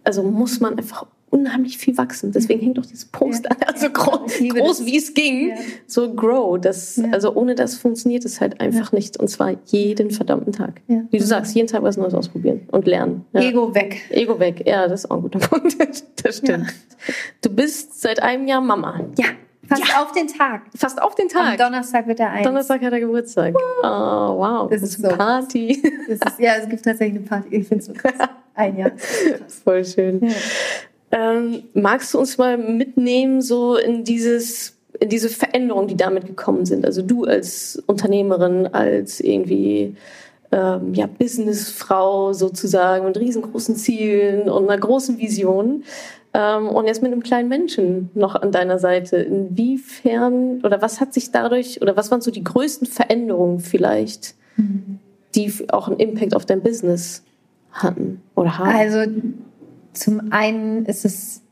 also 0.03 0.23
muss 0.23 0.61
man 0.61 0.79
einfach 0.79 1.07
unheimlich 1.31 1.79
viel 1.79 1.97
wachsen. 1.97 2.33
Deswegen 2.33 2.61
hängt 2.61 2.79
doch 2.79 2.87
dieses 2.87 3.07
Post 3.07 3.47
ja. 3.49 3.57
also 3.73 3.89
groß, 3.91 4.39
groß 4.39 4.85
wie 4.85 4.99
es 4.99 5.15
ging, 5.15 5.51
ja. 5.51 5.57
so 5.87 6.13
grow. 6.13 6.61
Das, 6.61 6.97
ja. 6.97 7.11
Also 7.13 7.35
ohne 7.35 7.55
das 7.55 7.77
funktioniert 7.77 8.25
es 8.25 8.41
halt 8.41 8.61
einfach 8.61 8.93
nicht. 8.93 9.17
Und 9.17 9.29
zwar 9.29 9.55
jeden 9.67 10.11
verdammten 10.11 10.53
Tag. 10.53 10.83
Wie 10.87 11.19
du 11.19 11.25
sagst, 11.25 11.55
jeden 11.55 11.69
Tag 11.69 11.83
was 11.83 11.97
Neues 11.97 12.15
ausprobieren 12.15 12.63
und 12.71 12.87
lernen. 12.87 13.25
Ego 13.33 13.75
weg. 13.75 14.03
Ego 14.11 14.39
weg, 14.39 14.65
ja, 14.67 14.89
das 14.89 15.05
ist 15.05 15.11
auch 15.11 15.17
ein 15.17 15.23
guter 15.23 15.39
Punkt. 15.49 15.77
Das 16.23 16.39
stimmt. 16.39 16.67
Du 17.41 17.51
bist 17.51 18.01
seit 18.01 18.23
einem 18.23 18.47
Jahr 18.47 18.61
Mama. 18.61 19.01
Ja. 19.19 19.27
Fast 19.71 19.97
auf 19.97 20.13
den 20.13 20.27
Tag. 20.27 20.63
Fast 20.77 21.01
auf 21.01 21.15
den 21.15 21.29
Tag. 21.29 21.53
Am 21.53 21.57
Donnerstag 21.57 22.09
wird 22.09 22.19
er 22.19 22.31
ein. 22.31 22.43
Donnerstag 22.43 22.83
hat 22.83 22.93
er 22.93 22.99
Geburtstag. 22.99 23.55
Oh, 23.57 23.87
wow. 23.87 24.69
Das, 24.69 24.81
das 24.81 24.91
ist 24.91 25.05
eine 25.05 25.13
so 25.13 25.17
Party. 25.17 25.81
Ist, 26.09 26.25
ja, 26.39 26.55
es 26.57 26.69
gibt 26.69 26.85
tatsächlich 26.85 27.21
eine 27.21 27.29
Party. 27.29 27.49
Ich 27.55 27.69
finde 27.69 27.83
es 27.83 27.87
so 27.87 27.93
krass. 27.93 28.29
Ein 28.55 28.77
Jahr. 28.77 28.91
Voll 29.63 29.85
schön. 29.85 30.21
Ja. 30.23 30.35
Ähm, 31.13 31.65
magst 31.75 32.15
du 32.15 32.19
uns 32.19 32.39
mal 32.39 32.57
mitnehmen, 32.57 33.43
so 33.43 33.77
in 33.77 34.05
dieses, 34.05 34.77
in 34.99 35.09
diese 35.09 35.29
Veränderungen, 35.29 35.89
die 35.89 35.97
damit 35.97 36.27
gekommen 36.27 36.67
sind? 36.67 36.85
Also 36.85 37.03
du 37.03 37.25
als 37.25 37.83
Unternehmerin, 37.87 38.69
als 38.69 39.21
irgendwie 39.21 39.97
ähm, 40.53 40.95
ja, 40.95 41.07
Businessfrau 41.07 42.33
sozusagen 42.33 43.07
und 43.07 43.19
riesengroßen 43.19 43.77
Zielen 43.77 44.49
und 44.49 44.71
einer 44.71 44.81
großen 44.81 45.19
Vision. 45.19 45.85
Ähm, 46.33 46.69
und 46.69 46.87
jetzt 46.87 47.03
mit 47.03 47.13
einem 47.13 47.23
kleinen 47.23 47.49
Menschen 47.49 48.11
noch 48.15 48.37
an 48.37 48.53
deiner 48.53 48.79
Seite. 48.79 49.17
Inwiefern 49.17 50.61
oder 50.63 50.81
was 50.81 51.01
hat 51.01 51.13
sich 51.13 51.33
dadurch 51.33 51.83
oder 51.83 51.97
was 51.97 52.11
waren 52.11 52.21
so 52.21 52.31
die 52.31 52.45
größten 52.45 52.87
Veränderungen 52.87 53.61
vielleicht, 53.61 54.35
mhm. 54.57 55.01
die 55.35 55.53
auch 55.71 55.89
einen 55.89 55.99
Impact 55.99 56.35
auf 56.35 56.47
dein 56.47 56.63
Business 56.63 57.25
hatten 57.73 58.23
oder 58.37 58.59
haben? 58.59 58.69
Also 58.69 59.11
zum 59.93 60.33
einen 60.33 60.87
ist 60.87 61.05
es, 61.05 61.43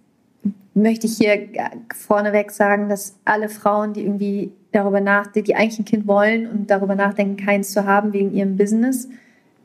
möchte 0.75 1.07
ich 1.07 1.17
hier 1.17 1.49
vorneweg 1.95 2.51
sagen, 2.51 2.89
dass 2.89 3.17
alle 3.25 3.49
Frauen, 3.49 3.93
die 3.93 4.03
irgendwie 4.03 4.53
darüber 4.73 5.01
nachdenken, 5.01 5.47
die 5.47 5.57
eigentlich 5.57 5.79
ein 5.81 5.85
Kind 5.85 6.07
wollen 6.07 6.47
und 6.47 6.71
darüber 6.71 6.95
nachdenken, 6.95 7.37
keins 7.37 7.73
zu 7.73 7.85
haben 7.85 8.13
wegen 8.13 8.33
ihrem 8.33 8.57
Business, 8.57 9.09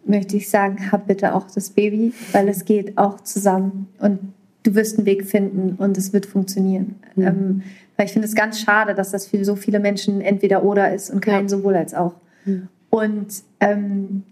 möchte 0.05 0.37
ich 0.37 0.49
sagen, 0.49 0.91
hab 0.91 1.07
bitte 1.07 1.35
auch 1.35 1.49
das 1.49 1.69
Baby, 1.69 2.13
weil 2.31 2.47
es 2.49 2.65
geht 2.65 2.97
auch 2.97 3.21
zusammen 3.21 3.87
und 3.99 4.19
du 4.63 4.75
wirst 4.75 4.97
einen 4.97 5.05
Weg 5.05 5.25
finden 5.25 5.75
und 5.77 5.97
es 5.97 6.13
wird 6.13 6.25
funktionieren. 6.25 6.95
Mhm. 7.15 7.27
Ähm, 7.27 7.63
weil 7.95 8.07
ich 8.07 8.13
finde 8.13 8.27
es 8.27 8.35
ganz 8.35 8.59
schade, 8.59 8.95
dass 8.95 9.11
das 9.11 9.27
für 9.27 9.43
so 9.45 9.55
viele 9.55 9.79
Menschen 9.79 10.21
entweder 10.21 10.63
oder 10.63 10.93
ist 10.93 11.09
und 11.09 11.21
kein 11.21 11.43
ja. 11.43 11.49
sowohl 11.49 11.75
als 11.75 11.93
auch. 11.93 12.15
Mhm. 12.45 12.67
Und 12.89 13.27
ähm, 13.59 14.23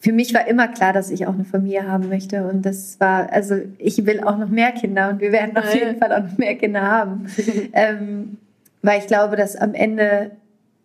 für 0.00 0.12
mich 0.12 0.32
war 0.32 0.46
immer 0.46 0.68
klar, 0.68 0.92
dass 0.92 1.10
ich 1.10 1.26
auch 1.26 1.34
eine 1.34 1.44
Familie 1.44 1.88
haben 1.88 2.08
möchte. 2.08 2.46
Und 2.46 2.64
das 2.64 3.00
war, 3.00 3.32
also 3.32 3.56
ich 3.78 4.06
will 4.06 4.20
auch 4.20 4.38
noch 4.38 4.48
mehr 4.48 4.72
Kinder 4.72 5.10
und 5.10 5.20
wir 5.20 5.32
werden 5.32 5.56
auf 5.56 5.74
jeden 5.74 5.98
Fall 5.98 6.12
auch 6.12 6.22
noch 6.22 6.38
mehr 6.38 6.54
Kinder 6.54 6.82
haben. 6.82 7.26
ähm, 7.72 8.36
weil 8.82 9.00
ich 9.00 9.06
glaube, 9.08 9.36
dass 9.36 9.56
am 9.56 9.74
Ende 9.74 10.30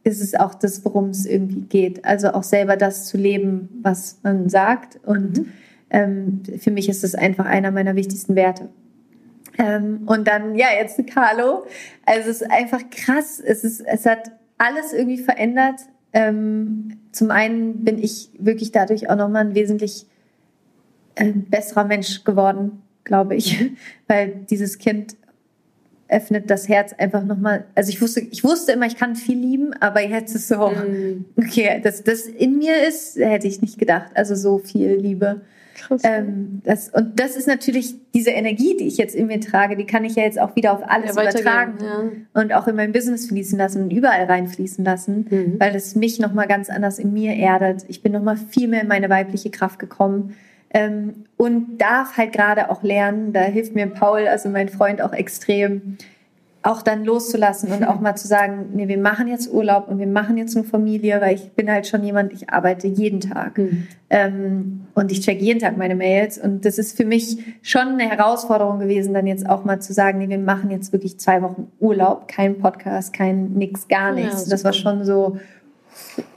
ist 0.04 0.22
es 0.22 0.36
auch 0.36 0.56
das, 0.56 0.84
worum 0.84 1.10
es 1.10 1.26
irgendwie 1.26 1.62
geht. 1.62 2.06
Also 2.06 2.32
auch 2.32 2.44
selber 2.44 2.76
das 2.76 3.06
zu 3.06 3.18
leben, 3.18 3.70
was 3.82 4.20
man 4.24 4.50
sagt. 4.50 5.00
Und 5.06 5.38
mhm. 5.38 5.54
ähm, 5.92 6.42
für 6.60 6.72
mich 6.72 6.90
ist 6.90 7.04
das 7.04 7.16
einfach 7.16 7.46
einer 7.46 7.72
meiner 7.72 7.96
wichtigsten 7.96 8.36
Werte. 8.36 8.70
Ähm, 9.58 10.02
und 10.08 10.28
dann, 10.28 10.56
ja, 10.56 10.68
jetzt 10.78 11.06
Carlo. 11.08 11.66
Also 12.06 12.30
es 12.30 12.42
ist 12.42 12.52
einfach 12.52 12.82
krass. 12.90 13.40
Es, 13.40 13.64
ist, 13.64 13.82
es 13.82 14.06
hat 14.06 14.32
alles 14.58 14.92
irgendwie 14.92 15.20
verändert. 15.20 15.82
Ähm, 16.14 17.00
zum 17.12 17.32
einen 17.32 17.84
bin 17.84 17.98
ich 17.98 18.30
wirklich 18.38 18.72
dadurch 18.72 19.10
auch 19.10 19.16
nochmal 19.16 19.46
ein 19.46 19.56
wesentlich 19.56 20.06
äh, 21.16 21.32
besserer 21.32 21.86
Mensch 21.86 22.24
geworden, 22.24 22.84
glaube 23.04 23.36
ich, 23.36 23.72
weil 24.08 24.46
dieses 24.50 24.78
Kind 24.78 25.16
öffnet 26.08 26.50
das 26.50 26.70
Herz 26.70 26.94
einfach 26.94 27.24
nochmal. 27.24 27.66
Also 27.76 27.90
ich 27.90 28.02
wusste, 28.02 28.20
ich 28.20 28.44
wusste 28.44 28.74
immer, 28.74 28.86
ich 28.86 28.98
kann 28.98 29.16
viel 29.16 29.38
lieben, 29.38 29.74
aber 29.80 30.02
jetzt 30.02 30.36
ist 30.36 30.48
so, 30.48 30.70
mhm. 30.70 31.26
okay, 31.38 31.82
dass 31.84 32.04
das 32.04 32.22
in 32.22 32.58
mir 32.58 32.88
ist, 32.88 33.18
hätte 33.18 33.48
ich 33.48 33.62
nicht 33.62 33.80
gedacht. 33.80 34.12
Also 34.14 34.36
so 34.36 34.60
viel 34.60 34.96
Liebe. 34.96 35.42
Ähm, 36.04 36.62
das, 36.64 36.90
und 36.90 37.20
das 37.20 37.36
ist 37.36 37.48
natürlich 37.48 37.96
diese 38.14 38.32
Energie, 38.32 38.78
die 38.78 38.88
ich 38.88 38.98
jetzt 38.98 39.16
in 39.16 39.28
mir 39.28 39.40
trage, 39.40 39.76
die 39.76 39.86
kann 39.86 40.06
ich 40.06 40.16
ja 40.16 40.24
jetzt 40.24 40.40
auch 40.40 40.56
wieder 40.56 40.74
auf 40.74 40.82
alles 40.88 41.16
ja, 41.16 41.22
übertragen 41.22 41.78
ja. 41.82 42.42
und 42.42 42.54
auch 42.54 42.68
in 42.68 42.76
mein 42.76 42.92
Business 42.92 43.28
fließen 43.28 43.58
lassen 43.58 43.84
und 43.84 43.92
überall 43.92 44.26
reinfließen 44.26 44.84
lassen, 44.84 45.28
mhm. 45.30 45.56
weil 45.60 45.76
es 45.76 45.96
mich 45.96 46.20
nochmal 46.20 46.48
ganz 46.48 46.70
anders 46.70 47.00
in 47.00 47.14
mir 47.14 47.34
erdet. 47.34 47.84
Ich 47.88 48.02
bin 48.02 48.12
nochmal 48.12 48.38
viel 48.38 48.68
mehr 48.68 48.82
in 48.82 48.88
meine 48.88 49.10
weibliche 49.10 49.50
Kraft 49.50 49.80
gekommen. 49.80 50.36
Ähm, 50.76 51.26
und 51.38 51.78
darf 51.78 52.18
halt 52.18 52.34
gerade 52.34 52.72
auch 52.72 52.82
lernen, 52.82 53.32
da 53.32 53.42
hilft 53.42 53.76
mir 53.76 53.86
Paul, 53.86 54.28
also 54.28 54.50
mein 54.50 54.70
Freund 54.70 55.04
auch 55.04 55.14
extrem, 55.14 55.98
auch 56.64 56.82
dann 56.82 57.06
loszulassen 57.06 57.72
und 57.72 57.84
auch 57.84 58.00
mal 58.02 58.16
zu 58.16 58.28
sagen, 58.28 58.70
nee, 58.74 58.88
wir 58.88 58.98
machen 58.98 59.28
jetzt 59.28 59.52
Urlaub 59.52 59.88
und 59.90 60.00
wir 60.00 60.08
machen 60.08 60.38
jetzt 60.38 60.56
eine 60.56 60.66
Familie, 60.66 61.22
weil 61.22 61.36
ich 61.36 61.52
bin 61.52 61.70
halt 61.70 61.88
schon 61.88 62.04
jemand, 62.04 62.34
ich 62.34 62.50
arbeite 62.50 62.88
jeden 62.88 63.20
Tag 63.20 63.58
mhm. 63.58 63.88
ähm, 64.10 64.88
und 64.96 65.12
ich 65.12 65.22
check 65.22 65.42
jeden 65.42 65.60
Tag 65.60 65.78
meine 65.78 65.96
Mails 65.96 66.38
und 66.38 66.66
das 66.66 66.78
ist 66.78 66.98
für 66.98 67.06
mich 67.06 67.38
schon 67.62 68.00
eine 68.00 68.10
Herausforderung 68.10 68.80
gewesen, 68.80 69.14
dann 69.14 69.28
jetzt 69.28 69.48
auch 69.48 69.66
mal 69.66 69.82
zu 69.82 69.94
sagen, 69.94 70.20
nee, 70.20 70.30
wir 70.30 70.40
machen 70.40 70.72
jetzt 70.72 70.92
wirklich 70.92 71.20
zwei 71.20 71.42
Wochen 71.42 71.72
Urlaub, 71.80 72.28
kein 72.28 72.58
Podcast, 72.58 73.14
kein 73.14 73.54
nix, 73.54 73.88
gar 73.88 74.14
nichts. 74.14 74.46
Ja, 74.46 74.50
das 74.52 74.64
war 74.64 74.74
schon 74.74 75.04
so, 75.04 75.38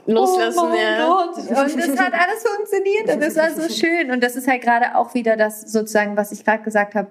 loslassen. 0.05 0.59
Oh 0.59 0.75
ja. 0.75 1.05
Gott. 1.05 1.37
Und 1.37 1.49
das 1.49 1.99
hat 1.99 2.13
alles 2.13 2.43
funktioniert 2.43 3.13
und 3.13 3.21
das 3.21 3.35
war 3.35 3.49
so 3.51 3.73
schön. 3.73 4.11
Und 4.11 4.23
das 4.23 4.35
ist 4.35 4.47
halt 4.47 4.61
gerade 4.61 4.95
auch 4.95 5.13
wieder 5.13 5.35
das 5.35 5.61
sozusagen, 5.61 6.17
was 6.17 6.31
ich 6.31 6.45
gerade 6.45 6.63
gesagt 6.63 6.95
habe, 6.95 7.07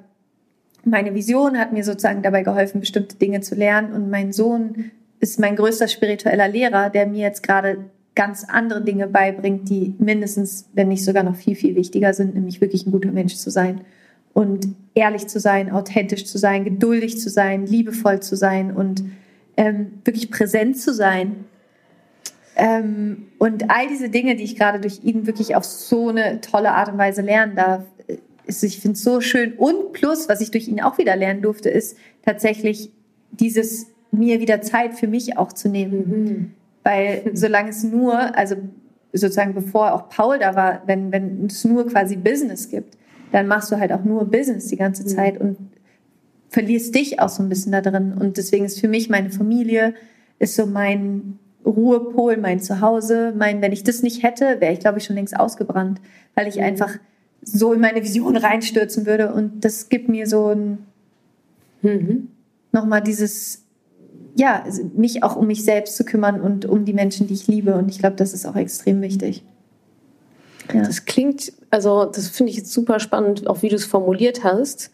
meine 0.87 1.15
Vision 1.15 1.59
hat 1.59 1.73
mir 1.73 1.85
sozusagen 1.85 2.23
dabei 2.23 2.43
geholfen, 2.43 2.81
bestimmte 2.81 3.17
Dinge 3.17 3.41
zu 3.41 3.55
lernen. 3.55 3.93
Und 3.93 4.09
mein 4.09 4.33
Sohn 4.33 4.93
ist 5.21 5.41
mein 5.41 5.57
größter 5.57 5.89
spiritueller 5.89 6.49
Lehrer, 6.49 6.91
der 6.91 7.07
mir 7.07 7.23
jetzt 7.23 7.43
gerade 7.43 7.87
ganz 8.15 8.45
andere 8.49 8.83
Dinge 8.83 9.09
beibringt, 9.09 9.69
die 9.69 9.95
mindestens, 9.99 10.71
wenn 10.73 10.89
nicht 10.89 11.05
sogar 11.05 11.23
noch 11.23 11.37
viel, 11.37 11.57
viel 11.57 11.75
wichtiger 11.75 12.15
sind, 12.15 12.35
nämlich 12.35 12.61
wirklich 12.61 12.87
ein 12.87 12.93
guter 12.93 13.13
Mensch 13.13 13.35
zu 13.35 13.51
sein 13.51 13.83
und 14.33 14.69
ehrlich 14.95 15.27
zu 15.27 15.41
sein, 15.41 15.71
authentisch 15.71 16.25
zu 16.25 16.39
sein, 16.39 16.65
geduldig 16.65 17.19
zu 17.19 17.29
sein, 17.31 17.67
liebevoll 17.67 18.21
zu 18.21 18.37
sein 18.37 18.71
und 18.71 19.03
ähm, 19.57 20.01
wirklich 20.05 20.31
präsent 20.31 20.79
zu 20.79 20.95
sein. 20.95 21.45
Ähm, 22.55 23.27
und 23.39 23.71
all 23.71 23.89
diese 23.89 24.09
Dinge, 24.09 24.37
die 24.37 24.45
ich 24.45 24.57
gerade 24.57 24.81
durch 24.81 25.01
ihn 25.03 25.27
wirklich 25.27 25.57
auf 25.57 25.65
so 25.65 26.09
eine 26.09 26.41
tolle 26.41 26.73
Art 26.73 26.91
und 26.91 26.97
Weise 26.97 27.23
lernen 27.23 27.57
darf, 27.57 27.83
ist, 28.47 28.63
ich 28.63 28.81
finde 28.81 28.97
es 28.97 29.03
so 29.03 29.21
schön. 29.21 29.55
Und 29.55 29.93
plus, 29.93 30.29
was 30.29 30.41
ich 30.41 30.51
durch 30.51 30.69
ihn 30.69 30.81
auch 30.81 30.99
wieder 30.99 31.17
lernen 31.17 31.43
durfte, 31.43 31.69
ist 31.69 31.97
tatsächlich 32.25 32.91
dieses 33.31 33.87
mir 34.11 34.41
wieder 34.41 34.63
Zeit 34.63 34.95
für 34.95 35.09
mich 35.09 35.37
auch 35.37 35.53
zu 35.53 35.69
nehmen. 35.69 36.09
Mhm. 36.09 36.51
Weil 36.83 37.31
solange 37.35 37.71
es 37.71 37.83
nur, 37.83 38.37
also 38.37 38.57
sozusagen 39.13 39.55
bevor 39.55 39.93
auch 39.93 40.09
Paul 40.09 40.39
da 40.39 40.55
war, 40.55 40.83
wenn, 40.87 41.13
wenn 41.13 41.47
es 41.47 41.65
nur 41.65 41.87
quasi 41.87 42.17
Business 42.17 42.69
gibt, 42.69 42.97
dann 43.33 43.49
machst 43.49 43.73
du 43.73 43.79
halt 43.79 43.93
auch 43.93 44.05
nur 44.05 44.25
Business 44.25 44.69
die 44.69 44.77
ganze 44.77 45.03
mhm. 45.03 45.09
Zeit 45.09 45.41
und 45.41 45.57
verlierst 46.49 46.95
dich 46.95 47.21
auch 47.21 47.29
so 47.29 47.43
ein 47.43 47.49
bisschen 47.49 47.73
da 47.73 47.81
drin. 47.81 48.15
Und 48.19 48.37
deswegen 48.37 48.65
ist 48.65 48.81
für 48.81 48.89
mich 48.89 49.11
meine 49.11 49.31
Familie, 49.31 49.95
ist 50.39 50.55
so 50.55 50.67
mein 50.67 51.39
Ruhepol, 51.65 52.37
mein 52.37 52.61
Zuhause. 52.61 53.35
Mein, 53.37 53.61
wenn 53.61 53.73
ich 53.73 53.83
das 53.83 54.03
nicht 54.03 54.23
hätte, 54.23 54.61
wäre 54.61 54.73
ich, 54.73 54.81
glaube 54.81 54.99
ich, 54.99 55.05
schon 55.05 55.17
längst 55.17 55.39
ausgebrannt, 55.39 56.01
weil 56.35 56.47
ich 56.47 56.57
mhm. 56.57 56.63
einfach 56.63 56.99
so 57.47 57.73
in 57.73 57.81
meine 57.81 58.03
Vision 58.03 58.37
reinstürzen 58.37 59.07
würde. 59.07 59.33
Und 59.33 59.65
das 59.65 59.89
gibt 59.89 60.09
mir 60.09 60.27
so 60.27 60.49
ein, 60.49 60.79
mhm. 61.83 62.29
nochmal 62.73 63.03
dieses, 63.03 63.63
ja, 64.35 64.65
mich 64.95 65.23
auch 65.23 65.37
um 65.37 65.47
mich 65.47 65.65
selbst 65.65 65.97
zu 65.97 66.05
kümmern 66.05 66.41
und 66.41 66.67
um 66.67 66.85
die 66.85 66.93
Menschen, 66.93 67.27
die 67.27 67.35
ich 67.35 67.47
liebe. 67.47 67.75
Und 67.77 67.89
ich 67.89 67.99
glaube, 67.99 68.17
das 68.17 68.35
ist 68.35 68.47
auch 68.47 68.57
extrem 68.57 69.01
wichtig. 69.01 69.45
Ja. 70.75 70.83
Das 70.83 71.05
klingt, 71.05 71.53
also 71.71 72.05
das 72.05 72.29
finde 72.29 72.51
ich 72.51 72.59
jetzt 72.59 72.73
super 72.73 72.99
spannend, 72.99 73.47
auch 73.47 73.63
wie 73.63 73.69
du 73.69 73.77
es 73.77 73.87
formuliert 73.87 74.43
hast. 74.43 74.91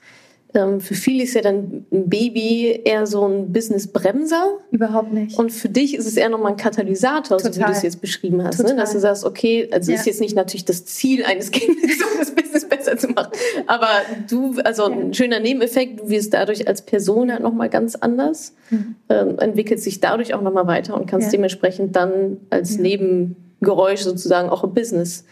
Ähm, 0.55 0.81
für 0.81 0.95
viele 0.95 1.25
ist 1.25 1.35
ja 1.35 1.41
dann 1.41 1.87
ein 1.91 2.09
Baby 2.09 2.83
eher 2.85 3.07
so 3.07 3.27
ein 3.27 3.53
Business-Bremser. 3.53 4.59
Überhaupt 4.71 5.13
nicht. 5.13 5.39
Und 5.39 5.51
für 5.51 5.69
dich 5.69 5.95
ist 5.95 6.07
es 6.07 6.17
eher 6.17 6.29
nochmal 6.29 6.53
ein 6.53 6.57
Katalysator, 6.59 7.39
Total. 7.39 7.53
so 7.53 7.61
wie 7.61 7.65
du 7.65 7.71
es 7.71 7.83
jetzt 7.83 8.01
beschrieben 8.01 8.43
hast. 8.45 8.63
Ne? 8.63 8.77
Dass 8.77 8.93
du 8.93 9.01
sagst, 9.01 9.25
okay, 9.25 9.69
also 9.73 9.91
ja. 9.91 9.99
ist 9.99 10.07
jetzt 10.07 10.21
nicht 10.21 10.37
natürlich 10.37 10.65
das 10.65 10.85
Ziel 10.85 11.25
eines 11.25 11.51
Kindes, 11.51 11.99
um 12.13 12.19
das 12.19 12.35
Business 12.35 12.69
besser 12.69 12.99
zu 12.99 13.09
machen. 13.09 13.33
Aber 13.67 13.89
du, 14.29 14.55
also 14.65 14.91
ja. 14.91 14.97
ein 14.97 15.15
schöner 15.15 15.41
Nebeneffekt, 15.41 16.01
du 16.01 16.09
wirst 16.11 16.35
dadurch 16.35 16.69
als 16.69 16.83
Person 16.83 17.33
halt 17.33 17.43
nochmal 17.43 17.71
ganz 17.71 17.97
anders, 17.97 18.55
mhm. 18.71 18.97
ähm, 19.09 19.39
entwickelst 19.39 19.85
sich 19.85 20.01
dadurch 20.01 20.35
auch 20.35 20.43
nochmal 20.43 20.67
weiter 20.67 20.95
und 20.95 21.07
kannst 21.07 21.29
ja. 21.29 21.33
dementsprechend 21.33 21.97
dann 21.97 22.39
als 22.51 22.77
Nebengeräusch 22.77 24.01
sozusagen 24.01 24.51
auch 24.51 24.65
im 24.65 24.75
Business 24.75 25.25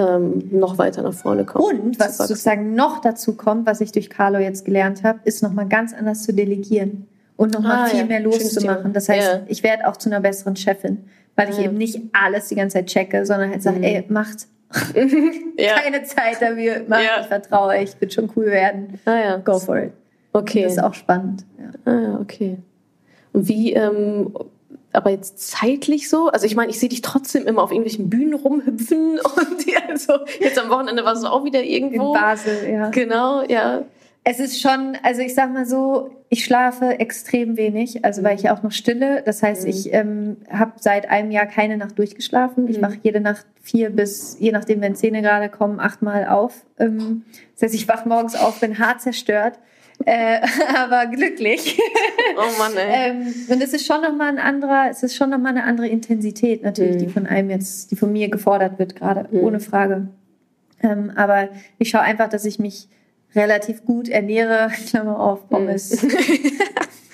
ähm, 0.00 0.48
noch 0.50 0.78
weiter 0.78 1.02
nach 1.02 1.12
vorne 1.14 1.44
kommen. 1.44 1.80
Und 1.80 2.00
was 2.00 2.18
sozusagen 2.18 2.74
noch 2.74 3.00
dazu 3.00 3.36
kommt, 3.36 3.66
was 3.66 3.80
ich 3.80 3.92
durch 3.92 4.10
Carlo 4.10 4.38
jetzt 4.38 4.64
gelernt 4.64 5.02
habe, 5.02 5.20
ist 5.24 5.42
nochmal 5.42 5.68
ganz 5.68 5.92
anders 5.92 6.22
zu 6.22 6.32
delegieren 6.32 7.06
und 7.36 7.52
nochmal 7.52 7.84
ah, 7.84 7.86
viel 7.86 8.00
ja. 8.00 8.06
mehr 8.06 8.20
loszumachen. 8.20 8.92
Das 8.92 9.08
heißt, 9.08 9.32
ja. 9.32 9.40
ich 9.46 9.62
werde 9.62 9.86
auch 9.86 9.96
zu 9.96 10.08
einer 10.08 10.20
besseren 10.20 10.56
Chefin, 10.56 11.04
weil 11.36 11.50
ich 11.50 11.58
ja. 11.58 11.64
eben 11.64 11.76
nicht 11.76 12.00
alles 12.12 12.48
die 12.48 12.54
ganze 12.54 12.78
Zeit 12.78 12.86
checke, 12.86 13.24
sondern 13.26 13.50
halt 13.50 13.62
sage, 13.62 13.78
mhm. 13.78 13.84
ey, 13.84 14.04
macht. 14.08 14.46
Keine 14.94 16.04
Zeit 16.04 16.40
dafür, 16.40 16.84
macht, 16.86 17.02
ich 17.20 17.26
vertraue 17.26 17.68
euch, 17.74 18.00
wird 18.00 18.12
schon 18.12 18.30
cool 18.36 18.46
werden. 18.46 18.98
Ah. 19.04 19.36
Go 19.38 19.58
for 19.58 19.78
it. 19.78 19.92
Okay. 20.32 20.62
Das 20.62 20.72
ist 20.72 20.82
auch 20.82 20.94
spannend. 20.94 21.44
Ja. 21.58 21.92
Ah, 21.92 22.18
okay. 22.20 22.58
Und 23.32 23.48
wie, 23.48 23.72
ähm, 23.72 24.32
aber 24.92 25.10
jetzt 25.10 25.38
zeitlich 25.38 26.08
so? 26.08 26.28
Also 26.28 26.46
ich 26.46 26.56
meine, 26.56 26.70
ich 26.70 26.78
sehe 26.78 26.88
dich 26.88 27.02
trotzdem 27.02 27.46
immer 27.46 27.62
auf 27.62 27.70
irgendwelchen 27.70 28.10
Bühnen 28.10 28.34
rumhüpfen 28.34 29.18
und 29.36 29.66
also 29.88 30.18
jetzt 30.40 30.58
am 30.58 30.70
Wochenende 30.70 31.04
war 31.04 31.12
es 31.12 31.24
auch 31.24 31.44
wieder 31.44 31.62
irgendwo. 31.62 32.14
In 32.14 32.20
Basel, 32.20 32.70
ja. 32.70 32.90
Genau, 32.90 33.42
ja. 33.42 33.82
Es 34.22 34.38
ist 34.38 34.60
schon, 34.60 34.98
also 35.02 35.22
ich 35.22 35.34
sag 35.34 35.52
mal 35.52 35.64
so, 35.64 36.10
ich 36.28 36.44
schlafe 36.44 37.00
extrem 37.00 37.56
wenig, 37.56 38.04
also 38.04 38.22
weil 38.22 38.36
ich 38.36 38.42
ja 38.42 38.54
auch 38.54 38.62
noch 38.62 38.72
stille. 38.72 39.22
Das 39.24 39.42
heißt, 39.42 39.64
mhm. 39.64 39.70
ich 39.70 39.92
ähm, 39.92 40.36
habe 40.50 40.72
seit 40.76 41.08
einem 41.08 41.30
Jahr 41.30 41.46
keine 41.46 41.78
Nacht 41.78 41.98
durchgeschlafen. 41.98 42.68
Ich 42.68 42.76
mhm. 42.76 42.82
mache 42.82 42.98
jede 43.02 43.20
Nacht 43.20 43.46
vier 43.62 43.90
bis, 43.90 44.36
je 44.38 44.52
nachdem, 44.52 44.80
wenn 44.82 44.94
Zähne 44.94 45.22
gerade 45.22 45.48
kommen, 45.48 45.80
achtmal 45.80 46.26
auf. 46.28 46.64
Ähm, 46.78 47.24
das 47.54 47.62
heißt, 47.62 47.74
ich 47.74 47.88
wach 47.88 48.04
morgens 48.04 48.36
auf, 48.36 48.60
bin 48.60 48.78
hart 48.78 49.00
zerstört 49.00 49.58
äh, 50.06 50.40
aber 50.76 51.06
glücklich. 51.06 51.78
Oh 52.36 52.58
Mann, 52.58 52.76
ey. 52.76 53.10
ähm, 53.10 53.34
und 53.48 53.62
es 53.62 53.72
ist 53.72 53.86
schon 53.86 54.00
nochmal 54.02 54.28
ein 54.28 54.38
anderer, 54.38 54.88
es 54.90 55.02
ist 55.02 55.14
schon 55.16 55.30
noch 55.30 55.38
mal 55.38 55.50
eine 55.50 55.64
andere 55.64 55.88
Intensität 55.88 56.62
natürlich, 56.62 56.94
Mhm. 56.96 56.98
die 56.98 57.08
von 57.08 57.26
einem 57.26 57.50
jetzt, 57.50 57.90
die 57.90 57.96
von 57.96 58.12
mir 58.12 58.28
gefordert 58.28 58.78
wird, 58.78 58.96
gerade, 58.96 59.28
Mhm. 59.30 59.44
ohne 59.44 59.60
Frage. 59.60 60.08
Ähm, 60.82 61.12
aber 61.16 61.48
ich 61.78 61.90
schaue 61.90 62.02
einfach, 62.02 62.28
dass 62.28 62.44
ich 62.44 62.58
mich 62.58 62.88
relativ 63.34 63.84
gut 63.84 64.08
ernähre, 64.08 64.70
Klammer 64.88 65.18
auf, 65.20 65.48
Pommes. 65.48 66.02
Mhm. 66.02 66.08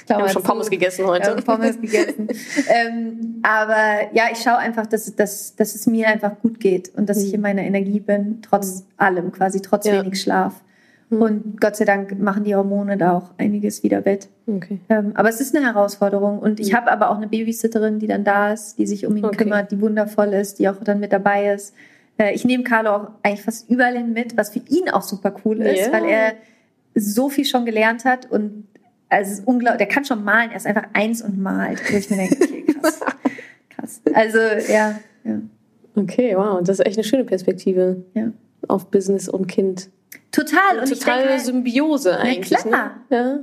Wir 0.08 0.14
Klammer 0.14 0.28
haben 0.28 0.32
schon. 0.34 0.42
Pommes 0.44 0.70
gegessen 0.70 1.04
heute. 1.06 1.30
Ja, 1.30 1.40
Pommes 1.40 1.80
gegessen. 1.80 2.28
ähm, 2.68 3.40
aber 3.42 4.12
ja, 4.12 4.26
ich 4.30 4.38
schaue 4.38 4.56
einfach, 4.58 4.86
dass, 4.86 5.12
dass, 5.16 5.56
dass 5.56 5.74
es 5.74 5.84
mir 5.88 6.06
einfach 6.06 6.38
gut 6.40 6.60
geht 6.60 6.94
und 6.94 7.08
dass 7.08 7.20
ich 7.24 7.34
in 7.34 7.40
meiner 7.40 7.62
Energie 7.62 7.98
bin, 7.98 8.38
trotz 8.40 8.84
allem, 8.96 9.32
quasi 9.32 9.60
trotz 9.60 9.84
Ja. 9.86 9.94
wenig 10.04 10.20
Schlaf. 10.22 10.62
Mhm. 11.08 11.22
Und 11.22 11.60
Gott 11.60 11.76
sei 11.76 11.84
Dank 11.84 12.18
machen 12.18 12.44
die 12.44 12.54
Hormone 12.56 12.96
da 12.96 13.12
auch 13.12 13.30
einiges 13.38 13.82
wieder 13.82 14.04
wett. 14.04 14.28
Okay. 14.46 14.80
Ähm, 14.88 15.12
aber 15.14 15.28
es 15.28 15.40
ist 15.40 15.54
eine 15.56 15.64
Herausforderung. 15.64 16.38
Und 16.38 16.58
ich 16.60 16.74
habe 16.74 16.90
aber 16.90 17.10
auch 17.10 17.16
eine 17.16 17.28
Babysitterin, 17.28 17.98
die 18.00 18.06
dann 18.08 18.24
da 18.24 18.52
ist, 18.52 18.76
die 18.78 18.86
sich 18.86 19.06
um 19.06 19.16
ihn 19.16 19.24
Okay. 19.24 19.36
kümmert, 19.36 19.70
die 19.70 19.80
wundervoll 19.80 20.32
ist, 20.34 20.58
die 20.58 20.68
auch 20.68 20.82
dann 20.82 20.98
mit 21.00 21.12
dabei 21.12 21.52
ist. 21.52 21.74
Äh, 22.18 22.34
ich 22.34 22.44
nehme 22.44 22.64
Carlo 22.64 22.90
auch 22.90 23.08
eigentlich 23.22 23.42
fast 23.42 23.68
überall 23.70 23.96
hin 23.96 24.12
mit, 24.12 24.36
was 24.36 24.50
für 24.50 24.60
ihn 24.68 24.88
auch 24.90 25.02
super 25.02 25.34
cool 25.44 25.60
ist, 25.62 25.86
Ja. 25.86 25.92
weil 25.92 26.04
er 26.06 26.32
so 26.94 27.28
viel 27.28 27.44
schon 27.44 27.66
gelernt 27.66 28.04
hat 28.04 28.30
und 28.30 28.66
also 29.08 29.30
es 29.32 29.38
ist 29.40 29.46
unglaublich, 29.46 29.78
der 29.78 29.88
kann 29.88 30.04
schon 30.04 30.24
malen, 30.24 30.50
er 30.50 30.56
ist 30.56 30.66
einfach 30.66 30.86
eins 30.94 31.22
und 31.22 31.38
malt. 31.40 31.80
Wo 31.92 31.96
ich 31.96 32.10
mir 32.10 32.16
denke, 32.16 32.36
okay, 32.42 32.64
krass. 32.80 33.00
krass. 33.68 34.00
Also, 34.14 34.38
ja, 34.72 34.98
ja. 35.22 35.40
Okay, 35.94 36.34
wow. 36.36 36.58
Das 36.60 36.80
ist 36.80 36.86
echt 36.86 36.96
eine 36.96 37.04
schöne 37.04 37.24
Perspektive 37.24 38.02
Ja. 38.14 38.32
auf 38.66 38.90
Business 38.90 39.28
und 39.28 39.46
Kind. 39.46 39.90
Total. 40.36 40.78
Und 40.80 40.92
ich 40.92 40.98
Total 40.98 41.18
denke, 41.18 41.32
eine 41.34 41.40
Symbiose 41.42 42.18
eigentlich. 42.18 42.58
klar. 42.58 42.90
Ne? 43.10 43.16
Ja. 43.16 43.38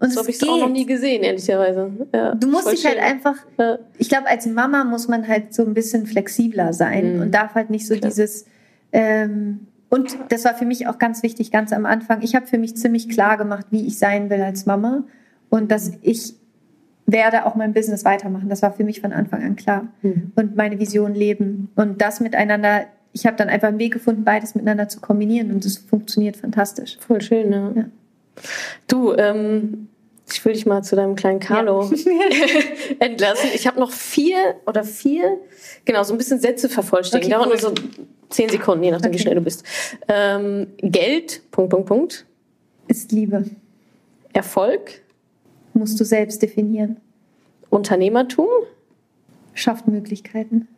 und 0.00 0.12
So 0.12 0.20
habe 0.20 0.30
ich 0.30 0.36
es 0.42 0.48
auch 0.48 0.58
noch 0.58 0.68
nie 0.68 0.84
gesehen, 0.86 1.22
ehrlicherweise. 1.22 1.90
Ja, 2.14 2.34
Du 2.34 2.48
musst 2.48 2.70
dich 2.70 2.84
halt 2.84 2.96
schön. 2.96 3.02
einfach 3.04 3.36
Ja. 3.58 3.78
ich 3.98 4.08
glaube, 4.08 4.28
als 4.28 4.44
Mama 4.46 4.84
muss 4.84 5.08
man 5.08 5.26
halt 5.26 5.54
so 5.54 5.64
ein 5.64 5.72
bisschen 5.74 6.06
flexibler 6.06 6.72
sein 6.72 7.16
Mhm. 7.16 7.22
und 7.22 7.30
darf 7.34 7.54
halt 7.54 7.70
nicht 7.70 7.86
so 7.86 7.94
Klar. 7.94 8.10
dieses. 8.10 8.44
Ähm, 8.92 9.66
und 9.88 10.16
das 10.28 10.44
war 10.44 10.54
für 10.54 10.64
mich 10.66 10.86
auch 10.88 10.98
ganz 10.98 11.22
wichtig, 11.22 11.50
ganz 11.52 11.72
am 11.72 11.86
Anfang. 11.86 12.20
Ich 12.22 12.34
habe 12.34 12.46
für 12.46 12.58
mich 12.58 12.76
ziemlich 12.76 13.08
klar 13.08 13.36
gemacht, 13.36 13.66
wie 13.70 13.86
ich 13.86 13.98
sein 13.98 14.28
will 14.30 14.42
als 14.42 14.66
Mama 14.66 15.04
und 15.50 15.70
dass 15.70 15.92
ich 16.02 16.34
werde 17.06 17.44
auch 17.46 17.54
mein 17.54 17.72
Business 17.74 18.04
weitermachen. 18.04 18.48
Das 18.48 18.62
war 18.62 18.72
für 18.72 18.82
mich 18.84 19.00
von 19.00 19.12
Anfang 19.12 19.42
an 19.42 19.56
klar 19.56 19.88
Mhm. 20.02 20.32
und 20.36 20.56
meine 20.56 20.78
Vision 20.80 21.14
leben 21.14 21.70
und 21.76 22.00
das 22.02 22.20
miteinander. 22.20 22.86
Ich 23.16 23.24
habe 23.26 23.36
dann 23.36 23.48
einfach 23.48 23.68
einen 23.68 23.78
Weg 23.78 23.92
gefunden, 23.94 24.24
beides 24.24 24.54
miteinander 24.54 24.88
zu 24.88 25.00
kombinieren 25.00 25.50
und 25.52 25.64
es 25.64 25.78
funktioniert 25.78 26.36
fantastisch. 26.36 26.98
Voll 27.00 27.20
schön, 27.22 27.50
ja. 27.52 27.72
Ja. 27.74 27.84
Du, 28.88 29.14
ähm, 29.14 29.88
ich 30.30 30.44
will 30.44 30.52
dich 30.52 30.66
mal 30.66 30.82
zu 30.82 30.96
deinem 30.96 31.14
kleinen 31.14 31.38
Carlo 31.40 31.88
entlassen. 32.98 33.50
Ich 33.54 33.66
habe 33.66 33.78
noch 33.78 33.92
vier 33.92 34.56
oder 34.66 34.82
vier, 34.84 35.38
genau, 35.84 36.02
so 36.02 36.12
ein 36.12 36.18
bisschen 36.18 36.40
Sätze 36.40 36.68
vervollständigen. 36.68 37.32
Okay, 37.34 37.44
Dauert 37.48 37.62
nur 37.62 37.70
so 37.70 37.74
zehn 38.30 38.48
Sekunden, 38.48 38.82
je 38.84 38.90
nachdem, 38.90 39.12
wie 39.12 39.16
Okay. 39.16 39.22
schnell 39.22 39.34
du 39.36 39.40
bist. 39.42 39.62
Ähm, 40.08 40.66
Geld, 40.78 41.42
Punkt, 41.52 41.70
Punkt, 41.70 41.86
Punkt. 41.86 42.26
Ist 42.88 43.12
Liebe. 43.12 43.44
Erfolg, 44.32 45.00
Musst 45.76 45.98
du 45.98 46.04
selbst 46.04 46.40
definieren. 46.42 46.98
Unternehmertum 47.70 48.48
Schafft 49.54 49.86
Möglichkeiten. 49.88 50.68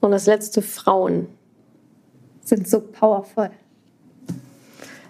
und 0.00 0.10
das 0.10 0.26
letzte 0.26 0.60
Frauen. 0.62 1.26
Sind 2.44 2.68
so 2.68 2.80
powerful. 2.80 3.50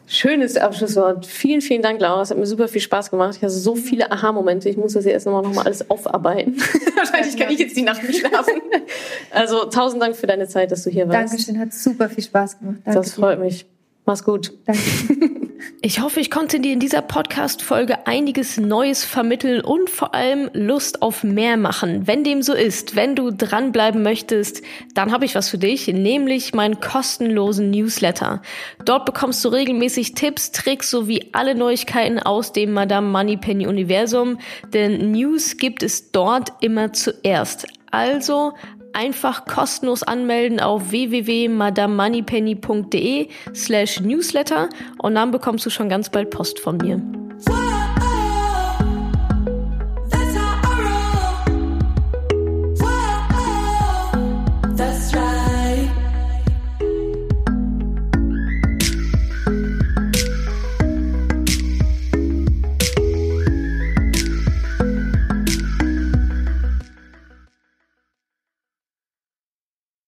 Schönes 0.07 0.59
Abschlusswort. 0.59 1.25
Vielen, 1.25 1.63
vielen 1.63 1.81
Dank, 1.81 1.99
Laura. 1.99 2.21
Es 2.21 2.31
hat 2.31 2.37
mir 2.37 2.45
super 2.45 2.69
viel 2.69 2.83
Spaß 2.83 3.11
gemacht. 3.11 3.37
Ich 3.37 3.43
hatte 3.43 3.55
so 3.55 3.77
viele 3.77 4.13
Aha-Momente. 4.13 4.69
Ich 4.69 4.77
muss 4.77 4.93
das 4.93 5.07
jetzt 5.07 5.25
nochmal 5.25 5.43
noch 5.43 5.55
mal 5.55 5.65
alles 5.65 5.89
aufarbeiten. 5.91 6.59
Wahrscheinlich 6.97 7.35
kann 7.39 7.51
ich 7.51 7.59
jetzt 7.59 7.75
die 7.77 7.83
Nacht 7.83 8.03
nicht 8.07 8.21
schlafen. 8.21 8.61
Also 9.31 9.65
tausend 9.65 10.03
Dank 10.03 10.15
für 10.15 10.27
deine 10.27 10.47
Zeit, 10.49 10.71
dass 10.71 10.83
du 10.83 10.91
hier 10.91 11.09
warst. 11.09 11.33
Dankeschön, 11.33 11.59
hat 11.59 11.73
super 11.73 12.11
viel 12.11 12.25
Spaß 12.25 12.59
gemacht. 12.59 12.77
Danke 12.85 13.01
Das 13.01 13.15
freut 13.15 13.41
mich. 13.41 13.65
Mach's 14.05 14.23
gut. 14.23 14.53
Danke. 14.67 14.83
Ich 15.85 16.01
hoffe, 16.01 16.21
ich 16.21 16.31
konnte 16.31 16.61
dir 16.61 16.75
in 16.75 16.79
dieser 16.79 17.03
Podcast-Folge 17.03 18.07
einiges 18.07 18.57
Neues 18.57 19.05
vermitteln 19.05 19.63
und 19.63 19.91
vor 19.91 20.15
allem 20.15 20.49
Lust 20.53 21.03
auf 21.03 21.25
mehr 21.25 21.57
machen. 21.57 22.07
Wenn 22.07 22.23
dem 22.23 22.41
so 22.43 22.55
ist, 22.55 22.95
wenn 22.95 23.17
du 23.17 23.33
dranbleiben 23.33 24.01
möchtest, 24.01 24.63
dann 24.95 25.11
habe 25.11 25.25
ich 25.25 25.35
was 25.35 25.49
für 25.49 25.59
dich, 25.59 25.89
nämlich 25.89 26.55
meinen 26.55 26.79
kostenlosen 26.79 27.73
Newsletter. 27.73 28.43
Dort 28.85 29.07
bekommst 29.07 29.45
du 29.45 29.49
regelmäßig 29.49 30.15
Tipps, 30.15 30.53
Tricks 30.53 30.89
sowie 30.89 31.31
alle 31.33 31.57
Neuigkeiten 31.57 32.21
aus 32.21 32.53
dem 32.53 32.73
Madame 32.73 33.09
Moneypenny 33.09 33.67
Universum, 33.67 34.39
denn 34.73 35.11
News 35.11 35.57
gibt 35.57 35.83
es 35.83 36.13
dort 36.13 36.53
immer 36.61 36.93
zuerst. 36.93 37.67
Also 37.91 38.53
einfach 38.93 39.47
kostenlos 39.47 40.03
anmelden 40.03 40.59
auf 40.61 40.91
www.madamemoneypenny.de 40.91 43.29
slash 43.55 44.01
newsletter 44.01 44.69
und 44.99 45.15
dann 45.15 45.31
bekommst 45.31 45.65
du 45.67 45.71
schon 45.71 45.89
ganz 45.89 46.11
bald 46.11 46.31
Post 46.31 46.59
von 46.61 46.79
mir. 46.79 47.01